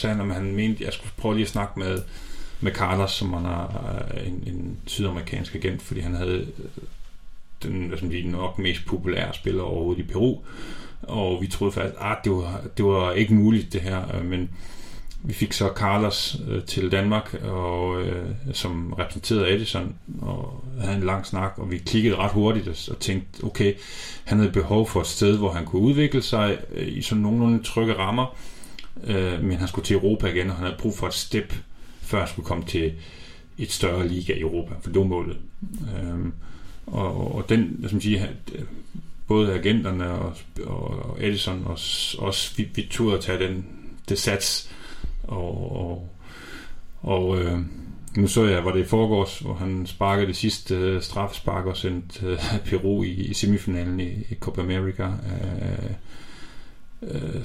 sagde 0.00 0.16
han, 0.16 0.30
at 0.30 0.36
han 0.36 0.54
mente, 0.54 0.80
at 0.80 0.84
jeg 0.84 0.92
skulle 0.92 1.12
prøve 1.16 1.34
lige 1.34 1.44
at 1.44 1.50
snakke 1.50 1.78
med, 1.78 2.02
med 2.60 2.72
Carlos, 2.72 3.10
som 3.10 3.32
han 3.32 3.44
er 3.44 3.94
øh, 4.14 4.26
en, 4.26 4.42
en 4.46 4.76
sydamerikansk 4.86 5.54
agent, 5.54 5.82
fordi 5.82 6.00
han 6.00 6.14
havde 6.14 6.46
den 7.62 7.90
altså 7.90 8.06
de 8.06 8.22
nok 8.22 8.58
mest 8.58 8.86
populære 8.86 9.34
spiller 9.34 9.62
overhovedet 9.62 10.02
i 10.04 10.06
Peru. 10.06 10.38
Og 11.02 11.42
vi 11.42 11.46
troede 11.46 11.72
faktisk, 11.72 11.94
at 12.00 12.16
det 12.24 12.32
var, 12.32 12.60
det 12.76 12.84
var 12.84 13.12
ikke 13.12 13.34
muligt 13.34 13.72
det 13.72 13.80
her, 13.80 14.22
men 14.22 14.50
vi 15.24 15.32
fik 15.32 15.52
så 15.52 15.70
Carlos 15.76 16.36
øh, 16.48 16.62
til 16.62 16.92
Danmark, 16.92 17.34
og, 17.44 18.02
øh, 18.02 18.28
som 18.52 18.92
repræsenterede 18.92 19.54
Edison, 19.54 19.94
og 20.20 20.64
havde 20.80 20.96
en 20.96 21.02
lang 21.02 21.26
snak, 21.26 21.52
og 21.56 21.70
vi 21.70 21.78
kiggede 21.78 22.16
ret 22.16 22.32
hurtigt 22.32 22.68
og, 22.68 22.76
og 22.90 22.98
tænkte, 22.98 23.44
okay, 23.44 23.74
han 24.24 24.38
havde 24.38 24.52
behov 24.52 24.88
for 24.88 25.00
et 25.00 25.06
sted, 25.06 25.38
hvor 25.38 25.52
han 25.52 25.64
kunne 25.64 25.82
udvikle 25.82 26.22
sig 26.22 26.58
øh, 26.74 26.98
i 26.98 27.02
sådan 27.02 27.22
nogenlunde 27.22 27.62
trygge 27.62 27.94
rammer, 27.94 28.36
øh, 29.04 29.44
men 29.44 29.58
han 29.58 29.68
skulle 29.68 29.84
til 29.84 29.96
Europa 29.96 30.26
igen, 30.26 30.50
og 30.50 30.56
han 30.56 30.64
havde 30.64 30.78
brug 30.78 30.98
for 30.98 31.06
et 31.06 31.14
step, 31.14 31.54
før 32.00 32.18
han 32.18 32.28
skulle 32.28 32.46
komme 32.46 32.64
til 32.64 32.92
et 33.58 33.72
større 33.72 34.08
liga 34.08 34.32
i 34.32 34.40
Europa, 34.40 34.74
for 34.80 34.90
det 34.90 34.98
var 34.98 35.06
målet. 35.06 35.36
Øh, 35.96 36.32
og, 36.86 37.34
og 37.34 37.48
den, 37.48 37.86
som 37.88 38.00
siger, 38.00 38.26
øh, 38.54 38.62
både 39.28 39.54
agenterne 39.54 40.10
og, 40.10 40.36
og 40.64 41.16
Edison 41.20 41.62
og 41.64 41.72
os, 41.72 42.16
også, 42.18 42.52
vi, 42.56 42.68
vi 42.74 42.86
turde 42.90 43.16
at 43.16 43.24
tage 43.24 43.48
den, 43.48 43.66
det 44.08 44.18
sats, 44.18 44.70
og, 45.32 45.76
og, 45.76 46.08
og 47.02 47.40
øh, 47.40 47.58
nu 48.16 48.26
så 48.26 48.44
jeg, 48.44 48.64
var 48.64 48.72
det 48.72 48.80
i 48.80 48.84
forgårs, 48.88 49.38
hvor 49.38 49.54
han 49.54 49.86
sparkede 49.86 50.26
det 50.26 50.36
sidste 50.36 50.74
øh, 50.74 51.02
straffespark 51.02 51.66
og 51.66 51.76
sendte 51.76 52.26
øh, 52.26 52.38
Peru 52.66 53.02
i, 53.02 53.10
i 53.10 53.34
semifinalen 53.34 54.00
i, 54.00 54.08
i 54.08 54.34
Copa 54.40 54.60
America. 54.60 55.02
Øh, 55.02 55.90
øh, 57.02 57.44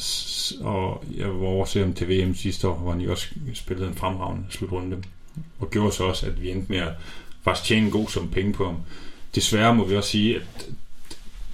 og 0.61 1.03
jeg 1.17 1.27
var 1.27 1.47
over 1.47 1.63
at 1.63 1.69
se 1.69 1.79
ham 1.79 1.93
til 1.93 2.09
VM 2.09 2.35
sidste 2.35 2.67
år, 2.67 2.75
hvor 2.75 2.91
han 2.91 3.01
jo 3.01 3.11
også 3.11 3.27
spillede 3.53 3.87
en 3.87 3.95
fremragende 3.95 4.45
slutrunde. 4.49 5.03
Og 5.59 5.69
gjorde 5.69 5.91
så 5.91 6.03
også, 6.03 6.25
at 6.25 6.41
vi 6.41 6.51
endte 6.51 6.71
med 6.71 6.79
at 6.79 6.93
faktisk 7.43 7.67
tjene 7.67 7.85
en 7.85 7.91
god 7.91 8.07
sum 8.07 8.29
penge 8.29 8.53
på 8.53 8.65
ham. 8.65 8.77
Desværre 9.35 9.75
må 9.75 9.85
vi 9.85 9.95
også 9.95 10.09
sige, 10.09 10.35
at 10.35 10.69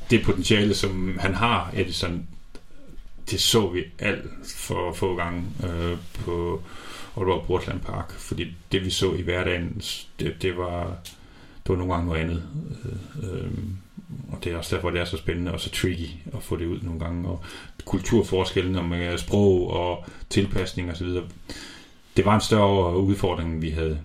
det 0.09 0.23
potentiale, 0.23 0.73
som 0.73 1.17
han 1.19 1.33
har, 1.33 1.71
Edison, 1.75 2.27
det 3.31 3.39
så 3.41 3.69
vi 3.69 3.83
alt 3.99 4.25
for 4.55 4.93
få 4.93 5.15
gange 5.15 5.43
øh, 5.63 5.97
på 6.13 6.61
Aalborg 7.17 7.45
Portland 7.45 7.79
Park, 7.79 8.11
fordi 8.11 8.53
det 8.71 8.85
vi 8.85 8.89
så 8.89 9.13
i 9.13 9.21
hverdagen, 9.21 9.81
det, 10.19 10.41
det 10.41 10.57
var 10.57 10.97
det 11.63 11.69
var 11.69 11.75
nogle 11.75 11.93
gange 11.93 12.07
noget 12.07 12.21
andet. 12.21 12.43
Øh, 12.85 13.33
øh, 13.33 13.51
og 14.31 14.43
det 14.43 14.53
er 14.53 14.57
også 14.57 14.75
derfor, 14.75 14.89
det 14.89 15.01
er 15.01 15.05
så 15.05 15.17
spændende 15.17 15.51
og 15.51 15.59
så 15.59 15.69
tricky 15.69 16.09
at 16.33 16.43
få 16.43 16.57
det 16.57 16.65
ud 16.65 16.79
nogle 16.81 16.99
gange. 16.99 17.29
Og 17.29 17.43
kulturforskellen 17.85 18.75
om 18.75 18.93
sprog 19.17 19.69
og 19.69 20.05
tilpasning 20.29 20.91
osv. 20.91 21.07
Det 22.17 22.25
var 22.25 22.35
en 22.35 22.41
større 22.41 22.97
udfordring, 22.97 23.53
end 23.53 23.61
vi 23.61 23.69
havde, 23.69 23.99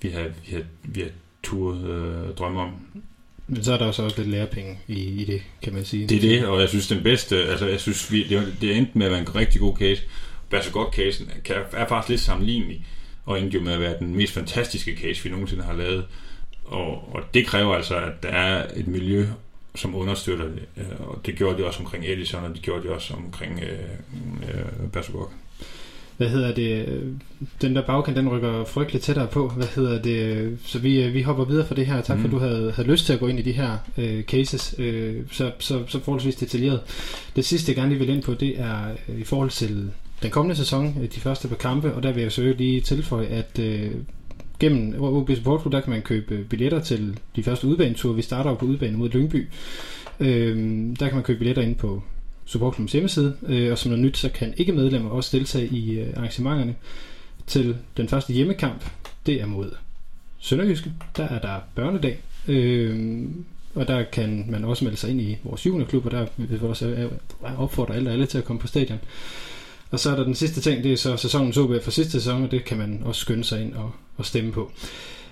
vi 0.00 0.08
havde, 0.08 0.34
vi 0.44 0.50
havde, 0.50 0.66
vi 0.82 1.00
havde 1.00 1.12
turde 1.42 1.80
øh, 1.80 2.34
drømme 2.34 2.60
om. 2.60 2.70
Men 3.54 3.64
så 3.64 3.72
er 3.72 3.78
der 3.78 3.86
jo 3.86 3.92
så 3.92 4.02
også 4.02 4.18
lidt 4.18 4.28
lærepenge 4.30 4.78
i, 4.88 4.94
i 5.02 5.24
det, 5.24 5.42
kan 5.62 5.72
man 5.74 5.84
sige. 5.84 6.06
Det 6.06 6.16
er 6.16 6.20
det, 6.20 6.46
og 6.46 6.60
jeg 6.60 6.68
synes 6.68 6.88
den 6.88 7.02
bedste, 7.02 7.36
altså 7.44 7.66
jeg 7.66 7.80
synes, 7.80 8.12
vi, 8.12 8.28
det, 8.28 8.36
var- 8.38 8.46
det 8.60 8.76
endte 8.76 8.98
med 8.98 9.06
at 9.06 9.12
være 9.12 9.20
en 9.20 9.34
rigtig 9.36 9.60
god 9.60 9.76
case. 9.76 10.02
Være 10.50 10.62
så 10.62 10.70
godt 10.70 10.94
casen 10.94 11.30
er 11.72 11.86
faktisk 11.88 12.08
lidt 12.08 12.20
sammenlignelig, 12.20 12.86
og 13.26 13.40
endte 13.40 13.58
jo 13.58 13.64
med 13.64 13.72
at 13.72 13.80
være 13.80 13.98
den 13.98 14.16
mest 14.16 14.32
fantastiske 14.32 14.96
case, 15.02 15.24
vi 15.24 15.30
nogensinde 15.30 15.62
har 15.62 15.72
lavet. 15.72 16.04
Og, 16.64 17.14
og 17.14 17.22
det 17.34 17.46
kræver 17.46 17.74
altså, 17.74 17.96
at 17.96 18.22
der 18.22 18.28
er 18.28 18.66
et 18.76 18.86
miljø, 18.86 19.26
som 19.74 19.94
understøtter 19.94 20.44
det. 20.44 20.62
Øh, 20.76 20.84
og 21.08 21.20
det 21.26 21.34
gjorde 21.36 21.58
de 21.58 21.66
også 21.66 21.80
omkring 21.80 22.04
Edison, 22.06 22.44
og 22.44 22.54
det 22.54 22.62
gjorde 22.62 22.88
de 22.88 22.92
også 22.94 23.14
omkring 23.14 23.60
øh, 23.62 23.78
øh, 24.48 24.88
Bersogok. 24.92 25.32
Hvad 26.22 26.30
hedder 26.30 26.54
det? 26.54 26.86
Den 27.62 27.76
der 27.76 27.82
bagkant, 27.86 28.16
den 28.16 28.28
rykker 28.28 28.64
frygteligt 28.64 29.04
tættere 29.04 29.26
på. 29.26 29.48
Hvad 29.48 29.66
hedder 29.66 30.02
det? 30.02 30.58
Så 30.66 30.78
vi, 30.78 31.02
øh, 31.04 31.14
vi 31.14 31.22
hopper 31.22 31.44
videre 31.44 31.66
fra 31.66 31.74
det 31.74 31.86
her. 31.86 32.00
Tak 32.00 32.06
for, 32.06 32.14
Mhm. 32.14 32.24
at 32.26 32.30
du 32.32 32.38
havde, 32.38 32.72
havde 32.76 32.88
lyst 32.88 33.06
til 33.06 33.12
at 33.12 33.20
gå 33.20 33.26
ind 33.26 33.38
i 33.38 33.42
de 33.42 33.52
her 33.52 33.76
øh, 33.98 34.22
cases. 34.22 34.74
Øh, 34.78 35.14
så, 35.30 35.50
så, 35.58 35.82
så 35.86 36.00
forholdsvis 36.00 36.34
detaljeret. 36.36 36.80
Det 37.36 37.44
sidste, 37.44 37.70
jeg 37.70 37.76
gerne 37.76 37.88
lige 37.88 37.98
vil 37.98 38.08
ind 38.08 38.22
på, 38.22 38.34
det 38.34 38.60
er 38.60 38.76
øh, 39.08 39.20
i 39.20 39.24
forhold 39.24 39.50
til 39.50 39.90
den 40.22 40.30
kommende 40.30 40.56
sæson, 40.56 40.96
øh, 41.02 41.08
de 41.14 41.20
første 41.20 41.48
par 41.48 41.56
kampe, 41.56 41.94
og 41.94 42.02
der 42.02 42.12
vil 42.12 42.22
jeg 42.22 42.32
så 42.32 42.54
lige 42.58 42.80
tilføje, 42.80 43.26
at 43.26 43.58
øh, 43.58 43.90
gennem 44.58 44.94
OB 45.02 45.30
Support 45.36 45.60
Club, 45.60 45.72
der 45.72 45.80
kan 45.80 45.90
man 45.90 46.02
købe 46.02 46.44
billetter 46.50 46.80
til 46.80 47.18
de 47.36 47.42
første 47.42 47.66
udbaneture. 47.66 48.14
Vi 48.14 48.22
starter 48.22 48.50
jo 48.50 48.56
på 48.56 48.66
udbanen 48.66 48.98
mod 48.98 49.08
Lyngby. 49.08 49.48
Øh, 50.20 50.56
der 51.00 51.06
kan 51.06 51.14
man 51.14 51.22
købe 51.22 51.38
billetter 51.38 51.62
ind 51.62 51.74
på 51.76 52.02
Supportklubbens 52.52 52.92
hjemmeside, 52.92 53.36
øh, 53.46 53.72
og 53.72 53.78
som 53.78 53.90
noget 53.90 54.04
nyt, 54.04 54.16
så 54.16 54.28
kan 54.28 54.54
ikke 54.56 54.72
medlemmer 54.72 55.10
også 55.10 55.36
deltage 55.36 55.66
i 55.66 55.98
øh, 55.98 56.14
arrangementerne 56.16 56.74
til 57.46 57.76
den 57.96 58.08
første 58.08 58.32
hjemmekamp. 58.32 58.84
Det 59.26 59.40
er 59.40 59.46
mod 59.46 59.70
Sønderjyske. 60.38 60.92
Der 61.16 61.24
er 61.24 61.40
der 61.40 61.60
børnedag, 61.74 62.18
øh, 62.48 63.24
og 63.74 63.88
der 63.88 64.02
kan 64.02 64.46
man 64.48 64.64
også 64.64 64.84
melde 64.84 64.98
sig 64.98 65.10
ind 65.10 65.20
i 65.20 65.38
vores 65.44 65.66
juniorklub, 65.66 66.06
og 66.06 66.10
der 66.10 66.26
vil 66.36 66.60
vi 66.60 66.66
også 66.66 66.86
øh, 66.86 67.10
opfordre 67.58 67.94
alle 67.94 68.10
og 68.10 68.12
alle 68.12 68.26
til 68.26 68.38
at 68.38 68.44
komme 68.44 68.60
på 68.60 68.66
stadion. 68.66 68.98
Og 69.90 70.00
så 70.00 70.10
er 70.10 70.16
der 70.16 70.24
den 70.24 70.34
sidste 70.34 70.60
ting, 70.60 70.84
det 70.84 70.92
er 70.92 70.96
så 70.96 71.16
sæsonens 71.16 71.56
OB 71.56 71.82
for 71.82 71.90
sidste 71.90 72.12
sæson, 72.12 72.42
og 72.42 72.50
det 72.50 72.64
kan 72.64 72.78
man 72.78 73.02
også 73.04 73.20
skynde 73.20 73.44
sig 73.44 73.62
ind 73.62 73.74
og, 73.74 73.90
og 74.16 74.26
stemme 74.26 74.52
på. 74.52 74.72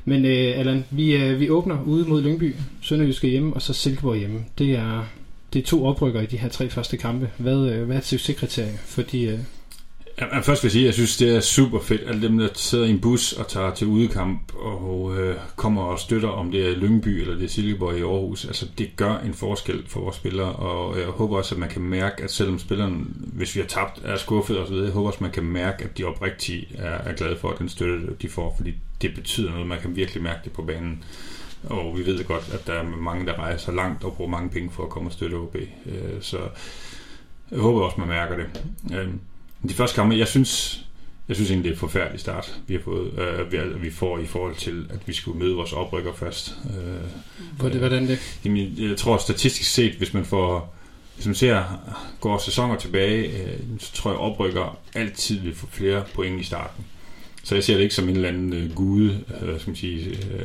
Men 0.05 0.25
øh, 0.25 0.59
Allan, 0.59 0.85
vi, 0.91 1.17
øh, 1.17 1.41
vi 1.41 1.51
åbner 1.51 1.83
ude 1.83 2.09
mod 2.09 2.23
Lyngby, 2.23 2.55
Sønderjyske 2.83 3.29
hjemme, 3.29 3.55
og 3.55 3.63
så 3.63 3.73
Silkeborg 3.73 4.17
hjemme. 4.17 4.45
Det 4.59 4.71
er, 4.71 5.05
det 5.53 5.63
er 5.63 5.67
to 5.67 5.87
oprykker 5.87 6.21
i 6.21 6.27
de 6.27 6.37
her 6.37 6.49
tre 6.49 6.71
første 6.71 6.97
kampe. 6.97 7.31
Hvad, 7.39 7.71
øh, 7.71 7.87
hvad 7.87 7.97
er 7.97 8.01
succeskriterie 8.01 8.79
for 8.85 9.03
de, 9.03 9.23
øh, 9.23 9.39
først 10.43 10.63
vil 10.63 10.69
jeg 10.69 10.73
sige, 10.73 10.83
at 10.83 10.87
jeg 10.87 10.95
synes, 10.95 11.17
det 11.17 11.37
er 11.37 11.41
super 11.41 11.81
fedt. 11.81 12.01
Alle 12.07 12.23
dem, 12.23 12.39
der 12.39 12.49
sidder 12.55 12.85
i 12.85 12.91
en 12.91 13.01
bus 13.01 13.33
og 13.33 13.49
tager 13.49 13.75
til 13.75 13.87
udekamp 13.87 14.55
og 14.55 15.19
øh, 15.19 15.37
kommer 15.57 15.83
og 15.83 15.99
støtter, 15.99 16.29
om 16.29 16.51
det 16.51 16.69
er 16.69 16.77
Lyngby 16.77 17.09
eller 17.09 17.35
det 17.35 17.45
er 17.45 17.49
Silkeborg 17.49 17.99
i 17.99 18.01
Aarhus. 18.01 18.45
Altså, 18.45 18.67
det 18.79 18.91
gør 18.97 19.19
en 19.19 19.35
forskel 19.35 19.83
for 19.87 20.01
vores 20.01 20.17
spillere, 20.17 20.53
og 20.53 20.99
jeg 20.99 21.07
håber 21.07 21.37
også, 21.37 21.55
at 21.55 21.59
man 21.59 21.69
kan 21.69 21.83
mærke, 21.83 22.23
at 22.23 22.31
selvom 22.31 22.59
spilleren, 22.59 23.17
hvis 23.33 23.57
vi 23.57 23.61
har 23.61 23.69
tabt, 23.69 24.01
er 24.05 24.17
skuffet 24.17 24.59
osv., 24.59 24.75
jeg 24.75 24.91
håber 24.91 25.07
også, 25.07 25.17
at 25.17 25.23
man 25.23 25.31
kan 25.31 25.43
mærke, 25.43 25.85
at 25.85 25.99
de 25.99 26.05
oprigtigt 26.05 26.67
er, 26.79 26.91
er 26.91 27.13
glade 27.13 27.37
for 27.41 27.51
den 27.53 27.69
støtte, 27.69 28.07
de 28.23 28.29
får, 28.29 28.55
fordi 28.57 28.75
det 29.03 29.15
betyder 29.15 29.51
noget. 29.51 29.67
Man 29.67 29.81
kan 29.81 29.97
virkelig 29.97 30.23
mærke 30.23 30.41
det 30.45 30.53
på 30.53 30.63
banen. 30.63 31.05
Og 31.65 31.99
vi 31.99 32.07
ved 32.07 32.25
godt, 32.25 32.51
at 32.53 32.67
der 32.67 32.73
er 32.73 32.83
mange, 32.83 33.27
der 33.27 33.39
rejser 33.39 33.73
langt 33.73 34.05
og 34.05 34.15
bruger 34.15 34.31
mange 34.31 34.51
penge 34.51 34.71
for 34.71 34.83
at 34.83 34.89
komme 34.89 35.09
og 35.09 35.13
støtte 35.13 35.35
OB. 35.35 35.57
Øh, 35.57 36.21
så 36.21 36.39
jeg 37.51 37.59
håber 37.59 37.81
også, 37.81 38.01
man 38.01 38.09
mærker 38.09 38.37
det. 38.37 38.65
Øh, 38.93 39.09
de 39.69 39.75
første 39.75 39.95
kampe, 39.95 40.17
jeg 40.17 40.29
synes, 40.29 40.85
jeg 41.29 41.37
synes 41.37 41.51
egentlig, 41.51 41.65
det 41.65 41.71
er 41.71 41.75
et 41.75 41.81
forfærdeligt 41.81 42.21
start, 42.21 42.61
vi 42.67 42.75
har 42.75 42.81
fået, 42.81 43.19
øh, 43.19 43.53
vi, 43.53 43.59
vi 43.81 43.91
får 43.91 44.19
i 44.19 44.27
forhold 44.27 44.55
til, 44.55 44.87
at 44.91 44.99
vi 45.07 45.13
skulle 45.13 45.39
møde 45.39 45.55
vores 45.55 45.73
oprykker 45.73 46.13
først. 46.13 46.57
Øh, 46.65 47.69
hvordan 47.79 48.09
det? 48.09 48.39
Jamen, 48.45 48.75
jeg 48.79 48.97
tror 48.97 49.17
statistisk 49.17 49.71
set, 49.71 49.93
hvis 49.93 50.15
man 50.15 50.25
får 50.25 50.75
hvis 51.21 51.27
man 51.27 51.35
ser, 51.35 51.65
går 52.21 52.39
sæsoner 52.39 52.77
tilbage, 52.77 53.43
øh, 53.43 53.59
så 53.79 53.93
tror 53.93 54.11
jeg, 54.11 54.21
oprykker 54.21 54.79
altid 54.95 55.41
vil 55.41 55.55
få 55.55 55.67
flere 55.67 56.05
point 56.15 56.41
i 56.41 56.45
starten. 56.45 56.85
Så 57.45 57.55
jeg 57.55 57.65
ser 57.65 57.75
det 57.75 57.83
ikke 57.83 57.95
som 57.95 58.09
en 58.09 58.15
eller 58.15 58.29
anden 58.29 58.53
øh, 58.53 58.75
gude, 58.75 59.25
øh, 59.43 59.61
skal 59.61 59.71
man 59.71 59.77
sige, 59.77 60.09
øh, 60.09 60.45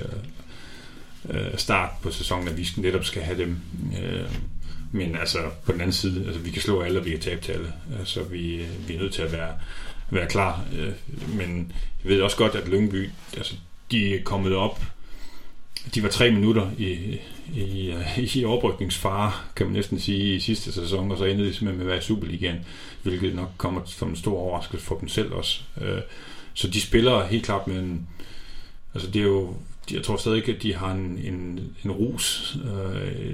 øh, 1.30 1.57
start 1.57 1.89
på 2.01 2.11
sæsonen, 2.11 2.47
at 2.47 2.57
vi 2.57 2.67
netop 2.78 3.05
skal 3.05 3.21
have 3.21 3.38
dem. 3.38 3.57
Øh, 4.03 4.30
men 4.91 5.15
altså, 5.15 5.38
på 5.65 5.71
den 5.71 5.82
anden 5.82 5.93
side, 5.93 6.26
altså, 6.26 6.41
vi 6.41 6.51
kan 6.51 6.61
slå 6.61 6.82
alle, 6.82 6.99
og 6.99 7.05
vi 7.05 7.09
kan 7.09 7.19
tabe 7.19 7.41
til 7.41 7.51
alle. 7.51 7.73
Altså, 7.99 8.23
vi, 8.23 8.55
øh, 8.55 8.88
vi 8.88 8.95
er 8.95 8.99
nødt 8.99 9.13
til 9.13 9.21
at 9.21 9.32
være, 9.32 9.53
være 10.09 10.28
klar. 10.28 10.65
Øh, 10.78 10.91
men 11.38 11.71
jeg 12.03 12.11
ved 12.11 12.21
også 12.21 12.38
godt, 12.38 12.55
at 12.55 12.67
Lyngby, 12.67 13.09
altså, 13.38 13.55
de 13.91 14.15
er 14.15 14.23
kommet 14.23 14.55
op. 14.55 14.82
De 15.95 16.03
var 16.03 16.09
tre 16.09 16.32
minutter 16.32 16.71
i, 16.78 17.19
i, 17.53 17.91
øh, 17.91 18.36
i 18.36 18.45
overbrygningsfare, 18.45 19.32
kan 19.55 19.65
man 19.65 19.73
næsten 19.73 19.99
sige, 19.99 20.36
i 20.36 20.39
sidste 20.39 20.71
sæson, 20.71 21.11
og 21.11 21.17
så 21.17 21.26
endte 21.26 21.45
de 21.45 21.53
simpelthen 21.53 21.78
med 21.78 21.86
at 21.86 21.89
være 21.89 21.97
i 21.97 22.01
Superligaen, 22.01 22.59
hvilket 23.03 23.36
nok 23.36 23.49
kommer 23.57 23.82
som 23.86 24.09
en 24.09 24.15
stor 24.15 24.39
overraskelse 24.39 24.86
for 24.86 24.97
dem 24.97 25.09
selv 25.09 25.34
også. 25.34 25.61
Øh, 25.82 26.01
så 26.53 26.67
de 26.67 26.82
spiller 26.82 27.26
helt 27.26 27.45
klart 27.45 27.67
med 27.67 27.80
en... 27.80 28.07
Altså, 28.93 29.11
det 29.11 29.19
er 29.19 29.26
jo 29.26 29.55
jeg 29.91 30.03
tror 30.03 30.17
stadig 30.17 30.38
ikke, 30.38 30.51
at 30.51 30.63
de 30.63 30.75
har 30.75 30.91
en, 30.91 31.19
en, 31.23 31.59
en 31.86 31.91
rus, 31.91 32.57
øh, 32.65 33.33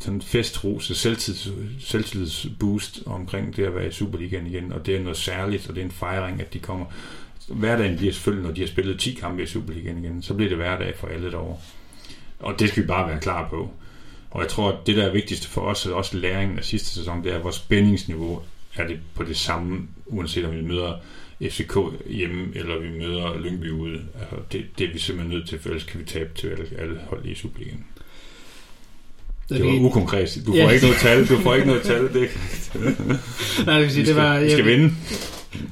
sådan 0.00 0.22
festrus, 0.22 0.98
selvtids, 0.98 1.50
selvtidsboost 1.80 3.02
omkring 3.06 3.56
det 3.56 3.64
at 3.64 3.74
være 3.74 3.88
i 3.88 3.90
Superligaen 3.90 4.46
igen, 4.46 4.72
og 4.72 4.86
det 4.86 4.96
er 4.96 5.00
noget 5.00 5.16
særligt, 5.16 5.68
og 5.68 5.74
det 5.74 5.80
er 5.80 5.84
en 5.84 5.90
fejring, 5.90 6.40
at 6.40 6.52
de 6.54 6.58
kommer. 6.58 6.86
Hverdagen 7.48 7.96
bliver 7.96 8.12
selvfølgelig, 8.12 8.46
når 8.46 8.54
de 8.54 8.60
har 8.60 8.68
spillet 8.68 9.00
10 9.00 9.14
kampe 9.14 9.42
i 9.42 9.46
Superligaen 9.46 10.04
igen, 10.04 10.22
så 10.22 10.34
bliver 10.34 10.48
det 10.48 10.58
hverdag 10.58 10.94
for 10.96 11.06
alle 11.06 11.30
derovre. 11.30 11.56
Og 12.38 12.58
det 12.58 12.68
skal 12.68 12.82
vi 12.82 12.86
bare 12.86 13.08
være 13.08 13.20
klar 13.20 13.48
på. 13.48 13.70
Og 14.30 14.40
jeg 14.42 14.48
tror, 14.48 14.72
at 14.72 14.86
det, 14.86 14.96
der 14.96 15.06
er 15.06 15.12
vigtigst 15.12 15.46
for 15.46 15.60
os, 15.60 15.86
og 15.86 15.94
også 15.94 16.16
læringen 16.16 16.58
af 16.58 16.64
sidste 16.64 16.88
sæson, 16.88 17.24
det 17.24 17.32
er, 17.32 17.36
at 17.36 17.44
vores 17.44 17.56
spændingsniveau 17.56 18.42
er 18.74 18.86
det 18.86 19.00
på 19.14 19.24
det 19.24 19.36
samme, 19.36 19.88
uanset 20.06 20.44
om 20.44 20.56
vi 20.56 20.62
møder 20.62 20.94
FCK 21.42 21.76
hjemme, 22.06 22.46
eller 22.54 22.78
vi 22.78 22.88
møder 22.98 23.40
Lyngby 23.40 23.70
ude. 23.70 24.00
Altså, 24.20 24.36
det, 24.52 24.64
det 24.78 24.88
er 24.88 24.92
vi 24.92 24.98
simpelthen 24.98 25.36
nødt 25.36 25.48
til, 25.48 25.58
for 25.58 25.68
ellers 25.68 25.84
kan 25.84 26.00
vi 26.00 26.04
tabe 26.04 26.30
til 26.34 26.48
alle, 26.48 26.66
alle 26.78 26.98
hold 27.08 27.26
i 27.26 27.34
Superligaen. 27.34 27.84
Det 29.48 29.64
var 29.64 29.80
ukonkret. 29.80 30.42
Du 30.46 30.52
får 30.52 30.56
ja. 30.56 30.70
ikke 30.70 30.86
noget 30.86 31.00
tal. 31.00 31.28
Du 31.28 31.36
får 31.36 31.54
ikke 31.54 31.66
noget 31.66 31.82
tal. 31.82 32.02
Det. 32.02 32.28
Nej, 33.66 33.74
det 33.74 33.82
vil 33.82 33.90
sige, 33.90 34.04
skal, 34.04 34.06
det 34.06 34.16
var... 34.16 34.40
Vi 34.40 34.50
skal 34.50 34.66
vinde. 34.66 34.94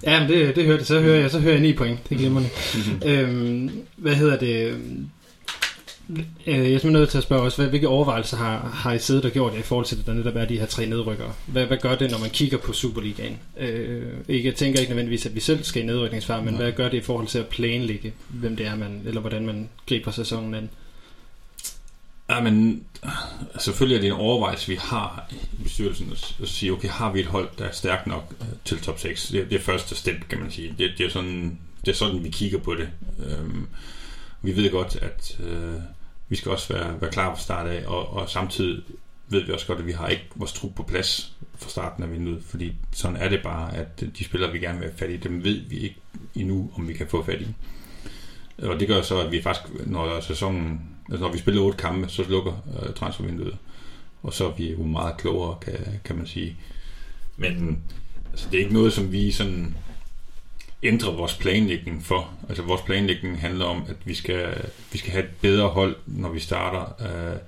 Ja, 0.03 0.21
men 0.21 0.29
det, 0.29 0.57
det 0.57 0.65
hørte 0.65 0.85
så 0.85 1.01
hører 1.01 1.21
jeg, 1.21 1.31
så 1.31 1.41
hører 1.41 1.55
jeg 1.55 1.63
9 1.63 1.73
point. 1.73 2.09
Det 2.09 2.19
glemmer 2.19 2.41
mm-hmm. 2.41 3.09
øhm, 3.11 3.71
Hvad 3.97 4.15
hedder 4.15 4.39
det? 4.39 4.81
Øh, 6.09 6.73
jeg 6.73 6.85
er 6.85 6.91
nødt 6.91 7.11
til 7.11 7.19
at 7.19 7.25
spørge 7.25 7.43
også, 7.43 7.67
hvilke 7.67 7.89
overvejelser 7.89 8.37
har, 8.37 8.69
har 8.69 8.93
I 8.93 8.99
siddet 8.99 9.25
og 9.25 9.31
gjort 9.31 9.55
i 9.55 9.63
forhold 9.63 9.87
til, 9.87 9.97
at 9.97 10.07
der 10.07 10.15
netop 10.15 10.37
er 10.37 10.45
de 10.45 10.59
her 10.59 10.67
tre 10.67 10.87
nedrykkere? 10.87 11.33
Hvad, 11.47 11.67
hvad 11.67 11.77
gør 11.77 11.97
det, 11.97 12.11
når 12.11 12.19
man 12.19 12.31
kigger 12.31 12.59
på 12.59 12.73
Superligaen? 12.73 13.39
Øh, 13.59 14.45
jeg 14.45 14.55
tænker 14.55 14.81
ikke 14.81 14.91
nødvendigvis, 14.91 15.27
at 15.27 15.35
vi 15.35 15.41
selv 15.41 15.65
skal 15.65 15.83
i 15.83 15.87
nedrykningsfar, 15.87 16.41
men 16.41 16.55
Nej. 16.55 16.63
hvad 16.63 16.73
gør 16.73 16.89
det 16.89 16.97
i 16.97 17.01
forhold 17.01 17.27
til 17.27 17.39
at 17.39 17.47
planlægge, 17.47 18.13
hvem 18.29 18.57
det 18.57 18.67
er, 18.67 18.77
man, 18.77 19.03
eller 19.05 19.21
hvordan 19.21 19.47
man 19.47 19.69
griber 19.87 20.11
sæsonen 20.11 20.55
an? 20.55 20.71
Ja, 22.31 22.41
men 22.41 22.85
selvfølgelig 23.59 23.97
er 23.97 24.01
det 24.01 24.07
en 24.07 24.21
overvejelse, 24.21 24.69
vi 24.69 24.79
har 24.81 25.31
i 25.33 25.63
bestyrelsen 25.63 26.13
at 26.43 26.49
sige, 26.49 26.73
okay, 26.73 26.89
har 26.89 27.13
vi 27.13 27.21
et 27.21 27.27
hold, 27.27 27.49
der 27.59 27.65
er 27.65 27.73
stærkt 27.73 28.07
nok 28.07 28.35
øh, 28.41 28.47
til 28.65 28.81
top 28.81 28.99
6? 28.99 29.29
Det, 29.29 29.51
det 29.51 29.57
er 29.57 29.63
første 29.63 29.95
step, 29.95 30.29
kan 30.29 30.39
man 30.39 30.51
sige. 30.51 30.75
Det, 30.79 30.91
det, 30.99 31.07
er 31.07 31.11
sådan, 31.11 31.59
det 31.85 31.91
er 31.91 31.97
sådan, 31.97 32.25
vi 32.25 32.29
kigger 32.29 32.59
på 32.59 32.75
det. 32.75 32.89
Øhm, 33.27 33.67
vi 34.43 34.57
ved 34.57 34.71
godt, 34.71 34.99
at 35.03 35.39
øh, 35.41 35.75
vi 36.29 36.37
skal 36.37 36.51
også 36.51 36.73
være, 36.73 37.01
være 37.01 37.11
klar 37.11 37.35
fra 37.35 37.43
start 37.43 37.67
af, 37.67 37.87
og, 37.87 38.13
og 38.13 38.31
samtidig 38.31 38.83
ved 39.29 39.45
vi 39.45 39.53
også 39.53 39.67
godt, 39.67 39.79
at 39.79 39.87
vi 39.87 39.93
har 39.93 40.09
ikke 40.09 40.25
vores 40.35 40.53
trup 40.53 40.75
på 40.75 40.83
plads 40.83 41.37
fra 41.55 41.71
starten 41.71 42.03
af 42.03 42.13
vinduet, 42.13 42.43
fordi 42.45 42.73
sådan 42.93 43.17
er 43.17 43.29
det 43.29 43.41
bare, 43.43 43.77
at 43.77 44.01
de 44.19 44.25
spillere, 44.25 44.53
vi 44.53 44.59
gerne 44.59 44.79
vil 44.79 44.89
have 44.89 44.99
fat 44.99 45.11
i, 45.11 45.17
dem 45.17 45.45
ved 45.45 45.61
vi 45.69 45.79
ikke 45.79 45.97
endnu, 46.35 46.71
om 46.77 46.89
vi 46.89 46.93
kan 46.93 47.09
få 47.09 47.25
fat 47.25 47.41
i. 47.41 47.47
Og 48.63 48.81
det 48.81 48.89
gør 48.89 49.03
så, 49.03 49.21
at 49.21 49.33
vi 49.33 49.43
faktisk, 49.43 49.87
når 49.87 50.21
sæsonen, 50.21 50.81
altså 51.11 51.25
når 51.25 51.33
vi 51.33 51.39
spiller 51.39 51.63
otte 51.63 51.79
kampe, 51.79 52.09
så 52.09 52.25
lukker 52.29 52.53
øh, 52.83 52.95
transfervinduet. 52.95 53.57
Og 54.23 54.33
så 54.33 54.47
er 54.49 54.53
vi 54.53 54.73
jo 54.73 54.83
meget 54.83 55.17
klogere, 55.17 55.59
kan, 55.63 56.01
kan 56.05 56.17
man 56.17 56.27
sige. 56.27 56.57
Men 57.37 57.83
altså, 58.31 58.49
det 58.51 58.57
er 58.59 58.63
ikke 58.63 58.75
noget, 58.75 58.93
som 58.93 59.13
vi 59.13 59.31
sådan 59.31 59.77
ændre 60.83 61.15
vores 61.15 61.35
planlægning 61.35 62.05
for. 62.05 62.31
Altså 62.49 62.63
vores 62.63 62.83
planlægning 62.83 63.41
handler 63.41 63.65
om, 63.65 63.85
at 63.89 63.97
vi 64.05 64.15
skal, 64.15 64.71
vi 64.93 64.99
skal 64.99 65.13
have 65.13 65.25
et 65.25 65.31
bedre 65.41 65.69
hold, 65.69 65.97
når 66.07 66.29
vi 66.29 66.41
starter 66.41 67.07
øh, 67.07 67.39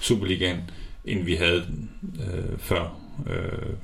Superligaen, 0.00 0.70
end 1.04 1.24
vi 1.24 1.34
havde 1.34 1.66
øh, 2.20 2.58
før, 2.58 2.98
øh, 3.26 3.74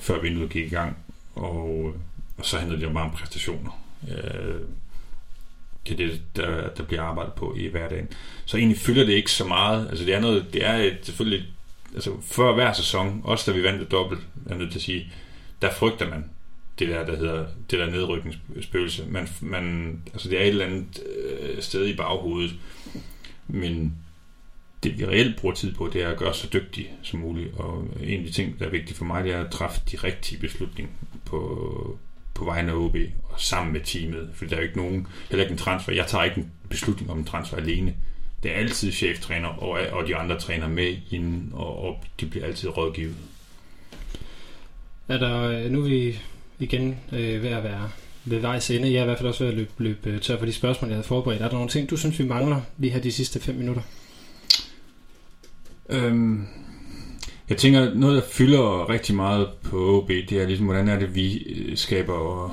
før 0.00 0.20
vinduet 0.20 0.50
gik 0.50 0.66
i 0.66 0.74
gang. 0.74 0.96
Og, 1.34 1.94
og 2.38 2.46
så 2.46 2.58
handler 2.58 2.78
det 2.78 2.86
jo 2.86 2.92
bare 2.92 3.04
om 3.04 3.16
præstationer. 3.16 3.82
Øh, 4.10 4.60
det 5.86 5.92
er 5.92 6.06
det, 6.06 6.22
der, 6.36 6.68
der 6.68 6.82
bliver 6.82 7.02
arbejdet 7.02 7.32
på 7.32 7.54
i 7.56 7.66
hverdagen. 7.66 8.08
Så 8.44 8.56
egentlig 8.56 8.78
fylder 8.78 9.04
det 9.04 9.12
ikke 9.12 9.30
så 9.30 9.44
meget. 9.44 9.88
Altså 9.88 10.04
det 10.04 10.14
er 10.14 10.20
noget, 10.20 10.46
det 10.52 10.66
er 10.66 10.74
et, 10.74 10.98
selvfølgelig, 11.02 11.46
altså 11.94 12.12
før 12.22 12.54
hver 12.54 12.72
sæson, 12.72 13.20
også 13.24 13.50
da 13.50 13.56
vi 13.56 13.62
vandt 13.62 13.80
det 13.80 13.90
dobbelt, 13.90 14.20
er 14.50 14.54
nødt 14.54 14.70
til 14.70 14.78
at 14.78 14.82
sige, 14.82 15.12
der 15.62 15.72
frygter 15.72 16.10
man 16.10 16.24
det 16.78 16.88
der, 16.88 17.06
der 17.06 17.16
hedder 17.16 17.46
det 17.70 17.78
der 17.78 17.90
nedrykningsspøgelse. 17.90 19.06
Man, 19.08 19.28
man, 19.40 19.98
altså 20.12 20.28
det 20.28 20.38
er 20.38 20.42
et 20.42 20.48
eller 20.48 20.66
andet 20.66 21.02
øh, 21.16 21.62
sted 21.62 21.86
i 21.86 21.96
baghovedet, 21.96 22.54
men 23.48 23.96
det 24.82 24.98
vi 24.98 25.06
reelt 25.06 25.36
bruger 25.36 25.54
tid 25.54 25.74
på, 25.74 25.90
det 25.92 26.02
er 26.02 26.10
at 26.10 26.18
gøre 26.18 26.34
så 26.34 26.48
dygtig 26.52 26.90
som 27.02 27.20
muligt, 27.20 27.54
og 27.54 27.88
en 28.00 28.20
af 28.20 28.26
de 28.26 28.32
ting, 28.32 28.58
der 28.58 28.66
er 28.66 28.70
vigtigt 28.70 28.98
for 28.98 29.04
mig, 29.04 29.24
det 29.24 29.32
er 29.32 29.44
at 29.44 29.50
træffe 29.50 29.80
de 29.92 29.96
rigtige 29.96 30.40
beslutninger 30.40 30.92
på, 31.24 31.98
på 32.34 32.44
vegne 32.44 32.72
af 32.72 32.76
OB 32.76 32.96
og 33.24 33.40
sammen 33.40 33.72
med 33.72 33.80
teamet, 33.80 34.30
for 34.34 34.44
der 34.44 34.56
er 34.56 34.60
jo 34.60 34.66
ikke 34.66 34.76
nogen, 34.76 35.06
heller 35.30 35.44
ikke 35.44 35.52
en 35.52 35.58
transfer. 35.58 35.92
Jeg 35.92 36.06
tager 36.06 36.24
ikke 36.24 36.36
en 36.36 36.50
beslutning 36.68 37.10
om 37.10 37.18
en 37.18 37.24
transfer 37.24 37.56
alene. 37.56 37.94
Det 38.42 38.50
er 38.50 38.54
altid 38.54 38.92
cheftræner 38.92 39.48
og, 39.48 39.70
og 39.92 40.06
de 40.06 40.16
andre 40.16 40.38
træner 40.38 40.68
med 40.68 40.96
inden, 41.10 41.50
og, 41.52 41.84
og 41.84 42.04
de 42.20 42.26
bliver 42.26 42.46
altid 42.46 42.68
rådgivet. 42.68 43.16
Er 45.08 45.18
der, 45.18 45.42
øh, 45.42 45.70
nu 45.70 45.84
er 45.84 45.88
vi 45.88 46.18
igen 46.62 46.96
øh, 47.12 47.42
ved 47.42 47.50
at 47.50 47.64
være 47.64 47.90
ved 48.24 48.38
vejs 48.38 48.70
ende. 48.70 48.92
Jeg 48.92 48.98
er 48.98 49.02
i 49.02 49.04
hvert 49.04 49.18
fald 49.18 49.28
også 49.28 49.44
ved 49.44 49.52
at 49.52 49.58
løbe, 49.58 49.70
løbe 49.78 50.10
øh, 50.10 50.20
tør 50.20 50.38
for 50.38 50.46
de 50.46 50.52
spørgsmål, 50.52 50.88
jeg 50.88 50.96
havde 50.96 51.06
forberedt. 51.06 51.42
Er 51.42 51.48
der 51.48 51.54
nogle 51.54 51.68
ting, 51.68 51.90
du 51.90 51.96
synes, 51.96 52.18
vi 52.18 52.24
mangler 52.24 52.60
lige 52.78 52.92
her 52.92 53.00
de 53.00 53.12
sidste 53.12 53.40
fem 53.40 53.54
minutter? 53.54 53.82
Øhm, 55.88 56.46
jeg 57.48 57.56
tænker, 57.56 57.94
noget, 57.94 58.22
der 58.22 58.28
fylder 58.28 58.90
rigtig 58.90 59.14
meget 59.14 59.48
på 59.62 59.98
OB, 59.98 60.08
det 60.08 60.32
er 60.32 60.46
ligesom, 60.46 60.66
hvordan 60.66 60.88
er 60.88 60.98
det, 60.98 61.14
vi 61.14 61.38
øh, 61.38 61.76
skaber 61.76 62.44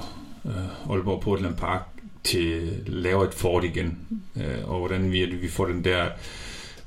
øh, 0.45 0.91
Aalborg 0.91 1.21
Portland 1.21 1.55
Park 1.55 1.81
til 2.23 2.69
lave 2.87 3.27
et 3.27 3.33
fort 3.33 3.63
igen, 3.63 3.97
øh, 4.35 4.69
og 4.69 4.79
hvordan 4.79 5.11
vi, 5.11 5.25
vi 5.25 5.47
får 5.47 5.65
den 5.65 5.83
der 5.83 6.05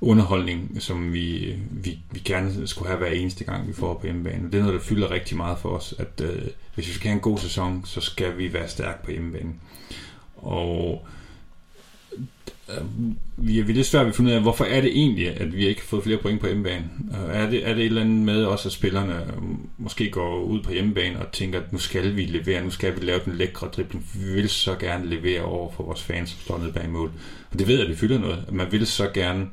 underholdning, 0.03 0.77
som 0.83 1.13
vi, 1.13 1.57
vi, 1.71 1.99
vi 2.11 2.21
gerne 2.25 2.67
skulle 2.67 2.89
have 2.89 2.99
hver 2.99 3.11
eneste 3.11 3.45
gang, 3.45 3.69
vi 3.69 3.73
får 3.73 3.95
på 3.95 4.07
hjemmebane. 4.07 4.51
Det 4.51 4.55
er 4.55 4.63
noget, 4.63 4.75
der 4.75 4.87
fylder 4.87 5.11
rigtig 5.11 5.37
meget 5.37 5.59
for 5.59 5.69
os, 5.69 5.95
at 5.99 6.21
øh, 6.23 6.43
hvis 6.75 6.89
vi 6.89 6.93
skal 6.93 7.09
have 7.09 7.15
en 7.15 7.21
god 7.21 7.39
sæson, 7.39 7.83
så 7.85 8.01
skal 8.01 8.39
vi 8.39 8.53
være 8.53 8.69
stærke 8.69 9.05
på 9.05 9.11
hjemmebane. 9.11 9.53
Og 10.37 11.07
øh, 12.69 12.85
vi 13.37 13.59
er 13.59 13.65
lidt 13.65 13.87
svært 13.87 14.05
ved 14.05 14.11
at 14.11 14.17
finde 14.17 14.31
ud 14.31 14.35
af, 14.35 14.43
hvorfor 14.43 14.65
er 14.65 14.81
det 14.81 14.91
egentlig, 14.91 15.41
at 15.41 15.57
vi 15.57 15.67
ikke 15.67 15.81
har 15.81 15.87
fået 15.87 16.03
flere 16.05 16.19
point 16.19 16.41
på 16.41 16.47
hjemmebane? 16.47 16.85
Øh, 17.11 17.37
er 17.37 17.51
det, 17.51 17.69
er 17.69 17.75
det 17.75 17.81
et 17.81 17.87
eller 17.87 18.01
andet 18.01 18.25
med 18.25 18.45
også, 18.45 18.69
at 18.69 18.73
spillerne 18.73 19.27
øh, 19.27 19.43
måske 19.79 20.11
går 20.11 20.43
ud 20.43 20.63
på 20.63 20.73
hjemmebane 20.73 21.27
og 21.27 21.33
tænker, 21.33 21.61
at 21.61 21.73
nu 21.73 21.79
skal 21.79 22.17
vi 22.17 22.25
levere, 22.25 22.65
nu 22.65 22.71
skal 22.71 23.01
vi 23.01 23.07
lave 23.07 23.21
den 23.25 23.35
lækre 23.35 23.67
dribling. 23.67 24.07
Vi 24.15 24.33
vil 24.33 24.49
så 24.49 24.75
gerne 24.75 25.07
levere 25.07 25.43
over 25.43 25.73
for 25.73 25.85
vores 25.85 26.03
fans, 26.03 26.31
som 26.31 26.41
står 26.41 26.59
nede 26.59 26.73
bag 26.73 26.91
mål. 26.91 27.11
Og 27.51 27.59
det 27.59 27.69
ved 27.69 27.79
jeg, 27.79 27.89
det 27.89 27.99
fylder 27.99 28.19
noget. 28.19 28.45
Man 28.53 28.73
vil 28.73 28.87
så 28.87 29.11
gerne 29.15 29.47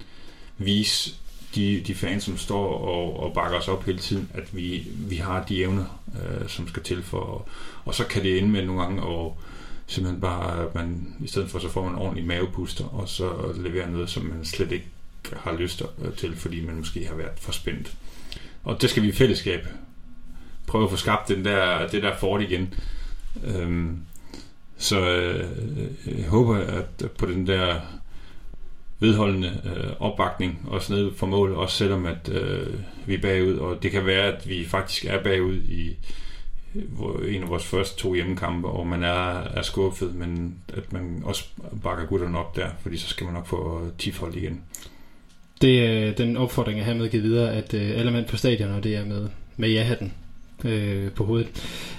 vise 0.60 1.16
de, 1.56 1.82
de 1.88 1.96
fans, 1.96 2.24
som 2.24 2.38
står 2.38 2.78
og, 2.78 3.24
og 3.24 3.34
bakker 3.34 3.58
os 3.58 3.68
op 3.68 3.84
hele 3.86 4.00
tiden, 4.00 4.30
at 4.34 4.56
vi, 4.56 4.88
vi 4.98 5.16
har 5.16 5.44
de 5.44 5.62
evner, 5.62 5.86
øh, 6.16 6.50
som 6.50 6.68
skal 6.68 6.84
til 6.84 7.04
for. 7.04 7.48
Og 7.86 7.96
så 7.96 8.06
kan 8.06 8.24
det 8.24 8.38
ende 8.38 8.50
med 8.50 8.66
nogle 8.66 8.82
gange, 8.82 9.04
og 9.04 9.38
simpelthen 9.88 10.22
bare, 10.22 10.66
at 10.66 10.76
man 10.76 11.16
i 11.20 11.28
stedet 11.28 11.50
for, 11.50 11.60
så 11.60 11.70
får 11.70 11.84
man 11.84 11.92
en 11.92 12.00
ordentlig 12.00 12.26
mavepuster, 12.26 12.86
og 12.86 13.10
så 13.10 13.54
leverer 13.56 13.90
noget, 13.90 14.10
som 14.10 14.26
man 14.26 14.46
slet 14.46 14.72
ikke 14.72 14.88
har 15.34 15.54
lyst 15.54 15.84
øh, 16.02 16.14
til, 16.14 16.36
fordi 16.36 16.66
man 16.66 16.76
måske 16.76 17.08
har 17.08 17.16
været 17.16 17.40
for 17.40 17.52
spændt. 17.52 17.94
Og 18.64 18.82
det 18.82 18.90
skal 18.90 19.04
vi 19.04 19.08
i 19.08 19.12
fællesskab 19.12 19.68
prøve 20.68 20.84
at 20.84 20.90
få 20.90 20.96
skabt 20.96 21.28
den 21.28 21.46
der, 21.46 21.88
det 21.88 22.04
der 22.04 22.18
fort 22.18 22.42
igen. 22.42 22.74
Øhm, 23.44 23.98
så 24.78 25.00
øh, 25.00 25.50
øh 26.08 26.20
jeg 26.20 26.30
håber, 26.30 26.58
at 26.58 27.12
på 27.18 27.26
den 27.26 27.48
der 27.48 27.82
vedholdende 29.00 29.62
øh, 29.66 29.92
opbakning, 30.00 30.68
også 30.68 30.94
ned 30.94 31.12
for 31.16 31.28
mål, 31.28 31.54
også 31.54 31.78
selvom 31.78 32.06
at 32.06 32.30
øh, 32.32 32.68
vi 33.06 33.14
er 33.14 33.22
bagud, 33.22 33.56
og 33.56 33.84
det 33.84 33.92
kan 33.92 34.06
være, 34.06 34.24
at 34.24 34.50
vi 34.50 34.66
faktisk 34.66 35.06
er 35.06 35.24
bagud 35.24 35.56
i 35.56 35.98
øh, 36.76 37.36
en 37.36 37.44
af 37.44 37.50
vores 37.50 37.66
første 37.66 37.98
to 37.98 38.14
hjemmekampe, 38.14 38.68
og 38.68 38.88
man 38.88 39.04
er, 39.04 39.44
er 39.44 39.62
skuffet, 39.62 40.16
men 40.16 40.56
at 40.74 40.94
man 40.94 41.22
også 41.26 41.44
bakker 41.84 42.06
gutterne 42.06 42.40
op 42.40 42.56
der, 42.56 42.70
fordi 42.82 42.98
så 42.98 43.08
skal 43.08 43.26
man 43.26 43.34
nok 43.34 43.48
få 43.48 43.82
10 43.98 44.14
igen. 44.36 44.62
Det 45.62 45.86
er 45.86 46.12
den 46.12 46.38
opfordring, 46.38 46.78
jeg 46.78 46.86
hermed 46.86 47.10
givet 47.10 47.24
videre, 47.24 47.54
at 47.54 47.74
øh, 47.74 47.92
alle 48.00 48.12
mand 48.12 48.28
på 48.28 48.38
stadion, 48.38 48.72
og 48.72 48.84
det 48.84 48.96
er 48.96 49.06
med, 49.06 49.30
med 49.58 49.70
ja-hatten 49.70 50.14
øh, 50.66 51.12
på 51.12 51.26
hovedet. 51.26 51.48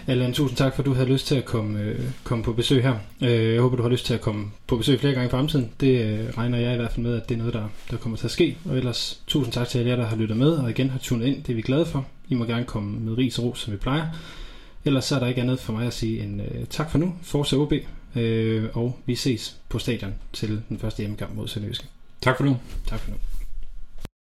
Allan, 0.06 0.32
tusind 0.32 0.56
tak, 0.56 0.74
for 0.74 0.82
at 0.82 0.86
du 0.86 0.94
havde 0.94 1.08
lyst 1.08 1.26
til 1.26 1.34
at 1.34 1.44
komme, 1.44 1.80
øh, 1.80 2.00
komme 2.24 2.44
på 2.44 2.52
besøg 2.52 2.82
her. 2.82 2.94
Øh, 3.22 3.54
jeg 3.54 3.60
håber, 3.60 3.76
du 3.76 3.82
har 3.82 3.90
lyst 3.90 4.06
til 4.06 4.14
at 4.14 4.20
komme 4.20 4.46
på 4.66 4.76
besøg 4.76 5.00
flere 5.00 5.12
gange 5.12 5.26
i 5.26 5.30
fremtiden. 5.30 5.70
Det 5.80 6.04
øh, 6.04 6.30
regner 6.38 6.58
jeg 6.58 6.72
i 6.72 6.76
hvert 6.76 6.92
fald 6.92 7.06
med, 7.06 7.16
at 7.16 7.28
det 7.28 7.34
er 7.34 7.38
noget, 7.38 7.54
der, 7.54 7.68
der 7.90 7.96
kommer 7.96 8.18
til 8.18 8.26
at 8.26 8.30
ske. 8.30 8.56
Og 8.64 8.76
ellers 8.76 9.22
tusind 9.26 9.52
tak 9.52 9.68
til 9.68 9.78
alle 9.78 9.90
jer, 9.90 9.96
der 9.96 10.06
har 10.06 10.16
lyttet 10.16 10.36
med, 10.36 10.50
og 10.52 10.70
igen 10.70 10.90
har 10.90 10.98
tunet 10.98 11.26
ind. 11.26 11.42
Det 11.42 11.50
er 11.52 11.56
vi 11.56 11.62
glade 11.62 11.86
for. 11.86 12.06
I 12.28 12.34
må 12.34 12.44
gerne 12.44 12.64
komme 12.64 13.00
med 13.00 13.18
ris 13.18 13.38
og 13.38 13.44
ros, 13.44 13.58
som 13.58 13.72
vi 13.72 13.78
plejer. 13.78 14.06
Ellers 14.84 15.04
så 15.04 15.14
er 15.14 15.18
der 15.18 15.26
ikke 15.26 15.40
andet 15.40 15.60
for 15.60 15.72
mig 15.72 15.86
at 15.86 15.94
sige 15.94 16.22
end 16.22 16.42
øh, 16.42 16.66
tak 16.70 16.90
for 16.90 16.98
nu. 16.98 17.14
Fortsæt 17.22 17.58
OB, 17.58 17.72
øh, 18.16 18.64
og 18.72 18.98
vi 19.06 19.14
ses 19.14 19.56
på 19.68 19.78
stadion 19.78 20.14
til 20.32 20.62
den 20.68 20.78
første 20.78 21.00
hjemmekamp 21.00 21.34
mod 21.34 21.48
Sønderjyske. 21.48 21.86
Tak 22.20 22.36
for 22.36 22.44
nu. 22.44 22.56
Tak 22.86 23.00
for 23.00 23.10
nu. 23.10 23.16